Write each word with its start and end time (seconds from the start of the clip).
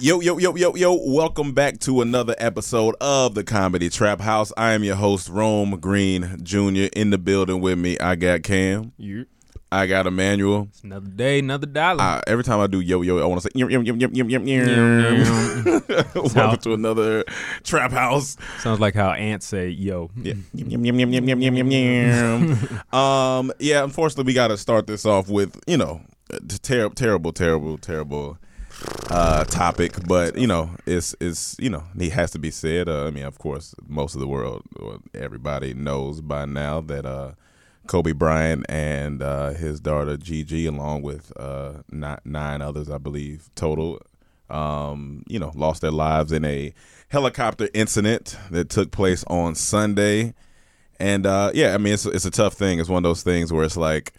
Yo, 0.00 0.20
yo, 0.20 0.38
yo, 0.38 0.56
yo, 0.56 0.74
yo, 0.74 0.98
welcome 1.06 1.52
back 1.52 1.78
to 1.78 2.00
another 2.00 2.34
episode 2.38 2.96
of 3.00 3.36
the 3.36 3.44
Comedy 3.44 3.88
Trap 3.88 4.20
House. 4.20 4.52
I 4.56 4.72
am 4.72 4.82
your 4.82 4.96
host, 4.96 5.28
Rome 5.28 5.78
Green 5.78 6.40
Jr. 6.42 6.88
In 6.96 7.10
the 7.10 7.18
building 7.18 7.60
with 7.60 7.78
me, 7.78 7.96
I 8.00 8.16
got 8.16 8.42
Cam. 8.42 8.92
You. 8.96 9.26
I 9.70 9.86
got 9.86 10.08
Emmanuel. 10.08 10.66
It's 10.70 10.82
another 10.82 11.08
day, 11.08 11.38
another 11.38 11.66
dollar. 11.66 12.02
Uh, 12.02 12.20
every 12.26 12.42
time 12.42 12.58
I 12.58 12.66
do 12.66 12.80
yo 12.80 13.02
yo, 13.02 13.18
I 13.18 13.24
want 13.26 13.42
to 13.42 13.48
say 13.48 13.52
yum 13.54 13.70
yum 13.70 13.84
yum 13.84 14.00
yum 14.00 14.14
yum 14.14 14.28
yum 14.28 14.46
yum. 14.48 15.82
Welcome 16.14 16.58
to 16.58 16.74
another 16.74 17.24
trap 17.62 17.92
house. 17.92 18.36
Sounds 18.58 18.80
like 18.80 18.94
how 18.94 19.12
ants 19.12 19.46
say 19.46 19.68
yo. 19.68 20.10
Yeah. 20.16 20.34
Yum 20.54 20.84
yum 20.84 20.98
yum 20.98 21.12
yum 21.12 21.28
yum 21.28 21.40
yum 21.40 21.56
yum 21.56 21.70
yum. 21.70 22.80
um. 22.92 23.52
Yeah. 23.60 23.84
Unfortunately, 23.84 24.24
we 24.24 24.34
got 24.34 24.48
to 24.48 24.56
start 24.56 24.88
this 24.88 25.06
off 25.06 25.28
with 25.28 25.56
you 25.68 25.76
know, 25.76 26.00
terrible, 26.62 26.94
terrible, 26.96 27.32
terrible, 27.32 27.78
terrible 27.78 28.38
uh 29.10 29.44
topic 29.44 29.94
but 30.06 30.36
you 30.36 30.46
know 30.46 30.70
it's 30.86 31.14
it's 31.20 31.56
you 31.58 31.68
know 31.68 31.84
it 31.98 32.10
has 32.10 32.30
to 32.30 32.38
be 32.38 32.50
said 32.50 32.88
uh, 32.88 33.06
i 33.06 33.10
mean 33.10 33.24
of 33.24 33.38
course 33.38 33.74
most 33.86 34.14
of 34.14 34.20
the 34.20 34.26
world 34.26 34.62
or 34.76 34.98
everybody 35.14 35.74
knows 35.74 36.20
by 36.20 36.44
now 36.44 36.80
that 36.80 37.04
uh 37.04 37.32
kobe 37.86 38.12
bryant 38.12 38.64
and 38.68 39.22
uh 39.22 39.50
his 39.50 39.78
daughter 39.78 40.16
gigi 40.16 40.66
along 40.66 41.02
with 41.02 41.32
uh 41.38 41.74
nine, 41.90 42.62
others 42.62 42.90
i 42.90 42.96
believe 42.96 43.50
total 43.54 44.00
um 44.50 45.22
you 45.28 45.38
know 45.38 45.52
lost 45.54 45.82
their 45.82 45.90
lives 45.90 46.32
in 46.32 46.44
a 46.44 46.72
helicopter 47.08 47.68
incident 47.74 48.36
that 48.50 48.68
took 48.68 48.90
place 48.90 49.24
on 49.28 49.54
sunday. 49.54 50.34
And 50.98 51.26
uh 51.26 51.50
yeah 51.54 51.74
i 51.74 51.78
mean 51.78 51.94
it's, 51.94 52.06
it's 52.06 52.24
a 52.24 52.30
tough 52.30 52.54
thing. 52.54 52.78
It's 52.78 52.88
one 52.88 53.04
of 53.04 53.08
those 53.08 53.22
things 53.22 53.52
where 53.52 53.64
it's 53.64 53.76
like 53.76 54.12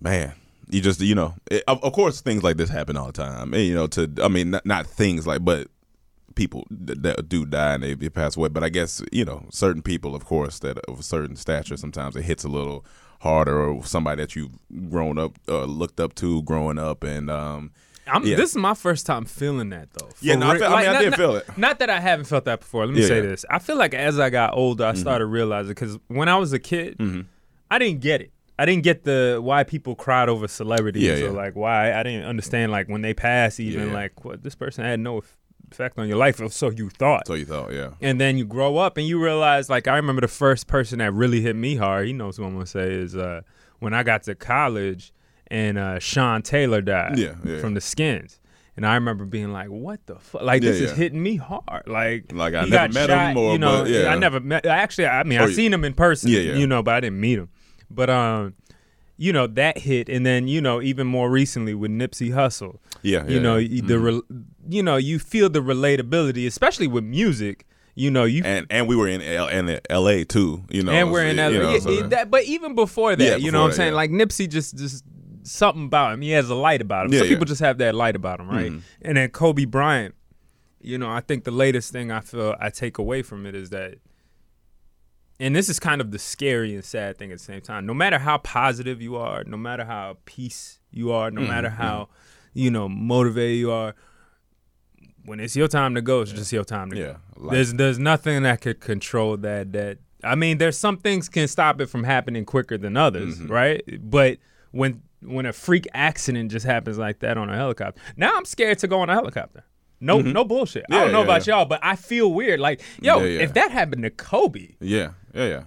man 0.00 0.32
you 0.70 0.80
just 0.80 1.00
you 1.00 1.14
know 1.14 1.34
it, 1.50 1.62
of, 1.68 1.82
of 1.84 1.92
course 1.92 2.20
things 2.20 2.42
like 2.42 2.56
this 2.56 2.70
happen 2.70 2.96
all 2.96 3.06
the 3.06 3.12
time 3.12 3.52
and, 3.54 3.62
you 3.64 3.74
know 3.74 3.86
to 3.86 4.10
i 4.22 4.28
mean 4.28 4.50
not, 4.50 4.64
not 4.66 4.86
things 4.86 5.26
like 5.26 5.44
but 5.44 5.68
people 6.34 6.66
that, 6.70 7.02
that 7.02 7.28
do 7.28 7.44
die 7.44 7.74
and 7.74 7.82
they, 7.82 7.94
they 7.94 8.08
pass 8.08 8.36
away 8.36 8.48
but 8.48 8.62
i 8.64 8.68
guess 8.68 9.02
you 9.12 9.24
know 9.24 9.44
certain 9.50 9.82
people 9.82 10.14
of 10.14 10.24
course 10.24 10.58
that 10.60 10.78
of 10.88 11.00
a 11.00 11.02
certain 11.02 11.36
stature 11.36 11.76
sometimes 11.76 12.16
it 12.16 12.22
hits 12.22 12.44
a 12.44 12.48
little 12.48 12.84
harder 13.20 13.68
or 13.68 13.84
somebody 13.84 14.22
that 14.22 14.34
you've 14.34 14.52
grown 14.90 15.18
up 15.18 15.38
uh, 15.48 15.64
looked 15.64 16.00
up 16.00 16.14
to 16.14 16.42
growing 16.42 16.78
up 16.78 17.04
and 17.04 17.30
um 17.30 17.70
I'm, 18.04 18.26
Yeah. 18.26 18.34
This 18.34 18.50
is 18.50 18.56
my 18.56 18.74
first 18.74 19.06
time 19.06 19.24
feeling 19.26 19.70
that 19.70 19.92
though. 19.92 20.08
Yeah, 20.20 20.34
no, 20.34 20.50
I 20.50 20.58
feel- 20.58 20.66
I 20.66 20.80
mean, 20.80 20.88
I 20.88 20.92
not, 20.94 21.00
did 21.02 21.10
not- 21.10 21.16
feel 21.20 21.36
it. 21.36 21.56
Not 21.56 21.78
that 21.78 21.88
I 21.88 22.00
haven't 22.00 22.24
felt 22.24 22.46
that 22.46 22.58
before. 22.58 22.84
Let 22.84 22.96
me 22.96 23.00
Yeah, 23.02 23.06
say 23.06 23.14
yeah. 23.18 23.20
Mm-hmm. 23.22 23.30
this. 23.30 23.44
I 23.48 23.60
feel 23.60 23.76
like 23.76 23.94
as 23.94 24.18
I 24.18 24.28
got 24.28 24.54
older, 24.54 24.84
I 24.84 24.94
started 24.94 25.26
realizing 25.26 25.68
because 25.68 25.98
when 26.08 26.28
I 26.28 26.36
was 26.36 26.52
a 26.52 26.58
kid, 26.58 26.96
I 27.70 27.78
didn't 27.78 28.00
get 28.00 28.20
it. 28.20 28.32
I 28.58 28.66
didn't 28.66 28.82
get 28.84 29.04
the 29.04 29.40
why 29.42 29.64
people 29.64 29.94
cried 29.94 30.28
over 30.28 30.46
celebrities 30.46 31.02
Yeah, 31.20 31.26
or 31.26 31.30
like 31.32 31.56
why 31.56 31.92
I 31.92 32.02
didn't 32.02 32.24
understand 32.26 32.70
like 32.70 32.88
when 32.88 33.02
they 33.02 33.14
pass 33.14 33.58
even 33.58 33.88
Yeah. 33.88 33.94
like 33.94 34.24
what 34.24 34.42
this 34.42 34.54
person 34.54 34.84
had 34.84 35.00
no 35.00 35.22
effect 35.70 35.98
on 35.98 36.06
your 36.06 36.18
life 36.18 36.38
or 36.40 36.50
so 36.50 36.70
you 36.70 36.90
thought. 36.90 37.26
so 37.26 37.34
you 37.34 37.46
thought 37.46 37.72
yeah 37.72 37.90
And 38.02 38.20
then 38.20 38.36
you 38.36 38.44
grow 38.44 38.76
up 38.76 38.98
and 38.98 39.06
you 39.06 39.22
realize, 39.22 39.70
like, 39.70 39.88
I 39.88 39.96
remember 39.96 40.20
the 40.20 40.28
first 40.28 40.66
person 40.66 40.98
that 40.98 41.12
really 41.14 41.40
hit 41.40 41.56
me 41.56 41.76
hard, 41.76 42.06
he 42.06 42.12
knows 42.12 42.36
who 42.36 42.44
I'm 42.44 42.52
going 42.52 42.64
to 42.66 42.70
say, 42.70 42.92
is 42.92 43.16
uh, 43.16 43.40
when 43.78 43.94
I 43.94 44.02
got 44.02 44.22
to 44.24 44.34
college 44.34 45.12
and 45.46 45.78
uh, 45.78 45.98
Sean 45.98 46.42
Taylor 46.42 46.82
died 46.82 47.18
Yeah, 47.18 47.34
yeah. 47.44 47.58
from 47.58 47.72
the 47.74 47.80
skins. 47.80 48.38
And 48.76 48.86
I 48.86 48.94
remember 48.94 49.24
being 49.24 49.52
like, 49.52 49.68
what 49.68 50.04
the 50.06 50.16
fuck? 50.16 50.42
Like, 50.42 50.60
this 50.62 50.78
Yeah, 50.78 50.88
is 50.88 50.92
hitting 50.92 51.22
me 51.22 51.36
hard. 51.36 51.86
Like, 51.86 52.32
Like, 52.32 52.52
I 52.54 52.64
never 52.66 52.92
met 52.92 53.08
shot, 53.08 53.30
him 53.30 53.36
or- 53.38 53.52
you 53.52 53.58
know, 53.58 53.82
but, 53.84 53.90
yeah. 53.90 54.08
I 54.08 54.16
never 54.18 54.40
met, 54.40 54.64
actually, 54.66 55.06
I 55.06 55.22
mean, 55.24 55.38
Oh, 55.40 55.44
I 55.44 55.52
seen 55.52 55.72
him 55.72 55.84
in 55.84 55.94
person, 55.94 56.30
Yeah, 56.30 56.40
yeah. 56.40 56.54
you 56.56 56.66
know, 56.66 56.82
but 56.82 56.94
I 56.94 57.00
didn't 57.00 57.20
meet 57.20 57.38
him. 57.38 57.48
But, 57.94 58.10
um, 58.10 58.54
you 59.16 59.32
know, 59.32 59.46
that 59.46 59.78
hit. 59.78 60.08
And 60.08 60.24
then, 60.26 60.48
you 60.48 60.60
know, 60.60 60.80
even 60.82 61.06
more 61.06 61.30
recently 61.30 61.74
with 61.74 61.90
Nipsey 61.90 62.30
Hussle 62.32 62.78
yeah, 63.04 63.26
you 63.26 63.40
know 63.40 63.56
yeah. 63.56 63.82
the 63.84 63.98
re- 63.98 64.22
you 64.68 64.80
know 64.82 64.94
you 64.96 65.18
feel 65.18 65.50
the 65.50 65.58
relatability 65.58 66.46
especially 66.46 66.86
with 66.86 67.02
music 67.02 67.66
you 67.96 68.12
know 68.12 68.22
you 68.22 68.40
and 68.44 68.64
and 68.70 68.86
we 68.86 68.94
were 68.94 69.08
in 69.08 69.20
L- 69.20 69.48
in 69.48 69.80
LA 69.90 70.22
too 70.22 70.62
you 70.70 70.84
know 70.84 70.92
and 70.92 71.10
we're 71.10 71.24
in 71.24 71.36
LA. 71.36 71.48
you 71.48 71.58
know, 71.58 71.72
Yeah, 71.72 71.78
so- 71.80 72.02
that, 72.10 72.30
but 72.30 72.44
even 72.44 72.76
before 72.76 73.16
that 73.16 73.24
Yeah, 73.24 73.34
you 73.36 73.46
know 73.50 73.58
before 73.58 73.60
what 73.62 73.66
I'm 73.70 73.72
saying 73.72 73.90
yeah. 73.92 73.96
like 73.96 74.10
Nipsey 74.12 74.48
just 74.48 74.76
just 74.78 75.04
something 75.42 75.86
about 75.86 76.12
him 76.14 76.20
he 76.22 76.30
has 76.30 76.48
a 76.48 76.54
light 76.54 76.80
about 76.80 77.06
him 77.06 77.12
Yeah, 77.12 77.18
some 77.18 77.26
yeah. 77.26 77.32
Mm-hmm. 77.32 77.40
people 77.40 77.46
just 77.46 77.60
have 77.60 77.78
that 77.78 77.96
light 77.96 78.14
about 78.14 78.38
him 78.38 78.48
right 78.48 78.72
and 79.02 79.16
then 79.16 79.28
Kobe 79.30 79.64
Bryant 79.64 80.14
you 80.80 80.96
know 80.96 81.10
I 81.10 81.20
think 81.20 81.42
the 81.42 81.50
latest 81.50 81.90
thing 81.90 82.12
I 82.12 82.20
feel 82.20 82.54
I 82.60 82.70
take 82.70 82.98
away 82.98 83.22
from 83.22 83.46
it 83.46 83.56
is 83.56 83.70
that 83.70 83.96
and 85.40 85.54
this 85.56 85.68
is 85.68 85.80
kind 85.80 86.00
of 86.00 86.10
the 86.10 86.18
scary 86.18 86.74
and 86.74 86.84
sad 86.84 87.18
thing 87.18 87.32
at 87.32 87.38
the 87.38 87.44
same 87.44 87.60
time. 87.60 87.86
No 87.86 87.94
matter 87.94 88.18
how 88.18 88.38
positive 88.38 89.00
you 89.02 89.16
are, 89.16 89.44
no 89.44 89.56
matter 89.56 89.84
how 89.84 90.18
peace 90.24 90.78
you 90.90 91.10
are, 91.12 91.30
Mm-hmm, 91.30 91.42
no 91.42 91.48
matter 91.48 91.70
how 91.70 92.08
you 92.54 92.70
know 92.70 92.88
motivated 92.88 93.58
you 93.58 93.70
are, 93.72 93.94
when 95.24 95.40
it's 95.40 95.54
your 95.56 95.68
time 95.68 95.94
to 95.94 96.02
go, 96.02 96.20
it's 96.22 96.32
just 96.32 96.52
your 96.52 96.64
time 96.64 96.90
to 96.90 96.96
Yeah, 96.98 97.04
go. 97.36 97.44
like- 97.44 97.52
there's 97.52 97.72
there's 97.74 97.98
nothing 97.98 98.42
that 98.42 98.60
could 98.60 98.80
control 98.80 99.36
that. 99.38 99.72
That 99.72 99.98
I 100.24 100.34
mean, 100.34 100.58
there's 100.58 100.76
some 100.78 100.96
things 100.96 101.28
can 101.28 101.48
stop 101.48 101.80
it 101.80 101.86
from 101.86 102.04
happening 102.04 102.44
quicker 102.44 102.78
than 102.78 102.96
others, 102.96 103.38
Mm-hmm. 103.38 103.52
right? 103.52 103.82
But 104.00 104.38
when 104.70 105.02
when 105.22 105.46
a 105.46 105.52
freak 105.52 105.86
accident 105.94 106.50
just 106.50 106.66
happens 106.66 106.98
like 106.98 107.20
that 107.20 107.38
on 107.38 107.48
a 107.48 107.56
helicopter, 107.56 108.00
now 108.16 108.32
I'm 108.36 108.44
scared 108.44 108.78
to 108.80 108.88
go 108.88 109.00
on 109.00 109.08
a 109.10 109.14
helicopter. 109.14 109.64
No, 110.02 110.20
no 110.20 110.44
bullshit. 110.44 110.84
I 110.90 110.92
Mm-hmm. 110.94 111.02
Don't 111.04 111.12
know 111.12 111.18
yeah, 111.20 111.24
about 111.24 111.46
yeah. 111.46 111.54
y'all, 111.56 111.64
but 111.64 111.80
I 111.82 111.96
feel 111.96 112.32
weird. 112.32 112.60
Like, 112.60 112.82
yo, 113.00 113.20
Yeah, 113.20 113.24
yeah. 113.24 113.40
if 113.42 113.54
that 113.54 113.70
happened 113.70 114.02
to 114.02 114.10
Kobe, 114.10 114.74
yeah 114.80 115.10
yeah 115.34 115.46
yeah 115.46 115.62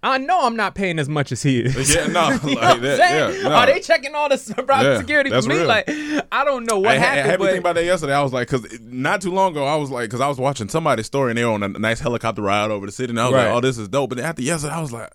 I 0.00 0.16
know 0.18 0.46
I'm 0.46 0.54
not 0.54 0.76
paying 0.76 1.00
as 1.00 1.08
much 1.08 1.32
as 1.32 1.42
he 1.42 1.58
is. 1.60 1.92
Yeah, 1.92 2.06
no, 2.06 2.28
like 2.44 2.80
that, 2.82 2.98
yeah, 3.32 3.42
no. 3.48 3.52
Are 3.52 3.66
they 3.66 3.80
checking 3.80 4.14
all 4.14 4.28
the 4.28 4.38
private 4.66 4.92
Yeah, 4.92 4.98
security 4.98 5.30
for 5.30 5.42
me? 5.48 5.56
real. 5.58 5.66
Like, 5.66 5.88
I 6.30 6.44
don't 6.44 6.64
know 6.66 6.78
what 6.78 6.90
I, 6.90 6.94
had- 6.98 7.02
I 7.02 7.06
happened. 7.16 7.30
had 7.30 7.38
but 7.40 7.46
think 7.50 7.60
about 7.60 7.74
that 7.74 7.84
yesterday. 7.84 8.14
I 8.14 8.22
was 8.22 8.32
like, 8.32 8.48
because 8.48 8.78
not 8.80 9.20
too 9.22 9.32
long 9.32 9.50
ago, 9.52 9.64
I 9.66 9.74
was 9.74 9.90
like, 9.90 10.04
because 10.08 10.20
I 10.20 10.28
was 10.28 10.38
watching 10.38 10.68
somebody's 10.68 11.06
story 11.06 11.32
and 11.32 11.38
they 11.38 11.44
were 11.44 11.50
on 11.50 11.64
a 11.64 11.68
nice 11.68 11.98
helicopter 11.98 12.42
ride 12.42 12.70
over 12.70 12.86
the 12.86 12.92
city, 12.92 13.10
and 13.10 13.18
I 13.20 13.24
was 13.24 13.34
Right. 13.34 13.46
like, 13.48 13.54
oh, 13.56 13.60
this 13.60 13.76
is 13.76 13.88
dope. 13.88 14.10
But 14.10 14.20
after 14.20 14.40
yesterday, 14.40 14.72
I 14.74 14.80
was 14.80 14.92
like, 14.92 15.10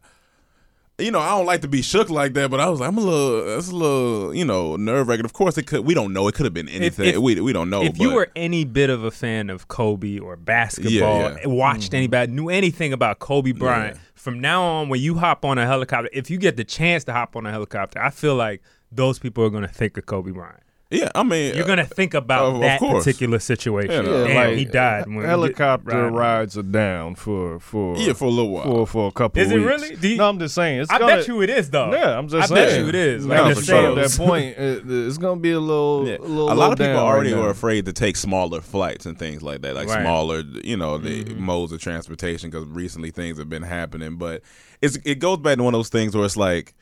you 1.03 1.11
know, 1.11 1.19
I 1.19 1.29
don't 1.37 1.45
like 1.45 1.61
to 1.61 1.67
be 1.67 1.81
shook 1.81 2.09
like 2.09 2.33
that, 2.33 2.49
but 2.49 2.59
I 2.59 2.69
was 2.69 2.79
like, 2.79 2.89
I'm 2.89 2.97
a 2.97 3.01
little, 3.01 3.45
that's 3.45 3.69
a 3.69 3.75
little, 3.75 4.33
you 4.33 4.45
know, 4.45 4.75
nerve 4.75 5.07
wracking. 5.07 5.25
Of 5.25 5.33
course, 5.33 5.57
it 5.57 5.67
could. 5.67 5.85
We 5.85 5.93
don't 5.93 6.13
know. 6.13 6.27
It 6.27 6.35
could 6.35 6.45
have 6.45 6.53
been 6.53 6.69
anything. 6.69 7.09
if- 7.09 7.17
we 7.17 7.39
we 7.39 7.53
don't 7.53 7.69
know. 7.69 7.83
if 7.83 7.99
you 7.99 8.13
were 8.13 8.29
any 8.35 8.63
bit 8.65 8.89
of 8.89 9.03
a 9.03 9.11
fan 9.11 9.49
of 9.49 9.67
Kobe 9.67 10.19
or 10.19 10.35
basketball, 10.35 10.91
Yeah, 11.21 11.37
yeah. 11.41 11.47
watched 11.47 11.87
mm-hmm. 11.87 11.95
anybody, 11.97 12.31
knew 12.31 12.49
anything 12.49 12.93
about 12.93 13.19
Kobe 13.19 13.51
Bryant, 13.51 13.95
Yeah. 13.97 14.01
from 14.15 14.39
now 14.39 14.63
on, 14.63 14.89
when 14.89 15.01
you 15.01 15.15
hop 15.15 15.45
on 15.45 15.57
a 15.57 15.65
helicopter, 15.65 16.09
if 16.13 16.29
you 16.29 16.37
get 16.37 16.57
the 16.57 16.63
chance 16.63 17.03
to 17.05 17.13
hop 17.13 17.35
on 17.35 17.45
a 17.45 17.51
helicopter, 17.51 17.99
I 18.01 18.09
feel 18.09 18.35
like 18.35 18.61
those 18.91 19.19
people 19.19 19.43
are 19.43 19.49
going 19.49 19.63
to 19.63 19.67
think 19.73 19.97
of 19.97 20.05
Kobe 20.05 20.31
Bryant. 20.31 20.61
Yeah, 20.93 21.09
I 21.15 21.23
mean, 21.23 21.55
You're 21.55 21.65
gonna 21.65 21.81
uh, 21.81 21.85
think 21.85 22.13
about 22.13 22.45
Of- 22.45 22.55
of 22.55 22.61
that 22.61 22.79
particular 22.79 23.39
situation. 23.39 23.91
Yeah, 23.91 24.01
no. 24.11 24.27
Damn, 24.27 24.35
like, 24.49 24.57
he 24.57 24.65
died. 24.65 25.07
When 25.07 25.25
Helicopter 25.25 25.89
riding. 26.03 26.13
rides 26.13 26.57
are 26.57 26.61
down 26.61 27.15
for 27.15 27.59
for 27.59 27.97
yeah, 27.97 28.13
for 28.13 28.25
a 28.25 28.29
little 28.29 28.51
while. 28.51 28.63
for 28.63 28.87
for 28.87 29.07
a 29.07 29.11
couple. 29.11 29.41
Is 29.41 29.51
it 29.51 29.55
weeks. 29.55 29.67
really? 29.67 29.95
Do 29.95 30.07
you- 30.07 30.17
no, 30.17 30.29
I'm 30.29 30.37
just 30.37 30.53
saying. 30.53 30.81
It's 30.81 30.91
I 30.91 30.99
gonna, 30.99 31.15
bet 31.17 31.27
you 31.27 31.41
it 31.41 31.49
is 31.49 31.71
though. 31.71 31.91
Yeah, 31.91 32.17
I'm 32.17 32.27
just 32.27 32.51
I 32.51 32.55
saying. 32.55 32.69
bet 32.69 32.79
you 32.79 32.87
it 32.89 32.95
is. 32.95 33.25
Like 33.25 33.37
No, 33.37 33.45
I 33.45 33.53
for 33.55 33.61
said, 33.61 33.65
sure. 33.81 33.99
at 33.99 34.07
that 34.07 34.17
point, 34.17 34.57
it, 34.57 34.83
it's 34.87 35.17
gonna 35.17 35.39
be 35.41 35.51
a 35.51 35.59
little, 35.59 36.07
Yeah. 36.07 36.17
a 36.17 36.19
little. 36.19 36.51
a 36.51 36.53
lot 36.53 36.71
of 36.71 36.77
people 36.77 36.97
already 36.97 37.33
right 37.33 37.43
are 37.43 37.49
afraid 37.49 37.85
to 37.85 37.93
take 37.93 38.15
smaller 38.15 38.61
flights 38.61 39.07
and 39.07 39.17
things 39.17 39.41
like 39.41 39.61
that, 39.63 39.73
like 39.75 39.87
Right. 39.87 40.01
smaller, 40.03 40.43
you 40.63 40.77
know, 40.77 40.99
the 40.99 41.23
mm-hmm. 41.23 41.43
modes 41.43 41.71
of 41.71 41.81
transportation. 41.81 42.51
Because 42.51 42.67
recently 42.67 43.09
things 43.09 43.39
have 43.39 43.49
been 43.49 43.63
happening, 43.63 44.17
but 44.17 44.43
it's 44.81 44.97
it 45.05 45.15
goes 45.19 45.37
back 45.39 45.57
to 45.57 45.63
one 45.63 45.73
of 45.73 45.79
those 45.79 45.89
things 45.89 46.15
where 46.15 46.25
it's 46.25 46.37
like 46.37 46.75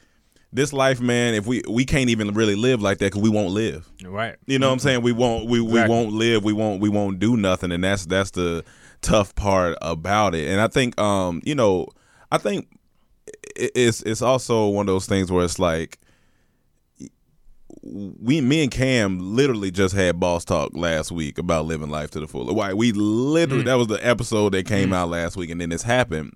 this 0.54 0.74
life, 0.74 1.00
man. 1.00 1.34
If 1.34 1.46
we 1.46 1.62
we 1.68 1.86
can't 1.86 2.10
even 2.10 2.34
really 2.34 2.56
live 2.56 2.82
like 2.82 2.98
that 3.00 3.08
because 3.08 3.22
we 3.22 3.30
won't 3.30 3.52
live. 3.52 3.90
Right. 4.04 4.36
You 4.46 4.60
know 4.60 4.68
what 4.68 4.74
I'm 4.74 4.78
mm-hmm. 4.80 4.84
saying? 4.84 5.02
We 5.02 5.12
won't 5.12 5.50
we, 5.50 5.62
we 5.62 5.72
Exactly. 5.72 5.96
won't 5.96 6.14
live, 6.14 6.44
we 6.44 6.54
won't 6.54 6.82
we 6.82 6.90
won't 6.90 7.20
do 7.20 7.38
nothing 7.38 7.72
and 7.72 7.84
that's 7.84 8.06
that's 8.06 8.32
the 8.32 8.64
tough 9.02 9.34
part 9.36 9.78
about 9.82 10.36
it. 10.36 10.48
And 10.50 10.60
I 10.60 10.68
think 10.68 11.00
um, 11.00 11.42
you 11.46 11.56
know, 11.56 11.88
I 12.32 12.38
think 12.38 12.68
it's 13.56 14.02
it's 14.04 14.22
also 14.22 14.68
one 14.68 14.88
of 14.88 14.94
those 14.94 15.08
things 15.08 15.32
where 15.32 15.46
it's 15.46 15.60
like 15.60 16.00
we 17.84 18.42
me 18.42 18.64
and 18.64 18.72
Cam 18.72 19.36
literally 19.36 19.72
just 19.72 19.96
had 19.96 20.20
boss 20.20 20.46
talk 20.46 20.72
last 20.76 21.12
week 21.12 21.38
about 21.38 21.66
living 21.66 21.90
life 21.90 22.12
to 22.12 22.20
the 22.20 22.28
full. 22.28 22.54
Why 22.54 22.74
we 22.74 22.92
literally 22.92 23.64
mm. 23.64 23.68
that 23.68 23.76
was 23.76 23.88
the 23.88 24.06
episode 24.06 24.54
that 24.54 24.66
came 24.66 24.90
mm. 24.90 24.96
out 24.96 25.10
last 25.10 25.38
week 25.38 25.50
and 25.50 25.62
then 25.62 25.70
this 25.70 25.84
happened 25.84 26.36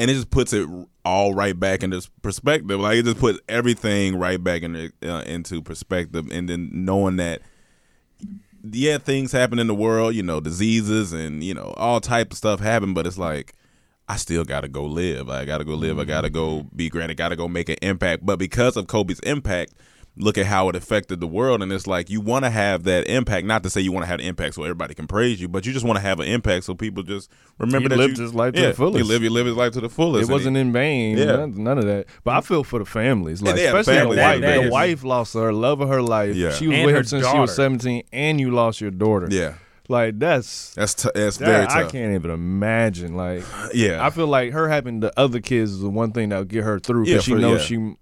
and 0.00 0.10
it 0.10 0.14
just 0.14 0.30
puts 0.30 0.54
it 0.54 0.66
all 1.04 1.34
right 1.34 1.60
back 1.60 1.82
into 1.82 2.08
perspective. 2.22 2.80
Like 2.80 2.96
it 2.96 3.04
just 3.04 3.18
puts 3.18 3.38
everything 3.50 4.16
right 4.16 4.42
back 4.42 4.62
in, 4.62 4.90
uh, 5.02 5.22
into 5.26 5.60
perspective, 5.60 6.26
and 6.32 6.48
then 6.48 6.70
knowing 6.72 7.16
that, 7.16 7.42
yeah, 8.64 8.96
things 8.96 9.30
happen 9.30 9.58
in 9.58 9.66
the 9.66 9.74
world. 9.74 10.14
You 10.14 10.22
know, 10.22 10.40
diseases 10.40 11.12
and 11.12 11.44
you 11.44 11.52
know 11.52 11.74
all 11.76 12.00
type 12.00 12.32
of 12.32 12.38
stuff 12.38 12.60
happen, 12.60 12.94
but 12.94 13.06
it's 13.06 13.18
like 13.18 13.54
I 14.08 14.16
still 14.16 14.42
got 14.42 14.62
to 14.62 14.68
go 14.68 14.86
live. 14.86 15.28
I 15.28 15.44
got 15.44 15.58
to 15.58 15.64
go 15.64 15.74
live. 15.74 15.98
I 15.98 16.04
got 16.04 16.22
to 16.22 16.30
go 16.30 16.62
be 16.74 16.88
great. 16.88 17.10
I 17.10 17.14
got 17.14 17.28
to 17.28 17.36
go 17.36 17.46
make 17.46 17.68
an 17.68 17.76
impact. 17.82 18.24
But 18.24 18.38
because 18.38 18.78
of 18.78 18.86
Kobe's 18.86 19.20
impact. 19.20 19.74
Look 20.20 20.38
at 20.38 20.46
how 20.46 20.68
it 20.68 20.76
affected 20.76 21.18
the 21.20 21.26
world, 21.26 21.62
and 21.62 21.72
it's 21.72 21.86
like 21.86 22.10
you 22.10 22.20
want 22.20 22.44
to 22.44 22.50
have 22.50 22.84
that 22.84 23.06
impact. 23.08 23.46
Not 23.46 23.62
to 23.62 23.70
say 23.70 23.80
you 23.80 23.90
want 23.92 24.04
to 24.04 24.06
have 24.08 24.20
an 24.20 24.26
impact 24.26 24.54
so 24.54 24.62
everybody 24.62 24.94
can 24.94 25.06
praise 25.06 25.40
you, 25.40 25.48
but 25.48 25.64
you 25.66 25.72
just 25.72 25.84
want 25.84 25.96
to 25.96 26.02
have 26.02 26.20
an 26.20 26.26
impact 26.28 26.64
so 26.64 26.74
people 26.74 27.02
just 27.02 27.30
remember 27.58 27.84
He 27.84 27.88
that 27.88 27.96
lived 27.96 28.18
you, 28.18 28.24
his 28.24 28.34
life 28.34 28.54
to 28.54 28.60
the 28.60 28.72
fullest. 28.74 28.96
He 28.98 29.02
live, 29.02 29.22
he 29.22 29.28
live 29.28 29.46
his 29.46 29.56
life 29.56 29.72
to 29.72 29.80
the 29.80 29.88
fullest. 29.88 30.28
It 30.28 30.32
wasn't 30.32 30.56
in 30.56 30.72
vain. 30.72 31.16
Yeah. 31.18 31.24
None, 31.36 31.64
none 31.64 31.78
of 31.78 31.84
that. 31.86 32.06
But 32.24 32.36
I 32.36 32.40
feel 32.42 32.62
for 32.64 32.78
the 32.78 32.84
families, 32.84 33.40
like 33.42 33.56
Yeah, 33.56 33.64
especially 33.76 33.94
families, 33.94 34.16
the 34.18 34.22
wife. 34.22 34.40
that 34.42 34.56
the 34.56 34.62
is- 34.64 34.70
wife 34.70 35.04
lost 35.04 35.34
her 35.34 35.52
love 35.52 35.80
of 35.80 35.88
her 35.88 36.02
life. 36.02 36.36
Yeah. 36.36 36.52
She 36.52 36.68
was 36.68 36.76
And 36.76 36.86
with 36.86 36.94
her 36.94 37.00
him 37.00 37.06
since 37.06 37.26
she 37.26 37.38
was 37.38 37.54
17, 37.56 38.02
and 38.12 38.38
you 38.40 38.50
lost 38.50 38.80
your 38.80 38.90
daughter. 38.90 39.26
Yeah, 39.30 39.54
like 39.88 40.18
that's 40.18 40.74
that's 40.74 40.94
t- 40.94 41.08
that's 41.14 41.38
that, 41.38 41.46
very 41.46 41.66
I 41.66 41.88
can't 41.90 42.14
even 42.14 42.30
imagine. 42.30 43.16
Like 43.16 43.42
Yeah, 43.74 44.04
I 44.04 44.10
feel 44.10 44.26
like 44.26 44.52
her 44.52 44.68
having 44.68 45.00
the 45.00 45.12
other 45.18 45.40
kids 45.40 45.72
is 45.72 45.80
the 45.80 45.88
one 45.90 46.12
thing 46.12 46.28
that'll 46.28 46.44
get 46.44 46.62
her 46.64 46.78
through 46.78 47.04
Yeah, 47.06 47.14
because 47.14 47.24
she 47.24 47.32
for- 47.32 47.38
knows 47.38 47.70
yeah. 47.70 47.78
she 47.78 47.94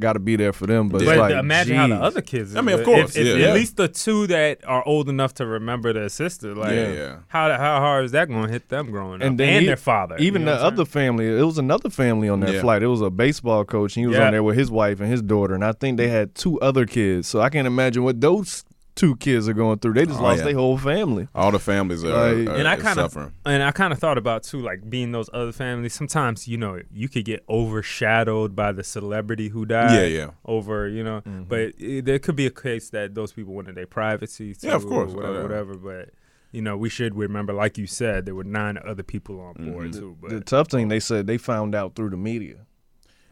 got 0.00 0.14
to 0.14 0.18
be 0.18 0.36
there 0.36 0.52
for 0.52 0.66
them. 0.66 0.88
But, 0.88 1.02
Yeah. 1.02 1.10
it's 1.10 1.18
But 1.18 1.30
like, 1.30 1.38
imagine 1.40 1.76
how 1.76 1.86
the 1.86 1.94
other 1.96 2.20
kids. 2.20 2.56
I 2.56 2.60
mean, 2.60 2.78
of 2.78 2.84
course, 2.84 3.16
if, 3.16 3.26
yeah. 3.38 3.46
at 3.48 3.54
least 3.54 3.76
the 3.76 3.88
two 3.88 4.26
that 4.26 4.58
are 4.66 4.82
old 4.86 5.08
enough 5.08 5.34
to 5.34 5.46
remember 5.46 5.92
their 5.92 6.08
sister. 6.08 6.54
Like, 6.54 6.72
Yeah, 6.72 6.92
yeah. 6.92 7.16
how 7.28 7.48
how 7.52 7.78
hard 7.80 8.04
is 8.04 8.12
that 8.12 8.28
going 8.28 8.46
to 8.46 8.52
hit 8.52 8.68
them 8.68 8.90
growing 8.90 9.22
up 9.22 9.26
And 9.26 9.38
then 9.38 9.48
and 9.50 9.60
he- 9.60 9.66
their 9.66 9.76
father? 9.76 10.16
Even 10.18 10.42
you 10.42 10.46
know 10.46 10.56
the 10.58 10.64
other 10.64 10.84
family, 10.84 11.26
it 11.26 11.44
was 11.44 11.58
another 11.58 11.90
family 11.90 12.28
on 12.28 12.40
that 12.40 12.54
Yeah. 12.54 12.60
flight. 12.60 12.82
It 12.82 12.88
was 12.88 13.00
a 13.02 13.10
baseball 13.10 13.64
coach, 13.64 13.96
and 13.96 14.02
he 14.02 14.06
was 14.06 14.16
Yeah. 14.16 14.26
on 14.26 14.32
there 14.32 14.42
with 14.42 14.56
his 14.56 14.70
wife 14.70 15.00
and 15.00 15.08
his 15.10 15.22
daughter, 15.22 15.54
and 15.54 15.64
I 15.64 15.72
think 15.72 15.96
they 15.96 16.08
had 16.08 16.34
two 16.34 16.60
other 16.60 16.86
kids. 16.86 17.28
So 17.28 17.40
I 17.40 17.48
can't 17.48 17.66
imagine 17.66 18.02
what 18.02 18.20
those 18.20 18.64
two 18.96 19.16
kids 19.16 19.48
are 19.48 19.52
going 19.54 19.78
through. 19.80 19.94
They 19.94 20.06
just 20.06 20.20
Oh, 20.20 20.22
lost 20.22 20.38
yeah. 20.38 20.44
their 20.44 20.54
whole 20.54 20.78
family. 20.78 21.26
all 21.34 21.50
the 21.50 21.58
families 21.58 22.04
are, 22.04 22.08
Like- 22.32 22.48
are- 22.48 22.54
and 22.58 22.68
I 22.68 22.76
kind 22.76 22.98
of 23.00 23.10
suffering. 23.12 23.32
and 23.44 23.62
I 23.62 23.70
kind 23.72 23.92
of 23.92 23.98
thought 23.98 24.18
about 24.18 24.44
too, 24.44 24.60
like 24.60 24.88
being 24.88 25.10
those 25.12 25.28
other 25.32 25.52
families. 25.52 25.94
Sometimes 25.94 26.46
you 26.46 26.56
know 26.56 26.80
you 26.92 27.08
could 27.08 27.24
get 27.24 27.44
overshadowed 27.48 28.54
by 28.56 28.72
the 28.72 28.84
celebrity 28.84 29.48
who 29.48 29.66
died. 29.66 29.92
Yeah, 29.92 30.04
yeah. 30.06 30.30
Over 30.44 30.88
you 30.88 31.02
know, 31.04 31.22
but 31.48 31.72
it, 31.78 32.04
there 32.04 32.18
could 32.18 32.36
be 32.36 32.46
a 32.46 32.50
case 32.50 32.90
that 32.90 33.14
those 33.14 33.32
people 33.32 33.54
wanted 33.54 33.74
their 33.74 33.86
privacy. 33.86 34.54
Too, 34.54 34.68
Yeah, 34.68 34.74
of 34.74 34.86
course. 34.86 35.12
or 35.12 35.16
whatever, 35.16 35.32
Oh, 35.34 35.36
yeah. 35.36 35.42
whatever. 35.42 35.74
But 35.76 36.10
you 36.52 36.62
know, 36.62 36.76
we 36.76 36.88
should 36.88 37.16
remember, 37.16 37.52
like 37.52 37.76
you 37.78 37.86
said, 37.88 38.26
there 38.26 38.34
were 38.36 38.44
nine 38.44 38.78
other 38.86 39.02
people 39.02 39.40
on 39.40 39.54
Mm-hmm. 39.54 39.72
board 39.72 39.92
too. 39.92 40.16
But 40.20 40.30
The 40.30 40.40
tough 40.40 40.68
thing 40.68 40.88
they 40.88 41.00
said 41.00 41.26
they 41.26 41.36
found 41.38 41.74
out 41.74 41.96
through 41.96 42.10
the 42.10 42.16
media. 42.16 42.58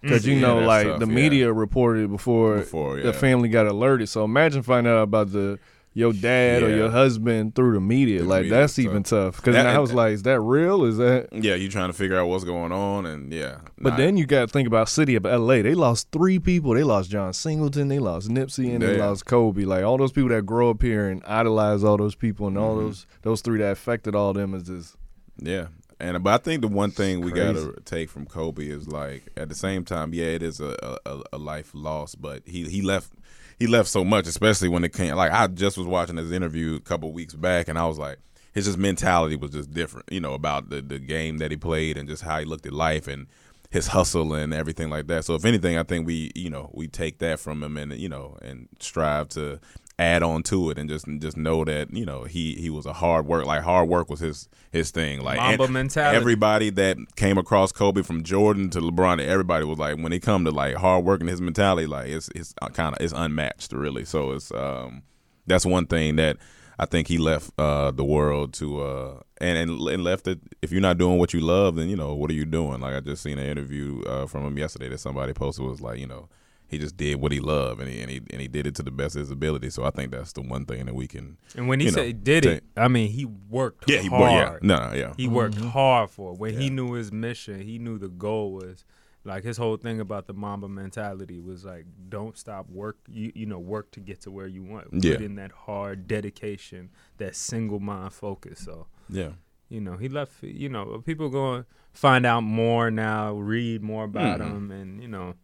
Because 0.02 0.26
you 0.26 0.40
know, 0.40 0.58
like 0.58 0.86
tough, 0.86 0.98
the 1.00 1.06
yeah. 1.06 1.12
media 1.14 1.52
reported 1.52 2.10
before, 2.10 2.58
Before, 2.58 2.98
yeah. 2.98 3.04
the 3.04 3.12
family 3.12 3.48
got 3.48 3.66
alerted. 3.66 4.08
So 4.08 4.24
imagine 4.24 4.62
finding 4.62 4.92
out 4.92 5.02
about 5.02 5.32
the 5.32 5.58
your 5.94 6.14
dad 6.14 6.62
or 6.62 6.74
your 6.74 6.90
husband 6.90 7.54
through 7.54 7.74
the 7.74 7.80
media. 7.80 8.20
Through 8.20 8.28
like 8.28 8.42
media, 8.44 8.58
that's 8.60 8.72
so- 8.76 8.82
even 8.82 9.02
tough. 9.02 9.36
Because 9.36 9.54
I 9.56 9.78
was 9.78 9.92
like, 9.92 10.12
is 10.14 10.22
that 10.22 10.40
real? 10.40 10.84
Is 10.84 10.96
that? 10.96 11.28
Yeah, 11.32 11.54
you 11.54 11.68
trying 11.68 11.90
to 11.90 11.92
figure 11.92 12.18
out 12.18 12.28
what's 12.28 12.44
going 12.44 12.72
on, 12.72 13.04
and 13.04 13.30
yeah. 13.30 13.58
But 13.78 13.90
Nah, 13.90 13.96
then 13.98 14.16
you 14.16 14.24
got 14.24 14.40
to 14.40 14.46
think 14.46 14.66
about 14.66 14.88
city 14.88 15.16
of 15.16 15.26
L.A. 15.26 15.60
They 15.60 15.74
lost 15.74 16.08
three 16.10 16.38
people. 16.38 16.72
They 16.74 16.82
lost 16.82 17.10
John 17.10 17.34
Singleton. 17.34 17.88
They 17.88 17.98
lost 17.98 18.28
Nipsey, 18.30 18.72
and 18.72 18.82
they 18.82 18.96
lost 18.96 19.26
Kobe. 19.26 19.64
Like 19.64 19.84
all 19.84 19.98
those 19.98 20.12
people 20.12 20.30
that 20.30 20.46
grow 20.46 20.70
up 20.70 20.80
here 20.82 21.08
and 21.10 21.22
idolize 21.26 21.84
all 21.84 21.98
those 21.98 22.14
people, 22.14 22.46
and 22.46 22.56
Mm-hmm. 22.56 22.64
all 22.64 22.76
those 22.76 23.06
those 23.20 23.40
three 23.42 23.58
that 23.58 23.72
affected 23.72 24.14
all 24.14 24.32
them 24.32 24.54
is 24.54 24.62
just 24.62 24.96
Yeah. 25.38 25.66
And 26.02 26.22
but 26.24 26.32
I 26.34 26.42
think 26.42 26.62
the 26.62 26.68
one 26.68 26.90
thing 26.90 27.20
we 27.20 27.30
gotta 27.30 27.74
take 27.84 28.10
from 28.10 28.26
Kobe 28.26 28.66
is 28.66 28.88
like 28.88 29.22
at 29.36 29.48
the 29.48 29.54
same 29.54 29.84
time, 29.84 30.12
yeah, 30.12 30.26
it 30.26 30.42
is 30.42 30.60
a, 30.60 30.98
a, 31.06 31.20
a 31.32 31.38
life 31.38 31.70
loss, 31.74 32.16
but 32.16 32.42
he 32.44 32.64
he 32.64 32.82
left 32.82 33.12
he 33.56 33.68
left 33.68 33.88
so 33.88 34.04
much, 34.04 34.26
especially 34.26 34.68
when 34.68 34.82
it 34.82 34.92
came 34.92 35.14
like 35.14 35.30
I 35.30 35.46
just 35.46 35.78
was 35.78 35.86
watching 35.86 36.16
his 36.16 36.32
interview 36.32 36.74
a 36.74 36.80
couple 36.80 37.12
weeks 37.12 37.34
back 37.34 37.68
and 37.68 37.78
I 37.78 37.86
was 37.86 37.98
like 37.98 38.18
his 38.52 38.66
just 38.66 38.78
mentality 38.78 39.36
was 39.36 39.52
just 39.52 39.70
different, 39.70 40.10
you 40.12 40.20
know, 40.20 40.34
about 40.34 40.70
the, 40.70 40.82
the 40.82 40.98
game 40.98 41.38
that 41.38 41.52
he 41.52 41.56
played 41.56 41.96
and 41.96 42.08
just 42.08 42.22
how 42.22 42.40
he 42.40 42.44
looked 42.44 42.66
at 42.66 42.72
life 42.72 43.06
and 43.06 43.28
his 43.70 43.86
hustle 43.86 44.34
and 44.34 44.52
everything 44.52 44.90
like 44.90 45.06
that. 45.06 45.24
So 45.24 45.34
if 45.34 45.44
anything, 45.44 45.78
I 45.78 45.82
think 45.84 46.06
we, 46.06 46.30
you 46.34 46.50
know, 46.50 46.70
we 46.74 46.88
take 46.88 47.18
that 47.20 47.40
from 47.40 47.62
him 47.62 47.76
and 47.76 47.92
you 47.94 48.08
know, 48.08 48.36
and 48.42 48.68
strive 48.80 49.28
to 49.30 49.60
add 49.98 50.22
on 50.22 50.42
to 50.42 50.70
it 50.70 50.78
and 50.78 50.88
just 50.88 51.06
just 51.18 51.36
know 51.36 51.64
that 51.64 51.92
you 51.92 52.04
know 52.04 52.24
he 52.24 52.54
he 52.54 52.70
was 52.70 52.86
a 52.86 52.92
hard 52.92 53.26
work 53.26 53.44
like 53.44 53.62
hard 53.62 53.88
work 53.88 54.08
was 54.08 54.20
his 54.20 54.48
his 54.70 54.90
thing. 54.90 55.20
Like 55.20 55.38
Mamba 55.38 55.68
mentality. 55.68 56.16
everybody 56.16 56.70
that 56.70 56.96
came 57.16 57.38
across 57.38 57.72
Kobe 57.72 58.02
from 58.02 58.22
Jordan 58.22 58.70
to 58.70 58.80
LeBron 58.80 59.20
everybody 59.20 59.64
was 59.64 59.78
like 59.78 59.98
when 59.98 60.12
it 60.12 60.20
come 60.20 60.44
to 60.44 60.50
like 60.50 60.76
hard 60.76 61.04
work 61.04 61.20
and 61.20 61.28
his 61.28 61.40
mentality 61.40 61.86
like 61.86 62.08
it's 62.08 62.28
it's 62.34 62.54
kind 62.72 62.94
of 62.96 63.02
it's 63.02 63.12
unmatched 63.12 63.72
really. 63.72 64.04
So 64.04 64.32
it's 64.32 64.52
um 64.52 65.02
that's 65.46 65.66
one 65.66 65.86
thing 65.86 66.16
that 66.16 66.38
I 66.78 66.86
think 66.86 67.06
he 67.08 67.18
left 67.18 67.50
uh 67.58 67.90
the 67.90 68.04
world 68.04 68.54
to 68.54 68.82
uh 68.82 69.20
and 69.38 69.58
and, 69.58 69.88
and 69.88 70.02
left 70.02 70.26
it 70.26 70.40
if 70.62 70.72
you're 70.72 70.80
not 70.80 70.98
doing 70.98 71.18
what 71.18 71.34
you 71.34 71.40
love 71.40 71.76
then 71.76 71.88
you 71.88 71.96
know 71.96 72.14
what 72.14 72.30
are 72.30 72.34
you 72.34 72.46
doing? 72.46 72.80
Like 72.80 72.94
I 72.94 73.00
just 73.00 73.22
seen 73.22 73.38
an 73.38 73.46
interview 73.46 74.02
uh, 74.04 74.26
from 74.26 74.46
him 74.46 74.56
yesterday 74.56 74.88
that 74.88 74.98
somebody 74.98 75.32
posted 75.34 75.66
was 75.66 75.80
like 75.80 75.98
you 75.98 76.06
know 76.06 76.28
he 76.72 76.78
just 76.78 76.96
did 76.96 77.20
what 77.20 77.30
he 77.30 77.38
loved 77.38 77.80
and 77.80 77.88
he 77.88 78.00
and 78.00 78.10
he 78.10 78.20
and 78.30 78.40
he 78.40 78.48
did 78.48 78.66
it 78.66 78.74
to 78.76 78.82
the 78.82 78.90
best 78.90 79.14
of 79.14 79.20
his 79.20 79.30
ability. 79.30 79.70
So 79.70 79.84
I 79.84 79.90
think 79.90 80.10
that's 80.10 80.32
the 80.32 80.40
one 80.42 80.64
thing 80.66 80.86
that 80.86 80.94
we 80.94 81.06
can. 81.06 81.36
And 81.56 81.68
when 81.68 81.78
he 81.78 81.86
you 81.86 81.92
said 81.92 82.00
know, 82.00 82.06
he 82.06 82.12
did 82.12 82.44
it, 82.46 82.64
I 82.76 82.88
mean 82.88 83.10
he 83.10 83.24
worked 83.24 83.88
Yeah, 83.88 83.98
he 83.98 84.08
hard. 84.08 84.62
yeah, 84.64 84.66
no, 84.66 84.88
no, 84.88 84.94
yeah, 84.94 85.12
He 85.16 85.28
worked 85.28 85.58
hard 85.58 86.10
for 86.10 86.32
it. 86.32 86.38
When 86.40 86.58
he 86.58 86.68
knew 86.70 86.94
his 86.94 87.12
mission, 87.12 87.60
he 87.60 87.78
knew 87.78 87.98
the 87.98 88.08
goal 88.08 88.52
was 88.52 88.84
like 89.24 89.44
his 89.44 89.56
whole 89.56 89.76
thing 89.76 90.00
about 90.00 90.26
the 90.26 90.32
Mamba 90.34 90.68
mentality 90.68 91.38
was 91.40 91.64
like 91.64 91.84
don't 92.08 92.36
stop 92.36 92.68
work 92.68 92.96
you 93.08 93.30
you 93.36 93.46
know 93.46 93.58
work 93.60 93.92
to 93.92 94.00
get 94.00 94.20
to 94.22 94.30
where 94.32 94.48
you 94.48 94.64
want. 94.64 94.88
Yeah. 94.92 95.12
Put 95.12 95.20
in 95.24 95.36
that 95.36 95.52
hard 95.52 96.08
dedication, 96.08 96.90
that 97.18 97.36
single 97.36 97.78
mind 97.78 98.12
focus. 98.14 98.58
So 98.64 98.86
yeah, 99.08 99.32
you 99.68 99.80
know 99.80 99.96
he 99.96 100.08
left. 100.08 100.42
You 100.42 100.68
know 100.68 101.02
people 101.06 101.28
going 101.28 101.64
find 101.92 102.24
out 102.26 102.40
more 102.40 102.90
now, 102.90 103.34
read 103.34 103.82
more 103.82 104.04
about 104.04 104.40
Mm-hmm. 104.40 104.56
him, 104.56 104.70
and 104.70 105.02
you 105.02 105.08
know 105.08 105.34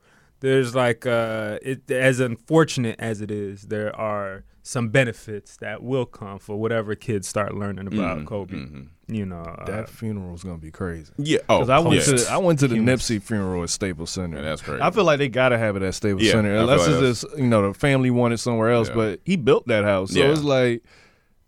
there's 0.40 0.74
like 0.74 1.06
uh 1.06 1.58
it 1.62 1.90
as 1.90 2.20
unfortunate 2.20 2.96
as 2.98 3.20
it 3.20 3.30
is, 3.30 3.62
there 3.62 3.94
are 3.96 4.44
some 4.62 4.90
benefits 4.90 5.56
that 5.58 5.82
will 5.82 6.04
come 6.04 6.38
for 6.38 6.56
whatever 6.56 6.94
kids 6.94 7.26
start 7.26 7.54
learning 7.54 7.86
about 7.86 8.18
Mhm, 8.18 8.26
Kobe. 8.26 8.54
mhm. 8.54 8.88
You 9.10 9.24
know, 9.24 9.40
uh, 9.40 9.64
that 9.64 9.88
funeral's 9.88 10.44
gonna 10.44 10.58
be 10.58 10.70
crazy. 10.70 11.10
yeah. 11.16 11.38
Oh, 11.48 11.66
I 11.66 11.78
went 11.78 12.06
yeah. 12.06 12.16
to 12.16 12.30
I 12.30 12.36
went 12.36 12.58
to 12.58 12.68
the 12.68 12.74
Humans. 12.76 13.02
Nipsey 13.02 13.22
funeral 13.22 13.62
at 13.62 13.70
Staples 13.70 14.10
Center. 14.10 14.36
Yeah, 14.36 14.42
that's 14.42 14.60
crazy. 14.62 14.82
I 14.82 14.90
feel 14.90 15.04
like 15.04 15.18
they 15.18 15.28
gotta 15.30 15.56
have 15.56 15.76
it 15.76 15.82
at 15.82 15.94
Staples 15.94 16.22
Yeah, 16.22 16.32
Center, 16.32 16.54
unless 16.56 16.80
like 16.86 17.02
it's 17.02 17.22
just 17.22 17.38
you 17.38 17.46
know 17.46 17.68
the 17.68 17.74
family 17.78 18.10
wanted 18.10 18.38
somewhere 18.38 18.70
else. 18.70 18.88
Yeah. 18.88 18.94
But 18.96 19.20
he 19.24 19.36
built 19.36 19.66
that 19.68 19.84
house, 19.84 20.12
so 20.12 20.18
Yeah. 20.18 20.32
it's 20.32 20.42
like 20.42 20.82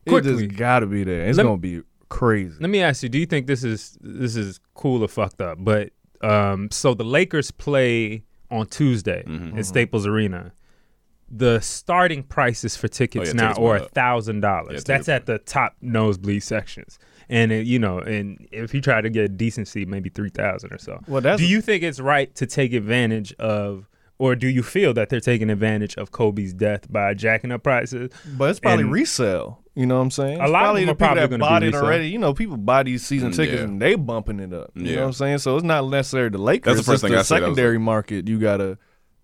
it 0.07 0.23
just 0.23 0.57
gotta 0.57 0.87
be 0.87 1.05
there. 1.05 1.27
It's 1.29 1.37
Let- 1.37 1.45
gonna 1.45 1.59
be 1.59 1.83
crazy. 2.09 2.57
Let 2.59 2.71
me 2.71 2.81
ask 2.81 3.03
you: 3.03 3.11
Do 3.11 3.19
you 3.19 3.27
think 3.27 3.47
this 3.47 3.63
is 3.63 3.99
this 4.01 4.35
is 4.37 4.59
cool 4.73 5.03
or 5.05 5.09
fucked 5.09 5.43
up? 5.43 5.59
But 5.61 5.91
um, 6.23 6.71
so 6.71 6.95
the 6.95 7.05
Lakers 7.05 7.51
play 7.51 8.25
on 8.51 8.67
Tuesday 8.67 9.25
Mm-hmm. 9.27 9.59
in 9.59 9.65
Staples 9.65 10.07
Arena. 10.07 10.53
The 11.33 11.61
starting 11.61 12.25
prices 12.25 12.77
for 12.77 12.89
tickets 12.89 13.31
Oh, 13.31 13.33
yeah, 13.35 13.41
now 13.41 13.49
tickets 13.53 13.59
are 13.61 13.77
a 13.77 13.89
thousand 13.91 14.37
Yeah, 14.37 14.41
dollars. 14.51 14.85
That's 14.85 15.09
at 15.09 15.27
the 15.27 15.39
top 15.39 15.77
nosebleed 15.81 16.43
sections, 16.43 16.99
and 17.29 17.53
it, 17.53 17.67
you 17.67 17.79
know, 17.79 17.99
and 18.01 18.49
if 18.51 18.75
you 18.75 18.81
try 18.81 19.01
to 19.01 19.09
get 19.09 19.25
a 19.27 19.29
decent 19.29 19.69
seat, 19.69 19.87
maybe 19.87 20.11
three 20.11 20.31
thousand 20.31 20.73
or 20.73 20.79
so. 20.79 20.99
Well, 21.07 21.21
that's- 21.21 21.39
Do 21.39 21.47
you 21.47 21.61
think 21.61 21.85
it's 21.85 22.01
right 22.01 22.35
to 22.35 22.47
take 22.47 22.73
advantage 22.73 23.33
of 23.35 23.89
or 24.21 24.37
do 24.37 24.49
you 24.49 24.63
feel 24.63 24.93
that 24.95 25.09
they're 25.09 25.19
taking 25.21 25.49
advantage 25.51 25.97
of 25.97 26.11
Kobe's 26.13 26.53
death 26.53 26.91
by 26.93 27.15
jacking 27.15 27.51
up 27.53 27.63
prices? 27.63 28.11
But 28.37 28.51
it's 28.51 28.61
probably 28.61 28.85
And- 28.85 28.93
resale. 28.93 29.59
You 29.77 29.87
know 29.87 29.97
what 29.97 30.03
I'm 30.03 30.11
saying? 30.11 30.41
A 30.41 30.43
It's 30.43 30.51
lot 30.53 30.59
of 30.63 30.65
probably 30.65 30.81
them 30.83 30.87
the 30.87 30.93
are 30.93 30.95
people 30.95 31.07
probably 31.07 31.21
that 31.23 31.31
gonna 31.31 31.41
bought 31.41 31.63
it 31.63 31.75
already. 31.75 32.09
You 32.09 32.19
know, 32.19 32.35
people 32.35 32.57
buy 32.59 32.83
these 32.83 33.07
season 33.07 33.31
tickets 33.33 33.59
yeah. 33.61 33.65
and 33.65 33.81
they 33.81 33.95
bumping 33.95 34.41
it 34.41 34.53
up. 34.53 34.73
You 34.75 34.85
Yeah. 34.87 34.95
know 34.97 35.01
what 35.03 35.07
I'm 35.07 35.13
saying? 35.15 35.39
So 35.39 35.57
it's 35.57 35.65
not 35.65 35.89
necessarily 35.89 36.29
the 36.31 36.39
Lakers. 36.39 36.75
That's 36.75 36.87
the 36.87 36.93
first 36.93 37.03
it's 37.03 37.03
thing 37.05 37.13
the 37.13 37.19
I 37.21 37.23
said. 37.23 37.43
I 37.45 37.49
was 37.49 37.57
secondary 37.57 37.79
market 37.79 38.29
you 38.29 38.39
gotta 38.39 38.77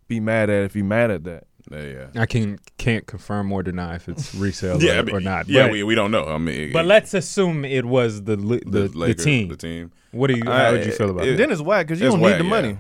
be 0.09 0.19
mad 0.21 0.49
at 0.49 0.63
if 0.65 0.75
you're 0.77 0.85
mad 0.85 1.11
at 1.11 1.25
that. 1.25 1.45
Yeah, 1.71 1.83
yeah. 2.15 2.23
I 2.23 2.27
can 2.27 2.59
can't 2.79 3.07
confirm 3.07 3.51
or 3.53 3.63
deny 3.65 3.97
if 3.97 4.09
it's 4.09 4.35
resale 4.37 4.81
Yeah, 4.83 4.95
or, 4.95 4.99
I 4.99 5.03
mean, 5.03 5.17
or 5.17 5.21
not. 5.21 5.49
Yeah, 5.49 5.65
but, 5.65 5.73
we, 5.73 5.83
we 5.83 5.95
don't 5.97 6.13
know. 6.13 6.25
I 6.27 6.39
mean, 6.39 6.73
but 6.73 6.87
let's 6.87 7.13
assume 7.13 7.65
it 7.65 7.85
was 7.85 8.23
the 8.23 8.37
the, 8.37 8.63
the, 8.65 8.89
the 8.89 9.15
team. 9.15 9.49
The 9.49 9.57
team. 9.57 9.91
What 10.13 10.29
do 10.29 10.39
you? 10.39 10.45
How 10.47 10.71
would 10.73 10.87
you 10.87 10.93
feel 10.93 11.11
about 11.11 11.27
it- 11.27 11.35
it? 11.35 11.37
Then 11.39 11.51
it's 11.51 11.61
whack 11.61 11.87
because 11.89 12.01
you 12.01 12.07
It's 12.07 12.15
don't 12.15 12.23
whack, 12.23 12.35
need 12.35 12.41
the 12.41 12.45
yeah. 12.45 12.51
money. 12.63 12.79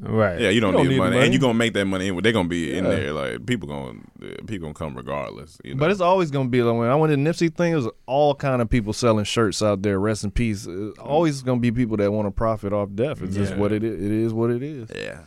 Right. 0.00 0.40
Yeah, 0.40 0.50
you 0.50 0.60
don't, 0.60 0.72
You 0.72 0.78
don't 0.78 0.82
need, 0.84 0.88
need 0.90 0.98
money, 0.98 1.10
money. 1.12 1.24
and 1.24 1.34
you're 1.34 1.40
gonna 1.40 1.54
make 1.54 1.72
that 1.74 1.84
money. 1.84 2.10
They're 2.20 2.32
gonna 2.32 2.48
be 2.48 2.76
in 2.76 2.84
there. 2.84 3.12
Like 3.12 3.46
people 3.46 3.68
gonna 3.68 3.98
people 4.46 4.66
gonna 4.66 4.74
come 4.74 4.96
regardless. 4.96 5.58
You 5.64 5.74
know? 5.74 5.80
But 5.80 5.90
it's 5.90 6.00
always 6.00 6.30
gonna 6.30 6.48
be 6.48 6.62
like 6.62 6.76
when 6.76 6.88
I 6.88 6.94
went 6.94 7.12
to 7.12 7.16
the 7.16 7.22
Nipsey 7.22 7.54
thing, 7.54 7.72
it 7.72 7.76
was 7.76 7.88
all 8.06 8.34
kind 8.34 8.62
of 8.62 8.68
people 8.70 8.92
selling 8.92 9.24
shirts 9.24 9.62
out 9.62 9.82
there. 9.82 9.98
Rest 9.98 10.24
in 10.24 10.30
peace. 10.30 10.66
It's 10.68 10.98
always 10.98 11.42
gonna 11.42 11.60
be 11.60 11.70
people 11.72 11.96
that 11.98 12.12
want 12.12 12.26
to 12.26 12.30
profit 12.30 12.72
off 12.72 12.90
death. 12.94 13.22
It's 13.22 13.34
just 13.34 13.56
what 13.56 13.72
it 13.72 13.82
is. 13.84 14.02
It 14.02 14.10
is 14.10 14.32
what 14.32 14.50
it 14.50 14.62
is. 14.62 14.90
Yeah. 14.94 15.20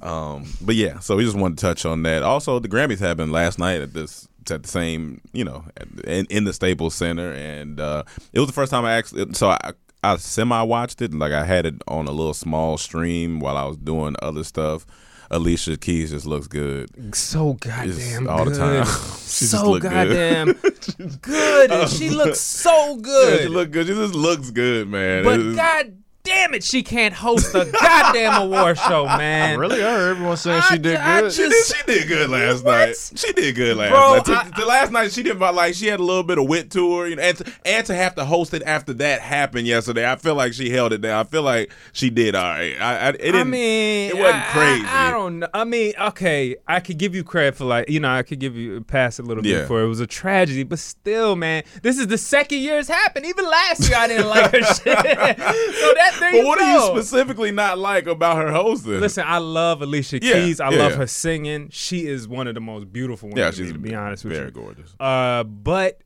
Um, 0.00 0.44
but 0.60 0.74
yeah, 0.74 0.98
so 0.98 1.16
we 1.16 1.24
just 1.24 1.36
wanted 1.36 1.58
to 1.58 1.62
touch 1.62 1.86
on 1.86 2.02
that. 2.02 2.22
Also, 2.22 2.58
the 2.58 2.68
Grammys 2.68 2.98
happened 2.98 3.32
last 3.32 3.58
night 3.58 3.80
at 3.80 3.94
this 3.94 4.28
at 4.50 4.62
the 4.62 4.68
same, 4.68 5.20
you 5.32 5.44
know, 5.44 5.64
at, 5.76 5.88
in, 6.04 6.26
in 6.26 6.44
the 6.44 6.52
Staples 6.52 6.94
Center, 6.94 7.32
and 7.32 7.80
uh, 7.80 8.02
it 8.32 8.40
was 8.40 8.46
the 8.48 8.52
first 8.52 8.70
time 8.70 8.84
I 8.84 8.92
actually. 8.92 9.32
So 9.32 9.48
I, 9.48 9.72
I 10.12 10.16
semi 10.16 10.62
watched 10.62 11.00
it, 11.02 11.14
like 11.14 11.32
I 11.32 11.44
had 11.44 11.66
it 11.66 11.76
on 11.88 12.06
a 12.06 12.12
little 12.12 12.34
small 12.34 12.78
stream 12.78 13.40
while 13.40 13.56
I 13.56 13.64
was 13.64 13.76
doing 13.76 14.14
other 14.22 14.44
stuff. 14.44 14.86
Alicia 15.30 15.76
Keys 15.78 16.10
just 16.10 16.26
looks 16.26 16.46
good. 16.46 16.90
So 17.16 17.56
Just 17.62 17.98
goddamn 17.98 18.28
all 18.28 18.44
the 18.44 18.54
time. 18.54 18.86
She 19.34 19.46
so 19.46 19.72
good. 19.80 19.82
goddamn 19.90 20.52
good. 21.22 21.72
And 21.72 21.90
she 21.90 22.10
looks 22.20 22.40
so 22.40 22.96
Yeah, 22.96 23.00
good. 23.02 23.40
she 23.42 23.48
look 23.48 23.70
good. 23.72 23.86
She 23.88 23.94
just 23.94 24.14
looks 24.14 24.50
good, 24.50 24.88
man. 24.88 25.24
but 25.24 25.54
god 25.56 25.96
damn 26.24 26.54
it, 26.54 26.64
she 26.64 26.82
can't 26.82 27.12
host 27.14 27.54
a 27.54 27.66
goddamn 27.70 28.42
award 28.42 28.78
show, 28.78 29.04
man. 29.18 29.58
Really, 29.58 29.82
I 29.84 29.90
heard 29.94 30.10
everyone 30.12 30.36
saying 30.38 30.62
I 30.62 30.68
she 30.74 30.78
did 30.78 30.96
ju- 30.96 31.02
I 31.02 31.20
good. 31.20 31.32
She 31.32 31.42
did, 31.48 31.66
she 31.66 31.82
did 31.86 32.08
good 32.08 32.30
last 32.30 32.64
What? 32.64 32.72
night. 32.72 32.96
She 33.14 33.32
did 33.34 33.54
good 33.54 33.76
last 33.76 33.90
Bro, 33.90 34.14
night. 34.16 34.24
To- 34.24 34.32
I- 34.56 34.60
the 34.60 34.66
last 34.66 34.90
night 34.92 35.12
she 35.12 35.22
did 35.22 35.36
about 35.36 35.54
like 35.54 35.74
she 35.74 35.86
had 35.86 36.00
a 36.00 36.02
little 36.02 36.22
bit 36.22 36.38
of 36.38 36.48
wit 36.48 36.70
to 36.72 36.96
her, 36.98 37.06
you 37.08 37.16
know, 37.16 37.22
and 37.22 37.36
to, 37.38 37.52
and 37.66 37.86
to 37.86 37.94
have 37.94 38.14
to 38.14 38.24
host 38.24 38.54
it 38.54 38.62
after 38.64 38.94
that 38.94 39.20
happened 39.20 39.66
yesterday, 39.66 40.10
I 40.10 40.16
feel 40.16 40.34
like 40.34 40.54
she 40.54 40.70
held 40.70 40.94
it 40.94 41.02
down. 41.02 41.20
I 41.20 41.28
feel 41.28 41.42
like 41.42 41.70
she 41.92 42.08
did 42.08 42.34
all 42.34 42.42
right. 42.42 42.74
I, 42.80 42.96
I, 42.96 43.08
it 43.10 43.18
didn't, 43.18 43.40
I 43.42 43.44
mean, 43.44 44.10
it 44.10 44.16
wasn't 44.16 44.36
I- 44.36 44.48
I- 44.48 44.52
crazy. 44.52 44.86
I, 44.86 45.10
don't 45.10 45.38
know. 45.40 45.48
I 45.52 45.64
mean, 45.64 45.92
okay, 46.00 46.56
I 46.66 46.80
could 46.80 46.96
give 46.98 47.14
you 47.14 47.22
credit 47.22 47.54
for 47.56 47.64
like, 47.66 47.90
you 47.90 48.00
know, 48.00 48.10
I 48.10 48.22
could 48.22 48.40
give 48.40 48.56
you 48.56 48.80
pass 48.82 49.18
a 49.18 49.22
little 49.22 49.44
Yeah. 49.44 49.58
bit 49.60 49.68
for 49.68 49.82
it 49.82 49.88
was 49.88 50.00
a 50.00 50.06
tragedy, 50.06 50.62
but 50.62 50.78
still, 50.78 51.36
man, 51.36 51.64
this 51.82 51.98
is 51.98 52.06
the 52.06 52.16
second 52.18 52.60
year 52.60 52.78
it's 52.78 52.88
happened. 52.88 53.26
Even 53.26 53.44
last 53.44 53.86
year, 53.88 53.98
I 53.98 54.08
didn't 54.08 54.28
like 54.28 54.52
her 54.52 54.62
shit. 54.62 54.82
so 54.84 54.92
that 54.94 56.12
there 56.13 56.13
but 56.32 56.44
what 56.44 56.58
go. 56.58 56.64
do 56.64 56.70
you 56.70 56.80
specifically 57.00 57.50
not 57.50 57.78
like 57.78 58.06
about 58.06 58.36
her 58.38 58.52
hosting? 58.52 59.00
Listen, 59.00 59.24
I 59.26 59.38
love 59.38 59.82
Alicia 59.82 60.20
Yeah, 60.22 60.32
Keys. 60.34 60.60
I 60.60 60.70
yeah, 60.70 60.78
love 60.78 60.92
yeah. 60.92 60.98
her 60.98 61.06
singing. 61.06 61.68
She 61.70 62.06
is 62.06 62.26
one 62.28 62.46
of 62.46 62.54
the 62.54 62.60
most 62.60 62.92
beautiful 62.92 63.28
women. 63.28 63.38
yeah, 63.44 63.50
to 63.50 63.60
me, 63.60 63.66
she's 63.66 63.72
to 63.72 63.78
be 63.78 63.94
honest 63.94 64.24
with 64.24 64.32
very 64.34 64.46
you. 64.46 64.52
Very 64.52 64.64
gorgeous. 64.66 64.94
Uh, 65.00 65.44
but 65.44 66.00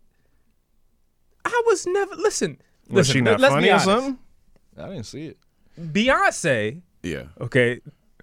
I 1.44 1.62
was 1.66 1.86
never 1.86 2.14
listen. 2.16 2.60
Was 2.88 3.08
listen, 3.08 3.12
she 3.14 3.20
not 3.20 3.40
let's 3.40 3.54
funny 3.54 3.70
or 3.70 3.78
something? 3.78 4.18
I 4.78 4.88
didn't 4.88 5.04
see 5.06 5.26
it. 5.26 5.38
Beyonce. 5.80 6.82
Yeah. 7.02 7.24
Okay, 7.40 7.80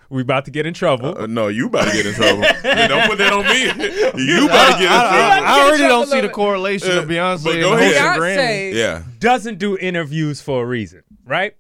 we 0.10 0.22
about 0.22 0.46
to 0.46 0.52
get 0.52 0.66
in 0.66 0.74
trouble. 0.74 1.18
Uh, 1.18 1.26
no, 1.28 1.48
you 1.48 1.68
about 1.68 1.86
to 1.86 1.92
get 1.94 2.06
in 2.06 2.14
trouble. 2.14 2.42
Yeah, 2.64 2.88
don't 2.88 3.08
put 3.10 3.18
that 3.20 3.32
on 3.34 3.46
me. 3.46 3.64
You 4.26 4.46
about 4.46 4.74
to 4.74 4.80
get 4.80 4.84
in 4.84 4.92
I, 4.92 5.08
trouble. 5.40 5.48
I 5.48 5.62
already 5.62 5.78
Get 5.84 5.88
don't 5.88 6.06
see 6.08 6.16
the 6.16 6.22
trouble. 6.28 6.34
correlation 6.36 6.92
of 6.98 7.06
Uh, 7.06 7.08
Beyonce 7.08 7.44
but 7.44 7.54
and 7.54 7.62
go 7.62 7.70
hosting 7.72 7.92
ahead. 7.94 8.20
Beyonce 8.20 8.74
Yeah. 8.74 9.04
doesn't 9.20 9.60
do 9.60 9.78
interviews 9.78 10.42
for 10.42 10.64
a 10.64 10.66
reason, 10.66 11.04
right? 11.26 11.56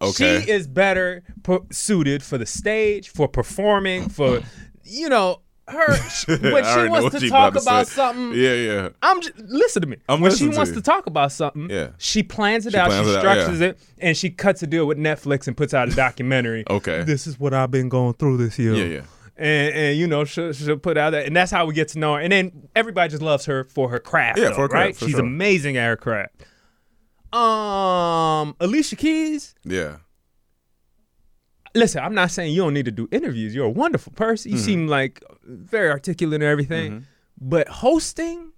Okay. 0.00 0.42
She 0.42 0.50
is 0.50 0.66
better 0.66 1.22
pu- 1.42 1.66
suited 1.70 2.22
for 2.22 2.38
the 2.38 2.46
stage, 2.46 3.08
for 3.10 3.26
performing, 3.28 4.08
for 4.08 4.40
you 4.84 5.08
know 5.08 5.40
her 5.66 5.94
sh- 6.08 6.26
when 6.28 6.64
she 6.64 6.88
wants 6.88 7.10
to 7.14 7.20
she 7.20 7.28
talk 7.28 7.54
about 7.56 7.86
something. 7.88 8.32
Yeah, 8.32 8.54
yeah. 8.54 8.88
I'm 9.02 9.20
just 9.20 9.36
listen 9.38 9.82
to 9.82 9.88
me. 9.88 9.96
I'm 10.08 10.20
when 10.20 10.30
she 10.32 10.48
to 10.50 10.56
wants 10.56 10.70
you. 10.70 10.76
to 10.76 10.82
talk 10.82 11.06
about 11.06 11.30
something, 11.32 11.68
Yeah. 11.68 11.88
she 11.98 12.22
plans 12.22 12.64
it 12.66 12.72
She 12.72 12.78
out, 12.78 12.88
plans 12.88 13.06
she 13.06 13.12
it 13.12 13.16
out, 13.16 13.20
structures 13.20 13.60
yeah. 13.60 13.66
it, 13.68 13.78
and 13.98 14.16
she 14.16 14.30
cuts 14.30 14.62
a 14.62 14.66
deal 14.66 14.86
with 14.86 14.98
Netflix 14.98 15.46
and 15.46 15.56
puts 15.56 15.74
out 15.74 15.88
a 15.88 15.94
documentary. 15.94 16.64
Okay. 16.70 17.02
This 17.02 17.26
is 17.26 17.38
what 17.38 17.52
I've 17.52 17.70
been 17.70 17.88
going 17.88 18.14
through 18.14 18.36
this 18.38 18.58
year. 18.58 18.74
Yeah, 18.74 18.84
yeah. 18.84 19.02
And, 19.36 19.74
and 19.74 19.98
you 19.98 20.06
know 20.06 20.24
she'll, 20.24 20.52
she'll 20.52 20.78
put 20.78 20.96
out 20.96 21.10
that, 21.10 21.26
and 21.26 21.36
that's 21.36 21.50
how 21.52 21.66
we 21.66 21.74
get 21.74 21.88
to 21.88 21.98
know 21.98 22.14
her. 22.14 22.20
And 22.20 22.32
then 22.32 22.68
everybody 22.74 23.10
just 23.10 23.22
loves 23.22 23.44
her 23.46 23.64
for 23.64 23.88
her 23.90 23.98
craft. 24.00 24.38
Yeah, 24.38 24.48
though, 24.48 24.54
for 24.54 24.60
her 24.62 24.68
craft, 24.68 24.84
right? 24.84 24.96
for 24.96 25.04
She's 25.04 25.12
sure. 25.12 25.20
amazing 25.20 25.76
at 25.76 25.86
her 25.86 25.96
craft. 25.96 26.44
Um, 27.32 28.56
Alicia 28.60 28.96
Keys. 28.96 29.54
Yeah. 29.64 29.96
Listen, 31.74 32.02
I'm 32.02 32.14
not 32.14 32.30
saying 32.30 32.54
you 32.54 32.62
don't 32.62 32.74
need 32.74 32.86
to 32.86 32.90
do 32.90 33.08
interviews. 33.12 33.54
You're 33.54 33.66
a 33.66 33.70
wonderful 33.70 34.12
person. 34.14 34.50
You 34.50 34.56
Mm-hmm. 34.58 34.64
seem 34.64 34.86
like 34.88 35.22
very 35.44 35.90
articulate 35.90 36.42
and 36.42 36.50
everything. 36.50 37.06
But 37.40 37.68
hosting, 37.68 38.52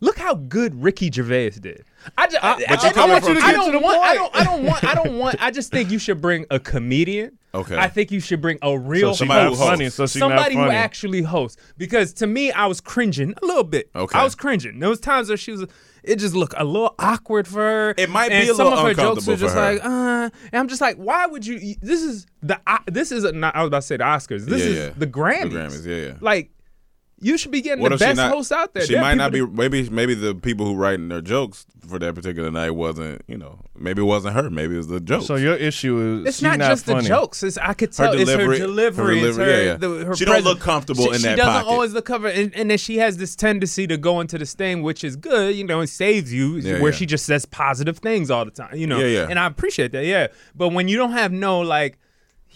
look 0.00 0.18
how 0.18 0.34
good 0.34 0.82
Ricky 0.82 1.10
Gervais 1.12 1.50
did. 1.50 1.84
I 2.18 2.26
just, 2.26 2.42
I, 2.42 2.54
but 2.68 2.84
I, 2.84 2.88
you're 2.88 2.98
I 2.98 3.08
want 3.08 3.24
you 3.28 3.34
to 3.34 3.40
two- 3.40 3.46
get 3.46 3.64
to 3.66 3.72
the 3.72 3.78
want, 3.78 4.02
I 4.02 4.16
point. 4.16 4.32
don't. 4.32 4.36
I 4.36 4.44
don't 4.44 4.64
want. 4.64 4.84
I 4.84 4.94
don't 4.94 5.18
want. 5.18 5.42
I 5.42 5.50
just 5.50 5.70
think 5.70 5.90
you 5.90 5.98
should 5.98 6.20
bring 6.20 6.46
a 6.50 6.58
comedian. 6.58 7.38
Okay. 7.56 7.74
I 7.74 7.88
think 7.88 8.10
you 8.10 8.20
should 8.20 8.42
bring 8.42 8.58
a 8.60 8.78
real 8.78 9.14
So 9.14 9.24
she 9.24 9.28
Somebody 9.28 9.44
not 9.44 9.48
who 9.52 9.56
host. 9.56 9.70
funny. 9.70 9.88
So 9.88 10.06
she 10.06 10.18
Somebody 10.18 10.56
not 10.56 10.64
who 10.66 10.70
actually 10.72 11.22
hosts. 11.22 11.56
Because 11.78 12.12
to 12.14 12.26
me, 12.26 12.52
I 12.52 12.66
was 12.66 12.82
cringing 12.82 13.32
a 13.42 13.46
little 13.46 13.64
bit. 13.64 13.88
Okay. 13.96 14.18
I 14.18 14.24
was 14.24 14.34
cringing. 14.34 14.78
There 14.78 14.90
was 14.90 15.00
times 15.00 15.28
where 15.30 15.38
she 15.38 15.52
was. 15.52 15.64
It 16.06 16.16
just 16.20 16.34
looked 16.34 16.54
a 16.56 16.64
little 16.64 16.94
awkward 16.98 17.48
for 17.48 17.60
her. 17.60 17.94
It 17.96 18.08
might 18.08 18.30
and 18.30 18.46
be 18.46 18.50
a 18.50 18.54
some 18.54 18.64
little 18.68 18.78
of 18.78 18.86
her 18.86 18.94
jokes 18.94 19.28
are 19.28 19.36
just 19.36 19.54
her. 19.54 19.72
like, 19.74 19.84
uh, 19.84 20.30
and 20.52 20.60
I'm 20.60 20.68
just 20.68 20.80
like, 20.80 20.96
why 20.96 21.26
would 21.26 21.46
you? 21.46 21.74
This 21.82 22.02
is 22.02 22.26
the. 22.42 22.60
This 22.86 23.10
is 23.12 23.24
not. 23.32 23.54
I 23.56 23.60
was 23.62 23.68
about 23.68 23.80
to 23.82 23.86
say 23.86 23.96
the 23.96 24.04
Oscars. 24.04 24.44
This 24.46 24.62
Yeah, 24.62 24.68
is 24.68 24.76
yeah. 24.76 24.90
the 24.96 25.06
Grammys. 25.06 25.50
The 25.50 25.58
Grammys, 25.58 25.86
yeah, 25.86 26.06
yeah. 26.08 26.14
Like, 26.20 26.50
you 27.20 27.38
should 27.38 27.50
be 27.50 27.62
getting 27.62 27.80
What 27.82 27.88
the 27.90 27.94
if 27.94 28.00
she 28.00 28.06
best 28.06 28.16
not? 28.18 28.30
hosts 28.32 28.52
out 28.52 28.74
there. 28.74 28.84
She 28.84 28.92
There 28.92 29.00
might 29.02 29.14
not 29.14 29.32
be. 29.32 29.40
people 29.40 29.54
Maybe 29.54 29.88
maybe 29.90 30.14
the 30.14 30.34
people 30.34 30.66
who 30.66 30.74
writing 30.74 31.08
their 31.08 31.22
jokes 31.22 31.64
for 31.88 31.98
that 31.98 32.14
particular 32.14 32.50
night 32.50 32.70
wasn't. 32.72 33.22
You 33.26 33.38
know, 33.38 33.60
maybe 33.74 34.02
it 34.02 34.04
wasn't 34.04 34.34
her. 34.34 34.50
Maybe 34.50 34.74
it 34.74 34.78
was 34.78 34.88
the 34.88 35.00
joke. 35.00 35.22
So 35.22 35.36
your 35.36 35.54
issue 35.54 35.98
is 36.22 36.26
It's 36.28 36.36
she's 36.38 36.42
not, 36.42 36.58
not 36.58 36.68
just 36.68 36.84
funny. 36.84 37.02
the 37.02 37.08
jokes. 37.08 37.42
It's, 37.42 37.56
I 37.58 37.72
could 37.74 37.92
tell 37.92 38.12
delivery- 38.12 38.56
it's 38.56 38.60
her 38.60 38.60
her 38.62 38.66
delivery. 38.66 39.16
it's 39.18 39.36
delivery, 39.36 39.44
her, 39.44 39.50
yeah, 39.62 39.64
yeah. 39.72 39.76
The, 39.76 39.88
her 40.04 40.14
She 40.16 40.24
don't 40.26 40.44
look 40.44 40.60
comfortable 40.60 41.04
she, 41.04 41.08
in 41.10 41.16
she 41.16 41.22
that 41.22 41.30
She 41.30 41.36
doesn't 41.36 41.52
pocket. 41.54 41.68
always 41.68 41.92
look 41.94 42.04
comfortable, 42.04 42.38
and, 42.38 42.54
and 42.54 42.70
then 42.70 42.78
she 42.78 42.98
has 42.98 43.16
this 43.16 43.34
tendency 43.34 43.86
to 43.86 43.96
go 43.96 44.20
into 44.20 44.36
the 44.36 44.44
stain, 44.46 44.82
which 44.82 45.02
is 45.02 45.16
good. 45.16 45.54
You 45.56 45.64
know, 45.64 45.80
it 45.80 45.86
saves 45.88 46.32
you. 46.32 46.56
Yeah, 46.56 46.80
where 46.82 46.90
yeah. 46.92 46.96
she 46.98 47.06
just 47.06 47.24
says 47.24 47.46
positive 47.46 47.98
things 47.98 48.30
all 48.30 48.44
the 48.44 48.50
time. 48.50 48.76
You 48.76 48.86
know, 48.86 48.98
Yeah, 48.98 49.06
yeah. 49.22 49.26
and 49.30 49.38
I 49.38 49.46
appreciate 49.46 49.92
that. 49.92 50.04
Yeah, 50.04 50.26
but 50.54 50.68
when 50.70 50.88
you 50.88 50.96
don't 50.98 51.12
have 51.12 51.32
no 51.32 51.60
like, 51.60 51.98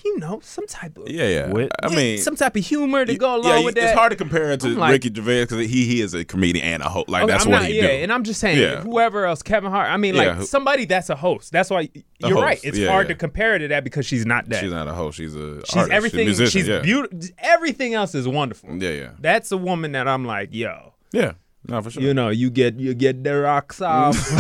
you 0.05 0.19
know, 0.19 0.41
some 0.43 0.67
type 0.67 0.97
of 0.99 1.09
yeah, 1.09 1.27
yeah. 1.29 1.49
Wit. 1.53 1.71
I 1.83 1.95
mean, 1.95 2.19
some 2.19 2.37
type 2.37 2.57
of 2.57 2.65
humor 2.65 3.05
to 3.05 3.15
go 3.17 3.37
along 3.37 3.59
yeah, 3.61 3.65
with 3.65 3.75
that. 3.75 3.85
it's 3.85 3.93
hard 3.93 4.11
to 4.11 4.17
compare 4.17 4.51
it 4.53 4.61
to 4.61 4.69
like- 4.69 4.93
Ricky 4.93 5.13
Gervais 5.15 5.43
because 5.45 5.59
he 5.69 5.87
he 5.87 6.01
is 6.01 6.15
a 6.15 6.25
comedian 6.25 6.65
and 6.65 6.83
a 6.83 6.89
host. 6.89 7.09
Like 7.09 7.25
Okay, 7.25 7.33
that's 7.33 7.45
I'm 7.45 7.51
what 7.53 7.59
not, 7.63 7.69
he 7.69 7.77
yeah, 7.77 7.83
do. 7.89 7.93
and 8.05 8.13
I'm 8.13 8.25
just 8.25 8.41
saying, 8.41 8.59
Yeah. 8.59 8.81
whoever 8.81 9.27
else, 9.27 9.43
Kevin 9.43 9.71
Hart. 9.71 9.91
I 9.91 9.97
mean, 9.97 10.15
like 10.15 10.27
Yeah, 10.27 10.35
who- 10.37 10.45
somebody 10.47 10.85
that's 10.85 11.11
a 11.11 11.17
host. 11.17 11.53
That's 11.53 11.71
why 11.71 11.89
you're 12.19 12.41
right. 12.41 12.61
It's 12.63 12.79
yeah, 12.79 12.89
hard 12.89 13.07
yeah. 13.09 13.15
to 13.15 13.19
compare 13.19 13.59
to 13.59 13.69
that 13.69 13.85
because 13.85 14.07
she's 14.07 14.25
not 14.27 14.49
that. 14.49 14.61
She's 14.63 14.73
not 14.73 14.89
a 14.89 14.93
host. 14.95 15.17
She's 15.19 15.35
a 15.35 15.61
She's 15.67 15.77
artist. 15.77 15.93
everything. 15.93 16.27
She's, 16.27 16.39
a 16.39 16.43
musician, 16.43 16.61
she's 16.61 16.69
yeah. 16.69 16.81
beautiful. 16.81 17.19
Everything 17.39 17.95
else 17.95 18.15
is 18.15 18.27
wonderful. 18.29 18.71
Yeah, 18.77 18.91
yeah, 18.91 19.11
That's 19.21 19.53
a 19.53 19.57
woman 19.57 19.93
that 19.93 20.07
I'm 20.09 20.25
like, 20.25 20.49
yo, 20.53 20.95
yeah. 21.13 21.33
No, 21.69 21.83
for 21.83 21.91
sure. 21.91 22.03
you 22.03 22.15
know, 22.15 22.31
you 22.31 22.49
get 22.51 22.81
you 22.81 22.95
get 22.95 23.23
the 23.23 23.37
rocks 23.37 23.81
off. 23.83 24.17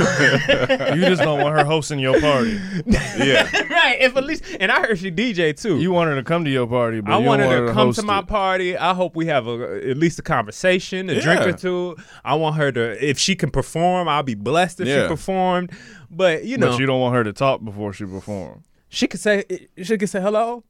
You 0.94 1.02
just 1.06 1.22
don't 1.22 1.40
want 1.40 1.54
her 1.56 1.64
hosting 1.64 1.98
your 1.98 2.18
party. 2.20 2.58
yeah, 2.86 3.48
right. 3.70 3.98
If 4.00 4.16
at 4.16 4.24
least, 4.24 4.42
and 4.58 4.72
I 4.72 4.80
heard 4.80 4.98
she 4.98 5.10
DJ 5.12 5.54
too. 5.60 5.78
You 5.78 5.92
want 5.92 6.08
her 6.10 6.16
to 6.16 6.22
come 6.22 6.44
to 6.44 6.50
your 6.50 6.66
party, 6.66 7.00
but 7.00 7.12
I 7.12 7.18
you 7.20 7.26
want 7.26 7.42
don't 7.42 7.50
her 7.52 7.66
to 7.66 7.72
come 7.74 7.92
to 7.92 8.02
my 8.02 8.20
it. 8.20 8.26
party. 8.26 8.76
I 8.76 8.94
hope 8.94 9.14
we 9.16 9.26
have 9.26 9.46
a, 9.46 9.90
at 9.90 9.98
least 9.98 10.18
a 10.18 10.22
conversation, 10.22 11.10
a 11.10 11.14
Yeah. 11.14 11.20
drink 11.20 11.40
or 11.42 11.52
two. 11.52 11.96
I 12.24 12.34
want 12.36 12.56
her 12.56 12.72
to, 12.72 13.06
if 13.08 13.18
she 13.18 13.36
can 13.36 13.50
perform, 13.50 14.08
I'll 14.08 14.22
be 14.22 14.34
blessed 14.34 14.80
if 14.80 14.88
Yeah. 14.88 15.02
she 15.02 15.08
performed. 15.08 15.72
But 16.10 16.44
you 16.44 16.56
know, 16.56 16.70
But 16.70 16.80
you 16.80 16.86
don't 16.86 17.00
want 17.00 17.14
her 17.14 17.24
to 17.24 17.32
talk 17.34 17.62
before 17.62 17.92
she 17.92 18.06
performs. 18.06 18.64
she 18.88 19.06
could 19.06 19.20
say, 19.20 19.44
she 19.82 19.98
could 19.98 20.08
say 20.08 20.20
hello. 20.22 20.64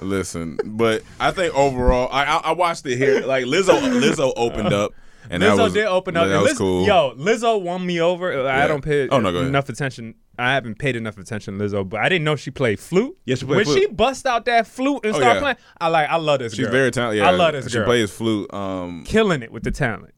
Listen, 0.00 0.58
but 0.64 1.02
I 1.20 1.30
think 1.30 1.54
overall, 1.54 2.08
I 2.12 2.24
I, 2.24 2.36
I 2.38 2.52
watched 2.52 2.86
it 2.86 2.96
here. 2.96 3.20
Like 3.26 3.44
Lizzo, 3.44 3.80
Lizzo 4.00 4.32
opened 4.36 4.72
up, 4.72 4.92
and 5.30 5.42
Lizzo 5.42 5.56
that 5.56 5.62
was, 5.62 5.72
did 5.74 5.86
open 5.86 6.16
up. 6.16 6.26
That 6.26 6.34
and 6.34 6.42
was 6.42 6.50
Liz- 6.52 6.58
cool. 6.58 6.86
Yo, 6.86 7.14
Lizzo 7.16 7.60
won 7.60 7.84
me 7.84 8.00
over. 8.00 8.46
I 8.46 8.58
Yeah. 8.62 8.66
don't 8.66 8.84
pay 8.84 9.08
Oh, 9.08 9.18
no, 9.18 9.30
go 9.32 9.38
ahead. 9.38 9.48
enough 9.48 9.68
attention. 9.68 10.14
I 10.38 10.52
haven't 10.52 10.78
paid 10.78 10.96
enough 10.96 11.16
attention 11.16 11.58
to 11.58 11.64
Lizzo, 11.64 11.88
but 11.88 12.00
I 12.00 12.10
didn't 12.10 12.24
know 12.24 12.36
she 12.36 12.50
played 12.50 12.78
flute. 12.78 13.16
Yeah, 13.24 13.36
she 13.36 13.46
played 13.46 13.56
when 13.56 13.64
flute. 13.64 13.78
she 13.78 13.86
bust 13.86 14.26
out 14.26 14.44
that 14.44 14.66
flute 14.66 15.00
and 15.04 15.14
Oh, 15.14 15.18
start 15.18 15.36
yeah. 15.36 15.40
playing, 15.40 15.56
I 15.80 15.88
like. 15.88 16.10
I 16.10 16.16
love 16.16 16.40
this 16.40 16.52
she's 16.54 16.64
girl. 16.66 16.72
very 16.72 16.90
talented. 16.90 17.22
Yeah, 17.22 17.28
I 17.30 17.32
love 17.32 17.52
this 17.52 17.66
She 17.68 17.72
girl. 17.78 17.86
plays 17.86 18.10
flute. 18.10 18.52
Um, 18.52 19.04
killing 19.06 19.42
it 19.42 19.50
with 19.50 19.62
the 19.62 19.70
talent. 19.70 20.12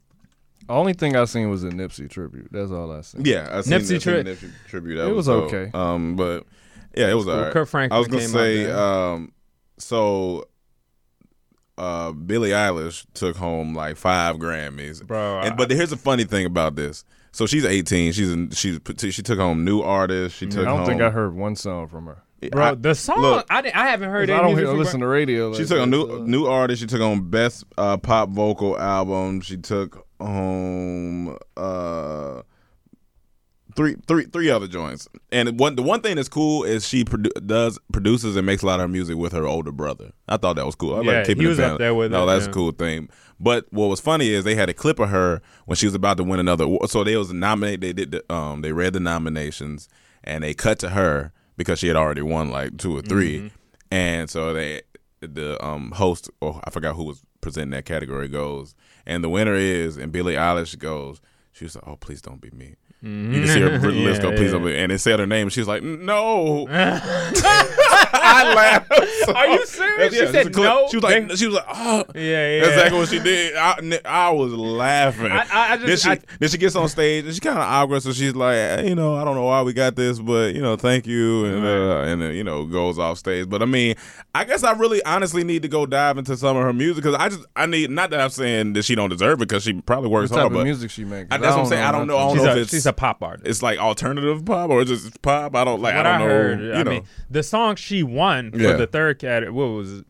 Only 0.68 0.92
thing 0.92 1.16
I 1.16 1.24
seen 1.24 1.48
was 1.48 1.64
a 1.64 1.68
Nipsey 1.70 2.10
tribute. 2.10 2.48
That's 2.50 2.70
all 2.70 2.92
I 2.92 3.00
seen. 3.00 3.24
yeah, 3.24 3.48
I 3.50 3.62
seen, 3.62 3.72
Nipsey 3.72 3.94
I 3.94 3.98
seen 3.98 4.00
tri- 4.00 4.22
Nipsey 4.22 4.50
tribute. 4.68 4.96
That 4.96 5.08
It 5.08 5.14
was 5.14 5.24
dope. 5.26 5.44
okay. 5.44 5.70
Um, 5.72 6.14
but 6.14 6.44
yeah, 6.96 7.10
it 7.10 7.14
was 7.14 7.26
Well, 7.26 7.36
alright. 7.36 7.52
Kirk 7.52 7.68
Franklin 7.68 7.96
I 7.96 7.98
was 7.98 8.08
gonna 8.08 8.28
say, 8.28 8.70
um, 8.70 9.32
so 9.78 10.46
uh, 11.76 12.12
Billie 12.12 12.50
Eilish 12.50 13.06
took 13.14 13.36
home 13.36 13.74
like 13.74 13.96
five 13.96 14.36
Grammys, 14.36 15.06
Bro, 15.06 15.40
And 15.40 15.56
but 15.56 15.70
here's 15.70 15.90
the 15.90 15.96
funny 15.96 16.24
thing 16.24 16.44
about 16.46 16.74
this. 16.74 17.04
So 17.30 17.46
she's 17.46 17.64
18. 17.64 18.12
She's 18.12 18.32
in, 18.32 18.50
she's 18.50 18.80
she 18.98 19.22
took 19.22 19.38
home 19.38 19.64
new 19.64 19.80
artist. 19.80 20.36
She 20.36 20.46
took. 20.46 20.62
I 20.62 20.70
don't 20.70 20.78
home. 20.78 20.86
think 20.86 21.02
I 21.02 21.10
heard 21.10 21.34
one 21.34 21.54
song 21.54 21.86
from 21.86 22.06
her. 22.06 22.22
Bro, 22.50 22.64
I- 22.64 22.74
the 22.74 22.94
song 22.94 23.20
look, 23.20 23.46
I, 23.50 23.62
didn't- 23.62 23.76
I 23.76 23.88
haven't 23.88 24.10
heard 24.10 24.30
I 24.30 24.40
don't 24.40 24.56
hear, 24.56 24.68
listen 24.72 25.00
to 25.00 25.06
radio. 25.08 25.52
She 25.54 25.60
like 25.60 25.68
took 25.68 25.80
a 25.80 25.86
new 25.86 26.24
new 26.24 26.46
artist. 26.46 26.80
She 26.80 26.86
took 26.86 27.00
on 27.00 27.28
best 27.30 27.64
uh, 27.76 27.96
pop 27.96 28.30
vocal 28.30 28.78
album. 28.78 29.40
She 29.40 29.56
took 29.56 30.06
home 30.20 31.36
uh, 31.56 32.42
three 33.78 33.96
three 34.06 34.24
three 34.26 34.50
other 34.50 34.66
joints. 34.66 35.08
And 35.32 35.58
one 35.58 35.76
the 35.76 35.82
one 35.82 36.00
thing 36.02 36.16
that's 36.16 36.28
cool 36.28 36.64
is 36.64 36.86
she 36.86 37.04
produ- 37.04 37.46
does 37.46 37.78
produces 37.92 38.36
and 38.36 38.44
makes 38.44 38.62
a 38.62 38.66
lot 38.66 38.74
of 38.80 38.84
her 38.84 38.88
music 38.88 39.16
with 39.16 39.32
her 39.32 39.46
older 39.46 39.72
brother. 39.72 40.12
I 40.28 40.36
thought 40.36 40.56
that 40.56 40.66
was 40.66 40.74
cool. 40.74 40.96
I 40.96 41.00
Yeah, 41.02 41.12
like 41.18 41.26
keeping 41.26 41.42
he 41.42 41.48
was 41.48 41.58
up 41.60 41.78
there 41.78 41.94
with 41.94 42.10
No, 42.12 42.24
it, 42.24 42.26
that's 42.26 42.44
yeah. 42.44 42.50
a 42.50 42.54
cool 42.54 42.72
thing. 42.72 43.08
But 43.40 43.66
what 43.72 43.86
was 43.86 44.00
funny 44.00 44.28
is 44.30 44.44
they 44.44 44.56
had 44.56 44.68
a 44.68 44.74
clip 44.74 44.98
of 44.98 45.08
her 45.10 45.40
when 45.66 45.76
she 45.76 45.86
was 45.86 45.94
about 45.94 46.16
to 46.18 46.24
win 46.24 46.40
another. 46.40 46.66
So 46.88 47.04
they 47.04 47.16
was 47.16 47.32
nominated. 47.32 47.80
They 47.80 47.92
did 47.94 48.10
the, 48.10 48.32
um 48.34 48.60
they 48.62 48.72
read 48.72 48.92
the 48.92 49.00
nominations 49.00 49.88
and 50.24 50.42
they 50.44 50.52
cut 50.52 50.78
to 50.80 50.90
her 50.90 51.32
because 51.56 51.78
she 51.78 51.86
had 51.88 51.96
already 51.96 52.22
won 52.22 52.50
like 52.50 52.76
two 52.76 52.96
or 52.96 53.00
3 53.02 53.38
Mm-hmm. 53.38 53.46
and 53.90 54.28
so 54.28 54.52
they 54.52 54.82
the 55.20 55.62
um 55.64 55.92
host 55.92 56.28
or 56.40 56.60
I 56.64 56.70
forgot 56.70 56.94
who 56.96 57.04
was 57.04 57.22
presenting 57.40 57.70
that 57.70 57.84
category 57.84 58.28
goes 58.28 58.74
and 59.06 59.22
the 59.24 59.28
winner 59.28 59.54
is 59.54 59.96
and 59.96 60.12
Billie 60.12 60.34
Eilish 60.34 60.76
goes. 60.78 61.20
She 61.52 61.64
was 61.64 61.74
like, 61.74 61.84
"Oh, 61.88 61.96
please 61.96 62.20
don't 62.22 62.40
be 62.40 62.50
me." 62.50 62.74
You 63.00 63.30
can 63.30 63.46
see 63.46 63.60
her 63.60 63.78
list 63.92 64.22
go, 64.22 64.32
"Please 64.32 64.50
don't 64.50 64.64
be," 64.64 64.76
and 64.76 64.90
it 64.90 64.98
said 64.98 65.20
her 65.20 65.26
name. 65.26 65.48
She's 65.48 65.68
like, 65.68 65.82
"No." 65.82 66.66
I 68.12 68.54
laughed. 68.54 68.92
so- 69.24 69.32
Are 69.34 69.46
you 69.48 69.66
serious? 69.66 70.12
She 70.12 70.18
said 70.26 70.32
just 70.32 70.48
a 70.48 70.50
clip. 70.50 70.64
no? 70.64 70.88
She 70.90 70.96
was 70.96 71.02
like, 71.04 71.28
They- 71.28 71.36
she 71.36 71.46
was 71.46 71.54
like, 71.56 71.64
"Oh." 71.68 72.04
Yeah, 72.14 72.20
yeah. 72.22 72.60
That's 72.60 72.72
exactly 72.72 72.98
what 72.98 73.08
she 73.08 73.18
did. 73.18 73.56
I, 73.56 74.00
I 74.04 74.30
was 74.30 74.52
laughing. 74.52 75.30
I- 75.32 75.46
I- 75.52 75.72
I 75.72 75.76
just- 75.76 75.86
then 75.86 75.96
she 75.98 76.10
I- 76.22 76.36
then 76.38 76.48
she 76.48 76.58
gets 76.58 76.76
on 76.76 76.88
stage 76.88 77.24
and 77.24 77.34
she 77.34 77.40
kind 77.40 77.58
of 77.58 77.64
awkward, 77.64 78.02
so 78.02 78.12
she's 78.12 78.34
like, 78.34 78.54
"Hey, 78.56 78.88
you 78.88 78.94
know, 78.94 79.14
I 79.16 79.24
don't 79.24 79.34
know 79.34 79.44
why 79.44 79.62
we 79.62 79.72
got 79.72 79.96
this, 79.96 80.18
but 80.18 80.54
you 80.54 80.62
know, 80.62 80.76
thank 80.76 81.06
you, 81.06 81.44
and 81.46 81.64
uh, 81.66 82.00
and 82.10 82.22
then, 82.22 82.34
you 82.34 82.44
know 82.44 82.64
goes 82.66 82.98
off 82.98 83.18
stage. 83.18 83.48
But 83.48 83.62
I 83.62 83.66
mean, 83.66 83.94
I 84.34 84.44
guess 84.44 84.62
I 84.64 84.72
really 84.72 85.02
honestly 85.04 85.44
need 85.44 85.62
to 85.62 85.68
go 85.68 85.86
dive 85.86 86.18
into 86.18 86.36
some 86.36 86.56
of 86.56 86.62
her 86.62 86.72
music 86.72 87.02
because 87.02 87.18
I 87.18 87.28
just 87.28 87.44
I 87.56 87.66
need 87.66 87.90
not 87.90 88.10
that 88.10 88.20
I'm 88.20 88.30
saying 88.30 88.74
that 88.74 88.84
she 88.84 88.94
don't 88.94 89.10
deserve 89.10 89.38
it 89.40 89.48
because 89.48 89.62
she 89.64 89.74
probably 89.74 90.10
works 90.10 90.30
What 90.30 90.36
type 90.36 90.42
hard, 90.44 90.52
of 90.52 90.58
but 90.58 90.64
music 90.64 90.90
she 90.90 91.04
makes? 91.04 91.28
I- 91.30 91.38
that's 91.38 91.54
what 91.56 91.62
I'm 91.62 91.68
saying. 91.68 91.84
I 91.84 91.92
don't 91.92 92.06
know. 92.06 92.16
I 92.18 92.20
don't 92.26 92.34
she's, 92.36 92.44
know 92.44 92.50
a, 92.50 92.56
if 92.56 92.62
it's 92.62 92.70
she's 92.70 92.86
a 92.86 92.92
pop 92.92 93.22
artist. 93.22 93.46
it's 93.46 93.62
like 93.62 93.78
alternative 93.78 94.44
pop 94.44 94.70
or 94.70 94.84
just 94.84 95.20
pop. 95.22 95.54
I 95.54 95.64
don't 95.64 95.80
like. 95.80 95.94
what 95.94 96.06
I 96.06 96.14
I, 96.16 96.18
don't 96.18 96.28
know. 96.28 96.34
heard, 96.34 96.60
you 96.60 96.72
I 96.74 96.82
know, 96.82 96.90
mean, 96.90 97.04
the 97.30 97.42
song 97.42 97.76
she 97.76 97.97
won 98.02 98.50
for 98.52 98.58
Yeah. 98.58 98.72
the 98.74 98.86
third 98.86 99.18
category. 99.18 99.52
What 99.52 99.66
was? 99.68 100.02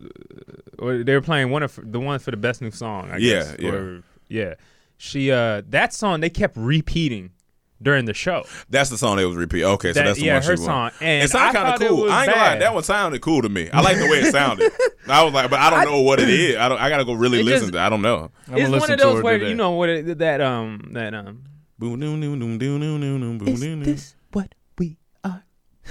Uh, 0.81 1.03
they 1.05 1.15
were 1.15 1.21
playing 1.21 1.51
one 1.51 1.63
of 1.63 1.79
the 1.83 2.01
one 2.01 2.19
for 2.19 2.31
the 2.31 2.37
best 2.37 2.63
new 2.63 2.71
song. 2.71 3.11
I 3.11 3.17
Yeah, 3.19 3.33
guess, 3.35 3.57
yeah. 3.59 3.71
or- 3.71 4.03
yeah. 4.29 4.55
She 4.97 5.31
uh 5.31 5.63
that 5.71 5.93
song 5.95 6.21
they 6.21 6.31
kept 6.31 6.57
repeating 6.57 7.31
during 7.81 8.05
the 8.07 8.15
show. 8.15 8.45
that's 8.69 8.91
the 8.91 8.99
song 8.99 9.17
they 9.17 9.25
was 9.25 9.37
repeat. 9.37 9.63
Okay, 9.65 9.91
so 9.93 10.01
That- 10.01 10.07
that's 10.07 10.19
the 10.19 10.25
yeah, 10.27 10.35
one 10.35 10.43
her 10.43 10.49
won. 10.57 10.57
song. 10.59 10.91
And 11.01 11.25
it 11.25 11.31
sounded 11.31 11.55
kind 11.57 11.67
thought 11.69 11.77
of 11.77 11.83
it 11.83 11.89
cool. 11.89 12.03
was 12.03 12.11
I 12.13 12.23
ain't 12.25 12.31
gonna 12.33 12.41
lie, 12.43 12.53
bad. 12.55 12.63
that 12.63 12.75
one 12.75 12.83
sounded 12.83 13.21
cool 13.23 13.43
to 13.43 13.49
me. 13.49 13.71
I 13.73 13.81
like 13.81 13.97
the 13.99 14.07
way 14.09 14.19
it 14.19 14.33
sounded. 14.33 14.73
I 15.09 15.23
was 15.23 15.33
like, 15.33 15.49
but 15.51 15.61
I 15.61 15.71
don't 15.71 15.85
know 15.85 16.01
what 16.01 16.19
it 16.21 16.29
is. 16.29 16.57
I 16.57 16.69
don't. 16.69 16.81
I 16.81 16.89
gotta 16.89 17.05
go 17.05 17.13
really 17.13 17.39
It 17.41 17.45
listen 17.45 17.61
just- 17.69 17.73
to. 17.75 17.79
it. 17.79 17.83
I 17.83 17.89
don't 17.89 18.03
know. 18.03 18.31
I'm 18.49 18.55
it's 18.55 18.63
gonna 18.63 18.63
one 18.63 18.71
listen 18.73 18.93
of 18.95 18.99
to 18.99 19.05
those 19.07 19.17
her 19.19 19.23
where 19.23 19.39
today. 19.39 19.51
you 19.51 19.57
know 19.57 19.71
what 19.73 19.89
it, 19.89 20.19
that 20.19 20.41
um 20.41 20.91
that 20.93 21.15
um. 21.15 21.45
Boom, 21.79 22.01
doom, 22.01 22.21
doom, 22.21 22.41
doom, 22.41 22.59
doom, 22.59 22.81
doom, 22.81 23.01
doom, 23.01 23.21
doom, 23.21 23.39
boom, 23.39 23.55
doom, 23.55 23.61
doom. 23.61 23.79
what 23.81 23.87
we 23.87 23.93
are? 23.93 23.97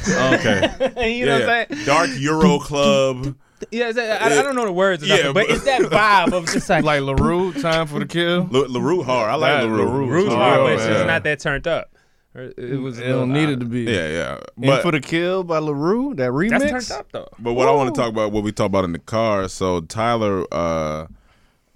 Okay. 0.08 1.12
you 1.18 1.26
know 1.26 1.38
yeah. 1.38 1.46
what 1.46 1.72
I'm 1.72 1.76
saying? 1.78 1.86
Dark 1.86 2.10
Euro 2.20 2.60
Club. 2.60 3.36
Yeah, 3.72 3.92
that- 3.92 4.22
I, 4.22 4.26
I 4.40 4.44
don't 4.44 4.56
know 4.56 4.66
the 4.66 4.72
words, 4.72 5.02
or 5.04 5.08
Yeah, 5.08 5.16
nothing, 5.18 5.34
but 5.34 5.48
but- 5.48 5.56
it's 5.56 5.66
that 5.66 5.82
vibe 6.28 6.34
of 6.34 6.46
just 6.46 6.70
like, 6.70 6.84
Like 6.84 7.02
La 7.02 7.14
Roux, 7.14 7.54
Time 7.54 7.88
for 7.88 8.00
the 8.00 8.06
Kill. 8.06 8.48
La- 8.52 8.68
LaRue 8.70 9.02
hard. 9.04 9.32
I 9.32 9.36
like 9.36 9.62
That 9.62 9.68
La 9.68 9.72
Roux. 9.76 9.86
LaRue. 9.90 10.08
Rouge 10.10 10.32
Oh, 10.32 10.36
Hard, 10.36 10.60
but 10.62 10.72
it's 10.74 10.84
yeah. 10.84 10.94
just 10.94 11.08
not 11.08 11.24
that 11.24 11.40
turned 11.40 11.68
up. 11.68 11.92
It 12.36 12.80
was. 12.80 13.00
It 13.00 13.08
don't 13.08 13.34
need 13.34 13.50
it 13.50 13.60
to 13.62 13.66
be. 13.66 13.82
Yeah, 13.82 14.08
yeah. 14.10 14.32
And 14.58 14.66
But 14.68 14.84
for 14.84 14.92
the 14.92 15.00
Kill 15.02 15.44
by 15.44 15.58
La 15.58 15.72
Roux, 15.72 16.14
that 16.16 16.30
remix. 16.30 16.60
That's 16.70 16.88
turned 16.90 17.00
up 17.00 17.12
though. 17.12 17.28
But 17.40 17.54
what 17.54 17.68
I 17.68 17.72
want 17.72 17.96
to 17.96 18.00
talk 18.00 18.12
about, 18.12 18.32
what 18.32 18.44
we 18.44 18.52
talked 18.52 18.68
about 18.68 18.84
in 18.84 18.92
the 18.92 19.00
car. 19.00 19.48
So 19.48 19.82
Tyler, 19.82 20.46
uh, 20.54 21.08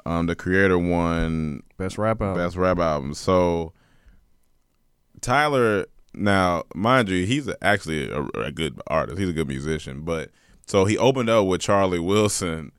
um, 0.05 0.27
the 0.27 0.36
creator, 0.36 0.77
won 0.77 1.63
Best 1.77 1.97
rap 1.97 2.21
album. 2.21 2.38
best 2.45 2.55
rap 2.57 2.77
album. 2.77 3.15
So 3.15 3.73
Tyler, 5.21 5.86
now 6.13 6.63
mind 6.76 7.10
you, 7.10 7.26
he's 7.26 7.50
actually 7.62 8.10
a, 8.12 8.24
a 8.36 8.52
good 8.52 8.80
artist. 8.88 9.17
He's 9.19 9.30
a 9.30 9.34
good 9.34 9.47
musician. 9.47 10.02
But 10.02 10.30
so 10.67 10.86
he 10.86 10.97
opened 10.97 11.30
up 11.30 11.47
with 11.47 11.62
Charlie 11.62 12.00
Wilson. 12.00 12.71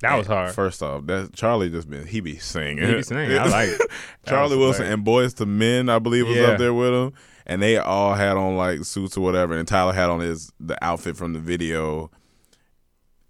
That 0.00 0.16
was 0.16 0.26
hard. 0.26 0.54
First 0.54 0.82
off, 0.82 1.06
that 1.06 1.32
Charlie 1.34 1.70
just 1.70 1.88
been 1.88 2.06
he 2.06 2.20
be 2.20 2.36
singing. 2.36 2.86
He 2.86 2.94
be 2.96 3.02
singing. 3.02 3.38
I 3.38 3.46
like 3.46 3.68
it. 3.70 3.80
Charlie 4.28 4.56
Wilson 4.56 4.84
hilarious. 4.84 4.98
and 4.98 5.06
Boyz 5.06 5.40
II 5.40 5.46
Men, 5.46 5.88
I 5.88 5.98
believe, 5.98 6.26
was 6.28 6.36
Yeah. 6.36 6.48
up 6.48 6.58
there 6.58 6.74
with 6.74 6.92
him, 6.92 7.12
and 7.46 7.62
they 7.62 7.78
all 7.78 8.12
had 8.14 8.36
on 8.36 8.56
like 8.56 8.84
suits 8.84 9.16
or 9.16 9.22
whatever, 9.22 9.56
and 9.56 9.66
Tyler 9.66 9.94
had 9.94 10.10
on 10.10 10.20
his 10.20 10.52
the 10.60 10.76
outfit 10.84 11.16
from 11.16 11.32
the 11.32 11.38
video. 11.40 12.10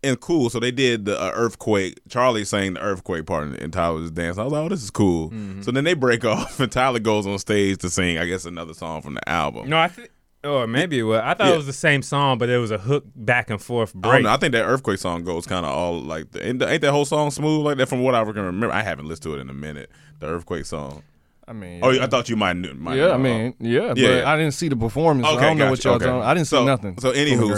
And 0.07 0.21
cool, 0.21 0.51
so 0.51 0.61
they 0.61 0.71
did 0.71 1.05
the 1.07 1.21
uh, 1.21 1.31
earthquake. 1.35 1.99
Charlie 2.09 2.45
sang 2.45 2.75
the 2.75 2.81
earthquake 2.81 3.27
part, 3.27 3.49
and 3.61 3.73
Tyler 3.73 3.95
was 4.01 4.11
dancing. 4.11 4.41
I 4.41 4.45
was 4.45 4.53
like, 4.53 4.63
"Oh, 4.65 4.69
this 4.69 4.83
is 4.83 4.91
cool." 4.91 5.31
Mm-hmm. 5.31 5.63
So 5.63 5.71
then 5.73 5.85
they 5.85 5.95
break 5.95 6.25
off, 6.25 6.61
and 6.61 6.71
Tyler 6.71 6.99
goes 7.01 7.27
on 7.27 7.39
stage 7.39 7.79
to 7.79 7.91
sing, 7.91 8.19
I 8.19 8.25
guess, 8.27 8.45
another 8.45 8.75
song 8.75 9.03
from 9.03 9.15
the 9.15 9.29
album. 9.29 9.69
No, 9.69 9.79
I 9.79 9.89
think. 9.89 10.11
Or 10.45 10.67
maybe 10.69 10.99
it 11.01 11.03
was. 11.03 11.21
I 11.21 11.35
thought 11.35 11.49
Yeah. 11.49 11.55
it 11.55 11.57
was 11.57 11.67
the 11.67 11.73
same 11.73 12.03
song, 12.03 12.39
but 12.39 12.49
it 12.49 12.59
was 12.59 12.71
a 12.71 12.79
hook 12.79 13.05
back 13.17 13.51
and 13.51 13.61
forth 13.61 13.91
I 13.97 14.01
don't 14.01 14.11
break. 14.13 14.23
know. 14.23 14.31
I 14.31 14.37
think 14.37 14.53
that 14.53 14.63
earthquake 14.65 14.99
song 14.99 15.25
goes 15.25 15.45
kind 15.45 15.67
of 15.67 15.73
all 15.73 16.01
like, 16.01 16.31
the, 16.31 16.47
ain't 16.47 16.61
that 16.61 16.83
whole 16.93 17.05
song 17.05 17.33
smooth 17.33 17.65
like 17.67 17.79
that? 17.79 17.89
From 17.89 18.03
what 18.03 18.15
I 18.15 18.23
can 18.25 18.35
remember, 18.45 18.71
I 18.73 18.83
haven't 18.83 19.07
listened 19.07 19.25
to 19.25 19.35
it 19.35 19.41
in 19.41 19.51
a 19.51 19.55
minute. 19.55 19.91
The 20.21 20.27
earthquake 20.29 20.67
song. 20.67 21.03
I 21.49 21.53
mean, 21.53 21.81
Oh, 21.83 21.91
I 21.91 22.07
thought 22.07 22.29
you 22.29 22.37
might. 22.37 22.57
knew- 22.57 22.75
might 22.75 22.97
yeah, 22.97 23.07
know. 23.09 23.15
I 23.15 23.17
mean, 23.19 23.55
yeah, 23.61 23.89
but 23.89 23.99
Yeah, 23.99 24.17
yeah. 24.19 24.33
I 24.33 24.37
didn't 24.37 24.55
see 24.55 24.69
the 24.69 24.77
performance. 24.77 25.29
Okay, 25.29 25.39
I 25.39 25.49
don't 25.49 25.59
know 25.59 25.71
what 25.71 25.79
gotcha, 25.79 25.89
y'all 25.89 25.97
okay. 25.97 26.05
talking. 26.07 26.23
I 26.23 26.35
didn't 26.35 26.47
see 26.49 26.57
so, 26.57 26.65
nothing. 26.65 26.99
So 26.99 27.13
anywho, 27.13 27.57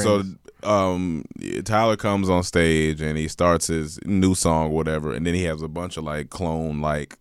so 0.62 0.68
um, 0.68 1.24
Tyler 1.64 1.96
comes 1.96 2.28
on 2.28 2.42
stage 2.42 3.00
and 3.00 3.16
he 3.16 3.28
starts 3.28 3.68
his 3.68 3.98
new 4.04 4.34
song, 4.34 4.72
whatever, 4.72 5.14
and 5.14 5.26
then 5.26 5.34
he 5.34 5.44
has 5.44 5.62
a 5.62 5.68
bunch 5.68 5.96
of 5.96 6.04
like 6.04 6.28
clone 6.30 6.80
like 6.82 7.16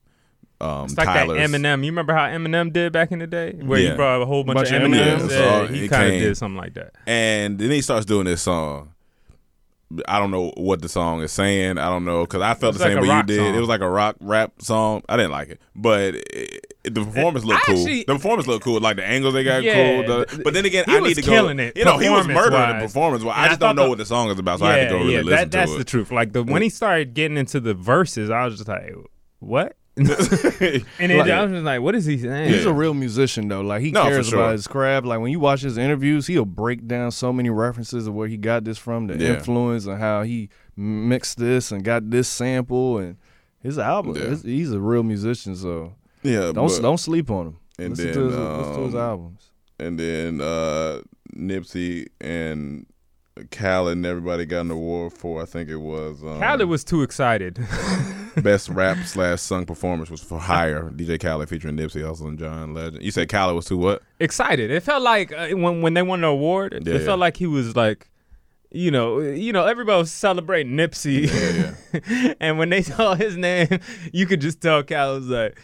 um 0.59 0.85
it's 0.85 0.97
like 0.97 1.05
Tyler's. 1.05 1.37
that 1.51 1.57
Eminem. 1.61 1.85
You 1.85 1.91
remember 1.91 2.13
how 2.15 2.25
Eminem 2.25 2.73
did 2.73 2.91
back 2.91 3.11
in 3.11 3.19
the 3.19 3.27
day, 3.27 3.51
where 3.63 3.79
Yeah. 3.79 3.91
he 3.91 3.95
brought 3.95 4.21
a 4.21 4.25
whole 4.25 4.43
bunch, 4.43 4.55
Bunch 4.57 4.71
of 4.71 4.81
of 4.81 4.89
Eminems. 4.91 5.17
Eminems. 5.19 5.29
Yeah, 5.29 5.67
So 5.67 5.67
he 5.73 5.87
kind 5.87 6.13
of 6.15 6.19
did 6.19 6.35
something 6.37 6.57
like 6.57 6.73
that. 6.73 6.93
and 7.05 7.59
then 7.59 7.69
he 7.71 7.81
starts 7.81 8.05
doing 8.05 8.25
this 8.25 8.41
song. 8.41 8.89
I 10.07 10.19
don't 10.19 10.31
know 10.31 10.51
what 10.57 10.81
the 10.81 10.89
song 10.89 11.21
is 11.21 11.31
saying. 11.31 11.77
I 11.77 11.85
don't 11.89 12.03
know 12.03 12.23
because 12.25 12.41
I 12.41 12.53
felt 12.55 12.73
the 12.73 12.79
same 12.81 12.95
like 12.97 13.05
a 13.05 13.09
way 13.09 13.15
you 13.15 13.23
did. 13.23 13.37
song. 13.39 13.55
It 13.55 13.59
was 13.59 13.69
like 13.69 13.79
a 13.81 13.89
rock 13.89 14.17
rap 14.19 14.51
song. 14.61 15.01
I 15.07 15.15
didn't 15.15 15.31
like 15.31 15.47
it, 15.49 15.61
but 15.75 16.15
it, 16.15 16.27
it- 16.83 16.93
the 16.93 17.03
performance 17.03 17.43
looked 17.45 17.61
I 17.63 17.65
cool. 17.71 17.75
actually- 17.81 18.03
the 18.05 18.13
performance 18.15 18.47
looked 18.47 18.63
cool. 18.63 18.79
Like 18.81 18.95
the 18.97 19.05
angles 19.05 19.33
they 19.33 19.43
got 19.43 19.63
Yeah, 19.63 20.03
cool. 20.03 20.25
The- 20.25 20.41
but 20.43 20.53
then 20.53 20.65
again, 20.65 20.85
I 20.87 20.99
need 20.99 21.15
to 21.15 21.21
go. 21.21 21.27
killing 21.31 21.59
it, 21.59 21.75
You 21.77 21.83
know, 21.85 21.97
he 21.97 22.09
was 22.09 22.27
murdering 22.27 22.79
the 22.79 22.85
performance-wise. 22.85 23.25
Well, 23.25 23.35
I 23.35 23.45
I 23.45 23.47
just 23.49 23.59
don't 23.61 23.75
know 23.75 23.83
the- 23.83 23.89
what 23.89 23.97
the 23.97 24.05
song 24.05 24.29
is 24.29 24.39
about, 24.39 24.59
so 24.59 24.65
I 24.65 24.77
had 24.77 24.83
to 24.85 24.89
go 24.95 24.97
really 24.99 25.13
yeah, 25.15 25.19
listen 25.21 25.35
that, 25.49 25.51
that's 25.51 25.71
to 25.71 25.77
the 25.77 25.83
truth. 25.85 26.11
Like 26.11 26.33
the 26.33 26.43
when 26.43 26.61
he 26.61 26.69
started 26.69 27.13
getting 27.13 27.37
into 27.37 27.59
the 27.59 27.73
verses, 27.73 28.29
I 28.29 28.45
was 28.45 28.55
just 28.57 28.67
like, 28.67 28.93
what? 29.39 29.75
And 29.97 30.07
then 30.07 31.17
Like- 31.17 31.31
I 31.31 31.43
was 31.43 31.51
just 31.51 31.63
like, 31.63 31.81
what 31.81 31.95
is 31.95 32.05
he 32.05 32.17
saying? 32.17 32.53
He's 32.53 32.65
a 32.65 32.73
real 32.73 32.93
musician 32.93 33.47
though. 33.47 33.61
Like 33.61 33.81
he 33.81 33.91
No, 33.91 34.03
cares 34.03 34.29
sure. 34.29 34.39
about 34.39 34.51
his 34.53 34.67
craft. 34.67 35.05
Like 35.05 35.19
when 35.19 35.31
you 35.31 35.39
watch 35.39 35.61
his 35.61 35.77
interviews, 35.77 36.27
he'll 36.27 36.45
break 36.45 36.87
down 36.87 37.11
so 37.11 37.33
many 37.33 37.49
references 37.49 38.07
of 38.07 38.13
where 38.13 38.27
he 38.27 38.37
got 38.37 38.63
this 38.63 38.77
from, 38.77 39.07
the 39.07 39.17
Yeah. 39.17 39.35
influence, 39.35 39.85
and 39.85 39.99
how 39.99 40.23
he 40.23 40.49
mixed 40.75 41.37
this 41.39 41.71
and 41.71 41.83
got 41.83 42.09
this 42.09 42.27
sample 42.27 42.97
and 42.99 43.17
his 43.59 43.77
album. 43.79 44.15
Yeah. 44.15 44.29
His- 44.29 44.43
he's 44.43 44.71
a 44.71 44.79
real 44.79 45.03
musician, 45.03 45.55
so 45.55 45.93
yeah, 46.23 46.51
don't 46.51 46.67
but- 46.67 46.81
don't 46.81 46.99
sleep 46.99 47.29
on 47.31 47.47
him. 47.47 47.55
and 47.79 47.89
listen, 47.91 48.05
then, 48.05 48.13
to 48.15 48.19
his, 48.21 48.35
listen 48.37 48.73
to 48.75 48.81
his 48.85 48.95
um, 48.95 49.01
albums. 49.01 49.49
and 49.79 49.99
then 49.99 50.41
uh, 50.41 51.01
Nipsey 51.35 52.07
and 52.21 52.85
Khaled 53.51 53.97
and 53.97 54.05
everybody 54.05 54.45
got 54.45 54.61
an 54.61 54.71
award 54.71 55.13
for. 55.13 55.41
I 55.41 55.45
think 55.45 55.69
it 55.69 55.75
was 55.77 56.23
um, 56.23 56.39
Khaled 56.39 56.67
was 56.67 56.83
too 56.83 57.03
excited. 57.03 57.59
best 58.41 58.69
rap 58.69 58.97
slash 59.05 59.41
sung 59.41 59.65
performance 59.65 60.09
was 60.09 60.21
for 60.21 60.39
Higher. 60.39 60.89
DJ 60.91 61.19
Khaled 61.19 61.49
featuring 61.49 61.75
Nipsey 61.77 62.01
Hussle 62.01 62.27
and 62.27 62.39
John 62.39 62.73
Legend. 62.73 63.03
You 63.03 63.11
said 63.11 63.29
Khaled 63.29 63.55
was 63.55 63.65
too 63.65 63.77
what? 63.77 64.01
excited. 64.19 64.71
It 64.71 64.83
felt 64.83 65.03
like 65.03 65.31
uh, 65.31 65.49
when 65.49 65.81
when 65.81 65.93
they 65.93 66.01
won 66.01 66.21
the 66.21 66.27
award, 66.27 66.73
it 66.73 66.87
Yeah, 66.87 66.99
felt 66.99 67.19
like 67.19 67.37
he 67.37 67.47
was 67.47 67.75
like, 67.75 68.09
you 68.71 68.91
know, 68.91 69.19
you 69.19 69.53
know, 69.53 69.65
everybody 69.65 69.97
was 69.99 70.11
celebrating 70.11 70.73
Nipsey, 70.73 71.27
Yeah, 71.31 72.33
and 72.39 72.57
when 72.57 72.69
they 72.69 72.81
saw 72.81 73.15
his 73.15 73.37
name, 73.37 73.79
you 74.13 74.25
could 74.25 74.41
just 74.41 74.61
tell 74.61 74.83
Cal 74.83 75.15
was 75.15 75.27
like. 75.27 75.59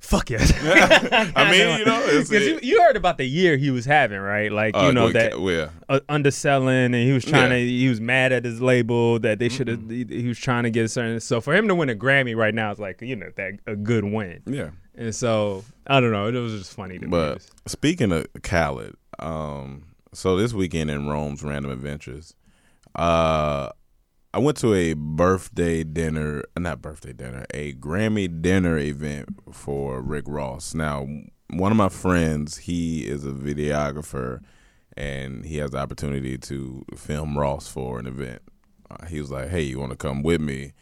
Fuck 0.00 0.30
it. 0.30 0.40
I 1.36 1.50
mean, 1.50 1.78
you 1.80 1.84
know, 1.84 2.00
it's- 2.04 2.28
because 2.28 2.46
you, 2.46 2.58
you 2.62 2.82
heard 2.82 2.96
about 2.96 3.18
the 3.18 3.24
year 3.24 3.56
he 3.56 3.70
was 3.70 3.84
having, 3.84 4.18
right? 4.20 4.50
Like 4.50 4.76
Uh, 4.76 4.86
you 4.86 4.92
know 4.92 5.10
that 5.12 5.40
well, 5.40 5.70
uh, 5.88 6.00
underselling, 6.08 6.68
and 6.86 6.94
he 6.94 7.12
was 7.12 7.24
trying 7.24 7.50
Yeah. 7.50 7.58
to. 7.58 7.66
He 7.66 7.88
was 7.88 8.00
mad 8.00 8.32
at 8.32 8.44
his 8.44 8.60
label 8.60 9.18
that 9.20 9.38
they 9.38 9.48
should 9.48 9.68
have. 9.68 9.90
He, 9.90 10.04
he 10.08 10.28
was 10.28 10.38
trying 10.38 10.62
to 10.64 10.70
get 10.70 10.84
a 10.84 10.88
certain. 10.88 11.20
So 11.20 11.40
for 11.40 11.54
him 11.54 11.68
to 11.68 11.74
win 11.74 11.88
a 11.90 11.94
Grammy 11.94 12.34
right 12.36 12.54
now 12.54 12.70
is 12.70 12.78
like 12.78 13.02
you 13.02 13.16
know 13.16 13.30
that 13.36 13.54
a 13.66 13.76
good 13.76 14.04
win. 14.04 14.42
yeah. 14.46 14.70
And 14.94 15.14
so 15.14 15.64
I 15.86 16.00
don't 16.00 16.10
know. 16.12 16.26
It 16.26 16.32
was 16.34 16.52
just 16.58 16.74
funny 16.74 16.98
to 16.98 17.04
me. 17.04 17.10
But 17.10 17.46
speaking 17.66 18.10
of 18.12 18.26
Khaled, 18.42 18.96
um, 19.20 19.84
so 20.12 20.36
this 20.36 20.52
weekend 20.52 20.90
in 20.90 21.06
Rome's 21.06 21.42
Random 21.44 21.70
Adventures, 21.70 22.34
uh, 22.96 23.68
I 24.38 24.40
went 24.40 24.56
to 24.58 24.72
a 24.72 24.92
birthday 24.92 25.82
dinner, 25.82 26.44
not 26.56 26.80
birthday 26.80 27.12
dinner, 27.12 27.44
a 27.52 27.72
Grammy 27.72 28.40
dinner 28.40 28.78
event 28.78 29.30
for 29.50 30.00
Rick 30.00 30.26
Ross. 30.28 30.74
Now, 30.74 31.08
one 31.50 31.72
of 31.72 31.76
my 31.76 31.88
friends, 31.88 32.56
he 32.56 33.04
is 33.04 33.26
a 33.26 33.32
videographer, 33.32 34.38
and 34.96 35.44
he 35.44 35.56
has 35.56 35.72
the 35.72 35.78
opportunity 35.78 36.38
to 36.38 36.84
film 36.94 37.36
Ross 37.36 37.66
for 37.66 37.98
an 37.98 38.06
event. 38.06 38.40
Uh, 38.88 39.06
he 39.06 39.20
was 39.20 39.32
like, 39.32 39.48
"Hey, 39.48 39.62
you 39.62 39.80
want 39.80 39.90
to 39.90 39.96
come 39.96 40.22
with 40.22 40.40
me?" 40.40 40.72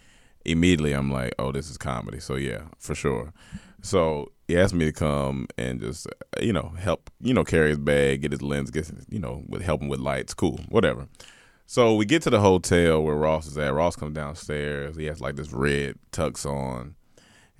Immediately, 0.44 0.92
I'm 0.92 1.10
like, 1.10 1.32
"Oh, 1.38 1.50
this 1.50 1.70
is 1.70 1.78
comedy." 1.78 2.20
So 2.20 2.34
yeah, 2.34 2.64
for 2.76 2.94
sure. 2.94 3.32
So 3.80 4.32
he 4.48 4.58
asked 4.58 4.74
me 4.74 4.84
to 4.84 4.92
come 4.92 5.46
and 5.56 5.80
just, 5.80 6.06
uh, 6.08 6.42
you 6.42 6.52
know, 6.52 6.74
help, 6.78 7.08
you 7.22 7.32
know, 7.32 7.42
carry 7.42 7.70
his 7.70 7.78
bag, 7.78 8.20
get 8.20 8.32
his 8.32 8.42
lens, 8.42 8.70
get, 8.70 8.90
you 9.08 9.18
know, 9.18 9.44
with 9.48 9.62
helping 9.62 9.88
with 9.88 10.00
lights, 10.00 10.34
cool, 10.34 10.60
whatever. 10.68 11.08
So 11.66 11.94
we 11.96 12.04
get 12.04 12.22
to 12.22 12.30
the 12.30 12.40
hotel 12.40 13.02
where 13.02 13.16
Ross 13.16 13.46
is 13.46 13.58
at. 13.58 13.74
Ross 13.74 13.96
comes 13.96 14.14
downstairs. 14.14 14.96
He 14.96 15.06
has 15.06 15.20
like 15.20 15.34
this 15.34 15.52
red 15.52 15.96
tux 16.12 16.46
on, 16.46 16.94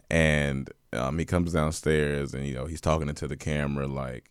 and 0.09 0.71
um, 0.93 1.19
he 1.19 1.25
comes 1.25 1.53
downstairs 1.53 2.33
and 2.33 2.47
you 2.47 2.55
know 2.55 2.67
he's 2.67 2.81
talking 2.81 3.09
into 3.09 3.27
the 3.27 3.37
camera. 3.37 3.89
Like 3.89 4.31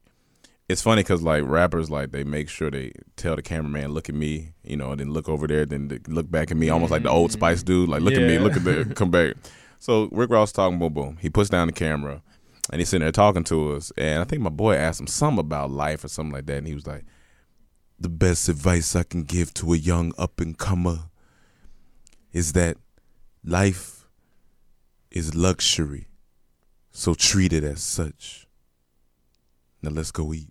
it's 0.70 0.82
funny 0.82 1.04
because 1.04 1.22
like 1.22 1.44
rappers 1.46 1.90
like 1.90 2.12
they 2.12 2.24
make 2.24 2.50
sure 2.50 2.72
they 2.72 2.94
tell 3.18 3.36
the 3.36 3.42
cameraman 3.42 3.92
look 3.92 4.08
at 4.08 4.16
me, 4.16 4.54
you 4.64 4.78
know, 4.78 4.92
and 4.92 5.00
then 5.02 5.12
look 5.12 5.28
over 5.28 5.46
there, 5.46 5.66
then 5.66 6.02
look 6.08 6.32
back 6.32 6.52
at 6.52 6.58
me, 6.58 6.70
almost 6.70 6.92
like 6.92 7.04
the 7.04 7.10
Old 7.10 7.34
Spice 7.34 7.62
dude, 7.62 7.90
like 7.90 8.02
look 8.02 8.14
at 8.14 8.22
me, 8.22 8.40
look 8.40 8.56
at 8.56 8.64
the 8.64 8.86
come 8.96 9.12
back. 9.12 9.36
So 9.80 10.08
Rick 10.14 10.30
Ross 10.30 10.54
talking, 10.54 10.80
boom, 10.80 10.94
boom. 10.94 11.18
He 11.20 11.30
puts 11.30 11.50
down 11.50 11.68
the 11.68 11.74
camera 11.74 12.22
and 12.72 12.80
he's 12.80 12.90
sitting 12.90 13.04
there 13.04 13.12
talking 13.12 13.44
to 13.44 13.74
us. 13.74 13.92
And 13.98 14.22
I 14.22 14.24
think 14.24 14.42
my 14.42 14.50
boy 14.50 14.76
asked 14.76 15.02
him 15.02 15.08
something 15.08 15.40
about 15.40 15.70
life 15.70 16.04
or 16.04 16.08
something 16.08 16.34
like 16.34 16.46
that, 16.46 16.58
and 16.60 16.68
he 16.68 16.74
was 16.74 16.88
like 16.88 17.04
the 18.00 18.10
best 18.10 18.50
advice 18.50 18.96
I 18.96 19.04
can 19.04 19.24
give 19.24 19.54
to 19.56 19.74
a 19.74 19.78
young 19.78 20.14
up 20.18 20.40
and 20.40 20.58
comer 20.58 21.06
is 22.34 22.54
that 22.54 22.78
life 23.44 24.08
is 25.12 25.36
luxury. 25.36 26.08
So 26.92 27.14
treat 27.14 27.54
it 27.54 27.64
as 27.64 27.82
such. 27.82 28.48
Now 29.82 29.92
let's 29.92 30.12
go 30.12 30.34
eat. 30.34 30.50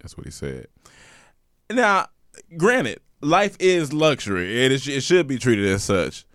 That's 0.00 0.16
what 0.16 0.26
he 0.26 0.32
said. 0.32 0.68
Now, 1.70 2.08
granted, 2.56 3.00
life 3.20 3.56
is 3.58 3.92
luxury 3.92 4.64
and 4.64 4.74
it, 4.74 4.82
sh- 4.82 4.88
it 4.88 5.00
should 5.02 5.26
be 5.26 5.38
treated 5.38 5.66
as 5.66 5.84
such. 5.84 6.25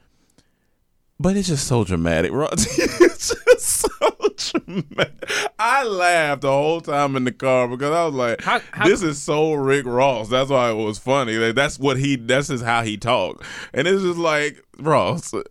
But 1.21 1.37
it's 1.37 1.47
just 1.47 1.67
so 1.67 1.83
dramatic, 1.83 2.31
bro. 2.31 2.47
it's 2.51 3.35
just 3.35 3.61
so 3.61 3.89
dramatic. 4.37 5.29
I 5.59 5.83
laughed 5.83 6.41
the 6.41 6.51
whole 6.51 6.81
time 6.81 7.15
in 7.15 7.25
the 7.25 7.31
car 7.31 7.67
because 7.67 7.91
I 7.91 8.05
was 8.05 8.13
like, 8.15 8.41
How- 8.41 8.61
how- 8.71 8.87
"This 8.87 9.03
is 9.03 9.21
so 9.21 9.53
Rick 9.53 9.85
Ross." 9.85 10.29
That's 10.29 10.49
why 10.49 10.71
it 10.71 10.75
was 10.75 10.97
funny. 10.97 11.33
Like, 11.37 11.55
that's 11.55 11.77
what 11.77 11.97
he. 11.97 12.15
That's 12.15 12.47
just 12.47 12.63
how 12.63 12.81
he 12.83 12.97
talked. 12.97 13.43
And 13.73 13.87
it's 13.87 14.01
just 14.01 14.17
like 14.17 14.63
Ross. 14.79 15.31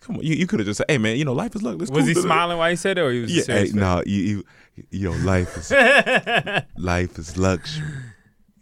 Come 0.00 0.16
on, 0.16 0.22
you, 0.22 0.34
you 0.36 0.46
could 0.46 0.60
have 0.60 0.66
just 0.66 0.78
said, 0.78 0.86
"Hey, 0.88 0.98
man, 0.98 1.16
you 1.16 1.24
know, 1.24 1.32
life 1.34 1.54
is 1.54 1.62
luck." 1.62 1.78
Was 1.78 1.90
cool 1.90 2.02
he 2.02 2.14
smiling 2.14 2.56
while 2.58 2.70
he 2.70 2.76
said 2.76 2.96
it, 2.98 3.02
or 3.02 3.12
he 3.12 3.20
was 3.20 3.30
Yeah, 3.30 3.42
hey, 3.42 3.66
serious? 3.66 3.74
no, 3.74 4.02
you, 4.06 4.44
you, 4.76 4.84
you 4.90 5.10
know, 5.10 5.16
life 5.24 5.56
is 5.56 5.70
life 6.76 7.18
is 7.18 7.36
luxury, 7.36 7.86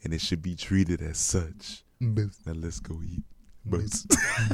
and 0.05 0.13
it 0.13 0.21
should 0.21 0.43
be 0.43 0.57
treated 0.57 1.01
as 1.01 1.19
such. 1.19 1.85
Now 2.01 2.27
let's 2.55 2.81
go 2.81 3.01
eat. 3.07 3.23
Boots. 3.67 4.07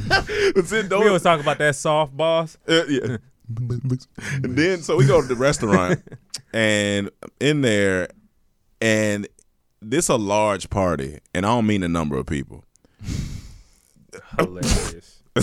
but 0.07 0.25
then 0.27 0.53
we 0.55 0.89
don't, 0.89 1.07
always 1.07 1.21
talk 1.21 1.39
about 1.39 1.57
that 1.59 1.75
soft 1.75 2.15
boss. 2.17 2.57
uh, 2.67 2.83
yeah. 2.87 3.17
and 3.57 4.55
then 4.55 4.81
so 4.81 4.95
we 4.97 5.05
go 5.05 5.21
to 5.21 5.27
the 5.27 5.35
restaurant, 5.35 6.01
and 6.53 7.09
in 7.39 7.61
there, 7.61 8.07
and 8.81 9.27
this 9.81 10.09
a 10.09 10.15
large 10.15 10.69
party, 10.69 11.19
and 11.33 11.45
I 11.45 11.49
don't 11.49 11.67
mean 11.67 11.81
the 11.81 11.89
number 11.89 12.17
of 12.17 12.25
people. 12.25 12.63
Hilarious. 14.39 15.21
I 15.35 15.41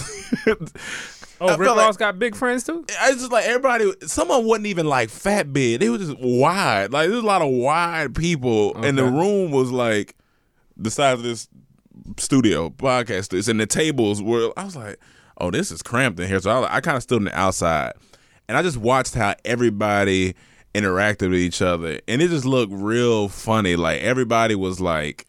Oh, 1.43 1.57
Rick 1.57 1.69
felt 1.69 1.77
like- 1.79 1.97
got 1.97 2.19
big 2.19 2.35
friends 2.37 2.65
too. 2.65 2.85
I 3.01 3.11
was 3.11 3.21
just 3.21 3.33
like 3.33 3.47
everybody. 3.47 3.91
Someone 4.07 4.45
wasn't 4.45 4.67
even 4.67 4.87
like 4.87 5.09
fat 5.09 5.53
big. 5.55 5.81
They 5.81 5.89
were 5.89 5.97
just 5.97 6.19
wide. 6.21 6.93
Like 6.93 7.09
there's 7.09 7.23
a 7.23 7.27
lot 7.27 7.41
of 7.41 7.49
wide 7.51 8.15
people, 8.15 8.77
and 8.77 8.99
the 8.99 9.05
room 9.05 9.51
was 9.51 9.71
like 9.71 10.17
the 10.77 10.91
size 10.91 11.15
of 11.15 11.23
this 11.23 11.49
studio 12.17 12.71
podcast. 12.71 13.33
is, 13.33 13.49
and 13.49 13.61
the 13.61 13.67
tables 13.67 14.23
were. 14.23 14.53
I 14.57 14.65
was 14.65 14.77
like, 14.77 14.99
oh, 15.39 15.51
this 15.51 15.71
is 15.71 15.83
cramped 15.83 16.19
in 16.21 16.29
here. 16.29 16.41
So 16.41 16.51
I, 16.63 16.77
I 16.77 16.81
kind 16.81 16.97
of 16.97 17.03
stood 17.03 17.17
on 17.19 17.25
the 17.25 17.39
outside, 17.39 17.93
and 18.49 18.57
I 18.57 18.63
just 18.63 18.77
watched 18.77 19.15
how 19.15 19.35
everybody 19.45 20.35
interacted 20.75 21.31
with 21.31 21.41
each 21.41 21.63
other, 21.63 22.01
and 22.07 22.23
it 22.23 22.29
just 22.29 22.45
looked 22.45 22.73
real 22.73 23.29
funny. 23.29 23.77
Like 23.77 24.01
everybody 24.03 24.55
was 24.55 24.81
like 24.81 25.27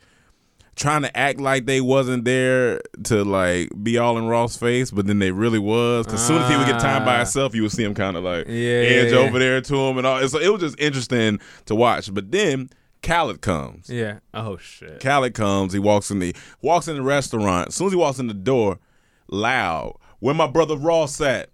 trying 0.76 1.02
to 1.02 1.16
act 1.18 1.40
like 1.40 1.66
they 1.66 1.82
wasn't 1.82 2.24
there 2.26 2.82
to 3.04 3.24
like 3.24 3.70
be 3.84 3.98
all 3.98 4.18
in 4.18 4.26
Ross' 4.28 4.56
face, 4.58 4.90
but 4.92 5.06
then 5.06 5.20
they 5.20 5.32
really 5.32 5.60
was. 5.60 6.06
Because 6.06 6.26
soon 6.26 6.42
as 6.42 6.50
he 6.50 6.56
would 6.58 6.66
get 6.68 6.80
time 6.80 7.04
by 7.06 7.16
Ah. 7.16 7.18
himself, 7.20 7.54
you 7.54 7.62
would 7.64 7.72
see 7.72 7.84
him 7.84 7.94
kind 7.94 8.16
of 8.18 8.24
like 8.24 8.46
Yeah, 8.48 8.54
edge 8.54 9.12
yeah, 9.12 9.20
yeah. 9.20 9.26
over 9.28 9.38
there 9.40 9.62
to 9.62 9.76
him 9.76 9.98
and 9.98 10.08
all. 10.08 10.26
So 10.28 10.40
it 10.40 10.52
was 10.52 10.62
just 10.62 10.80
interesting 10.80 11.40
to 11.66 11.76
watch. 11.76 12.12
But 12.14 12.32
then 12.32 12.70
Khaled 13.04 13.42
comes. 13.42 13.90
Yeah. 13.90 14.20
Oh 14.34 14.58
shit. 14.58 15.00
Khaled 15.00 15.34
comes. 15.34 15.74
He 15.74 15.80
walks 15.80 16.12
in 16.12 16.20
the 16.20 16.36
walks 16.62 16.88
in 16.88 16.96
the 16.96 17.02
restaurant. 17.02 17.70
As 17.70 17.76
soon 17.76 17.88
as 17.88 17.94
he 17.94 17.98
walks 17.98 18.20
in 18.20 18.28
the 18.28 18.34
door, 18.34 18.80
loud. 19.28 19.98
Where 20.20 20.36
my 20.36 20.48
brother 20.48 20.78
Ross 20.78 21.20
at? 21.22 21.50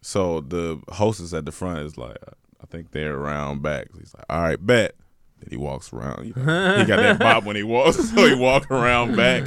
So 0.00 0.40
the 0.40 0.80
hostess 0.88 1.34
at 1.34 1.44
the 1.44 1.52
front 1.52 1.80
is 1.80 1.98
like, 1.98 2.16
I 2.62 2.66
think 2.70 2.92
they're 2.92 3.14
around 3.14 3.62
back. 3.62 3.88
He's 3.98 4.14
like, 4.14 4.24
all 4.30 4.40
right, 4.40 4.64
bet. 4.64 4.94
Then 5.40 5.48
he 5.50 5.56
walks 5.56 5.92
around. 5.92 6.26
You 6.26 6.32
know, 6.34 6.78
he 6.78 6.84
got 6.84 6.96
that 6.96 7.18
bob 7.18 7.44
when 7.44 7.56
he 7.56 7.62
walks, 7.62 7.96
so 8.10 8.26
he 8.26 8.34
walk 8.34 8.70
around 8.70 9.16
back, 9.16 9.46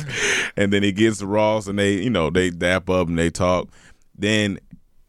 and 0.57 0.73
then 0.73 0.83
he 0.83 0.91
gets 0.91 1.19
to 1.19 1.27
Ross, 1.27 1.67
and 1.67 1.77
they, 1.77 1.93
you 1.93 2.09
know, 2.09 2.29
they 2.29 2.49
dap 2.49 2.89
up 2.89 3.07
and 3.07 3.17
they 3.17 3.29
talk. 3.29 3.69
Then 4.15 4.59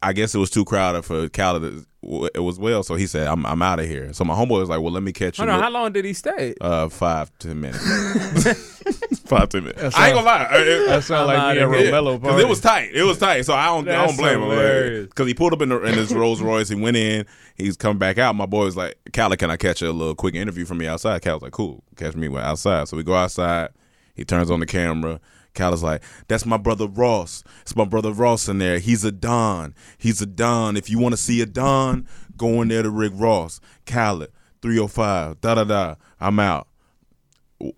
I 0.03 0.13
guess 0.13 0.35
it 0.35 0.39
was 0.39 0.51
too 0.51 0.65
crowded 0.65 1.05
for 1.05 1.29
Khaled. 1.29 1.87
It 2.35 2.41
was 2.41 2.59
well, 2.59 2.83
so 2.83 2.95
he 2.97 3.07
said, 3.07 3.27
"I'm 3.29 3.47
I'm 3.47 3.63
out 3.63 3.81
of 3.81 3.87
here." 3.87 4.13
So 4.13 4.25
my 4.25 4.35
homeboy 4.35 4.61
was 4.61 4.69
like, 4.69 4.81
"Well, 4.81 4.93
let 4.93 5.03
me 5.03 5.13
catch 5.13 5.39
you." 5.39 5.45
Hold 5.45 5.57
on. 5.57 5.63
How 5.63 5.71
long 5.71 5.93
did 5.93 6.05
he 6.05 6.13
stay? 6.13 6.55
uh, 6.61 6.89
five 6.91 7.31
ten 7.39 7.61
minutes. 7.61 7.83
five 9.27 9.49
ten 9.49 9.65
minutes. 9.65 9.81
That 9.81 9.97
I 9.97 10.09
ain't 10.09 10.15
gonna 10.15 10.27
lie. 10.27 10.49
It- 10.53 10.87
That 10.87 11.05
sounds 11.05 11.31
I'm 11.31 11.37
like 11.39 11.57
me 11.57 11.63
and. 11.63 11.73
Romello 11.73 12.21
because 12.21 12.41
it 12.43 12.49
was 12.49 12.61
tight. 12.61 12.91
It 12.95 13.03
was 13.05 13.19
tight. 13.19 13.43
So 13.47 13.55
I 13.55 13.67
don't. 13.67 13.89
I 13.89 13.93
don't 13.93 14.07
That's 14.09 14.17
blame 14.19 14.35
him. 14.43 14.49
hilarious. 14.51 15.07
Because 15.07 15.27
he 15.27 15.35
pulled 15.35 15.53
up 15.53 15.63
in, 15.63 15.71
the, 15.71 15.81
in 15.83 15.95
his 15.95 16.13
Rolls 16.15 16.41
Royce. 16.43 16.69
He 16.69 16.75
went 16.75 16.97
in. 16.97 17.27
He's 17.57 17.77
coming 17.77 17.99
back 17.99 18.19
out. 18.19 18.35
My 18.35 18.47
boy 18.47 18.65
was 18.65 18.77
like, 18.77 18.97
"Callie, 19.15 19.37
can 19.37 19.51
I 19.51 19.57
catch 19.57 19.81
a 19.83 19.93
little 19.93 20.15
quick 20.15 20.35
interview 20.35 20.65
from 20.65 20.79
me 20.79 20.87
outside?" 20.87 21.23
Cal 21.23 21.35
was 21.37 21.43
like, 21.43 21.53
"Cool, 21.53 21.83
catch 21.97 22.15
me 22.17 22.35
outside." 22.37 22.89
So 22.89 22.97
we 22.97 23.03
go 23.03 23.15
outside. 23.15 23.71
He 24.15 24.25
turns 24.25 24.51
on 24.51 24.61
the 24.61 24.67
camera. 24.67 25.21
Cal 25.55 25.73
is 25.73 25.83
like, 25.83 26.03
"That's 26.29 26.45
my 26.45 26.57
brother 26.57 26.87
Ross. 26.87 27.43
It's 27.63 27.77
my 27.77 27.85
brother 27.85 28.13
Ross 28.13 28.49
in 28.49 28.59
there. 28.59 28.79
He's 28.79 29.05
a 29.05 29.13
don. 29.13 29.75
He's 29.99 30.21
a 30.21 30.27
don. 30.27 30.77
If 30.77 30.91
you 30.91 30.99
want 30.99 31.13
to 31.15 31.17
see 31.17 31.41
a 31.41 31.47
don, 31.47 32.07
go 32.37 32.61
in 32.63 32.69
there 32.69 32.83
to 32.83 32.91
Rick 32.91 33.13
Ross. 33.15 33.61
Khaled, 33.87 34.31
305. 34.63 35.41
Da 35.41 35.55
da 35.55 35.65
da. 35.65 35.95
I'm 36.21 36.39
out." 36.39 36.69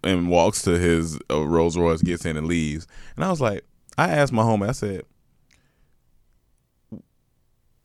and 0.03 0.29
walks 0.29 0.62
to 0.62 0.79
his 0.79 1.19
uh, 1.31 1.47
Rolls 1.47 1.77
Royce, 1.77 2.03
gets 2.03 2.25
in 2.25 2.37
and 2.37 2.47
leaves. 2.47 2.87
And 3.15 3.25
I 3.25 3.31
was 3.31 3.41
like, 3.41 3.65
I 3.99 4.09
asked 4.09 4.33
my 4.33 4.43
homie, 4.43 4.69
I 4.69 4.73
said, 4.73 5.03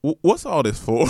"What's 0.02 0.46
all 0.46 0.64
this 0.64 0.80
for?" 0.80 1.06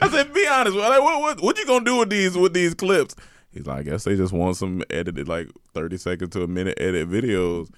I 0.00 0.08
said, 0.10 0.32
"Be 0.32 0.46
honest. 0.46 0.76
Like, 0.76 1.02
what, 1.02 1.20
what 1.20 1.42
what 1.42 1.58
you 1.58 1.66
gonna 1.66 1.84
do 1.84 1.98
with 1.98 2.10
these 2.10 2.36
with 2.36 2.52
these 2.52 2.74
clips?" 2.74 3.16
He's 3.52 3.66
like, 3.66 3.80
"I 3.80 3.82
guess 3.82 4.04
they 4.04 4.16
just 4.16 4.32
want 4.32 4.56
some 4.56 4.82
edited, 4.90 5.28
like 5.28 5.48
thirty 5.74 5.96
second 5.98 6.30
to 6.30 6.42
a 6.42 6.48
minute 6.48 6.78
edit 6.80 7.08
videos." 7.10 7.68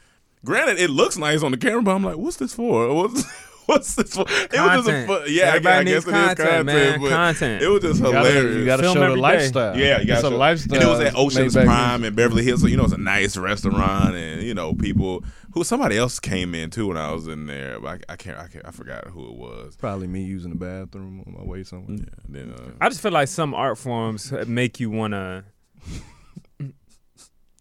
Granted, 0.44 0.78
it 0.78 0.90
looks 0.90 1.16
nice 1.16 1.42
on 1.42 1.52
the 1.52 1.56
camera, 1.56 1.82
but 1.82 1.92
I'm 1.94 2.04
like, 2.04 2.16
"What's 2.16 2.36
this 2.36 2.54
for? 2.54 2.92
What's 2.94 3.24
what's 3.66 3.94
this 3.94 4.14
for?" 4.14 4.26
It 4.28 4.52
was 4.52 4.84
just 4.84 4.88
a 4.88 5.06
fun, 5.06 5.22
yeah. 5.28 5.44
I, 5.44 5.48
Everybody 5.48 5.76
I 5.76 5.84
guess 5.84 5.86
needs 5.86 6.06
it 6.06 6.08
is 6.08 6.14
content, 6.14 6.38
content, 6.38 6.66
man. 6.66 7.00
but 7.00 7.08
Content. 7.10 7.62
It 7.62 7.68
was 7.68 7.82
just 7.82 7.98
You 8.00 8.12
gotta, 8.12 8.28
hilarious. 8.28 8.56
you 8.58 8.64
gotta 8.66 8.82
Film 8.82 8.94
show 8.94 9.00
the 9.00 9.06
every 9.06 9.16
day. 9.16 9.20
lifestyle. 9.22 9.78
Yeah, 9.78 10.00
you 10.00 10.06
got 10.06 10.14
it's 10.18 10.22
a 10.24 10.30
lifestyle. 10.30 10.74
And 10.74 10.82
it 10.84 10.86
was 10.86 11.00
at 11.00 11.16
Ocean's 11.16 11.56
made 11.56 11.64
Prime 11.64 12.04
in 12.04 12.14
Beverly 12.14 12.44
Hills, 12.44 12.60
so 12.60 12.66
you 12.66 12.76
know 12.76 12.84
it's 12.84 12.92
a 12.92 12.98
nice 12.98 13.36
restaurant, 13.38 14.14
and 14.16 14.42
you 14.42 14.52
know 14.52 14.74
people 14.74 15.24
who 15.54 15.64
somebody 15.64 15.96
else 15.96 16.20
came 16.20 16.54
in 16.54 16.68
too 16.68 16.88
when 16.88 16.98
I 16.98 17.10
was 17.12 17.26
in 17.26 17.46
there, 17.46 17.80
but 17.80 18.02
I, 18.08 18.12
I 18.12 18.16
can't, 18.16 18.36
I 18.38 18.48
can't, 18.48 18.66
I 18.66 18.70
forgot 18.70 19.06
who 19.06 19.26
it 19.30 19.36
was. 19.36 19.76
Probably 19.76 20.08
me 20.08 20.24
using 20.24 20.50
the 20.50 20.56
bathroom 20.56 21.24
on 21.26 21.32
my 21.32 21.42
way 21.42 21.62
somewhere. 21.64 21.96
Yeah, 21.96 22.04
then 22.28 22.50
uh, 22.52 22.72
I 22.82 22.90
just 22.90 23.00
feel 23.00 23.12
like 23.12 23.28
some 23.28 23.54
art 23.54 23.78
forms 23.78 24.30
make 24.46 24.78
you 24.78 24.90
wanna. 24.90 25.44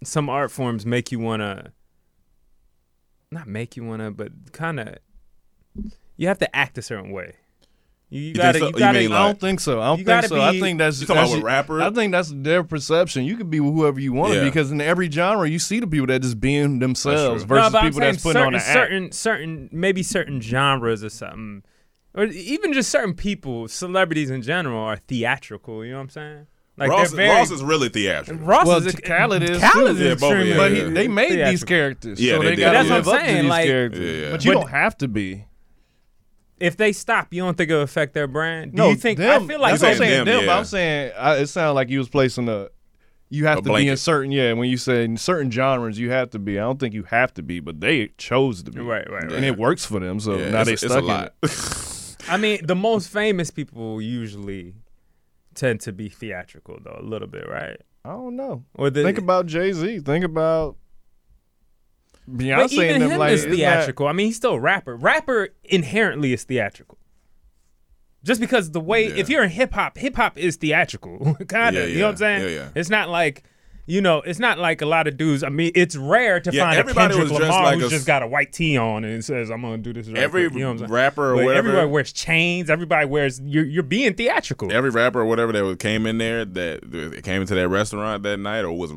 Some 0.04 0.30
art 0.30 0.52
forms 0.52 0.86
make 0.86 1.12
you 1.12 1.20
wanna. 1.20 1.72
Not 3.32 3.48
make 3.48 3.76
you 3.76 3.84
wanna, 3.84 4.12
but 4.12 4.32
kind 4.52 4.80
of. 4.80 4.98
You 6.18 6.28
have 6.28 6.38
to 6.40 6.56
act 6.56 6.78
a 6.78 6.82
certain 6.82 7.12
way. 7.12 7.34
You, 8.10 8.20
you 8.22 8.34
think 8.34 8.38
gotta. 8.44 8.60
so? 8.60 8.66
You 8.68 8.74
You 8.74 8.80
gotta. 8.80 9.00
mean 9.00 9.12
I 9.12 9.26
don't 9.26 9.40
think 9.40 9.60
so. 9.60 9.82
I 9.82 9.88
don't 9.88 9.96
think 9.98 10.08
gotta 10.08 10.28
so. 10.28 10.40
I 10.42 10.60
think 10.60 10.78
that's 10.78 11.02
you 11.02 11.08
talking 11.08 11.18
about 11.20 11.26
that's- 11.30 11.36
with 11.38 11.44
rappers? 11.46 11.82
I 11.82 11.90
think 11.90 12.12
that's 12.12 12.32
their 12.36 12.64
perception. 12.64 13.24
You 13.24 13.36
can 13.38 13.50
be 13.50 13.58
whoever 13.58 14.00
you 14.00 14.14
want 14.14 14.34
to 14.34 14.38
Yeah. 14.38 14.44
be 14.44 14.50
because 14.50 14.72
in 14.72 14.80
every 14.82 15.10
genre 15.10 15.50
you 15.50 15.58
see 15.58 15.80
the 15.80 15.88
people 15.88 16.06
that 16.08 16.22
just 16.22 16.40
being 16.40 16.78
themselves 16.80 17.44
versus 17.44 17.74
no, 17.74 17.82
people 17.82 18.02
that's 18.02 18.22
putting 18.22 18.34
certain, 18.34 18.48
on 18.48 18.54
an 18.54 18.60
act. 18.60 18.68
certain, 18.74 19.12
certain, 19.12 19.70
maybe 19.72 20.04
certain 20.04 20.40
genres 20.42 21.04
or 21.04 21.10
something, 21.10 21.64
or 22.14 22.26
even 22.26 22.72
just 22.74 22.92
certain 22.92 23.16
people, 23.16 23.68
celebrities 23.68 24.30
in 24.30 24.44
general, 24.44 24.78
are 24.80 24.98
theatrical. 24.98 25.84
You 25.84 25.92
know 25.94 25.98
what 25.98 26.04
I'm 26.04 26.10
saying? 26.10 26.48
Like 26.76 26.90
Ross, 26.90 27.12
very 27.12 27.30
Ross 27.30 27.52
is 27.52 27.64
really 27.64 27.90
theatrical. 27.90 28.44
Ross 28.46 28.66
Well, 28.66 28.78
is 28.86 28.94
a, 28.96 29.02
Khaled 29.02 29.44
is 29.44 29.62
Khaled 29.62 29.98
too. 29.98 30.04
is 30.04 30.10
Yeah, 30.10 30.16
both 30.16 30.24
of 30.24 30.40
extremely 30.40 30.50
them, 30.50 30.58
But 30.58 30.72
yeah. 30.72 30.84
he, 30.86 30.90
they 30.92 31.08
made 31.08 31.48
these 31.48 31.64
characters, 31.64 32.20
Yeah, 32.20 32.38
so 32.38 32.42
they 32.44 32.56
they, 32.56 32.62
got 32.62 32.74
That's 32.74 32.88
to 32.88 32.94
what 33.12 33.20
I'm 33.22 33.26
saying, 33.28 33.48
like- 33.48 33.68
Yeah, 33.68 33.88
yeah. 33.92 34.32
But 34.32 34.44
you 34.46 34.54
But- 34.54 34.60
don't 34.62 34.70
have 34.72 34.98
to 34.98 35.08
be. 35.08 35.46
If 36.60 36.78
they 36.78 36.94
stop, 36.94 37.34
you 37.34 37.42
don't 37.44 37.58
think 37.58 37.70
it'll 37.72 37.82
affect 37.84 38.14
their 38.14 38.28
brand? 38.28 38.72
Do 38.72 38.78
no, 38.78 38.90
you 38.90 38.96
think? 38.96 39.20
them, 39.20 39.44
I 39.44 39.48
feel 39.48 39.60
like 39.60 39.72
that's 39.74 39.84
what 39.84 39.92
I'm 39.92 39.98
saying 39.98 40.10
saying. 40.12 40.26
them, 40.26 40.38
Them, 40.38 40.46
but. 40.46 40.58
I'm 40.58 40.66
saying 40.66 41.12
I, 41.18 41.36
it 41.38 41.48
sounded 41.48 41.74
like 41.74 41.90
you 41.90 41.98
was 42.00 42.10
placing 42.10 42.48
a. 42.50 42.70
You 43.30 43.48
have 43.48 43.60
A 43.60 43.62
to 43.64 43.74
be 43.76 43.88
in 43.90 43.98
certain 43.98 44.32
yeah. 44.32 44.54
When 44.54 44.70
you 44.70 44.78
say 44.78 45.04
in 45.04 45.18
certain 45.18 45.50
genres, 45.52 46.00
you 46.00 46.12
have 46.12 46.30
to 46.30 46.40
be. 46.40 46.58
I 46.60 46.62
don't 46.62 46.80
think 46.80 46.94
you 46.94 47.04
have 47.04 47.34
to 47.34 47.44
be, 47.44 47.60
but 47.60 47.82
they 47.82 48.10
chose 48.18 48.64
to 48.64 48.72
be. 48.72 48.80
Right, 48.80 49.10
right, 49.12 49.24
right. 49.24 49.32
And 49.34 49.44
it 49.44 49.58
works 49.58 49.86
for 49.86 50.00
them, 50.00 50.20
so 50.20 50.38
Yeah, 50.38 50.52
now 50.52 50.60
it's, 50.62 50.68
they 50.68 50.74
it's 50.74 50.84
a 50.84 50.90
stuck 50.90 51.02
in 51.02 51.08
lot. 51.08 51.34
it. 51.44 52.18
I 52.30 52.38
mean, 52.38 52.66
the 52.66 52.76
most 52.76 53.10
famous 53.10 53.50
people 53.52 54.02
usually 54.02 54.76
tend 55.56 55.82
to 55.82 55.92
be 55.92 56.10
theatrical, 56.10 56.80
though, 56.84 56.98
a 57.00 57.04
little 57.04 57.28
bit, 57.28 57.48
right? 57.50 57.78
I 58.06 58.10
don't 58.10 58.36
know. 58.36 58.66
Or 58.76 58.90
the, 58.90 59.04
Think 59.04 59.18
about 59.18 59.46
Jay 59.46 59.72
Z. 59.72 60.00
Think 60.00 60.26
about 60.26 60.76
Beyonce 62.30 62.58
but 62.62 62.72
even 62.74 63.02
and 63.02 63.12
him 63.12 63.20
Like 63.20 63.32
is 63.34 63.44
it's 63.44 63.50
not- 63.52 63.56
theatrical. 63.58 64.08
I 64.08 64.14
mean, 64.14 64.28
he's 64.28 64.36
still 64.38 64.54
a 64.54 64.60
rapper. 64.60 64.96
Rapper 64.96 65.50
inherently 65.64 66.34
is 66.34 66.44
theatrical. 66.44 66.98
Just 68.24 68.40
because 68.40 68.72
the 68.72 68.80
way, 68.80 69.10
Yeah. 69.10 69.16
if 69.18 69.30
you're 69.30 69.44
in 69.44 69.50
hip 69.50 69.74
hop, 69.74 69.98
hip 69.98 70.16
hop 70.16 70.38
is 70.38 70.56
theatrical, 70.56 71.36
kind 71.48 71.76
of. 71.76 71.90
Yeah, 71.90 71.94
You 71.94 72.00
know 72.00 72.06
what 72.06 72.12
I'm 72.12 72.18
saying? 72.18 72.42
Yeah, 72.44 72.56
yeah. 72.56 72.70
It's 72.76 72.90
not 72.90 73.10
like, 73.10 73.44
you 73.86 74.00
know, 74.02 74.20
it's 74.22 74.40
not 74.40 74.60
like 74.60 74.82
a 74.82 74.86
lot 74.86 75.08
of 75.08 75.18
dudes. 75.18 75.44
I 75.44 75.50
mean, 75.50 75.72
it's 75.76 75.96
rare 75.96 76.40
to 76.40 76.52
Yeah, 76.54 76.64
find 76.66 76.76
a 76.76 76.80
everybody 76.80 77.14
Kendrick 77.16 77.32
was 77.32 77.42
Lamar 77.42 77.64
like 77.64 77.76
who's 77.80 77.86
a- 77.92 77.96
just 77.96 78.08
got 78.08 78.24
a 78.24 78.28
white 78.28 78.54
tee 78.54 78.78
on 78.78 79.04
and 79.04 79.24
says, 79.24 79.50
"I'm 79.52 79.62
gonna 79.62 79.78
do 79.80 79.92
this." 79.94 80.08
Right 80.08 80.18
Every 80.18 80.44
quick," 80.46 80.54
you 80.54 80.60
know 80.62 80.68
what 80.68 80.72
I'm 80.74 80.78
saying? 80.80 80.92
rapper 80.92 81.32
or 81.34 81.36
But 81.36 81.46
whatever- 81.46 81.68
everybody 81.70 81.92
wears 81.92 82.14
chains. 82.14 82.70
Everybody 82.70 83.06
wears. 83.08 83.42
You're 83.44 83.66
you're 83.66 83.84
being 83.84 84.14
theatrical. 84.14 84.72
Every 84.72 84.90
rapper 84.90 85.20
or 85.22 85.26
whatever 85.26 85.52
that 85.52 85.80
came 85.80 86.06
in 86.06 86.18
there 86.18 86.46
that 86.46 87.22
came 87.24 87.42
into 87.42 87.56
that 87.56 87.68
restaurant 87.68 88.24
that 88.24 88.38
night 88.38 88.62
or 88.62 88.72
was 88.72 88.94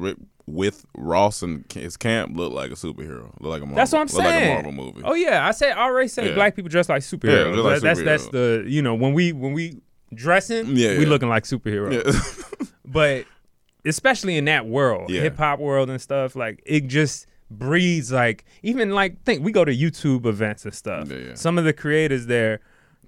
with 0.47 0.87
Ross 0.97 1.43
and 1.43 1.65
his 1.73 1.97
camp 1.97 2.37
looked 2.37 2.55
like 2.55 2.71
a 2.71 2.75
superhero. 2.75 3.33
Looked 3.41 3.43
like 3.43 3.63
a 3.63 3.67
Marvel, 3.67 3.75
That's 3.75 3.91
what 3.91 4.01
I'm 4.03 4.07
saying. 4.09 4.25
like 4.25 4.45
a 4.45 4.63
Marvel 4.71 4.85
movie. 4.85 5.03
Oh 5.05 5.15
yeah, 5.15 5.45
I 5.45 5.51
say 5.51 5.73
I 5.73 5.83
already 5.83 6.07
said 6.07 6.27
Yeah. 6.29 6.35
black 6.35 6.55
people 6.55 6.69
dress 6.69 6.89
like 6.89 7.03
superheroes. 7.03 7.57
Yeah, 7.57 7.63
like 7.63 7.81
that's 7.83 8.03
that's 8.03 8.29
the 8.29 8.65
you 8.69 8.83
know 8.83 8.95
when 8.95 9.13
we 9.15 9.33
when 9.33 9.53
we 9.53 9.81
dressing, 10.15 10.77
Yeah, 10.77 10.97
we 10.99 11.07
looking 11.07 11.29
like 11.29 11.43
superheroes. 11.43 12.05
Yeah. 12.05 12.67
But 12.89 13.25
especially 13.87 14.37
in 14.37 14.45
that 14.47 14.67
world, 14.67 15.09
Yeah. 15.11 15.23
hip 15.23 15.37
hop 15.39 15.59
world 15.61 15.89
and 15.91 16.01
stuff, 16.01 16.37
like 16.37 16.63
it 16.67 16.87
just 16.89 17.27
breeds 17.51 18.11
like 18.11 18.45
even 18.63 18.91
like 18.91 19.23
think 19.25 19.45
we 19.45 19.53
go 19.53 19.65
to 19.65 19.73
YouTube 19.75 20.27
events 20.27 20.65
and 20.65 20.75
stuff. 20.75 21.11
Yeah, 21.11 21.19
yeah. 21.19 21.35
Some 21.35 21.59
of 21.59 21.65
the 21.65 21.73
creators 21.73 22.27
there. 22.27 22.61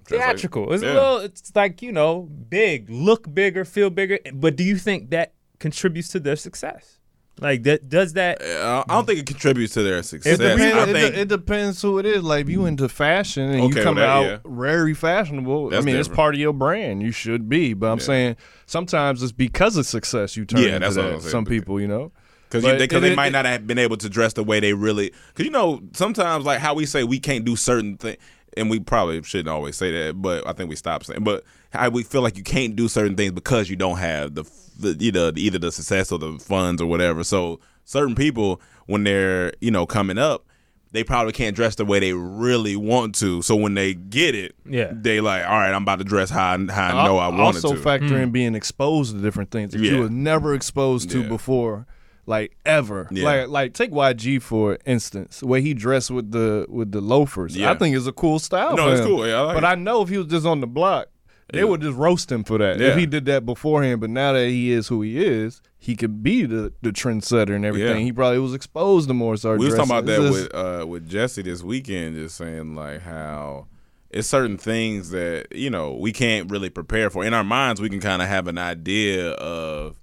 Dress 0.05 0.19
like- 0.19 0.27
Theatrical. 0.29 0.73
it's 0.73 0.81
a 0.83 0.85
little. 0.93 1.17
It's 1.17 1.51
like 1.55 1.81
you 1.81 1.91
know, 1.91 2.21
big, 2.49 2.89
look 2.89 3.33
bigger, 3.33 3.65
feel 3.65 3.89
bigger. 3.89 4.17
But 4.33 4.55
do 4.55 4.63
you 4.63 4.77
think 4.77 5.09
that 5.11 5.33
contributes 5.59 6.07
to 6.09 6.19
their 6.19 6.35
success? 6.37 6.98
Like 7.41 7.63
that? 7.63 7.87
Does 7.89 8.13
that? 8.13 8.41
Uh, 8.41 8.83
I 8.87 8.93
don't 8.95 9.05
think 9.05 9.19
it 9.19 9.25
contributes 9.25 9.73
to 9.75 9.83
their 9.83 10.03
success. 10.03 10.39
It 10.39 10.43
depends, 10.43 10.75
I 10.75 10.83
it, 10.83 10.93
think 10.93 11.13
de- 11.15 11.21
it 11.21 11.27
depends 11.29 11.81
who 11.81 11.97
it 11.99 12.05
is. 12.05 12.23
Like 12.23 12.41
if 12.43 12.49
you 12.49 12.65
into 12.65 12.89
fashion 12.89 13.49
and 13.49 13.61
Okay, 13.61 13.77
you 13.79 13.83
come 13.83 13.95
well, 13.95 14.23
that- 14.23 14.33
out 14.33 14.41
yeah. 14.45 14.51
very 14.55 14.93
fashionable, 14.93 15.69
That's 15.69 15.83
I 15.83 15.85
mean 15.85 15.95
it's 15.95 16.07
part 16.09 16.35
of 16.35 16.41
your 16.41 16.53
brand. 16.53 17.01
You 17.01 17.11
should 17.11 17.47
be. 17.47 17.73
But 17.73 17.87
I'm 17.91 17.99
Yeah. 17.99 18.03
saying 18.05 18.35
sometimes 18.65 19.23
it's 19.23 19.31
because 19.31 19.77
of 19.77 19.85
success 19.85 20.35
you 20.35 20.45
turn 20.45 20.61
Yeah, 20.61 20.67
into 20.75 20.79
that's 20.79 20.97
what 20.97 21.03
that. 21.03 21.13
I'm. 21.15 21.21
Some 21.21 21.45
people, 21.45 21.79
you 21.79 21.87
know. 21.87 22.11
because 22.49 22.63
they, 22.63 22.75
it- 22.83 22.89
cause 22.89 23.01
they 23.01 23.11
it- 23.11 23.15
might 23.15 23.31
not 23.31 23.45
have 23.45 23.65
been 23.67 23.77
able 23.79 23.97
to 23.97 24.09
dress 24.09 24.33
the 24.33 24.43
way 24.43 24.59
they 24.59 24.73
really. 24.73 25.13
Because 25.29 25.45
you 25.45 25.51
know 25.51 25.81
sometimes 25.93 26.45
like 26.45 26.59
how 26.59 26.73
we 26.73 26.85
say 26.85 27.03
we 27.03 27.19
can't 27.19 27.45
do 27.45 27.55
certain 27.55 27.97
things, 27.97 28.17
and 28.57 28.69
we 28.69 28.79
probably 28.79 29.21
shouldn't 29.23 29.49
always 29.49 29.75
say 29.77 29.91
that, 29.91 30.21
but 30.21 30.45
I 30.47 30.53
think 30.53 30.69
we 30.69 30.75
stop 30.75 31.03
saying. 31.05 31.23
But 31.23 31.43
how 31.71 31.87
we 31.89 32.03
feel 32.03 32.21
like 32.21 32.35
you 32.35 32.43
can't 32.43 32.75
do 32.75 32.87
certain 32.87 33.15
things 33.15 33.31
because 33.31 33.69
you 33.69 33.75
don't 33.75 33.97
have 33.99 34.33
the 34.35 34.43
the 34.79 34.95
either 34.99 35.31
either 35.35 35.59
the 35.59 35.71
success 35.71 36.11
or 36.11 36.19
the 36.19 36.39
funds 36.39 36.81
or 36.81 36.87
whatever. 36.87 37.23
So 37.23 37.59
certain 37.85 38.15
people 38.15 38.61
when 38.87 39.03
they're 39.03 39.53
you 39.61 39.71
know 39.71 39.85
coming 39.85 40.17
up. 40.17 40.45
They 40.91 41.03
probably 41.03 41.33
can't 41.33 41.55
dress 41.55 41.75
the 41.75 41.85
way 41.85 41.99
they 41.99 42.13
really 42.13 42.75
want 42.75 43.13
to. 43.19 43.43
So 43.43 43.55
when 43.55 43.75
they 43.75 43.93
get 43.93 44.33
it, 44.33 44.55
Yeah. 44.67 44.91
they 44.91 45.21
like, 45.21 45.45
all 45.45 45.51
right, 45.59 45.71
I'm 45.71 45.83
about 45.83 45.99
to 45.99 46.03
dress 46.03 46.31
how, 46.31 46.55
I- 46.55 46.71
how 46.73 46.97
I 46.97 47.05
know 47.05 47.19
I 47.19 47.27
wanted 47.27 47.63
also 47.63 47.75
factor 47.75 48.07
Hmm. 48.07 48.15
in 48.15 48.31
being 48.31 48.55
exposed 48.55 49.13
to 49.15 49.21
different 49.21 49.51
things 49.51 49.73
that 49.73 49.81
Yeah. 49.81 49.91
you 49.91 49.99
were 49.99 50.09
never 50.09 50.55
exposed 50.55 51.11
to 51.11 51.21
Yeah. 51.21 51.27
before, 51.27 51.85
like 52.25 52.57
ever. 52.65 53.07
Yeah. 53.11 53.23
Like 53.23 53.47
like 53.49 53.73
take 53.75 53.91
YG 53.91 54.39
for 54.41 54.79
instance, 54.83 55.43
where 55.43 55.61
he 55.61 55.75
dressed 55.75 56.09
with 56.09 56.31
the 56.31 56.65
with 56.67 56.91
the 56.91 57.01
loafers. 57.01 57.55
Yeah. 57.55 57.69
I 57.69 57.75
think 57.77 57.95
it's 57.95 58.07
a 58.07 58.11
cool 58.11 58.39
style. 58.39 58.75
No, 58.75 58.85
for 58.87 58.91
it's 58.93 59.01
him. 59.01 59.05
cool. 59.09 59.27
Yeah, 59.27 59.35
I 59.35 59.41
like 59.41 59.55
but 59.57 59.63
it. 59.63 59.67
I 59.67 59.75
know 59.75 60.01
if 60.01 60.09
he 60.09 60.17
was 60.17 60.25
just 60.25 60.47
on 60.47 60.59
the 60.59 60.65
block, 60.67 61.09
they 61.51 61.59
Yeah. 61.59 61.65
would 61.65 61.81
just 61.81 61.97
roast 61.97 62.31
him 62.31 62.43
for 62.43 62.57
that. 62.57 62.79
Yeah. 62.79 62.87
If 62.89 62.97
he 62.97 63.05
did 63.05 63.25
that 63.25 63.45
beforehand, 63.45 64.01
but 64.01 64.09
now 64.09 64.33
that 64.33 64.47
he 64.49 64.71
is 64.71 64.87
who 64.87 65.01
he 65.01 65.23
is, 65.23 65.61
he 65.77 65.95
could 65.95 66.21
be 66.23 66.45
the 66.45 66.73
the 66.81 66.91
trendsetter 66.91 67.55
and 67.55 67.65
everything. 67.65 67.97
Yeah. 67.99 68.03
He 68.03 68.11
probably 68.11 68.39
was 68.39 68.53
exposed 68.53 69.07
to 69.07 69.13
more. 69.13 69.37
So 69.37 69.55
we 69.55 69.65
was 69.65 69.75
talking 69.75 69.91
about 69.91 70.05
that 70.05 70.17
just- 70.19 70.31
with 70.31 70.55
uh, 70.55 70.85
with 70.87 71.07
Jesse 71.09 71.41
this 71.41 71.63
weekend, 71.63 72.15
just 72.15 72.35
saying 72.37 72.75
like 72.75 73.01
how 73.01 73.67
it's 74.11 74.27
certain 74.27 74.57
things 74.57 75.11
that 75.11 75.47
you 75.51 75.69
know 75.69 75.93
we 75.93 76.11
can't 76.11 76.49
really 76.51 76.69
prepare 76.69 77.09
for. 77.09 77.23
In 77.23 77.33
our 77.33 77.43
minds, 77.43 77.79
we 77.81 77.89
can 77.89 77.99
kind 77.99 78.21
of 78.21 78.27
have 78.27 78.47
an 78.47 78.57
idea 78.57 79.31
of 79.31 79.95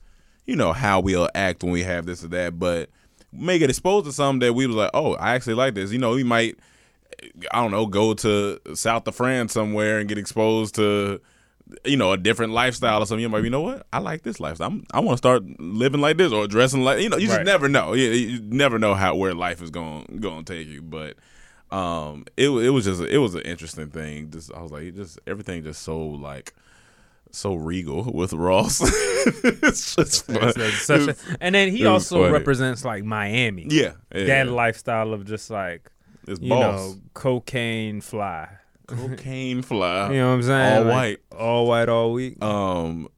you 0.46 0.56
know 0.56 0.72
how 0.72 1.00
we'll 1.00 1.28
act 1.34 1.62
when 1.62 1.72
we 1.72 1.82
have 1.82 2.06
this 2.06 2.22
or 2.24 2.28
that, 2.28 2.58
but 2.58 2.88
we 3.32 3.44
may 3.44 3.58
get 3.58 3.68
exposed 3.68 4.06
to 4.06 4.12
something 4.12 4.38
that 4.40 4.54
we 4.54 4.66
was 4.66 4.76
like, 4.76 4.90
oh, 4.94 5.14
I 5.14 5.34
actually 5.34 5.54
like 5.54 5.74
this. 5.74 5.90
You 5.92 5.98
know, 5.98 6.12
we 6.14 6.22
might 6.24 6.56
I 7.50 7.60
don't 7.62 7.70
know 7.70 7.86
go 7.86 8.14
to 8.14 8.58
south 8.74 9.06
of 9.08 9.14
France 9.14 9.52
somewhere 9.52 9.98
and 9.98 10.08
get 10.08 10.18
exposed 10.18 10.74
to. 10.76 11.20
You 11.84 11.96
know, 11.96 12.12
a 12.12 12.16
different 12.16 12.52
lifestyle 12.52 13.02
or 13.02 13.06
something. 13.06 13.22
You 13.22 13.28
might, 13.28 13.40
be, 13.40 13.44
you 13.46 13.50
know 13.50 13.60
what? 13.60 13.86
I 13.92 13.98
like 13.98 14.22
this 14.22 14.38
lifestyle. 14.38 14.68
I'm, 14.68 14.84
I 14.92 15.00
want 15.00 15.14
to 15.14 15.18
start 15.18 15.42
living 15.60 16.00
like 16.00 16.16
this 16.16 16.32
or 16.32 16.46
dressing 16.46 16.82
like. 16.82 17.00
You 17.00 17.08
know, 17.08 17.16
you 17.16 17.26
just 17.26 17.38
Right. 17.38 17.46
never 17.46 17.68
know. 17.68 17.92
You, 17.92 18.10
you 18.10 18.40
never 18.42 18.78
know 18.78 18.94
how 18.94 19.16
where 19.16 19.34
life 19.34 19.60
is 19.60 19.70
going 19.70 20.18
going 20.20 20.44
to 20.44 20.54
take 20.54 20.68
you. 20.68 20.80
But 20.82 21.16
um, 21.70 22.24
it 22.36 22.50
it 22.50 22.70
was 22.70 22.84
just 22.84 23.00
it 23.02 23.18
was 23.18 23.34
an 23.34 23.42
interesting 23.42 23.88
thing. 23.90 24.30
Just 24.30 24.52
I 24.54 24.62
was 24.62 24.70
like, 24.70 24.94
just 24.94 25.18
everything 25.26 25.64
just 25.64 25.82
so 25.82 25.98
like 25.98 26.54
so 27.32 27.54
regal 27.56 28.04
with 28.12 28.32
Ross. 28.32 28.80
it's 29.26 29.96
just 29.96 30.28
that's 30.28 30.82
such 30.86 31.08
a- 31.08 31.16
and 31.40 31.54
then 31.54 31.70
he 31.72 31.84
also 31.84 32.20
funny. 32.20 32.32
represents 32.32 32.84
like 32.84 33.02
Miami. 33.02 33.66
yeah, 33.68 33.92
yeah, 34.14 34.26
That 34.44 34.48
lifestyle 34.52 35.12
of 35.12 35.24
just 35.24 35.50
like 35.50 35.90
it's 36.28 36.40
you 36.40 36.48
boss. 36.50 36.80
know 36.94 37.00
cocaine 37.14 38.00
fly. 38.00 38.48
Cocaine 38.86 39.62
fly. 39.62 40.10
You 40.12 40.18
know 40.18 40.28
what 40.28 40.34
I'm 40.34 40.42
saying? 40.42 40.78
All 40.78 40.84
Like, 40.84 40.92
white. 41.30 41.38
all 41.38 41.66
white, 41.66 41.88
all 41.88 42.12
week. 42.12 42.42
Um, 42.42 43.08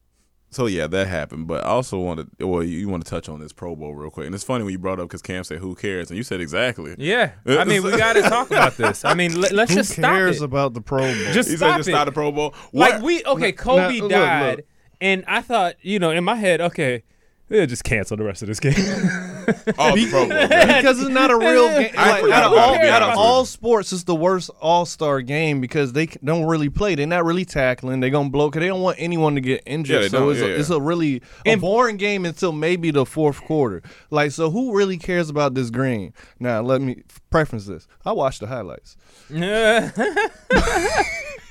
so 0.50 0.64
yeah, 0.66 0.86
that 0.86 1.06
happened. 1.08 1.46
But 1.46 1.64
I 1.64 1.68
also 1.68 1.98
wanted, 1.98 2.28
well, 2.40 2.62
you, 2.62 2.78
you 2.78 2.88
want 2.88 3.04
to 3.04 3.10
touch 3.10 3.28
on 3.28 3.38
this 3.38 3.52
Pro 3.52 3.76
Bowl 3.76 3.94
real 3.94 4.10
quick, 4.10 4.24
and 4.26 4.34
it's 4.34 4.44
funny 4.44 4.64
when 4.64 4.72
you 4.72 4.78
brought 4.78 4.98
up 4.98 5.06
because 5.08 5.20
Cam 5.20 5.44
said, 5.44 5.58
"Who 5.58 5.74
cares?" 5.74 6.10
and 6.10 6.16
you 6.16 6.22
said 6.22 6.40
exactly. 6.40 6.94
yeah, 6.98 7.32
I 7.46 7.64
mean 7.64 7.82
we 7.82 7.90
got 7.96 8.14
to 8.14 8.22
talk 8.22 8.50
about 8.50 8.76
this. 8.78 9.04
I 9.04 9.12
mean 9.14 9.38
let, 9.40 9.52
us 9.52 9.68
who 9.68 9.74
just 9.74 9.94
cares 9.94 10.36
stop 10.36 10.44
it. 10.44 10.46
about 10.46 10.72
the 10.74 10.80
Pro 10.80 11.00
Bowl? 11.02 11.32
Just 11.32 11.50
He 11.50 11.56
stop 11.56 11.72
said, 11.72 11.76
"Just 11.78 11.88
it. 11.90 11.92
start 11.92 12.06
the 12.06 12.12
Pro 12.12 12.32
Bowl." 12.32 12.54
like 12.72 13.02
we 13.02 13.22
okay, 13.26 13.52
Kobe 13.52 13.96
Now, 13.98 14.02
look, 14.02 14.10
died, 14.10 14.56
look. 14.56 14.66
and 15.02 15.22
I 15.28 15.42
thought 15.42 15.74
you 15.82 15.98
know 15.98 16.10
in 16.12 16.24
my 16.24 16.36
head, 16.36 16.60
okay, 16.62 17.02
they'll 17.48 17.66
just 17.66 17.84
cancel 17.84 18.16
the 18.16 18.24
rest 18.24 18.42
of 18.42 18.48
this 18.48 18.60
game. 18.60 18.74
Oh, 19.78 19.94
the 19.96 20.06
Pro 20.10 20.28
Bowl. 20.28 20.38
because 20.38 21.00
it's 21.00 21.08
not 21.08 21.30
a 21.30 21.36
real 21.36 21.68
game. 21.80 21.90
I 21.96 22.20
Like, 22.20 22.32
out 22.32 22.44
of 22.44 22.58
all, 22.58 22.74
it, 22.74 22.78
to 22.80 22.90
out 22.92 23.02
of 23.02 23.16
all 23.16 23.46
sports, 23.46 23.92
it's 23.94 24.04
the 24.04 24.14
worst 24.14 24.50
All 24.60 24.84
Star 24.84 25.22
game 25.22 25.62
because 25.62 25.94
they 25.94 26.04
don't 26.22 26.44
really 26.44 26.68
play. 26.68 26.94
They're 26.94 27.06
not 27.06 27.24
really 27.24 27.46
tackling. 27.46 28.00
They're 28.00 28.10
gonna 28.10 28.28
blow 28.28 28.50
because 28.50 28.60
they 28.60 28.66
don't 28.66 28.82
want 28.82 28.96
anyone 29.00 29.34
to 29.36 29.40
get 29.40 29.62
injured. 29.64 30.02
Yeah, 30.02 30.08
so 30.08 30.28
it's, 30.28 30.40
Yeah, 30.40 30.46
a, 30.46 30.48
yeah. 30.50 30.56
it's 30.56 30.68
a 30.70 30.78
really 30.80 31.22
a 31.46 31.54
boring 31.54 31.96
game 31.96 32.26
until 32.26 32.52
maybe 32.52 32.90
the 32.90 33.06
fourth 33.06 33.40
quarter. 33.40 33.82
Like, 34.10 34.32
so 34.32 34.50
who 34.50 34.76
really 34.76 34.98
cares 34.98 35.30
about 35.30 35.54
this 35.54 35.70
green? 35.70 36.12
Now, 36.38 36.60
let 36.60 36.82
me 36.82 37.02
preference 37.30 37.64
this. 37.64 37.88
I 38.04 38.12
watch 38.12 38.40
the 38.40 38.48
highlights. 38.48 38.96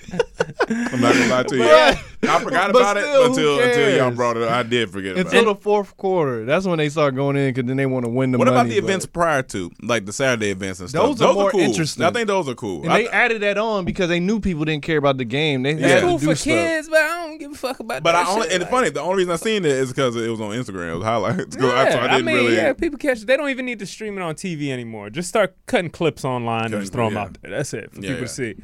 I'm 0.70 1.02
not 1.02 1.14
gonna 1.14 1.28
lie 1.28 1.44
to 1.44 1.56
you. 1.56 1.64
But- 1.64 2.04
I 2.30 2.40
forgot 2.44 2.70
about 2.72 2.98
still, 2.98 3.22
it 3.24 3.28
until 3.30 3.60
until 3.60 3.96
y'all 3.98 4.12
brought 4.12 4.38
it. 4.38 4.44
up. 4.44 4.52
I 4.52 4.64
did 4.64 4.90
forget 4.90 5.14
about 5.14 5.26
Until 5.28 5.44
it. 5.44 5.54
the 5.54 5.62
fourth 5.62 5.96
quarter, 5.98 6.46
that's 6.46 6.66
when 6.66 6.78
they 6.78 6.90
start 6.90 7.16
going 7.16 7.36
in 7.38 7.54
because 7.54 7.68
then 7.68 7.78
they 7.78 7.86
want 7.86 8.06
to 8.06 8.10
win 8.12 8.32
the 8.32 8.38
money. 8.38 8.50
What 8.50 8.56
money. 8.56 8.70
about 8.70 8.74
the 8.76 8.82
but- 8.82 8.88
events 8.90 9.06
prior 9.06 9.44
to, 9.44 9.72
like 9.84 10.06
the 10.06 10.12
Saturday 10.14 10.50
events 10.50 10.80
and 10.80 10.90
stuff? 10.90 11.04
Those 11.18 11.22
are 11.22 11.34
more 11.34 11.52
cool. 11.52 11.60
interesting. 11.60 12.04
I 12.04 12.12
think 12.12 12.28
those 12.28 12.50
are 12.50 12.56
cool. 12.56 12.84
And 12.84 12.92
I- 12.92 13.04
they 13.04 13.10
added 13.10 13.42
that 13.44 13.58
on 13.58 13.86
because 13.86 14.10
they 14.10 14.20
knew 14.20 14.40
people 14.40 14.66
didn't 14.66 14.84
care 14.84 14.98
about 14.98 15.18
the 15.18 15.26
game. 15.26 15.64
They 15.64 15.76
Yeah. 15.76 16.02
cool 16.02 16.18
for 16.18 16.36
stuff. 16.36 16.44
kids, 16.46 16.90
but 16.90 17.00
I 17.00 17.28
don't 17.28 17.38
give 17.38 17.52
a 17.52 17.56
fuck 17.56 17.80
about 17.80 18.04
but 18.04 18.14
that 18.14 18.26
I 18.28 18.30
only 18.32 18.44
shit. 18.44 18.54
and 18.54 18.64
it's 18.64 18.72
funny. 18.72 18.90
The 18.90 19.02
only 19.02 19.18
reason 19.18 19.32
I 19.34 19.36
seen 19.38 19.64
it 19.64 19.72
is 19.72 19.90
because 19.90 20.16
it 20.16 20.28
was 20.30 20.42
on 20.42 20.52
Instagram. 20.52 20.92
It 20.92 20.96
was 20.96 21.04
highlights. 21.04 21.56
'Cause 21.58 21.72
I, 21.72 21.92
so 21.92 21.98
I 22.00 22.06
Yeah, 22.06 22.08
didn't 22.14 22.26
mean, 22.26 22.36
really. 22.36 22.56
yeah, 22.56 22.74
people 22.74 22.98
catch. 22.98 23.22
They 23.22 23.38
don't 23.38 23.50
even 23.50 23.66
need 23.66 23.80
to 23.80 23.86
stream 23.86 24.18
it 24.18 24.22
on 24.22 24.36
TV 24.36 24.72
anymore. 24.72 25.10
Just 25.12 25.30
start 25.30 25.56
cutting 25.68 25.92
clips 25.92 26.26
online 26.26 26.74
and 26.74 26.82
just 26.82 26.92
throw 26.94 27.06
them 27.06 27.14
clip, 27.14 27.26
out 27.26 27.38
there. 27.42 27.52
That's 27.52 27.74
it 27.74 27.92
for 27.94 28.02
people 28.02 28.16
yeah. 28.16 28.22
to 28.22 28.28
see. 28.28 28.56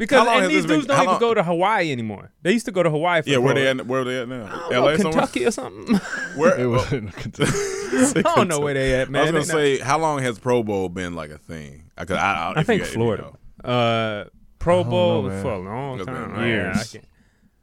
Because 0.00 0.26
and 0.26 0.46
these 0.50 0.62
this 0.62 0.66
been- 0.66 0.76
dudes 0.76 0.86
don't 0.88 0.96
how 0.96 1.02
even 1.04 1.18
go 1.20 1.34
to 1.34 1.42
Hawaii 1.44 1.92
anymore. 1.92 2.32
They 2.42 2.52
used 2.52 2.64
to 2.66 2.72
go 2.72 2.82
to 2.82 2.90
Hawaii 2.90 3.22
for 3.22 3.28
Yeah, 3.30 3.36
where 3.36 3.54
Pro 3.54 3.62
they 3.62 3.68
at? 3.68 3.86
Where 3.86 4.00
are 4.00 4.04
they 4.04 4.20
at 4.22 4.28
now? 4.28 4.46
I 4.46 4.48
don't 4.48 4.70
know, 4.72 4.80
LA 4.84 4.96
somewhere? 4.96 5.12
Kentucky 5.12 5.44
or 5.46 5.50
something. 5.50 5.96
Where? 6.36 6.58
It 6.60 6.66
was 6.66 6.92
I 8.16 8.22
don't 8.34 8.48
know 8.48 8.60
where 8.60 8.74
they 8.74 9.00
at, 9.00 9.10
man. 9.10 9.28
I 9.28 9.30
was 9.30 9.46
gonna 9.48 9.60
They 9.62 9.72
not- 9.78 9.78
say, 9.78 9.84
how 9.84 9.98
long 9.98 10.22
has 10.22 10.38
Pro 10.38 10.62
Bowl 10.62 10.88
been 10.88 11.14
like 11.14 11.30
a 11.30 11.38
thing? 11.38 11.90
I, 11.98 12.04
'cause 12.04 12.16
I, 12.16 12.52
I, 12.56 12.60
I 12.60 12.62
think 12.62 12.78
you- 12.80 12.84
if 12.86 12.90
you 12.90 12.94
Florida. 12.94 13.32
know. 13.62 13.70
Uh, 13.70 14.24
Pro 14.58 14.84
Bowl 14.84 15.22
know, 15.24 15.42
for 15.42 15.52
a 15.52 15.58
long 15.58 15.96
It's 15.98 16.06
been 16.06 16.14
time. 16.14 16.46
years. 16.46 16.76
Yeah, 16.76 16.80
I, 16.80 16.84
can't- 16.84 17.04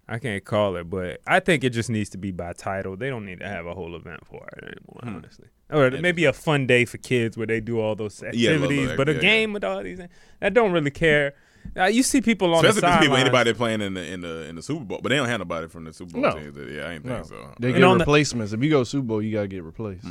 I 0.10 0.19
can't 0.19 0.45
call 0.45 0.76
it, 0.78 0.89
but 0.89 1.19
I 1.28 1.39
think 1.39 1.63
it 1.63 1.71
just 1.71 1.89
needs 1.89 2.10
to 2.12 2.17
be 2.17 2.32
by 2.32 2.54
title. 2.54 2.95
They 2.95 3.10
don't 3.10 3.26
need 3.26 3.39
to 3.39 3.47
have 3.47 3.65
a 3.65 3.73
whole 3.73 3.95
event 3.95 4.26
for 4.26 4.47
it 4.58 4.63
anymore, 4.63 5.00
Hmm. 5.04 5.15
honestly. 5.17 5.47
Or 5.69 5.91
maybe 5.91 6.23
a 6.26 6.32
fun 6.34 6.65
day 6.65 6.86
for 6.86 6.97
kids 6.97 7.36
where 7.36 7.45
they 7.47 7.60
do 7.60 7.80
all 7.82 7.95
those 7.95 8.23
activities, 8.23 8.80
little- 8.89 8.95
but 8.97 9.10
a 9.10 9.13
yeah, 9.15 9.19
game 9.19 9.54
with 9.54 9.63
all 9.65 9.84
these, 9.84 10.00
I 10.41 10.50
don't 10.50 10.71
really 10.71 10.91
care. 10.91 11.34
Uh, 11.75 11.86
you 11.86 12.03
see 12.03 12.21
people 12.21 12.53
on 12.53 12.65
Especially 12.65 12.82
the 12.89 12.93
if 12.95 12.99
people, 13.01 13.17
anybody 13.17 13.53
playing 13.53 13.82
in 13.82 13.93
the 13.95 14.03
in 14.06 14.21
the 14.21 14.43
in 14.47 14.56
the 14.56 14.62
Super 14.62 14.86
Bowl, 14.86 14.99
but 15.01 15.10
they 15.10 15.15
don't 15.15 15.27
have 15.27 15.39
nobody 15.39 15.67
from 15.67 15.84
the 15.86 15.93
Super 15.93 16.13
Bowl 16.13 16.21
No. 16.21 16.32
teams. 16.32 16.56
Yeah, 16.58 16.84
I 16.88 16.93
ain't 16.93 17.06
No. 17.06 17.15
think 17.15 17.25
so. 17.27 17.53
They 17.60 17.67
And 17.69 17.77
get 17.77 17.84
on 17.84 17.97
the- 17.97 18.03
replacements. 18.03 18.53
if 18.53 18.63
you 18.63 18.69
go 18.69 18.84
Super 18.84 19.06
Bowl, 19.08 19.21
you 19.21 19.32
gotta 19.34 19.47
get 19.47 19.63
replaced. 19.63 20.06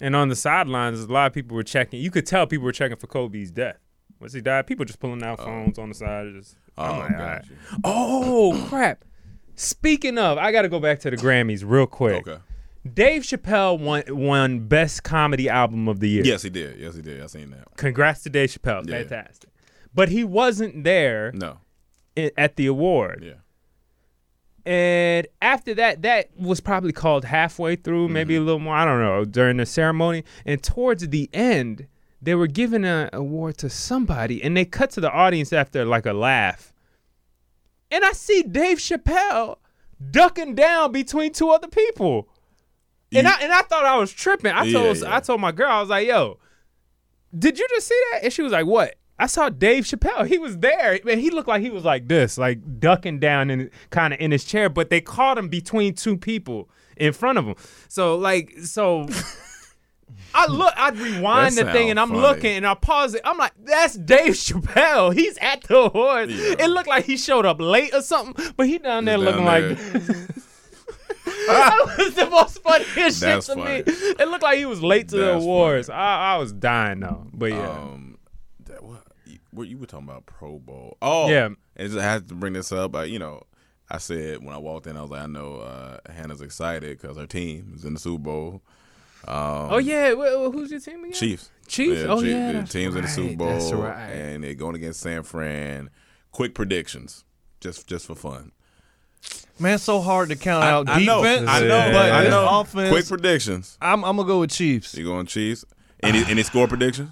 And 0.00 0.16
on 0.16 0.28
the 0.28 0.36
sidelines, 0.36 1.00
a 1.00 1.06
lot 1.12 1.26
of 1.28 1.32
people 1.32 1.54
were 1.56 1.62
checking. 1.62 2.00
You 2.00 2.10
could 2.10 2.26
tell 2.26 2.46
people 2.46 2.64
were 2.64 2.72
checking 2.72 2.96
for 2.96 3.06
Kobe's 3.06 3.50
death. 3.50 3.76
Once 4.20 4.32
he 4.32 4.40
died, 4.40 4.66
people 4.66 4.84
just 4.84 4.98
pulling 5.00 5.22
out 5.22 5.38
phones 5.38 5.78
on 5.78 5.88
the 5.90 5.94
side. 5.94 6.26
Just, 6.36 6.56
Oh, 6.78 6.82
like, 6.84 7.10
got 7.12 7.20
all 7.20 7.26
right. 7.26 7.44
you. 7.48 7.56
oh 7.84 8.66
crap! 8.68 9.04
Speaking 9.56 10.18
of, 10.18 10.38
I 10.38 10.50
got 10.52 10.62
to 10.62 10.68
go 10.68 10.80
back 10.80 10.98
to 11.00 11.10
the 11.10 11.16
Grammys 11.16 11.62
real 11.64 11.86
quick. 11.86 12.26
Okay. 12.26 12.40
Dave 12.92 13.22
Chappelle 13.22 13.78
won 13.78 14.02
won 14.08 14.60
Best 14.66 15.04
Comedy 15.04 15.48
Album 15.48 15.88
of 15.88 16.00
the 16.00 16.08
Year. 16.08 16.24
Yes, 16.24 16.42
he 16.42 16.50
did. 16.50 16.78
Yes, 16.78 16.94
he 16.96 17.02
did. 17.02 17.22
I 17.22 17.26
seen 17.26 17.50
that. 17.50 17.68
Congrats 17.76 18.22
to 18.24 18.30
Dave 18.30 18.50
Chappelle. 18.50 18.88
Yeah. 18.88 18.98
Fantastic. 18.98 19.50
But 19.94 20.08
he 20.08 20.24
wasn't 20.24 20.84
there 20.84 21.30
No. 21.32 21.58
i- 22.16 22.32
at 22.36 22.56
the 22.56 22.66
award. 22.66 23.22
Yeah. 23.24 23.32
And 24.66 25.26
after 25.42 25.74
that, 25.74 26.02
that 26.02 26.30
was 26.38 26.60
probably 26.60 26.92
called 26.92 27.26
halfway 27.26 27.76
through, 27.76 28.08
maybe 28.08 28.34
a 28.34 28.38
Mm-hmm. 28.38 28.46
little 28.46 28.60
more. 28.60 28.74
I 28.74 28.84
don't 28.84 29.00
know 29.00 29.24
during 29.24 29.58
the 29.58 29.66
ceremony. 29.66 30.24
And 30.46 30.62
towards 30.62 31.06
the 31.08 31.28
end, 31.34 31.86
they 32.22 32.34
were 32.34 32.46
giving 32.46 32.84
an 32.84 33.10
award 33.12 33.58
to 33.58 33.68
somebody, 33.68 34.42
and 34.42 34.56
they 34.56 34.64
cut 34.64 34.90
to 34.92 35.00
the 35.00 35.10
audience 35.12 35.52
after 35.52 35.84
like 35.84 36.06
a 36.06 36.14
laugh. 36.14 36.72
And 37.90 38.04
I 38.04 38.12
see 38.12 38.42
Dave 38.42 38.78
Chappelle 38.78 39.58
ducking 40.10 40.54
down 40.54 40.92
between 40.92 41.32
two 41.32 41.50
other 41.50 41.68
people. 41.68 42.28
And 43.12 43.28
I 43.28 43.38
and 43.42 43.52
I 43.52 43.60
thought 43.62 43.84
I 43.84 43.96
was 43.98 44.12
tripping. 44.12 44.52
I 44.52 44.72
told 44.72 44.96
Yeah, 44.96 45.02
yeah. 45.04 45.16
I 45.16 45.20
told 45.20 45.40
my 45.40 45.52
girl 45.52 45.70
I 45.70 45.80
was 45.80 45.90
like, 45.90 46.08
"Yo, 46.08 46.38
did 47.38 47.58
you 47.58 47.66
just 47.68 47.86
see 47.86 48.00
that?" 48.12 48.24
And 48.24 48.32
she 48.32 48.42
was 48.42 48.50
like, 48.50 48.66
"What?" 48.66 48.94
I 49.18 49.26
saw 49.26 49.48
Dave 49.48 49.84
Chappelle. 49.84 50.26
He 50.26 50.38
was 50.38 50.58
there, 50.58 50.98
and 51.08 51.20
he 51.20 51.30
looked 51.30 51.48
like 51.48 51.62
he 51.62 51.70
was 51.70 51.84
like 51.84 52.08
this, 52.08 52.36
like 52.36 52.80
ducking 52.80 53.20
down 53.20 53.48
and 53.50 53.70
kind 53.90 54.12
of 54.12 54.20
in 54.20 54.30
his 54.32 54.44
chair. 54.44 54.68
But 54.68 54.90
they 54.90 55.00
caught 55.00 55.38
him 55.38 55.48
between 55.48 55.94
two 55.94 56.16
people 56.16 56.68
in 56.96 57.12
front 57.12 57.38
of 57.38 57.44
him. 57.46 57.54
So 57.88 58.16
like, 58.16 58.52
so 58.64 59.06
I 60.34 60.46
look, 60.46 60.74
I 60.76 60.90
rewind 60.90 61.54
the 61.56 61.70
thing, 61.70 61.90
and 61.90 62.00
I'm 62.00 62.08
funny. 62.08 62.20
looking, 62.22 62.56
and 62.56 62.66
I 62.66 62.74
pause 62.74 63.14
it. 63.14 63.20
I'm 63.24 63.38
like, 63.38 63.52
"That's 63.62 63.94
Dave 63.94 64.34
Chappelle. 64.34 65.14
He's 65.14 65.38
at 65.38 65.62
the 65.62 65.78
awards." 65.78 66.32
Yeah. 66.32 66.56
It 66.58 66.66
looked 66.70 66.88
like 66.88 67.04
he 67.04 67.16
showed 67.16 67.46
up 67.46 67.60
late 67.60 67.94
or 67.94 68.02
something, 68.02 68.44
but 68.56 68.66
he 68.66 68.78
down 68.78 69.04
there 69.04 69.16
He's 69.16 69.24
looking 69.26 69.44
down 69.44 69.68
like. 69.68 69.78
there. 69.78 70.26
that 71.46 71.94
was 71.98 72.14
the 72.14 72.26
most 72.30 72.58
funniest 72.62 73.20
shit 73.20 73.42
to 73.42 73.54
funny. 73.54 73.62
me. 73.64 73.82
It 73.86 74.28
looked 74.28 74.42
like 74.42 74.58
he 74.58 74.64
was 74.66 74.82
late 74.82 75.08
to 75.10 75.16
the 75.16 75.24
That's 75.26 75.44
awards. 75.44 75.88
I, 75.90 76.34
I 76.34 76.36
was 76.38 76.52
dying 76.52 77.00
though, 77.00 77.26
but 77.32 77.50
yeah. 77.52 77.70
Um, 77.70 77.78
that, 77.78 77.92
what, 77.92 78.00
you- 78.00 78.03
what 79.54 79.68
you 79.68 79.78
were 79.78 79.86
talking 79.86 80.08
about 80.08 80.26
Pro 80.26 80.58
Bowl? 80.58 80.96
Oh, 81.02 81.28
Yeah. 81.28 81.50
And 81.76 81.90
just, 81.90 82.00
had 82.00 82.28
to 82.28 82.34
bring 82.34 82.52
this 82.52 82.70
up. 82.72 82.94
I, 82.94 83.04
you 83.04 83.18
know, 83.18 83.42
I 83.90 83.98
said 83.98 84.44
when 84.44 84.54
I 84.54 84.58
walked 84.58 84.86
in, 84.86 84.96
I 84.96 85.02
was 85.02 85.10
like, 85.10 85.22
I 85.22 85.26
know 85.26 85.56
uh, 85.56 85.98
Hannah's 86.10 86.40
excited 86.40 87.00
because 87.00 87.16
her 87.16 87.26
team 87.26 87.72
is 87.74 87.84
in 87.84 87.94
the 87.94 88.00
Super 88.00 88.22
Bowl. 88.22 88.62
Um, 89.26 89.72
oh 89.72 89.78
yeah, 89.78 90.12
Wh- 90.12 90.18
wh- 90.50 90.52
who's 90.52 90.70
your 90.70 90.80
team 90.80 91.00
again? 91.00 91.12
Chiefs. 91.12 91.50
Chiefs? 91.66 92.02
Oh, 92.06 92.20
yeah, 92.20 92.52
the 92.52 92.58
that's 92.58 92.72
teams 92.72 92.94
in 92.94 93.02
the 93.02 93.08
Super 93.08 93.36
Bowl, 93.36 93.48
that's 93.48 93.72
right. 93.72 94.10
and 94.10 94.44
they're 94.44 94.52
going 94.54 94.76
against 94.76 95.00
San 95.00 95.22
Fran. 95.22 95.88
Quick 96.30 96.54
predictions, 96.54 97.24
just 97.60 97.86
just 97.86 98.06
for 98.06 98.14
fun. 98.14 98.52
Man, 99.58 99.76
it's 99.76 99.84
so 99.84 100.00
hard 100.02 100.28
to 100.28 100.36
count 100.36 100.62
I, 100.64 100.70
out 100.70 100.88
I 100.90 101.02
know, 101.04 101.22
defense. 101.22 101.48
I 101.48 101.60
know, 101.60 101.90
but 101.92 102.12
I 102.12 102.28
know. 102.28 102.60
offense. 102.60 102.90
Quick 102.90 103.06
predictions. 103.06 103.78
I'm, 103.80 104.04
I'm 104.04 104.16
gonna 104.16 104.28
go 104.28 104.40
with 104.40 104.50
Chiefs. 104.50 104.94
You 104.94 105.04
going 105.04 105.24
Chiefs? 105.26 105.64
Any 106.02 106.22
any 106.26 106.42
score 106.42 106.68
predictions? 106.68 107.10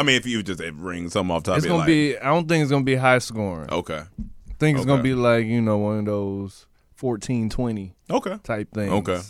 I 0.00 0.02
mean, 0.02 0.16
if 0.16 0.24
you 0.24 0.42
just 0.42 0.62
ring 0.76 1.10
something 1.10 1.36
off 1.36 1.42
the 1.42 1.50
top, 1.50 1.58
It's 1.58 1.66
of 1.66 1.70
gonna 1.72 1.80
like, 1.80 1.86
be. 1.88 2.16
I 2.16 2.28
don't 2.28 2.48
think 2.48 2.62
it's 2.62 2.70
gonna 2.70 2.84
be 2.84 2.94
high 2.96 3.18
scoring. 3.18 3.68
okay, 3.70 3.98
I 3.98 4.52
think 4.58 4.78
it's 4.78 4.86
gonna 4.86 5.02
be 5.02 5.12
like 5.12 5.44
you 5.44 5.60
know 5.60 5.76
one 5.76 5.98
of 5.98 6.04
those 6.06 6.66
14-20 6.98 7.92
okay, 8.10 8.38
type 8.42 8.72
things. 8.72 8.90
okay. 8.90 9.20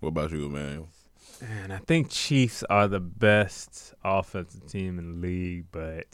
What 0.00 0.10
about 0.10 0.30
you, 0.30 0.50
man? 0.50 0.88
And 1.40 1.72
I 1.72 1.78
think 1.78 2.10
Chiefs 2.10 2.62
are 2.68 2.88
the 2.88 3.00
best 3.00 3.94
offensive 4.04 4.66
team 4.66 4.98
in 4.98 5.14
the 5.20 5.26
league, 5.26 5.64
but 5.72 6.06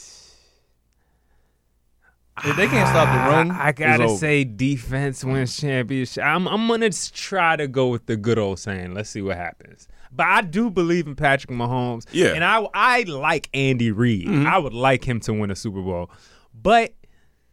If 2.45 2.57
they 2.57 2.69
can't 2.69 2.89
stop 2.89 3.09
the 3.09 3.21
ah, 3.21 3.31
run, 3.31 3.51
I, 3.51 3.69
I 3.69 3.73
gotta 3.73 4.09
say 4.11 4.45
defense 4.45 5.25
wins 5.25 5.57
championship. 5.57 6.23
I'm 6.23 6.47
I'm 6.47 6.69
gonna 6.69 6.91
try 6.91 7.57
to 7.57 7.67
go 7.67 7.89
with 7.89 8.07
the 8.07 8.17
good 8.17 8.39
old 8.39 8.61
saying. 8.61 8.95
Let's 8.95 9.11
see 9.11 9.23
what 9.23 9.37
happens. 9.37 9.89
But 10.15 10.27
I 10.27 10.43
do 10.43 10.71
believe 10.71 11.07
in 11.07 11.17
Patrick 11.17 11.51
Mahomes. 11.57 12.05
Yeah. 12.13 12.27
Mm-hmm. 12.27 12.35
And 12.37 12.45
I 12.45 12.67
I 12.73 13.03
like 13.03 13.49
Andy 13.53 13.91
Reid. 13.91 14.29
I 14.29 14.59
would 14.59 14.75
like 14.75 15.05
him 15.05 15.21
to 15.21 15.33
win 15.33 15.51
a 15.51 15.57
Super 15.57 15.83
Bowl. 15.83 16.11
But 16.55 16.95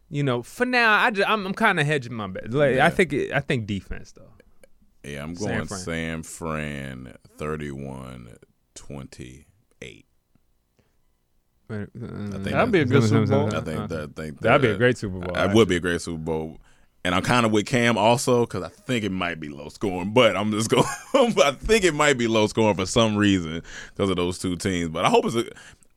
you 0.08 0.22
know, 0.22 0.42
for 0.42 0.66
now, 0.66 1.02
I 1.02 1.10
just, 1.10 1.28
I'm, 1.28 1.46
I'm 1.46 1.54
kind 1.54 1.80
of 1.80 1.86
hedging 1.86 2.12
my 2.12 2.26
bet. 2.26 2.52
Like, 2.52 2.76
Yeah. 2.76 2.86
I 2.86 2.90
think 2.90 3.12
it, 3.14 3.32
I 3.32 3.40
think 3.40 3.66
defense 3.66 4.12
though. 4.12 4.28
Yeah, 5.02 5.22
I'm 5.22 5.34
San 5.34 5.56
going 5.56 5.66
Fran. 5.66 5.80
San 5.80 6.22
Fran 6.22 7.14
31 7.38 8.36
28. 8.74 10.06
I 11.70 11.74
think 11.74 12.44
That'd 12.44 12.72
be 12.72 12.80
a 12.80 12.84
good 12.84 13.02
Super 13.08 13.26
Bowl. 13.26 13.46
I 13.56 13.60
think 13.60 13.88
that 13.88 14.10
I 14.16 14.20
think 14.22 14.40
That'd 14.40 14.62
be 14.62 14.68
a 14.68 14.76
great 14.76 14.98
Super 14.98 15.18
Bowl. 15.18 15.36
It 15.36 15.54
would 15.54 15.68
be 15.68 15.76
a 15.76 15.80
great 15.80 16.00
Super 16.02 16.18
Bowl. 16.18 16.58
And 17.04 17.14
I'm 17.16 17.22
kind 17.22 17.44
of 17.44 17.50
with 17.50 17.66
Cam 17.66 17.98
also 17.98 18.46
because 18.46 18.62
I 18.62 18.68
think 18.68 19.04
it 19.04 19.10
might 19.10 19.40
be 19.40 19.48
low 19.48 19.68
scoring, 19.68 20.12
but 20.12 20.36
I'm 20.36 20.52
just 20.52 20.70
going. 20.70 20.84
I 21.14 21.50
think 21.52 21.82
it 21.84 21.94
might 21.94 22.16
be 22.16 22.28
low 22.28 22.46
scoring 22.46 22.76
for 22.76 22.86
some 22.86 23.16
reason 23.16 23.62
because 23.92 24.08
of 24.08 24.16
those 24.16 24.38
two 24.38 24.54
teams. 24.56 24.90
But 24.90 25.04
I 25.04 25.08
hope 25.08 25.24
it's. 25.26 25.34
A, 25.34 25.44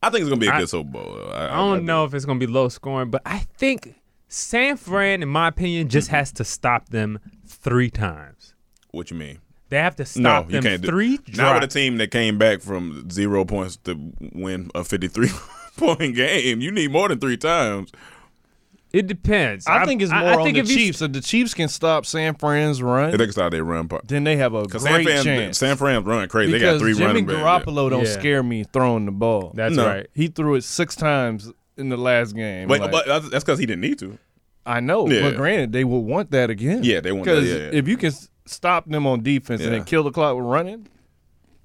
I 0.02 0.10
think 0.10 0.22
it's 0.22 0.30
gonna 0.30 0.40
be 0.42 0.48
a 0.48 0.58
good 0.58 0.70
Super 0.70 0.90
Bowl. 0.90 1.30
I, 1.32 1.46
I 1.46 1.56
don't 1.56 1.86
know 1.86 2.06
if 2.06 2.14
it's 2.14 2.26
gonna 2.26 2.40
be 2.40 2.48
low 2.48 2.70
scoring, 2.70 3.12
but 3.12 3.22
I 3.26 3.40
think 3.58 3.96
San 4.30 4.78
Fran, 4.78 5.22
in 5.22 5.30
my 5.30 5.48
opinion, 5.48 5.90
just 5.90 6.08
Mm-hmm. 6.08 6.16
has 6.16 6.32
to 6.34 6.44
stop 6.44 6.90
them 6.90 7.20
three 7.46 7.92
times. 7.92 8.56
What 8.92 9.12
you 9.12 9.18
mean? 9.18 9.40
They 9.70 9.78
have 9.78 9.96
to 9.98 10.06
stop 10.06 10.48
no, 10.48 10.52
them 10.52 10.64
can't 10.64 10.82
do 10.82 10.88
three 10.88 11.20
Not 11.36 11.56
with 11.56 11.64
a 11.64 11.74
team 11.74 11.98
that 11.98 12.12
came 12.12 12.38
back 12.38 12.62
from 12.62 13.10
zero 13.12 13.46
points 13.46 13.78
to 13.86 14.14
win 14.34 14.70
a 14.76 14.84
53 14.84 15.30
point 15.78 16.16
game. 16.16 16.62
You 16.62 16.72
need 16.72 16.92
more 16.92 17.10
than 17.10 17.20
three 17.20 17.38
times. 17.38 17.92
It 18.96 19.08
depends. 19.08 19.68
I 19.68 19.86
think 19.86 20.02
it's 20.02 20.12
more 20.12 20.40
on 20.40 20.44
think 20.46 20.56
the 20.56 20.62
if 20.62 20.70
you- 20.70 20.76
Chiefs. 20.78 21.02
If 21.02 21.12
the 21.12 21.20
Chiefs 21.22 21.54
can 21.54 21.68
stop 21.68 22.06
San 22.06 22.34
Fran's 22.36 22.82
run, 22.82 23.12
They 23.12 23.18
can 23.18 23.32
start 23.32 23.52
their 23.52 23.64
run 23.64 23.88
part. 23.90 24.08
then 24.08 24.24
they 24.24 24.38
have 24.38 24.54
a 24.54 24.64
Because 24.64 24.84
San 24.84 24.94
great 24.94 25.06
Fran, 25.08 25.24
chance. 25.24 25.58
San 25.58 25.76
Fran's 25.76 26.06
running 26.06 26.30
crazy. 26.30 26.52
they 26.54 26.60
got 26.60 26.80
three 26.80 26.94
Jimmy 26.94 27.06
running 27.06 27.26
backs. 27.26 27.38
Garoppolo 27.40 27.90
don't 27.90 28.06
Yeah. 28.06 28.12
scare 28.12 28.42
me 28.44 28.64
throwing 28.64 29.06
the 29.06 29.12
ball. 29.12 29.52
That's 29.54 29.76
No. 29.76 29.86
right. 29.86 30.08
he 30.14 30.28
threw 30.28 30.56
it 30.56 30.64
six 30.64 30.96
times 30.96 31.52
in 31.78 31.90
the 31.90 31.98
last 31.98 32.36
game. 32.36 32.70
But, 32.70 32.80
Like, 32.80 32.92
but 32.92 33.06
that's- 33.06 33.30
that's 33.32 33.44
because 33.44 33.60
he 33.60 33.66
didn't 33.66 33.82
need 33.82 34.00
to. 34.00 34.18
I 34.66 34.80
know, 34.80 35.08
Yeah. 35.10 35.24
but 35.24 35.36
granted, 35.36 35.74
they 35.74 35.84
will 35.84 36.04
want 36.06 36.32
that 36.32 36.50
again. 36.50 36.80
Yeah, 36.84 37.02
they 37.02 37.12
want 37.12 37.26
that, 37.26 37.36
because 37.36 37.50
yeah, 37.50 37.56
yeah. 37.66 37.70
if 37.74 37.88
you 37.90 37.98
can 37.98 38.14
stop 38.46 38.90
them 38.90 39.06
on 39.06 39.22
defense 39.24 39.62
and 39.62 39.74
then 39.74 39.84
kill 39.84 40.04
the 40.04 40.12
clock 40.12 40.36
with 40.38 40.46
running, 40.46 40.88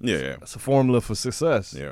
Yeah, 0.01 0.17
yeah, 0.17 0.35
that's 0.39 0.55
a 0.55 0.59
formula 0.59 0.99
for 0.99 1.15
success. 1.15 1.73
yeah. 1.79 1.91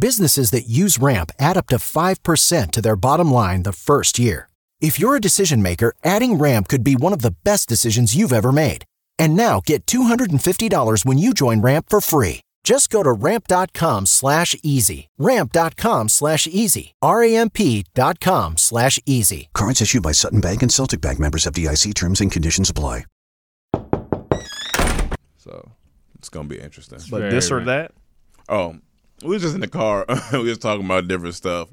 Businesses 0.00 0.50
that 0.50 0.68
use 0.68 0.98
Ramp 0.98 1.32
add 1.38 1.56
up 1.56 1.68
to 1.68 1.76
5% 1.76 2.70
to 2.72 2.82
their 2.82 2.96
bottom 2.96 3.32
line 3.32 3.62
the 3.62 3.72
first 3.72 4.18
year. 4.18 4.50
If 4.78 5.00
you're 5.00 5.16
a 5.16 5.20
decision 5.20 5.62
maker, 5.62 5.94
adding 6.04 6.34
Ramp 6.34 6.68
could 6.68 6.84
be 6.84 6.96
one 6.96 7.14
of 7.14 7.22
the 7.22 7.34
best 7.44 7.66
decisions 7.66 8.14
you've 8.14 8.32
ever 8.32 8.52
made. 8.52 8.84
And 9.18 9.34
now 9.34 9.62
get 9.64 9.86
$250 9.86 11.04
when 11.06 11.16
you 11.16 11.32
join 11.32 11.62
Ramp 11.62 11.86
for 11.88 12.02
free. 12.02 12.40
Just 12.62 12.90
go 12.90 13.02
to 13.04 13.12
ramp.com 13.12 14.04
slash 14.06 14.54
easy. 14.62 15.08
Ramp.com 15.16 16.08
slash 16.10 16.46
easy. 16.48 16.92
R-A-M-P 17.00 17.84
dot 17.94 18.18
com 18.20 18.56
slash 18.58 18.98
easy. 19.06 19.48
Cards 19.54 19.80
issued 19.80 20.02
by 20.02 20.12
Sutton 20.12 20.40
Bank 20.40 20.62
and 20.62 20.70
Celtic 20.72 21.00
Bank 21.00 21.18
members 21.20 21.46
FDIC 21.46 21.94
terms 21.94 22.20
and 22.20 22.30
conditions 22.30 22.68
apply. 22.68 23.04
So, 25.38 25.70
It's 26.18 26.28
gonna 26.28 26.48
be 26.48 26.58
interesting. 26.58 26.98
but 27.10 27.20
Very 27.20 27.30
this 27.30 27.50
or 27.52 27.58
right. 27.58 27.66
that, 27.66 27.92
Oh, 28.48 28.76
we 29.26 29.34
was 29.34 29.42
just 29.42 29.54
in 29.54 29.60
the 29.60 29.68
car. 29.68 30.04
we 30.32 30.44
was 30.44 30.58
talking 30.58 30.84
about 30.84 31.08
different 31.08 31.34
stuff, 31.34 31.68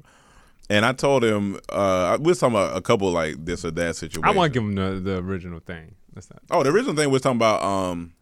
and 0.68 0.84
I 0.84 0.92
told 0.92 1.24
him 1.24 1.58
uh, 1.68 2.18
we 2.20 2.28
was 2.28 2.40
talking 2.40 2.56
about 2.56 2.76
a 2.76 2.80
couple 2.80 3.10
like 3.10 3.44
this 3.44 3.64
or 3.64 3.70
that 3.72 3.96
situation. 3.96 4.24
I 4.24 4.32
want 4.32 4.52
to 4.52 4.60
give 4.60 4.68
him 4.68 4.74
the, 4.74 5.00
the 5.00 5.18
original 5.18 5.60
thing. 5.60 5.94
That's 6.12 6.30
not. 6.30 6.42
Oh, 6.50 6.62
the 6.62 6.70
original 6.70 6.94
thing 6.94 7.08
we 7.08 7.12
was 7.12 7.22
talking 7.22 7.38
about. 7.38 7.62
Um, 7.62 8.14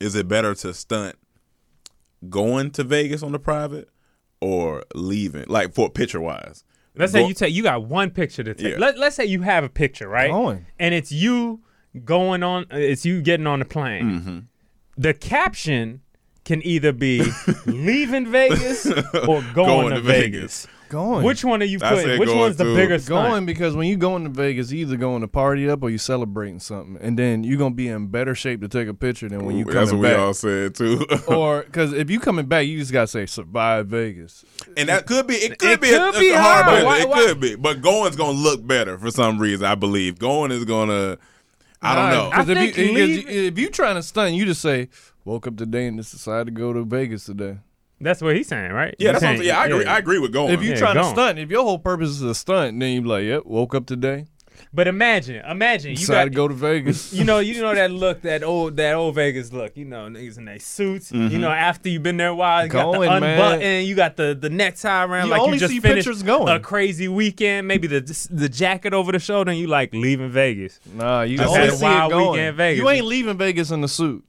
is 0.00 0.14
it 0.14 0.28
better 0.28 0.54
to 0.54 0.74
stunt 0.74 1.16
going 2.28 2.70
to 2.72 2.84
Vegas 2.84 3.22
on 3.22 3.32
the 3.32 3.38
private 3.38 3.88
or 4.40 4.84
leaving, 4.94 5.46
like 5.48 5.74
for 5.74 5.90
picture 5.90 6.20
wise? 6.20 6.64
Let's 6.94 7.12
say 7.12 7.26
you 7.26 7.34
take 7.34 7.54
you 7.54 7.62
got 7.62 7.84
one 7.84 8.10
picture 8.10 8.42
to 8.42 8.54
take. 8.54 8.72
Yeah. 8.72 8.78
Let, 8.78 8.98
let's 8.98 9.14
say 9.14 9.24
you 9.24 9.42
have 9.42 9.62
a 9.62 9.68
picture, 9.68 10.08
right? 10.08 10.30
Going. 10.30 10.66
And 10.78 10.94
it's 10.94 11.12
you 11.12 11.60
going 12.04 12.42
on. 12.42 12.66
It's 12.70 13.06
you 13.06 13.22
getting 13.22 13.46
on 13.46 13.60
the 13.60 13.64
plane. 13.64 14.04
Mm-hmm. 14.04 14.38
The 14.96 15.14
caption 15.14 16.02
can 16.48 16.66
either 16.66 16.92
be 16.92 17.22
leaving 17.66 18.26
Vegas 18.26 18.86
or 18.86 19.42
going, 19.54 19.94
to, 19.94 20.00
Vegas. 20.00 20.66
going. 20.88 21.22
Which 21.22 21.44
one 21.44 21.60
are 21.62 21.66
you 21.66 21.78
putting? 21.78 22.18
Which 22.18 22.28
going 22.28 22.38
one's 22.40 22.56
the 22.56 22.64
to- 22.64 22.74
bigger 22.74 22.98
stunt? 22.98 23.28
Going 23.28 23.46
because 23.46 23.76
when 23.76 23.86
you 23.86 23.96
going 23.98 24.24
to 24.24 24.30
Vegas, 24.30 24.72
you 24.72 24.78
either 24.78 24.96
going 24.96 25.20
to 25.20 25.28
party 25.28 25.68
up 25.68 25.82
or 25.82 25.90
you 25.90 25.98
celebrating 25.98 26.58
something, 26.58 26.96
and 27.02 27.18
then 27.18 27.44
you're 27.44 27.58
gonna 27.58 27.74
be 27.74 27.88
in 27.88 28.06
better 28.06 28.34
shape 28.34 28.62
to 28.62 28.68
take 28.68 28.88
a 28.88 28.94
picture 28.94 29.28
than 29.28 29.44
when 29.44 29.56
you 29.58 29.64
come 29.66 29.74
back. 29.74 29.80
That's 29.80 29.90
coming 29.90 30.02
what 30.02 30.16
we 30.16 30.22
all 30.24 30.34
said 30.34 30.74
too. 30.74 31.06
or 31.28 31.62
because 31.64 31.92
if 31.92 32.08
you 32.10 32.18
coming 32.18 32.46
back, 32.46 32.66
you 32.66 32.78
just 32.78 32.92
gotta 32.92 33.06
say 33.06 33.26
survive 33.26 33.88
Vegas. 33.88 34.44
and 34.76 34.88
that 34.88 35.06
could 35.06 35.26
be 35.26 35.34
it 35.34 35.58
could 35.58 35.70
It 35.72 35.80
be 35.82 35.88
could 35.90 36.14
a 36.16 36.18
be 36.18 36.32
hard 36.32 36.64
hard. 36.64 36.76
bet. 36.78 36.86
Why- 36.86 37.00
it 37.00 37.08
why- 37.08 37.24
could 37.26 37.40
be, 37.40 37.54
but 37.56 37.82
going's 37.82 38.16
gonna 38.16 38.32
look 38.32 38.66
better 38.66 38.96
for 38.98 39.10
some 39.10 39.38
reason. 39.38 39.66
I 39.66 39.74
believe 39.74 40.18
going 40.18 40.50
is 40.50 40.64
gonna. 40.64 41.18
I 41.80 41.94
don't 41.94 42.10
know. 42.10 42.30
I 42.32 42.42
Because 42.42 42.48
if 42.48 42.58
you, 42.58 42.72
think 42.72 42.98
eh, 42.98 43.02
if, 43.02 43.08
you, 43.30 43.42
if 43.48 43.58
you 43.58 43.68
trying 43.70 43.94
to 43.94 44.02
stunt, 44.02 44.34
you 44.34 44.44
just 44.46 44.60
say 44.60 44.88
woke 45.28 45.46
up 45.46 45.56
today 45.56 45.86
and 45.86 45.98
just 45.98 46.12
decided 46.12 46.46
to 46.46 46.50
go 46.52 46.72
to 46.72 46.84
Vegas 46.84 47.24
today. 47.26 47.58
That's 48.00 48.22
what 48.22 48.36
he's 48.36 48.46
saying, 48.48 48.72
right? 48.72 48.94
yeah, 48.98 49.12
that's 49.12 49.22
what 49.24 49.30
I'm 49.30 49.36
saying. 49.38 49.48
Yeah, 49.48 49.58
I 49.60 49.66
agree. 49.66 49.84
yeah. 49.84 49.94
I 49.94 49.98
agree 49.98 50.18
with 50.20 50.32
going. 50.32 50.52
If 50.54 50.62
you 50.62 50.70
Yeah, 50.70 50.76
trying 50.76 50.94
to 50.94 51.00
going. 51.02 51.14
stunt, 51.14 51.38
if 51.40 51.50
your 51.50 51.64
whole 51.64 51.78
purpose 51.78 52.10
is 52.10 52.22
a 52.22 52.34
stunt, 52.34 52.78
then 52.78 52.92
you 52.92 53.02
be 53.02 53.08
like, 53.08 53.24
yep, 53.24 53.44
woke 53.44 53.74
up 53.74 53.86
today, 53.86 54.26
But 54.72 54.86
imagine, 54.86 55.44
imagine 55.44 55.90
you 55.92 55.96
decided 55.96 56.16
got 56.16 56.24
to 56.32 56.36
go 56.36 56.48
to 56.48 56.54
Vegas. 56.54 57.12
You 57.18 57.24
know, 57.24 57.40
you 57.40 57.60
know 57.60 57.74
that 57.74 57.90
look, 57.90 58.22
that 58.22 58.44
old, 58.44 58.76
that 58.76 58.94
old 58.94 59.16
Vegas 59.16 59.52
look. 59.52 59.76
You 59.76 59.84
know, 59.84 60.06
niggas 60.08 60.38
in 60.38 60.44
their 60.44 60.60
suits. 60.60 61.10
Mm-hmm. 61.10 61.32
You 61.32 61.38
know, 61.40 61.50
after 61.50 61.88
you've 61.88 62.04
been 62.04 62.16
there 62.18 62.28
a 62.28 62.34
while, 62.36 62.64
you 62.64 62.70
got 62.70 62.92
Going, 62.92 63.10
the 63.12 63.20
man. 63.20 63.40
unbutton, 63.40 63.84
you 63.86 63.94
got 63.96 64.16
the 64.16 64.36
the 64.40 64.50
necktie 64.50 65.04
around, 65.04 65.26
You 65.26 65.32
like 65.32 65.40
only 65.40 65.54
you 65.54 65.60
just 65.60 65.72
see 65.72 65.80
finished 65.80 66.06
pictures 66.06 66.22
going. 66.22 66.48
a 66.54 66.60
crazy 66.60 67.08
weekend. 67.08 67.66
Maybe 67.66 67.88
the 67.88 68.00
the 68.30 68.48
jacket 68.48 68.94
over 68.94 69.10
the 69.10 69.18
shoulder, 69.18 69.50
and 69.50 69.58
you 69.58 69.66
like 69.66 69.92
leaving 69.92 70.30
Vegas. 70.30 70.78
Nah, 70.94 71.22
you 71.22 71.36
Just 71.38 71.48
only 71.48 71.60
had 71.60 71.68
a 71.70 71.76
see 71.76 71.84
wild 71.84 72.12
it 72.12 72.14
going. 72.14 72.30
weekend 72.30 72.48
in 72.48 72.56
Vegas. 72.56 72.78
You 72.82 72.88
ain't 72.90 73.06
leaving 73.06 73.36
Vegas 73.38 73.70
in 73.72 73.80
the 73.80 73.88
suit. 73.88 74.24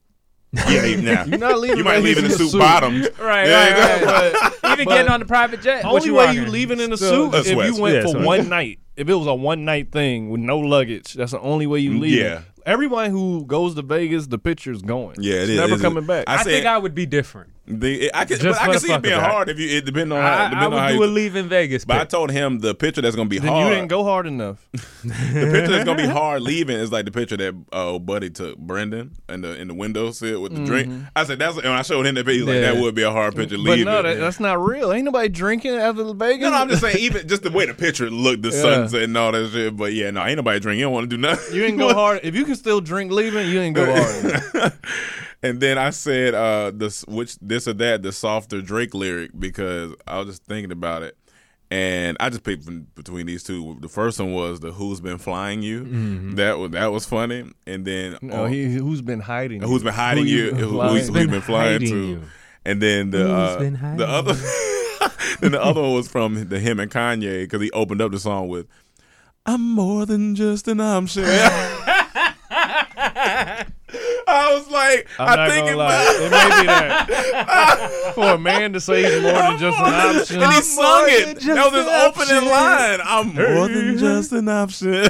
Yeah, 0.53 0.83
yeah. 0.85 1.25
You're 1.25 1.37
not 1.37 1.59
leaving. 1.59 1.77
you 1.77 1.83
might 1.83 2.01
leave 2.01 2.17
in 2.17 2.23
the 2.25 2.29
suit, 2.31 2.49
suit 2.51 2.59
bottoms. 2.59 3.07
Right, 3.19 3.47
Yeah, 3.47 3.69
right, 3.69 4.33
right. 4.33 4.51
But 4.61 4.71
Even 4.73 4.85
but 4.85 4.91
getting 4.95 5.11
on 5.11 5.19
the 5.19 5.25
private 5.25 5.61
jet. 5.61 5.83
what 5.83 5.93
only 5.93 6.05
you 6.07 6.13
way 6.15 6.31
you 6.33 6.39
rocking? 6.39 6.51
leaving 6.53 6.79
in 6.79 6.89
the 6.89 6.97
Still- 6.97 7.31
suit 7.31 7.35
A 7.35 7.39
if 7.41 7.47
sweats. 7.47 7.75
you 7.77 7.81
went 7.81 7.95
Yeah, 7.95 8.01
for 8.03 8.07
sweats. 8.09 8.25
one 8.25 8.49
night. 8.49 8.79
If 8.95 9.07
it 9.09 9.13
was 9.13 9.27
a 9.27 9.33
one 9.35 9.63
night 9.65 9.91
thing 9.91 10.29
with 10.29 10.41
no 10.41 10.59
luggage, 10.59 11.13
that's 11.13 11.31
the 11.31 11.39
only 11.39 11.67
way 11.67 11.79
you 11.79 11.91
mm, 11.91 11.99
leave. 12.01 12.19
yeah. 12.19 12.41
Everyone 12.65 13.09
who 13.09 13.45
goes 13.45 13.73
to 13.75 13.81
Vegas, 13.81 14.27
the 14.27 14.37
picture's 14.37 14.81
going. 14.81 15.15
Yeah, 15.19 15.35
it 15.35 15.41
it's 15.43 15.49
is. 15.51 15.55
Never 15.57 15.65
It's- 15.75 15.81
coming 15.81 16.05
back. 16.05 16.25
I 16.27 16.33
I 16.33 16.37
said- 16.37 16.45
think 16.51 16.65
I 16.65 16.77
would 16.77 16.93
be 16.95 17.05
different. 17.05 17.51
The, 17.71 18.09
I 18.15 18.25
can, 18.25 18.39
but 18.39 18.59
I 18.59 18.65
can 18.65 18.79
see 18.79 18.91
it 18.91 19.01
being 19.03 19.13
of 19.13 19.21
that. 19.21 19.29
hard 19.31 19.47
if 19.49 19.59
you 19.59 19.77
it 19.77 19.85
depend 19.85 20.11
on 20.11 20.19
how, 20.19 20.45
I, 20.45 20.49
depend 20.49 20.61
I 20.61 20.65
on 20.65 20.71
how 20.71 20.85
would 20.85 20.89
do 20.89 20.95
you, 20.95 21.03
a 21.03 21.05
leaving 21.05 21.47
Vegas. 21.49 21.85
But 21.85 21.97
I 21.97 22.05
told 22.05 22.31
him 22.31 22.57
the 22.59 22.73
picture 22.73 23.01
that's 23.01 23.15
gonna 23.15 23.29
be 23.29 23.37
then 23.37 23.51
hard. 23.51 23.67
you 23.67 23.75
didn't 23.75 23.89
go 23.89 24.03
hard 24.03 24.25
enough. 24.25 24.67
The 25.03 25.49
picture 25.51 25.67
that's 25.67 25.85
gonna 25.85 26.01
be 26.01 26.07
hard 26.07 26.41
leaving 26.41 26.77
is 26.77 26.91
like 26.91 27.05
the 27.05 27.11
picture 27.11 27.37
that 27.37 27.53
uh, 27.71 27.91
old 27.91 28.05
buddy 28.07 28.29
took 28.31 28.57
Brendan 28.57 29.15
in 29.29 29.41
the 29.41 29.55
in 29.61 29.67
the 29.67 29.73
window 29.75 30.09
sit 30.11 30.41
with 30.41 30.55
the 30.55 30.65
drink. 30.65 30.91
I 31.15 31.23
said 31.25 31.37
that's 31.39 31.57
and 31.57 31.67
I 31.67 31.83
showed 31.83 32.05
him 32.07 32.15
that 32.15 32.25
picture. 32.25 32.39
He's 32.39 32.43
like 32.47 32.55
Yeah. 32.55 32.73
that 32.73 32.81
would 32.81 32.95
be 32.95 33.03
a 33.03 33.11
hard 33.11 33.35
picture 33.35 33.55
Mm-hmm. 33.55 33.65
But 33.65 33.71
leaving. 33.71 33.85
no, 33.85 34.01
that, 34.01 34.17
that's 34.17 34.39
not 34.39 34.59
real. 34.63 34.91
Ain't 34.91 35.05
nobody 35.05 35.29
drinking 35.29 35.75
after 35.75 36.03
the 36.03 36.13
Vegas. 36.13 36.41
no, 36.41 36.49
no, 36.49 36.55
I'm 36.57 36.69
just 36.69 36.81
saying 36.81 36.97
even 36.99 37.27
just 37.27 37.43
the 37.43 37.51
way 37.51 37.65
the 37.67 37.73
picture 37.75 38.09
looked, 38.09 38.41
the 38.41 38.49
Yeah. 38.49 38.61
sunset 38.61 39.03
and 39.03 39.15
all 39.15 39.31
that 39.31 39.51
shit. 39.51 39.77
But 39.77 39.93
yeah, 39.93 40.09
no, 40.11 40.25
ain't 40.25 40.37
nobody 40.37 40.59
drinking. 40.59 40.79
You 40.79 40.85
don't 40.87 40.93
want 40.93 41.09
to 41.09 41.15
do 41.15 41.21
nothing. 41.21 41.55
You 41.55 41.65
ain't 41.65 41.77
go 41.77 41.93
hard. 41.93 42.21
If 42.23 42.35
you 42.35 42.45
can 42.45 42.55
still 42.55 42.81
drink 42.81 43.11
leaving, 43.11 43.47
you 43.47 43.59
ain't 43.61 43.75
go 43.75 43.85
hard. 43.85 44.73
And 45.43 45.59
then 45.59 45.77
I 45.77 45.89
said 45.91 46.33
uh 46.35 46.71
this 46.73 47.03
which 47.07 47.37
this 47.39 47.67
or 47.67 47.73
that 47.73 48.01
the 48.03 48.11
softer 48.11 48.61
Drake 48.61 48.93
lyric 48.93 49.31
because 49.37 49.93
I 50.07 50.19
was 50.19 50.27
just 50.27 50.43
thinking 50.45 50.71
about 50.71 51.03
it. 51.03 51.15
And 51.71 52.17
I 52.19 52.29
just 52.31 52.41
picked 52.43 52.65
between 52.95 53.27
these 53.27 53.43
two. 53.43 53.77
The 53.79 53.89
first 53.89 54.19
one 54.19 54.33
was 54.33 54.59
the 54.59 54.71
"Who's 54.71 55.01
Been 55.01 55.19
Flying 55.19 55.61
You." 55.61 56.31
That 56.33 56.57
was 56.57 56.71
that 56.71 56.87
was 56.91 57.05
funny. 57.05 57.43
And 57.67 57.85
then 57.85 58.17
No, 58.23 58.45
on- 58.45 58.51
he, 58.51 58.73
who's 58.73 59.03
been 59.03 59.19
hiding? 59.19 59.61
who's 59.61 59.83
been 59.83 59.93
hiding 59.93 60.25
Who 60.25 60.31
you? 60.31 60.49
been 60.49 60.59
Who, 60.61 60.71
flying? 60.71 60.95
who's, 60.95 61.07
who's 61.09 61.27
been 61.27 61.41
flying 61.41 61.71
hiding 61.73 61.89
to? 61.89 62.07
you? 62.07 62.21
And 62.65 62.81
then 62.81 63.11
the 63.11 63.31
uh, 63.31 63.59
the 63.59 64.07
other, 64.07 64.33
then 65.41 65.51
the 65.51 65.61
other 65.63 65.79
one 65.81 65.93
was 65.93 66.07
from 66.07 66.49
the 66.49 66.59
him 66.59 66.79
and 66.79 66.89
Kanye 66.89 67.41
because 67.43 67.61
he 67.61 67.69
opened 67.71 68.01
up 68.01 68.11
the 68.13 68.19
song 68.19 68.47
with 68.47 68.65
"I'm 69.45 69.61
more 69.61 70.07
than 70.07 70.33
just 70.33 70.67
an 70.67 70.81
option." 70.81 71.23
I 74.29 74.53
was 74.55 74.69
like, 74.69 75.07
I'm 75.19 75.27
I 75.29 75.35
not 75.35 75.49
think 75.49 75.65
gonna 75.67 75.71
it 75.71 75.75
lie. 75.77 76.05
was. 76.05 76.19
It 76.21 76.31
may 76.31 76.61
be 76.61 76.67
that. 76.67 78.11
For 78.15 78.29
a 78.33 78.37
man 78.37 78.73
to 78.73 78.79
say 78.79 79.03
he's 79.03 79.21
more 79.21 79.31
than 79.33 79.57
just 79.57 79.77
an 79.79 79.85
option. 79.93 80.41
And 80.43 80.53
he 80.53 80.61
sung 80.61 81.05
it. 81.07 81.25
than 81.25 81.35
just 81.35 81.47
That 81.47 81.71
was 81.71 81.83
his 81.85 81.87
an 81.87 82.37
opening 82.39 82.49
line. 82.51 82.99
I'm 83.03 83.33
more 83.35 83.67
than 83.67 83.97
just 83.97 84.31
an 84.31 84.47
option. 84.49 85.09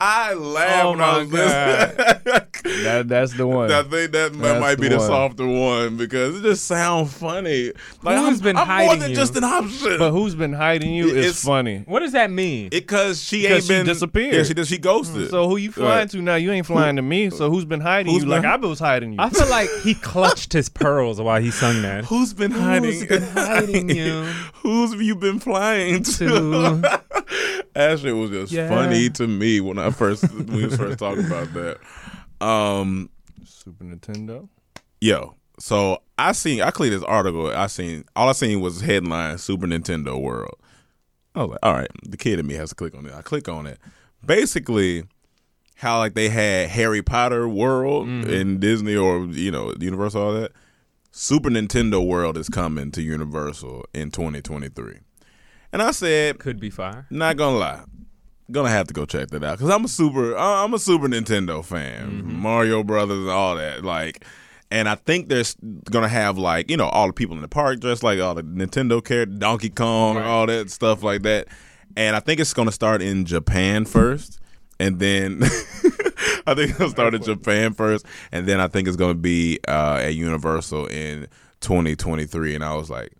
I 0.00 0.34
laughed 0.34 0.84
Oh 0.84 0.90
when 0.92 1.00
I 1.00 1.12
my 1.12 1.18
was 1.18 1.32
listening. 1.32 2.40
That, 2.62 3.08
that's 3.08 3.34
the 3.34 3.46
one. 3.46 3.70
I 3.70 3.82
think 3.82 4.12
that 4.12 4.32
might, 4.34 4.42
That's 4.42 4.60
might 4.60 4.74
be 4.80 4.88
the 4.88 4.94
the 4.94 4.98
one. 4.98 5.06
softer 5.08 5.46
one 5.46 5.96
because 5.96 6.38
it 6.38 6.42
just 6.42 6.64
sounds 6.66 7.12
funny. 7.12 7.72
Like 8.02 8.18
Who's 8.18 8.38
I'm, 8.38 8.44
been 8.44 8.56
I'm 8.56 8.66
more 8.66 8.76
hiding 8.76 9.00
than 9.00 9.10
you? 9.10 9.16
just 9.16 9.36
an 9.36 9.44
option. 9.44 9.98
but 9.98 10.10
who's 10.12 10.34
been 10.34 10.52
hiding 10.52 10.92
you 10.92 11.08
It's- 11.08 11.24
is 11.26 11.44
funny. 11.44 11.82
What 11.86 12.00
does 12.00 12.12
that 12.12 12.30
mean? 12.30 12.68
Because 12.70 13.22
she 13.22 13.42
Because 13.42 13.54
ain't 13.56 13.64
she 13.64 13.68
been 13.68 13.86
disappeared. 13.86 14.34
Yeah, 14.34 14.42
she 14.44 14.54
did. 14.54 14.66
She 14.66 14.78
ghosted. 14.78 15.30
So 15.30 15.48
who 15.48 15.56
you 15.56 15.72
flying 15.72 15.90
Right. 16.00 16.10
to 16.10 16.22
now? 16.22 16.34
You 16.36 16.52
ain't 16.52 16.66
flying 16.66 16.96
to 16.96 17.02
me. 17.02 17.30
So 17.30 17.50
who's 17.50 17.64
been 17.64 17.80
hiding 17.80 18.12
Who's 18.12 18.24
you? 18.24 18.28
Like 18.28 18.44
I 18.44 18.56
was 18.56 18.78
hiding 18.78 19.12
you. 19.12 19.16
I 19.20 19.30
feel 19.30 19.48
like 19.48 19.68
he 19.82 19.94
clutched 19.94 20.52
his 20.52 20.68
pearls 20.68 21.20
while 21.20 21.40
he 21.40 21.50
sung 21.50 21.82
that. 21.82 22.04
Who's 22.06 22.32
been 22.32 22.50
hiding? 22.50 23.06
been 23.06 23.22
hiding 23.34 23.88
you? 23.90 24.22
Who's 24.62 24.92
have 24.92 25.02
you 25.02 25.14
been 25.16 25.38
flying 25.40 26.02
to? 26.02 26.28
To- 26.28 27.02
that 27.74 27.98
shit 28.00 28.14
was 28.16 28.30
just 28.30 28.52
Yeah. 28.52 28.68
funny 28.68 29.10
to 29.10 29.26
me 29.26 29.60
when 29.60 29.78
I 29.78 29.90
first 29.90 30.22
when 30.32 30.46
we 30.46 30.68
first 30.68 30.98
talked 30.98 31.20
about 31.20 31.52
that. 31.54 31.78
Um, 32.40 33.10
Super 33.44 33.84
Nintendo. 33.84 34.48
yo, 35.00 35.34
so 35.58 36.02
I 36.18 36.32
seen 36.32 36.62
I 36.62 36.70
clicked 36.70 36.92
this 36.92 37.02
article. 37.04 37.48
I 37.54 37.66
seen 37.66 38.04
all 38.16 38.28
I 38.28 38.32
seen 38.32 38.60
was 38.60 38.80
headline 38.80 39.38
Super 39.38 39.66
Nintendo 39.66 40.20
World. 40.20 40.54
I 41.34 41.40
was 41.42 41.50
like, 41.50 41.58
all 41.62 41.74
right, 41.74 41.90
the 42.08 42.16
kid 42.16 42.38
in 42.38 42.46
me 42.46 42.54
has 42.54 42.70
to 42.70 42.74
click 42.74 42.94
on 42.96 43.06
it. 43.06 43.12
I 43.14 43.22
click 43.22 43.48
on 43.48 43.66
it. 43.66 43.78
Basically, 44.24 45.04
how 45.76 45.98
like 45.98 46.14
they 46.14 46.28
had 46.28 46.68
Harry 46.70 47.02
Potter 47.02 47.48
World 47.48 48.06
Mm-hmm. 48.08 48.30
in 48.30 48.58
Disney 48.60 48.96
or 48.96 49.24
you 49.26 49.50
know 49.50 49.72
the 49.72 49.84
Universal 49.84 50.22
all 50.22 50.32
that. 50.34 50.52
Super 51.12 51.50
Nintendo 51.50 52.04
World 52.06 52.36
is 52.38 52.48
coming 52.48 52.92
to 52.92 53.02
Universal 53.02 53.84
in 53.92 54.12
2023. 54.12 54.98
And 55.72 55.82
I 55.82 55.90
said, 55.90 56.38
Could 56.38 56.60
be 56.60 56.70
fire. 56.70 57.06
not 57.10 57.36
gonna 57.36 57.56
lie, 57.56 57.80
gonna 58.52 58.70
have 58.70 58.86
to 58.88 58.94
go 58.94 59.04
check 59.04 59.28
that 59.28 59.44
out 59.44 59.58
because 59.58 59.70
I'm 59.70 59.84
a 59.84 59.88
super, 59.88 60.36
I'm 60.36 60.74
a 60.74 60.78
Super 60.78 61.08
Nintendo 61.08 61.64
fan, 61.64 62.22
Mario 62.24 62.82
Brothers 62.82 63.18
and 63.18 63.30
all 63.30 63.56
that. 63.56 63.84
Like, 63.84 64.24
and 64.70 64.88
I 64.88 64.94
think 64.94 65.28
they're 65.28 65.44
gonna 65.90 66.08
have 66.08 66.38
like 66.38 66.70
you 66.70 66.76
know 66.76 66.88
all 66.88 67.06
the 67.06 67.12
people 67.12 67.36
in 67.36 67.42
the 67.42 67.48
park 67.48 67.80
dressed 67.80 68.02
like 68.02 68.20
all 68.20 68.34
the 68.34 68.42
Nintendo 68.42 69.04
characters, 69.04 69.38
Donkey 69.38 69.70
Kong, 69.70 70.18
all 70.18 70.46
that 70.46 70.70
stuff 70.70 71.02
like 71.02 71.22
that. 71.22 71.48
And 71.96 72.14
I 72.14 72.20
think 72.20 72.40
it's 72.40 72.54
gonna 72.54 72.72
start 72.72 73.02
in 73.02 73.24
Japan 73.24 73.84
first, 73.84 74.38
and 74.78 74.98
then 74.98 75.42
I 76.46 76.54
think 76.54 76.70
it'll 76.70 76.90
start 76.90 77.14
in 77.14 77.22
Japan 77.22 77.74
first, 77.74 78.06
and 78.32 78.46
then 78.46 78.60
I 78.60 78.68
think 78.68 78.88
it's 78.88 78.96
gonna 78.96 79.14
be 79.14 79.58
uh, 79.68 80.00
at 80.02 80.14
Universal 80.14 80.86
in 80.86 81.26
2023. 81.60 82.54
And 82.54 82.64
I 82.64 82.74
was 82.74 82.90
like, 82.90 83.12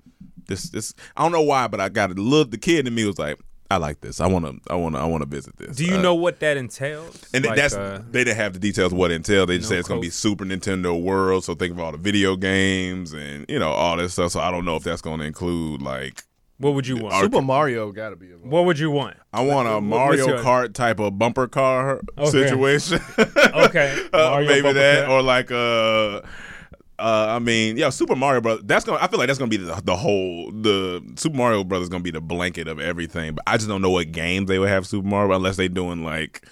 this, 0.47 0.71
this, 0.71 0.95
I 1.17 1.23
don't 1.23 1.33
know 1.33 1.43
why, 1.43 1.69
but 1.69 1.81
I 1.81 1.89
got 1.89 2.11
a 2.11 2.15
little. 2.15 2.45
The 2.45 2.59
kid 2.59 2.87
in 2.87 2.95
me 2.95 3.05
was 3.05 3.19
like, 3.19 3.39
I 3.71 3.77
like 3.77 4.01
this. 4.01 4.21
I 4.21 4.27
want 4.27 4.45
to, 4.47 4.73
I 4.73 4.75
want 4.75 4.97
to, 4.97 5.01
I 5.01 5.05
want 5.05 5.23
to 5.23 5.29
visit 5.29 5.57
this. 5.57 5.77
Do 5.77 5.85
you 5.85 5.95
Uh, 5.97 6.03
know 6.03 6.15
what 6.15 6.41
that 6.41 6.57
entails? 6.57 7.23
and 7.33 7.45
Like, 7.45 7.55
that's 7.57 7.75
uh, 7.75 8.03
they 8.11 8.25
didn't 8.25 8.37
have 8.39 8.53
the 8.55 8.59
details 8.59 8.93
of 8.93 8.99
what 8.99 9.13
it 9.13 9.15
entailed. 9.15 9.49
They 9.49 9.59
just 9.59 9.71
no 9.71 9.75
said 9.77 9.79
it's 9.81 9.89
gonna 9.89 10.01
be. 10.01 10.11
Super 10.11 10.45
Nintendo 10.45 11.01
World. 11.01 11.45
So 11.45 11.55
think 11.55 11.73
of 11.73 11.79
all 11.79 11.93
the 11.93 11.99
video 11.99 12.35
games 12.37 13.13
and 13.13 13.47
you 13.49 13.59
know 13.61 13.71
all 13.71 13.97
this 13.97 14.15
stuff. 14.15 14.33
So 14.33 14.41
I 14.41 14.51
don't 14.51 14.65
know 14.65 14.75
if 14.77 14.83
that's 14.83 15.03
gonna 15.03 15.23
include 15.25 15.83
like 15.83 16.25
what 16.59 16.75
would 16.75 16.87
you 16.87 16.97
want? 16.97 17.15
Our- 17.15 17.23
Super 17.23 17.41
Mario 17.41 17.91
got 17.93 18.11
to 18.11 18.17
be 18.17 18.27
involved. 18.27 18.51
What 18.53 18.65
would 18.67 18.79
you 18.79 18.91
want? 18.91 19.17
I 19.33 19.41
want 19.43 19.67
a 19.69 19.81
Mario 19.81 20.27
what's 20.27 20.43
your- 20.43 20.45
Kart 20.45 20.75
type 20.75 20.99
of 21.01 21.17
bumper 21.19 21.47
car 21.49 22.01
Okay. 22.19 22.31
situation. 22.31 23.01
Okay, 23.55 23.97
Uh, 24.13 24.41
maybe 24.47 24.63
bumper 24.63 24.73
that 24.75 25.07
car. 25.07 25.15
or 25.19 25.23
like 25.23 25.51
uh. 25.53 26.21
Uh, 27.01 27.27
I 27.31 27.39
mean, 27.39 27.77
yeah, 27.77 27.89
Super 27.91 28.15
Mario 28.15 28.41
Brothers. 28.41 28.65
That's 28.67 28.85
gonna. 28.85 28.99
I 29.01 29.09
feel 29.09 29.19
like 29.19 29.27
that's 29.29 29.39
gonna 29.39 29.49
be 29.49 29.57
the, 29.57 29.81
the 29.85 29.97
whole. 29.97 30.51
The 30.53 31.03
Super 31.17 31.37
Mario 31.37 31.65
Brothers 31.65 31.89
gonna 31.89 32.03
be 32.05 32.11
the 32.11 32.21
blanket 32.21 32.69
of 32.69 32.79
everything. 32.79 33.35
But 33.35 33.45
I 33.47 33.57
just 33.57 33.69
don't 33.69 33.83
know 33.83 33.91
what 33.91 34.13
games 34.13 34.49
they 34.49 34.59
would 34.59 34.69
have 34.69 34.87
Super 34.87 35.07
Mario 35.09 35.35
unless 35.37 35.57
they 35.57 35.69
doing 35.69 36.05
like, 36.05 36.47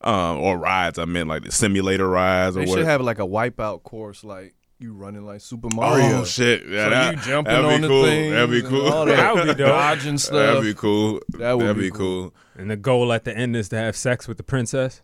um, 0.00 0.38
or 0.38 0.58
rides. 0.58 0.98
I 0.98 1.04
meant 1.04 1.28
like 1.28 1.44
the 1.44 1.52
simulator 1.52 2.08
rides 2.08 2.56
or 2.56 2.60
They 2.64 2.66
what. 2.70 2.78
should 2.78 2.86
have 2.86 3.00
like 3.00 3.18
a 3.20 3.26
wipeout 3.26 3.84
course, 3.84 4.24
like 4.24 4.54
you 4.78 4.92
running 4.92 5.24
like 5.24 5.40
Super 5.40 5.68
Mario. 5.72 6.20
Oh 6.20 6.24
shit! 6.24 6.66
Yeah, 6.68 6.84
So 6.84 6.90
that, 6.90 7.14
you 7.14 7.20
jumping 7.22 7.52
that'd 7.54 7.68
be 7.68 7.74
on 7.76 7.80
the 7.82 7.88
cool. 7.88 8.04
things 8.04 8.32
That'd 8.32 8.50
be 8.50 8.62
cool. 8.62 8.92
all 8.92 9.06
that. 9.06 9.16
That 9.16 9.34
would 9.34 9.42
be 9.44 9.54
dope. 9.54 9.68
Dodging 9.68 10.18
stuff. 10.18 10.32
That'd 10.34 10.62
be 10.64 10.74
cool. 10.74 11.20
That 11.38 11.56
would 11.56 11.66
That'd 11.66 11.76
be 11.76 11.90
be 11.90 11.96
cool. 11.96 12.34
And 12.58 12.68
the 12.70 12.76
goal 12.76 13.12
at 13.12 13.22
the 13.24 13.36
end 13.36 13.54
is 13.56 13.68
to 13.68 13.76
have 13.76 13.94
sex 13.96 14.26
with 14.26 14.36
the 14.38 14.42
princess. 14.42 15.00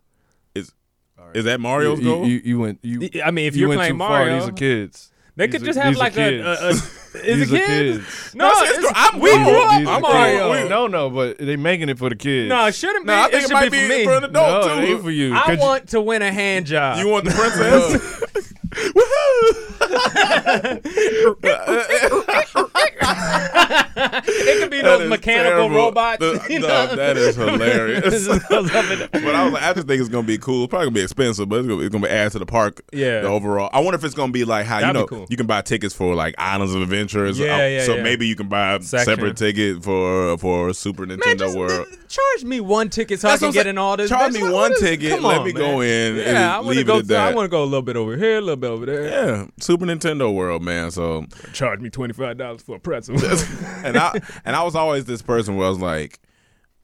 Is 1.35 1.45
that 1.45 1.61
Mario's 1.61 1.99
you, 2.01 2.05
goal? 2.05 2.27
You, 2.27 2.41
you 2.45 2.59
went. 2.59 2.79
You, 2.83 3.09
I 3.25 3.31
mean, 3.31 3.47
if 3.47 3.55
you 3.55 3.61
you're 3.61 3.69
went 3.71 3.79
playing 3.81 3.95
too 3.95 3.99
far. 3.99 4.11
Mario, 4.11 4.41
These 4.41 4.49
are 4.49 4.53
kids. 4.53 5.11
they 5.37 5.47
These 5.47 5.53
could 5.53 5.63
are- 5.63 5.67
just 5.67 5.79
have 5.79 5.97
like 5.97 6.17
a, 6.17 6.39
a, 6.41 6.53
a. 6.53 6.57
kids. 6.73 6.95
Is 7.15 7.39
These 7.39 7.53
it 7.53 7.67
kids? 7.67 7.99
kids. 7.99 8.35
No, 8.35 8.49
No, 8.49 8.53
it's, 8.63 8.79
it's- 8.79 8.93
I'm- 8.95 9.21
we 9.21 9.31
I'm- 9.31 9.45
grew 9.45 9.63
up 9.63 9.79
These 9.79 9.89
are 9.89 9.95
on 9.97 10.03
kids. 10.03 10.13
Mario. 10.13 10.69
No, 10.69 10.87
no, 10.87 11.11
but 11.11 11.39
they 11.39 11.57
making 11.57 11.89
it 11.89 11.99
for 11.99 12.11
the 12.11 12.17
kids. 12.17 12.49
No, 12.51 12.67
it 12.67 12.75
shouldn't 12.75 13.07
be. 13.07 13.13
No, 13.13 13.19
I 13.19 13.23
think 13.31 13.35
it, 13.35 13.41
should 13.43 13.53
might 13.53 13.71
be 13.73 13.79
be 13.79 13.83
for 13.89 13.99
me. 13.99 14.05
for 14.05 14.13
an 14.15 14.25
adult 14.25 14.67
no, 14.67 14.71
it 14.73 14.87
too. 14.87 14.93
ain't 14.93 15.03
for 15.03 15.11
you. 15.11 15.35
I 15.35 15.41
'Cause 15.43 15.57
you- 15.57 15.63
want 15.63 15.89
to 15.89 16.01
win 16.01 16.23
a 16.23 16.33
hand 16.33 16.67
job. 16.67 16.99
You 16.99 17.09
want 17.09 17.25
the 17.25 17.31
princess? 17.33 18.25
it 23.21 24.61
could 24.61 24.71
be 24.71 24.81
That 24.81 24.99
those 24.99 25.09
mechanical 25.09 25.51
terrible. 25.69 25.77
robots. 25.77 26.19
The- 26.21 26.47
you 26.51 26.59
no, 26.61 26.69
know? 26.69 26.97
that 26.97 27.17
is 27.17 27.37
hilarious. 27.37 28.27
Just 28.27 28.49
goes 28.49 28.71
up 28.75 29.11
but 29.13 29.35
I 29.35 29.45
was 29.45 29.53
like, 29.55 29.63
I 29.63 29.73
just 29.75 29.87
think 29.87 30.01
it's 30.01 30.09
gonna 30.09 30.27
be 30.27 30.39
cool. 30.39 30.65
It's 30.65 30.71
probably 30.71 30.87
gonna 30.87 30.95
be 30.95 31.03
expensive, 31.03 31.49
but 31.49 31.61
it's 31.61 31.69
gonna, 31.69 31.81
it's 31.83 31.93
gonna 31.93 32.07
be 32.07 32.11
added 32.13 32.33
to 32.33 32.39
the 32.39 32.47
park. 32.47 32.83
Yeah. 32.93 33.23
The 33.23 33.29
overall. 33.29 33.71
I 33.73 33.81
wonder 33.81 33.97
if 33.97 34.05
it's 34.05 34.15
gonna 34.15 34.33
be 34.33 34.45
like 34.45 34.67
how 34.67 34.81
That'd 34.81 34.95
you 34.97 35.01
know 35.03 35.07
cool. 35.07 35.27
you 35.29 35.37
can 35.37 35.47
buy 35.47 35.63
tickets 35.63 35.95
for 35.95 36.15
like 36.15 36.35
Islands 36.39 36.75
of 36.75 36.83
Adventures. 36.83 37.39
Yeah, 37.39 37.55
Uh, 37.57 37.59
yeah, 37.67 37.85
So 37.85 37.97
yeah. 37.97 38.03
maybe 38.03 38.27
you 38.27 38.37
can 38.37 38.49
buy 38.49 38.75
a 38.75 38.83
Section. 38.83 39.15
separate 39.17 39.37
ticket 39.37 39.83
for 39.83 40.39
for 40.39 40.73
Super 40.73 41.07
Nintendo 41.07 41.27
Man, 41.27 41.39
just 41.39 41.59
World. 41.59 41.87
charge 42.09 42.45
me 42.45 42.61
one 42.61 42.89
ticket 42.91 43.21
so 43.21 43.29
That's 43.29 43.43
I 43.43 43.47
can 43.47 43.53
get 43.53 43.67
in 43.67 43.79
all 43.79 43.97
this. 43.97 44.11
Charge 44.11 44.33
me 44.33 44.43
one 44.49 44.75
ticket, 44.79 45.11
Come 45.13 45.25
let 45.25 45.39
on, 45.41 45.47
me 45.47 45.53
go 45.53 45.79
man. 45.79 45.83
in 45.89 46.19
and 46.19 46.27
Yeah, 46.27 46.57
I 46.57 46.61
want 46.61 46.65
to 46.65 46.69
leave 46.71 46.79
it 46.81 46.87
go. 46.87 46.99
at 46.99 47.07
that. 47.09 47.33
I 47.33 47.35
want 47.35 47.47
to 47.47 47.51
go 47.51 47.63
a 47.63 47.65
little 47.65 47.83
bit 47.83 47.97
over 47.97 48.17
here, 48.17 48.39
a 48.39 48.41
little 48.41 48.57
bit 48.57 48.71
over 48.71 48.87
there. 48.87 49.09
Yeah, 49.09 49.47
Super 49.61 49.87
Nintendo 49.87 50.33
World, 50.35 50.63
man. 50.63 50.91
So 50.91 51.27
Charge 51.53 51.81
me 51.81 51.91
twenty 51.91 52.13
five 52.15 52.39
dollars 52.39 52.63
for 52.63 52.77
a 52.77 52.81
pretzel. 52.81 53.08
and 53.85 53.97
I 53.97 54.21
and 54.45 54.57
I 54.57 54.63
was 54.63 54.75
always 54.75 55.05
this 55.05 55.23
person 55.23 55.57
where 55.57 55.67
I 55.67 55.71
was 55.71 55.79
like, 55.81 56.19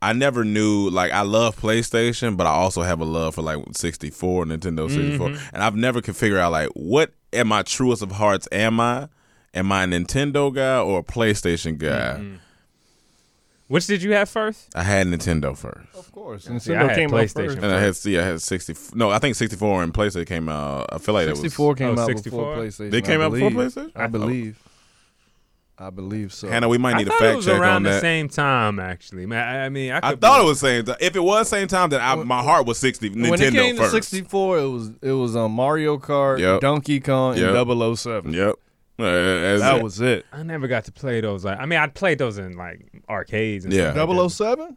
I 0.02 0.12
never 0.12 0.44
knew 0.44 0.90
like 0.90 1.12
I 1.12 1.22
love 1.22 1.56
PlayStation, 1.58 2.36
but 2.36 2.46
I 2.46 2.50
also 2.50 2.82
have 2.82 3.00
a 3.00 3.04
love 3.04 3.34
for 3.36 3.42
like 3.42 3.58
64, 3.72 4.44
Nintendo 4.46 4.88
64, 4.90 5.28
mm-hmm. 5.28 5.54
and 5.54 5.62
I've 5.62 5.76
never 5.76 6.00
could 6.02 6.16
figure 6.16 6.38
out 6.38 6.52
like 6.52 6.68
what 6.74 7.12
am 7.32 7.52
I 7.52 7.62
truest 7.62 8.02
of 8.02 8.12
hearts 8.12 8.48
am 8.52 8.80
I? 8.80 9.08
Am 9.54 9.70
I 9.70 9.84
a 9.84 9.86
Nintendo 9.86 10.52
guy 10.52 10.78
or 10.78 10.98
a 10.98 11.02
PlayStation 11.02 11.78
guy? 11.78 12.18
Mm-hmm. 12.18 12.36
Which 13.68 13.86
did 13.86 14.02
you 14.02 14.12
have 14.12 14.28
first? 14.28 14.68
I 14.74 14.82
had 14.82 15.06
Nintendo 15.06 15.56
first, 15.56 15.94
Of 15.94 16.12
course. 16.12 16.44
See, 16.44 16.50
Nintendo 16.50 16.76
I 16.76 16.86
had 16.88 16.96
came 16.96 17.10
PlayStation 17.10 17.40
out 17.40 17.46
first. 17.46 17.58
and 17.62 17.66
I 17.72 17.80
had 17.80 17.96
see 17.96 18.18
I 18.18 18.22
had 18.24 18.42
60. 18.42 18.74
No, 18.94 19.10
I 19.10 19.18
think 19.18 19.36
64 19.36 19.82
and 19.82 19.94
PlayStation 19.94 20.26
came 20.26 20.48
out. 20.50 20.86
I 20.92 20.98
feel 20.98 21.14
like 21.14 21.28
it 21.28 21.36
64 21.36 21.74
came 21.76 21.98
Oh, 21.98 22.02
out 22.02 22.06
64? 22.06 22.40
before 22.40 22.64
PlayStation. 22.64 22.90
They 22.90 23.00
came 23.00 23.20
I 23.20 23.24
out 23.24 23.32
before. 23.32 23.50
PlayStation? 23.50 23.92
I 23.96 24.06
believe. 24.06 24.58
I 25.76 25.90
believe 25.90 26.32
so. 26.32 26.48
Hannah, 26.48 26.68
we 26.68 26.78
might 26.78 26.94
I 26.94 26.98
need 26.98 27.08
a 27.08 27.10
thought 27.10 27.22
it 27.22 27.24
fact 27.24 27.36
was 27.38 27.46
check 27.46 27.58
around 27.60 27.82
the 27.82 27.90
that. 27.90 28.00
same 28.00 28.28
time. 28.28 28.78
Actually, 28.78 29.26
man. 29.26 29.42
I, 29.48 29.64
I 29.66 29.68
mean, 29.70 29.90
I, 29.90 29.98
I 30.02 30.14
thought 30.14 30.38
be- 30.38 30.44
it 30.44 30.48
was 30.48 30.60
same. 30.60 30.84
time. 30.84 30.96
If 31.00 31.16
it 31.16 31.20
was 31.20 31.48
same 31.48 31.66
time, 31.66 31.90
then 31.90 32.00
I, 32.00 32.14
my 32.14 32.42
heart 32.42 32.64
was 32.66 32.78
60 32.78 33.10
Nintendo 33.10 33.30
when 33.30 33.42
it 33.42 33.52
came 33.52 33.76
first. 33.76 33.90
to 33.90 33.96
64, 34.02 34.58
it 34.60 34.66
was 34.68 34.90
it 35.02 35.10
was 35.12 35.34
um, 35.34 35.50
Mario 35.52 35.98
Kart, 35.98 36.38
Yep. 36.38 36.60
Donkey 36.60 37.00
Kong, 37.00 37.36
Yep. 37.36 37.56
and 37.66 37.96
007. 37.98 38.32
Yep. 38.32 38.54
Uh, 38.96 39.02
that's 39.02 39.60
That 39.62 39.78
it. 39.78 39.82
was 39.82 40.00
it. 40.00 40.24
I 40.32 40.44
never 40.44 40.68
got 40.68 40.84
to 40.84 40.92
play 40.92 41.20
those. 41.20 41.44
Like, 41.44 41.58
I 41.58 41.66
mean, 41.66 41.80
I 41.80 41.88
played 41.88 42.18
those 42.18 42.38
in 42.38 42.56
like 42.56 42.80
arcades. 43.08 43.64
And 43.64 43.74
Yeah. 43.74 43.90
stuff 43.92 44.08
007? 44.30 44.76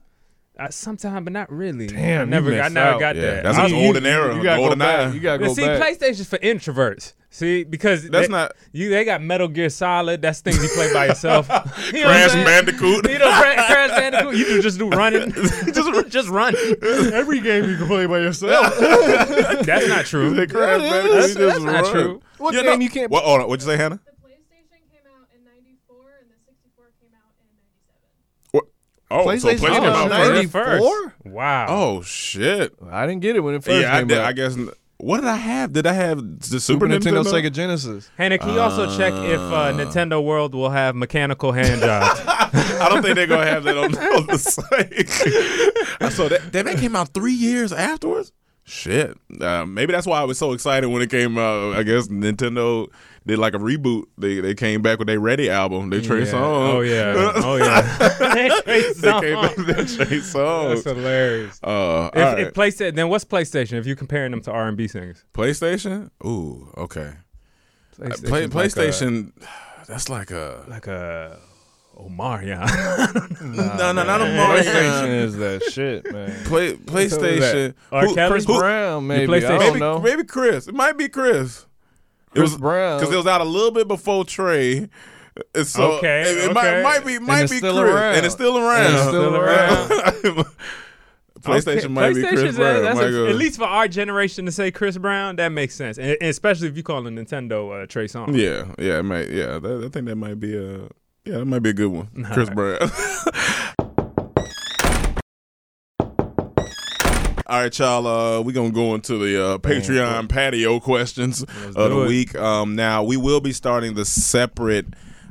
Uh, 0.59 0.69
sometime, 0.71 1.23
but 1.23 1.33
not 1.33 1.51
really. 1.51 1.85
Damn, 1.87 2.21
I 2.21 2.23
you 2.23 2.25
never, 2.29 2.61
I 2.61 2.69
never 2.69 2.89
out. 2.95 2.99
got 2.99 3.15
Yeah, 3.15 3.21
that. 3.21 3.43
that's 3.43 3.57
I 3.59 3.65
a 3.65 3.69
mean, 3.69 3.83
golden 3.83 4.05
era. 4.07 4.35
You 4.35 4.41
gotta 4.43 4.57
go 4.57 4.63
golden 4.63 4.79
back. 4.79 4.99
eye. 5.09 5.11
You 5.13 5.19
gotta 5.19 5.43
go 5.45 5.53
see, 5.53 5.61
back. 5.65 5.81
PlayStation's 5.99 6.27
for 6.27 6.37
introverts. 6.39 7.13
See, 7.29 7.63
because 7.65 8.09
That's 8.09 8.27
they, 8.27 8.31
not- 8.31 8.53
you. 8.71 8.89
They 8.89 9.05
got 9.05 9.21
Metal 9.21 9.47
Gear 9.47 9.69
Solid. 9.69 10.21
That's 10.23 10.41
things 10.41 10.63
you 10.63 10.69
play 10.69 10.91
by 10.91 11.05
yourself. 11.09 11.47
you 11.93 12.01
know 12.01 12.07
Crash? 12.07 12.33
Bandicoot. 12.33 13.07
You 13.07 13.19
know, 13.19 13.29
Crash, 13.39 13.67
Crash 13.69 13.89
Bandicoot. 13.91 14.35
You 14.35 14.45
can 14.45 14.61
just 14.61 14.79
do 14.79 14.89
running. 14.89 15.31
just, 15.31 16.07
just 16.09 16.29
run. 16.29 16.55
Every 17.13 17.39
game 17.41 17.69
you 17.69 17.77
can 17.77 17.85
play 17.85 18.07
by 18.07 18.19
yourself. 18.19 18.75
That's 18.79 19.87
not 19.87 20.05
true. 20.05 20.33
Crash 20.47 20.79
Bandicoot, 20.81 21.17
is. 21.19 21.35
you 21.35 21.45
That's 21.45 21.59
not 21.59 21.83
run. 21.83 21.91
true. 21.93 22.21
What 22.39 22.53
You 22.55 22.61
game 22.63 22.79
know- 22.79 22.83
you 22.83 22.89
can't? 22.89 23.11
What? 23.11 23.23
Hold 23.23 23.41
on. 23.41 23.49
What'd 23.49 23.63
you 23.63 23.71
say, 23.71 23.77
Hannah? 23.77 23.99
The 24.03 24.11
PlayStation 24.27 24.81
came 24.89 25.05
out 25.13 25.27
in 25.35 25.43
94 25.45 25.97
and 26.21 26.29
the 26.31 26.37
64 26.47 26.85
came 26.99 27.13
out 27.13 27.33
in 27.37 27.45
97. 27.53 28.67
What? 29.09 29.19
Oh, 29.25 29.37
so 29.37 29.47
PlayStation 29.47 29.57
PlayStation 29.57 29.59
came 29.59 29.81
came 29.81 29.83
out 29.83 30.11
out 30.11 30.35
in 30.37 30.49
first. 30.49 30.83
94? 30.83 31.13
Wow. 31.25 31.65
Oh 31.69 32.01
shit! 32.01 32.73
I 32.91 33.05
didn't 33.07 33.21
get 33.21 33.35
it 33.35 33.39
when 33.39 33.55
it 33.55 33.63
first 33.63 33.81
Yeah, 33.81 33.95
I, 33.95 33.99
came 33.99 34.07
did, 34.07 34.17
out. 34.17 34.25
I 34.25 34.33
guess. 34.33 34.57
What 34.99 35.17
did 35.17 35.27
I 35.27 35.35
have? 35.35 35.73
Did 35.73 35.85
I 35.85 35.93
have 35.93 36.17
the 36.39 36.59
Super, 36.59 36.59
Super 36.59 36.87
Nintendo, 36.87 37.23
Nintendo? 37.23 37.31
Sega 37.43 37.51
Genesis. 37.51 38.09
Hannah, 38.17 38.39
can 38.39 38.49
you 38.55 38.59
also 38.59 38.97
check 38.97 39.13
if 39.13 39.39
uh, 39.39 39.71
Nintendo 39.71 40.23
World 40.23 40.55
will 40.55 40.71
have 40.71 40.95
mechanical 40.95 41.51
hand 41.51 41.81
jobs? 41.83 42.19
I 42.25 42.87
don't 42.89 43.03
think 43.03 43.15
they're 43.15 43.27
gonna 43.27 43.45
have 43.45 43.63
that 43.63 43.77
on, 43.77 43.95
on 43.95 44.25
the 44.27 44.37
site. 44.39 45.07
so 46.11 46.23
saw 46.23 46.29
that. 46.29 46.51
That 46.51 46.65
that 46.65 46.77
came 46.79 46.95
out 46.95 47.09
three 47.13 47.33
years 47.33 47.71
afterwards. 47.71 48.31
Shit. 48.69 49.17
Uh, 49.39 49.65
maybe 49.65 49.93
that's 49.93 50.05
why 50.05 50.19
I 50.19 50.25
was 50.25 50.37
so 50.37 50.51
excited 50.51 50.87
when 50.89 51.01
it 51.01 51.09
came 51.09 51.37
out. 51.37 51.73
I 51.77 51.83
guess 51.83 52.09
Nintendo 52.09 52.87
did 53.25 53.39
like 53.39 53.53
a 53.53 53.57
reboot. 53.57 54.03
They 54.17 54.41
they 54.41 54.53
came 54.55 54.81
back 54.81 54.99
with 54.99 55.07
their 55.07 55.21
Ready 55.21 55.49
album. 55.49 55.89
They 55.89 56.01
Trey 56.01 56.19
Yeah. 56.25 56.25
Songz. 56.33 56.73
Oh 56.73 56.81
yeah. 56.81 57.31
Oh 57.37 57.55
yeah. 57.55 58.07
Trey 58.65 58.93
they 58.93 59.11
came 59.21 59.41
back 59.41 59.55
with 59.55 59.67
their 59.67 59.85
Trey 59.85 60.17
Songz. 60.19 60.83
That's 60.83 60.97
hilarious. 60.97 61.59
Uh, 61.63 62.09
If, 62.13 62.21
right. 62.21 62.39
if 62.39 62.53
PlayStation, 62.53 62.95
then 62.95 63.07
what's 63.07 63.23
PlayStation? 63.23 63.73
If 63.79 63.85
you're 63.87 63.95
comparing 63.95 64.31
them 64.31 64.41
to 64.41 64.51
R 64.51 64.67
and 64.67 64.75
B 64.75 64.89
singers, 64.89 65.23
PlayStation. 65.33 66.09
Ooh, 66.25 66.69
okay. 66.77 67.13
PlayStation's 67.97 68.21
Play, 68.29 68.41
like 68.47 68.51
a- 68.51 68.55
PlayStation. 68.57 69.31
that's 69.87 70.09
like 70.09 70.31
a 70.31 70.65
like 70.67 70.87
a 70.87 71.39
Omarion. 71.97 72.65
no, 73.77 73.91
no, 73.91 74.03
not 74.03 74.21
a 74.21 74.25
PlayStation 74.25 75.09
is 75.23 75.35
that 75.37 75.63
shit, 75.71 76.11
man. 76.11 76.31
Play, 76.45 76.73
PlayStation. 76.75 77.73
R. 77.91 78.05
Who- 78.05 78.13
Chris 78.15 78.45
who- 78.45 78.57
Brown, 78.59 79.07
maybe. 79.07 79.25
PlayStation- 79.31 79.45
I 79.45 79.57
don't 79.57 79.59
maybe, 79.67 79.79
know. 79.79 79.99
maybe 79.99 80.23
Chris. 80.23 80.67
It 80.67 80.75
might 80.75 80.97
be 80.97 81.09
Chris. 81.09 81.65
It 82.33 82.39
Chris 82.39 82.51
was 82.51 82.57
Brown. 82.59 82.99
because 82.99 83.13
it 83.13 83.17
was 83.17 83.25
out 83.27 83.41
a 83.41 83.45
little 83.45 83.71
bit 83.71 83.87
before 83.87 84.25
Trey. 84.25 84.89
And 85.55 85.67
So 85.67 85.93
Okay, 85.93 86.21
it, 86.21 86.37
it 86.37 86.43
okay. 86.45 86.53
might, 86.53 86.81
might 86.83 87.05
be 87.05 87.19
might 87.19 87.43
it's 87.43 87.51
be 87.53 87.57
still 87.59 87.79
Chris, 87.79 87.93
around. 87.93 88.15
and 88.15 88.25
it's 88.25 88.35
still 88.35 88.57
around. 88.63 88.85
And 88.85 88.95
it's 88.95 89.07
still 89.07 89.35
around. 89.35 90.45
PlayStation 91.41 91.77
Okay, 91.77 91.87
might 91.87 92.15
be 92.15 92.21
Chris 92.21 92.41
PlayStation's 92.41 92.55
Brown. 92.57 92.83
that's 92.83 92.99
a- 92.99 93.29
at 93.29 93.35
least 93.35 93.57
for 93.59 93.65
our 93.65 93.87
generation 93.87 94.45
to 94.45 94.51
say 94.51 94.71
Chris 94.71 94.97
Brown, 94.97 95.35
that 95.37 95.49
makes 95.49 95.75
sense, 95.75 95.97
and, 95.97 96.17
and 96.19 96.29
especially 96.29 96.67
if 96.67 96.75
you 96.75 96.83
call 96.83 97.05
a 97.05 97.09
Nintendo 97.09 97.83
uh, 97.83 97.85
Trey 97.85 98.05
Songz. 98.05 98.35
yeah, 98.37 98.65
yeah, 98.83 98.99
it 98.99 99.03
might, 99.03 99.29
yeah. 99.29 99.59
That, 99.59 99.83
I 99.85 99.89
think 99.89 100.07
that 100.07 100.15
might 100.15 100.39
be 100.39 100.57
a 100.57 100.89
yeah, 101.27 101.39
that 101.39 101.45
might 101.45 101.59
be 101.59 101.71
a 101.71 101.73
good 101.73 101.91
one. 101.91 102.07
Chris 102.31 102.49
Brown. 102.49 102.79
All 107.49 107.61
right, 107.61 107.79
y'all. 107.79 108.07
Uh, 108.07 108.41
we're 108.41 108.53
gonna 108.53 108.71
go 108.71 108.93
into 108.95 109.17
the 109.17 109.43
uh, 109.43 109.57
Patreon 109.57 110.29
patio 110.29 110.79
questions 110.79 111.43
of 111.43 111.73
the 111.73 112.01
it. 112.01 112.07
week. 112.07 112.35
Um, 112.35 112.75
now 112.75 113.03
we 113.03 113.17
will 113.17 113.41
be 113.41 113.53
starting 113.53 113.93
the 113.93 114.05
separate 114.05 114.85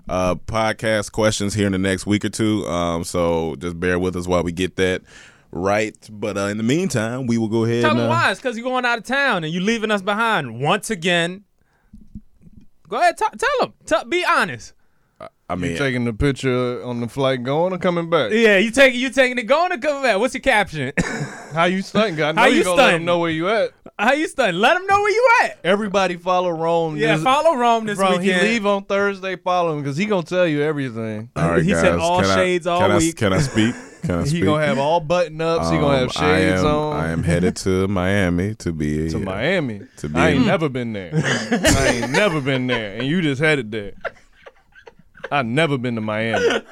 uh, 0.09 0.34
podcast 0.34 1.12
questions 1.12 1.55
here 1.55 1.66
in 1.66 1.72
the 1.72 1.78
next 1.78 2.07
week 2.07 2.24
or 2.24 2.30
two. 2.30 2.66
Um, 2.66 3.05
so 3.05 3.57
just 3.57 3.78
bear 3.78 3.99
with 3.99 4.16
us 4.16 4.26
while 4.26 4.42
we 4.42 4.53
get 4.53 4.76
that 4.76 5.03
right. 5.51 5.97
But 6.11 6.36
uh, 6.36 6.47
in 6.47 6.57
the 6.59 6.62
meantime, 6.62 7.26
we 7.26 7.38
will 7.38 7.49
go 7.49 7.64
ahead. 7.64 7.82
Tell 7.82 7.92
and, 7.92 8.01
them 8.01 8.07
uh, 8.07 8.14
why. 8.14 8.30
It's 8.30 8.40
because 8.40 8.57
you're 8.57 8.64
going 8.64 8.84
out 8.84 8.99
of 8.99 9.05
town 9.05 9.44
and 9.44 9.53
you're 9.53 9.62
leaving 9.62 9.90
us 9.90 10.03
behind 10.03 10.61
once 10.61 10.90
again. 10.90 11.44
Go 12.88 12.99
ahead, 12.99 13.16
t- 13.18 13.24
tell 13.36 13.51
them. 13.61 13.74
Tell, 13.84 14.05
be 14.05 14.24
honest. 14.24 14.74
I 15.49 15.55
You 15.55 15.61
mean, 15.61 15.76
taking 15.76 16.05
the 16.05 16.12
picture 16.12 16.82
on 16.84 17.01
the 17.01 17.09
flight 17.09 17.44
going 17.44 17.72
or 17.72 17.78
coming 17.78 18.11
back? 18.11 18.32
Yeah, 18.32 18.59
you 18.59 18.70
taking 18.72 18.99
you 19.01 19.11
taking 19.11 19.38
it 19.38 19.44
going 19.44 19.70
or 19.72 19.78
coming 19.78 20.03
back? 20.03 20.18
What's 20.18 20.34
your 20.34 20.40
caption? 20.40 20.92
How 21.53 21.66
you 21.66 21.82
stunting? 21.82 22.20
I 22.20 22.32
know 22.32 22.40
How 22.42 22.47
you 22.49 22.57
you 22.59 22.64
gonna 22.64 22.76
let 22.76 22.82
stunting? 22.82 22.99
them 23.01 23.05
know 23.07 23.18
where 23.20 23.30
you 23.30 23.49
at. 23.49 23.70
How 23.99 24.12
you 24.12 24.26
studying? 24.26 24.61
Let 24.61 24.74
them 24.74 24.86
know 24.88 25.01
where 25.01 25.11
you 25.12 25.28
at. 25.44 25.59
Everybody 25.62 26.16
follow 26.16 26.51
Rome. 26.51 26.97
Yeah, 26.97 27.14
This- 27.14 27.24
follow 27.24 27.55
Rome 27.57 27.86
this 27.86 27.97
Bro, 27.97 28.18
he 28.18 28.34
leave 28.34 28.66
on 28.66 28.84
Thursday. 28.86 29.36
Follow 29.36 29.72
him 29.76 29.82
because 29.82 29.97
he 29.97 30.07
gonna 30.07 30.24
tell 30.24 30.47
you 30.49 30.62
everything. 30.62 31.30
all 31.36 31.51
right, 31.51 31.62
he 31.62 31.70
guys. 31.70 31.80
said 31.80 31.99
all 32.01 32.20
can 32.22 32.30
I- 32.30 32.34
shades 32.34 32.66
all 32.66 32.80
can 32.80 32.90
I. 32.90 33.12
Can 33.12 33.32
I 33.32 33.38
speak? 33.40 33.74
Can 34.03 34.20
I 34.20 34.22
He 34.22 34.28
speak? 34.28 34.44
gonna 34.44 34.64
have 34.64 34.78
all 34.78 35.01
button 35.01 35.40
ups. 35.40 35.68
he 35.70 35.78
gonna 35.78 35.99
have 35.99 36.16
Um, 36.16 36.24
I 36.24 36.38
shades 36.38 36.61
am, 36.61 36.66
on. 36.66 36.97
I 36.97 37.09
am 37.11 37.22
headed 37.24 37.57
to 37.57 37.88
Miami 37.88 38.55
to 38.57 38.70
be 38.72 39.09
to 39.11 39.18
Miami. 39.18 39.80
to 39.97 40.09
be 40.09 40.16
I 40.16 40.28
ain't 40.30 40.40
in- 40.42 40.47
never 40.47 40.68
been 40.68 40.92
there. 40.92 41.11
I 41.14 41.88
ain't 42.03 42.11
never 42.12 42.40
been 42.40 42.66
there, 42.68 42.97
and 42.99 43.07
you 43.09 43.20
just 43.22 43.40
headed 43.40 43.72
there. 43.72 43.92
I 45.31 45.43
never 45.43 45.79
been 45.79 45.95
to 45.97 46.01
Miami. 46.01 46.62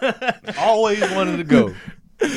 Always 0.58 1.00
wanted 1.12 1.36
to 1.38 1.44
go. 1.44 1.74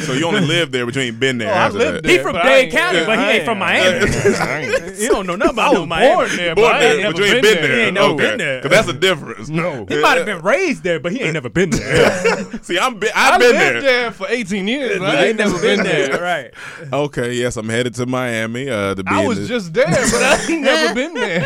So 0.04 0.14
you 0.14 0.26
only 0.26 0.42
lived 0.42 0.72
there, 0.74 0.86
but 0.86 0.96
you 0.96 1.02
ain't 1.04 1.20
been 1.20 1.38
there. 1.38 1.50
Oh, 1.50 1.54
I 1.54 1.58
after 1.68 1.78
lived 1.78 2.04
that. 2.04 2.10
He 2.10 2.18
from 2.18 2.34
but 2.34 2.42
I 2.46 2.50
Dade 2.50 2.64
ain't- 2.66 2.74
County, 2.74 3.06
but 3.06 3.20
he 3.20 3.24
I 3.24 3.32
ain't 3.34 3.46
from 3.46 3.60
Miami. 3.60 4.00
I 4.36 4.60
ain't- 4.62 4.96
He 4.98 5.08
don't 5.08 5.28
know 5.28 5.36
nothing 5.36 5.54
about 5.54 5.70
I 5.70 5.74
no 5.74 5.80
was 5.82 5.88
Miami. 5.90 6.16
born 6.16 6.36
there, 6.36 6.56
Born 6.56 6.68
but 6.68 6.76
I 6.76 6.80
there, 6.80 6.92
ain't 6.94 7.02
never 7.04 7.14
but 7.14 7.20
you 7.20 7.26
ain't 7.34 7.42
been 7.44 7.56
there. 7.62 7.76
He 7.76 7.82
ain't 7.84 7.94
never 7.94 8.08
okay. 8.08 8.28
been 8.30 8.38
there. 8.40 8.62
'Cause 8.64 8.72
that's 8.72 8.88
the 8.88 8.94
difference. 8.94 9.50
No. 9.50 9.86
He 9.88 10.02
might 10.02 10.18
have 10.18 10.26
been 10.26 10.42
raised 10.42 10.84
there, 10.84 11.00
but 11.00 11.12
he 11.14 11.22
ain't 11.22 11.34
never 11.34 11.50
been 11.50 11.70
there. 11.70 12.60
See, 12.64 12.78
I'm 12.80 12.98
be- 13.00 13.12
I've 13.16 13.34
I 13.36 13.38
been 13.38 13.52
lived 13.52 13.60
there. 13.76 13.82
there. 13.82 14.12
for 14.12 14.28
18 14.28 14.68
years. 14.68 15.00
But 15.00 15.16
I 15.16 15.22
he 15.22 15.28
ain't 15.30 15.38
never 15.38 15.62
been 15.62 15.84
there. 15.84 16.22
right? 16.22 16.54
Okay, 16.92 17.34
yes, 17.36 17.56
I'm 17.56 17.70
headed 17.70 17.94
to 17.96 18.06
Miami. 18.08 18.70
Uh, 18.70 18.96
to 18.96 19.04
be 19.04 19.10
I 19.12 19.22
in 19.22 19.28
was 19.28 19.40
the- 19.40 19.46
just 19.48 19.74
there, 19.74 19.86
but 19.86 20.22
I 20.24 20.44
ain't 20.52 20.64
never 20.64 20.96
been 20.96 21.14
there. 21.14 21.46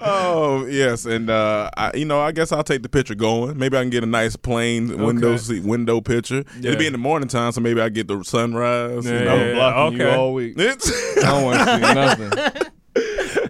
Oh 0.00 0.66
yes, 0.68 1.04
and 1.06 1.30
uh, 1.30 1.70
I, 1.76 1.92
you 1.94 2.04
know, 2.04 2.20
I 2.20 2.32
guess 2.32 2.52
I'll 2.52 2.64
take 2.64 2.82
the 2.82 2.88
picture 2.88 3.14
going. 3.14 3.56
Maybe 3.58 3.76
I 3.76 3.80
can 3.82 3.90
get 3.90 4.02
a 4.02 4.06
nice 4.06 4.36
plain 4.36 5.02
window 5.02 5.36
seat, 5.36 5.62
window 5.64 6.00
picture. 6.00 6.44
It'll 6.58 6.76
be 6.76 6.86
in 6.86 6.92
the 6.92 6.98
morning 6.98 7.28
time, 7.28 7.52
so 7.52 7.60
maybe 7.60 7.80
I 7.80 7.88
get 7.88 8.08
the 8.08 8.22
sunrise. 8.22 9.04
you 9.06 9.12
Yeah, 9.12 9.24
know. 9.24 9.36
I'm 9.36 9.54
blocking 9.54 9.98
you 10.00 10.04
okay. 10.06 10.14
all 10.16 10.34
week. 10.34 10.58
It's- 10.58 11.16
I 11.18 11.20
don't 11.22 11.44
want 11.44 11.58
to 11.58 11.64
see 11.64 11.80
nothing. 11.80 12.32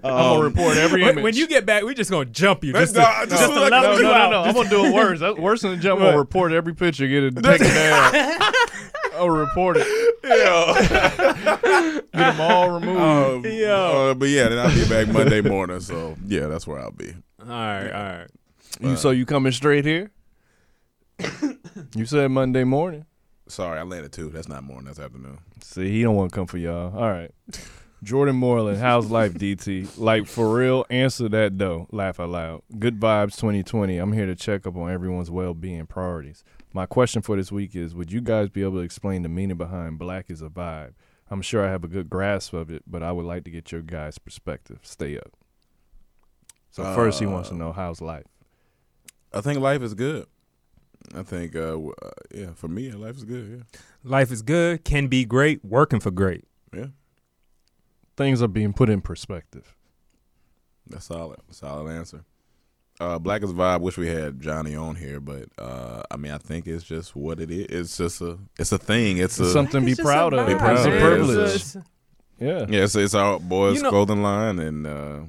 I'm 0.05 0.11
gonna 0.11 0.43
report 0.45 0.77
every 0.77 1.01
When, 1.03 1.11
image. 1.13 1.25
when 1.25 1.35
you 1.35 1.47
get 1.49 1.65
back, 1.65 1.83
we're 1.83 1.95
just 1.95 2.11
gonna 2.11 2.27
jump 2.27 2.63
you 2.63 2.73
just 2.75 2.95
to, 2.95 3.01
No, 3.01 3.07
just 3.27 3.31
just 3.31 3.53
to 3.53 3.61
like- 3.61 3.71
no, 3.71 3.83
no, 3.83 3.97
no, 4.03 4.31
no. 4.31 4.43
I'm 4.43 4.55
gonna 4.55 4.69
do 4.69 4.85
it 4.85 4.93
worse. 4.93 5.21
That's 5.21 5.39
worse 5.39 5.63
than 5.63 5.71
the 5.73 5.77
jump. 5.79 6.01
I'm 6.01 6.07
gonna 6.09 6.19
report 6.19 6.53
every 6.53 6.75
picture, 6.75 7.09
get 7.09 7.25
it 7.25 7.35
taken 7.43 7.67
down. 7.69 8.13
I'll 9.17 9.31
report 9.31 9.77
it. 9.81 9.87
yeah. 10.25 12.01
Get 12.01 12.13
them 12.13 12.41
all 12.41 12.71
removed. 12.71 13.47
Um, 13.47 13.71
uh, 13.71 14.15
but 14.15 14.29
yeah, 14.29 14.49
then 14.49 14.59
I'll 14.59 14.75
be 14.75 14.89
back 14.89 15.09
Monday 15.09 15.41
morning. 15.41 15.81
So 15.81 16.17
yeah, 16.27 16.47
that's 16.47 16.67
where 16.67 16.79
I'll 16.79 16.91
be. 16.91 17.15
All 17.41 17.47
right, 17.47 17.91
all 17.91 18.19
right. 18.19 18.29
you 18.81 18.97
so 18.97 19.11
you 19.11 19.27
coming 19.27 19.53
straight 19.53 19.85
here? 19.85 20.11
you 21.95 22.07
said 22.07 22.31
Monday 22.31 22.65
morning. 22.65 23.07
Sorry, 23.47 23.79
I 23.79 23.83
landed 23.83 24.13
too. 24.13 24.31
That's 24.31 24.49
not 24.49 24.65
morning. 24.65 24.87
That's 24.87 24.99
afternoon. 24.99 25.39
See, 25.61 25.91
he 25.91 26.03
don't 26.03 26.17
want 26.17 26.31
to 26.31 26.35
come 26.35 26.47
for 26.47 26.59
y'all. 26.59 26.97
All 26.97 27.11
right. 27.11 27.31
Jordan 28.03 28.37
Moreland, 28.37 28.79
how's 28.79 29.11
life, 29.11 29.33
DT? 29.33 29.99
Like 29.99 30.27
for 30.27 30.55
real, 30.55 30.85
answer 30.91 31.29
that 31.31 31.59
though. 31.59 31.87
Laugh 31.91 32.21
out 32.21 32.29
loud. 32.29 32.63
Good 32.79 33.01
vibes 33.01 33.37
2020. 33.37 33.97
I'm 33.97 34.13
here 34.13 34.27
to 34.27 34.35
check 34.35 34.67
up 34.67 34.77
on 34.77 34.91
everyone's 34.91 35.31
well-being 35.31 35.87
priorities. 35.87 36.45
My 36.75 36.87
question 36.87 37.23
for 37.23 37.37
this 37.37 37.53
week 37.53 37.75
is: 37.77 37.95
Would 37.95 38.11
you 38.13 38.21
guys 38.21 38.49
be 38.51 38.63
able 38.63 38.73
to 38.79 38.79
explain 38.81 39.23
the 39.23 39.29
meaning 39.29 39.57
behind 39.57 39.99
"Black 39.99 40.29
is 40.29 40.43
a 40.43 40.49
vibe"? 40.49 40.95
I'm 41.31 41.41
sure 41.41 41.65
I 41.65 41.71
have 41.71 41.85
a 41.85 41.89
good 41.89 42.11
grasp 42.11 42.53
of 42.53 42.69
it, 42.71 42.83
but 42.87 43.03
I 43.03 43.13
would 43.13 43.25
like 43.25 43.45
to 43.45 43.51
get 43.51 43.73
your 43.73 43.81
guys' 43.81 44.19
perspective. 44.19 44.81
Stay 44.83 45.17
up. 45.17 45.33
So 46.71 46.83
first, 46.95 47.21
he 47.21 47.27
wants 47.27 47.49
to 47.51 47.55
know 47.55 47.73
how's 47.73 48.01
life. 48.01 48.27
I 49.33 49.41
think 49.41 49.61
life 49.61 49.81
is 49.83 49.95
good. 49.95 50.27
I 51.15 51.23
think, 51.23 51.55
uh, 51.55 51.71
w- 51.73 51.95
uh, 52.03 52.11
yeah, 52.35 52.53
for 52.55 52.67
me, 52.69 52.91
life 52.91 53.17
is 53.17 53.25
good. 53.25 53.49
Yeah. 53.73 53.81
Life 54.03 54.33
is 54.33 54.43
good, 54.43 54.85
can 54.85 55.07
be 55.07 55.25
great, 55.25 55.65
working 55.65 56.01
for 56.01 56.11
great. 56.11 56.45
Yeah, 56.73 56.81
yeah, 56.81 56.87
Things 58.17 58.43
are 58.43 58.49
being 58.49 58.73
put 58.73 58.89
in 58.91 59.01
perspective. 59.01 59.77
that's 60.87 61.07
solid. 61.07 61.41
Solid 61.51 61.91
answer. 61.93 62.25
Uh, 63.01 63.19
Black 63.19 63.43
is 63.43 63.53
vibe. 63.53 63.81
Wish 63.81 63.97
we 63.99 64.07
had 64.09 64.41
Johnny 64.41 64.77
on 64.77 64.95
here, 64.95 65.19
but 65.21 65.49
uh, 65.59 66.03
I 66.11 66.17
mean, 66.17 66.31
I 66.33 66.39
think 66.39 66.67
it's 66.67 66.85
just 66.85 67.17
what 67.17 67.41
it 67.41 67.51
is. 67.51 67.67
It's 67.69 67.97
just 67.97 68.21
a, 68.21 68.39
it's 68.59 68.71
a 68.73 68.79
thing. 68.79 69.17
It's, 69.19 69.39
It's 69.41 69.49
a 69.49 69.53
something 69.53 69.81
to 69.81 69.87
be 69.97 70.01
proud 70.01 70.33
a 70.33 70.39
of. 70.43 70.47
Be 70.47 70.53
vibe, 70.55 70.59
proud 70.59 70.77
It's 70.77 70.87
of 70.87 70.95
a 70.95 70.99
privilege. 71.01 71.39
It's- 71.39 71.77
it's- 71.77 71.85
Yeah. 72.41 72.67
yeah. 72.69 72.85
It's, 72.85 72.95
it's 72.95 73.15
our 73.15 73.39
boys' 73.41 73.77
You 73.77 73.83
know- 73.83 73.91
clothing 73.91 74.23
line, 74.23 74.59
and 74.61 74.87
uh, 74.87 75.21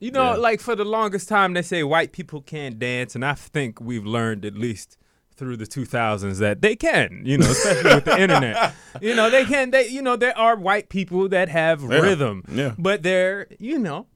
You 0.00 0.10
know, 0.10 0.30
Yeah. 0.32 0.36
like 0.36 0.60
for 0.60 0.74
the 0.74 0.84
longest 0.84 1.28
time, 1.28 1.52
they 1.54 1.62
say 1.62 1.84
white 1.84 2.10
people 2.12 2.40
can't 2.42 2.78
dance, 2.78 3.14
and 3.14 3.24
I 3.24 3.34
think 3.34 3.80
we've 3.80 4.04
learned 4.06 4.44
at 4.44 4.54
least 4.54 4.96
through 5.36 5.56
the 5.58 5.66
2000s 5.66 6.38
that 6.38 6.60
they 6.60 6.74
can. 6.76 7.22
You 7.24 7.38
know, 7.38 7.46
especially 7.50 7.94
with 7.94 8.04
the 8.04 8.20
internet. 8.20 8.74
You 9.00 9.14
know, 9.14 9.30
they 9.30 9.44
can. 9.44 9.70
They, 9.70 9.88
you 9.88 10.02
know, 10.02 10.16
there 10.16 10.36
are 10.36 10.54
white 10.56 10.88
people 10.88 11.28
that 11.30 11.48
have 11.48 11.82
Yeah. 11.82 11.98
rhythm. 12.00 12.44
Yeah. 12.52 12.74
But 12.78 13.02
there, 13.04 13.46
you 13.58 13.78
know, 13.78 14.06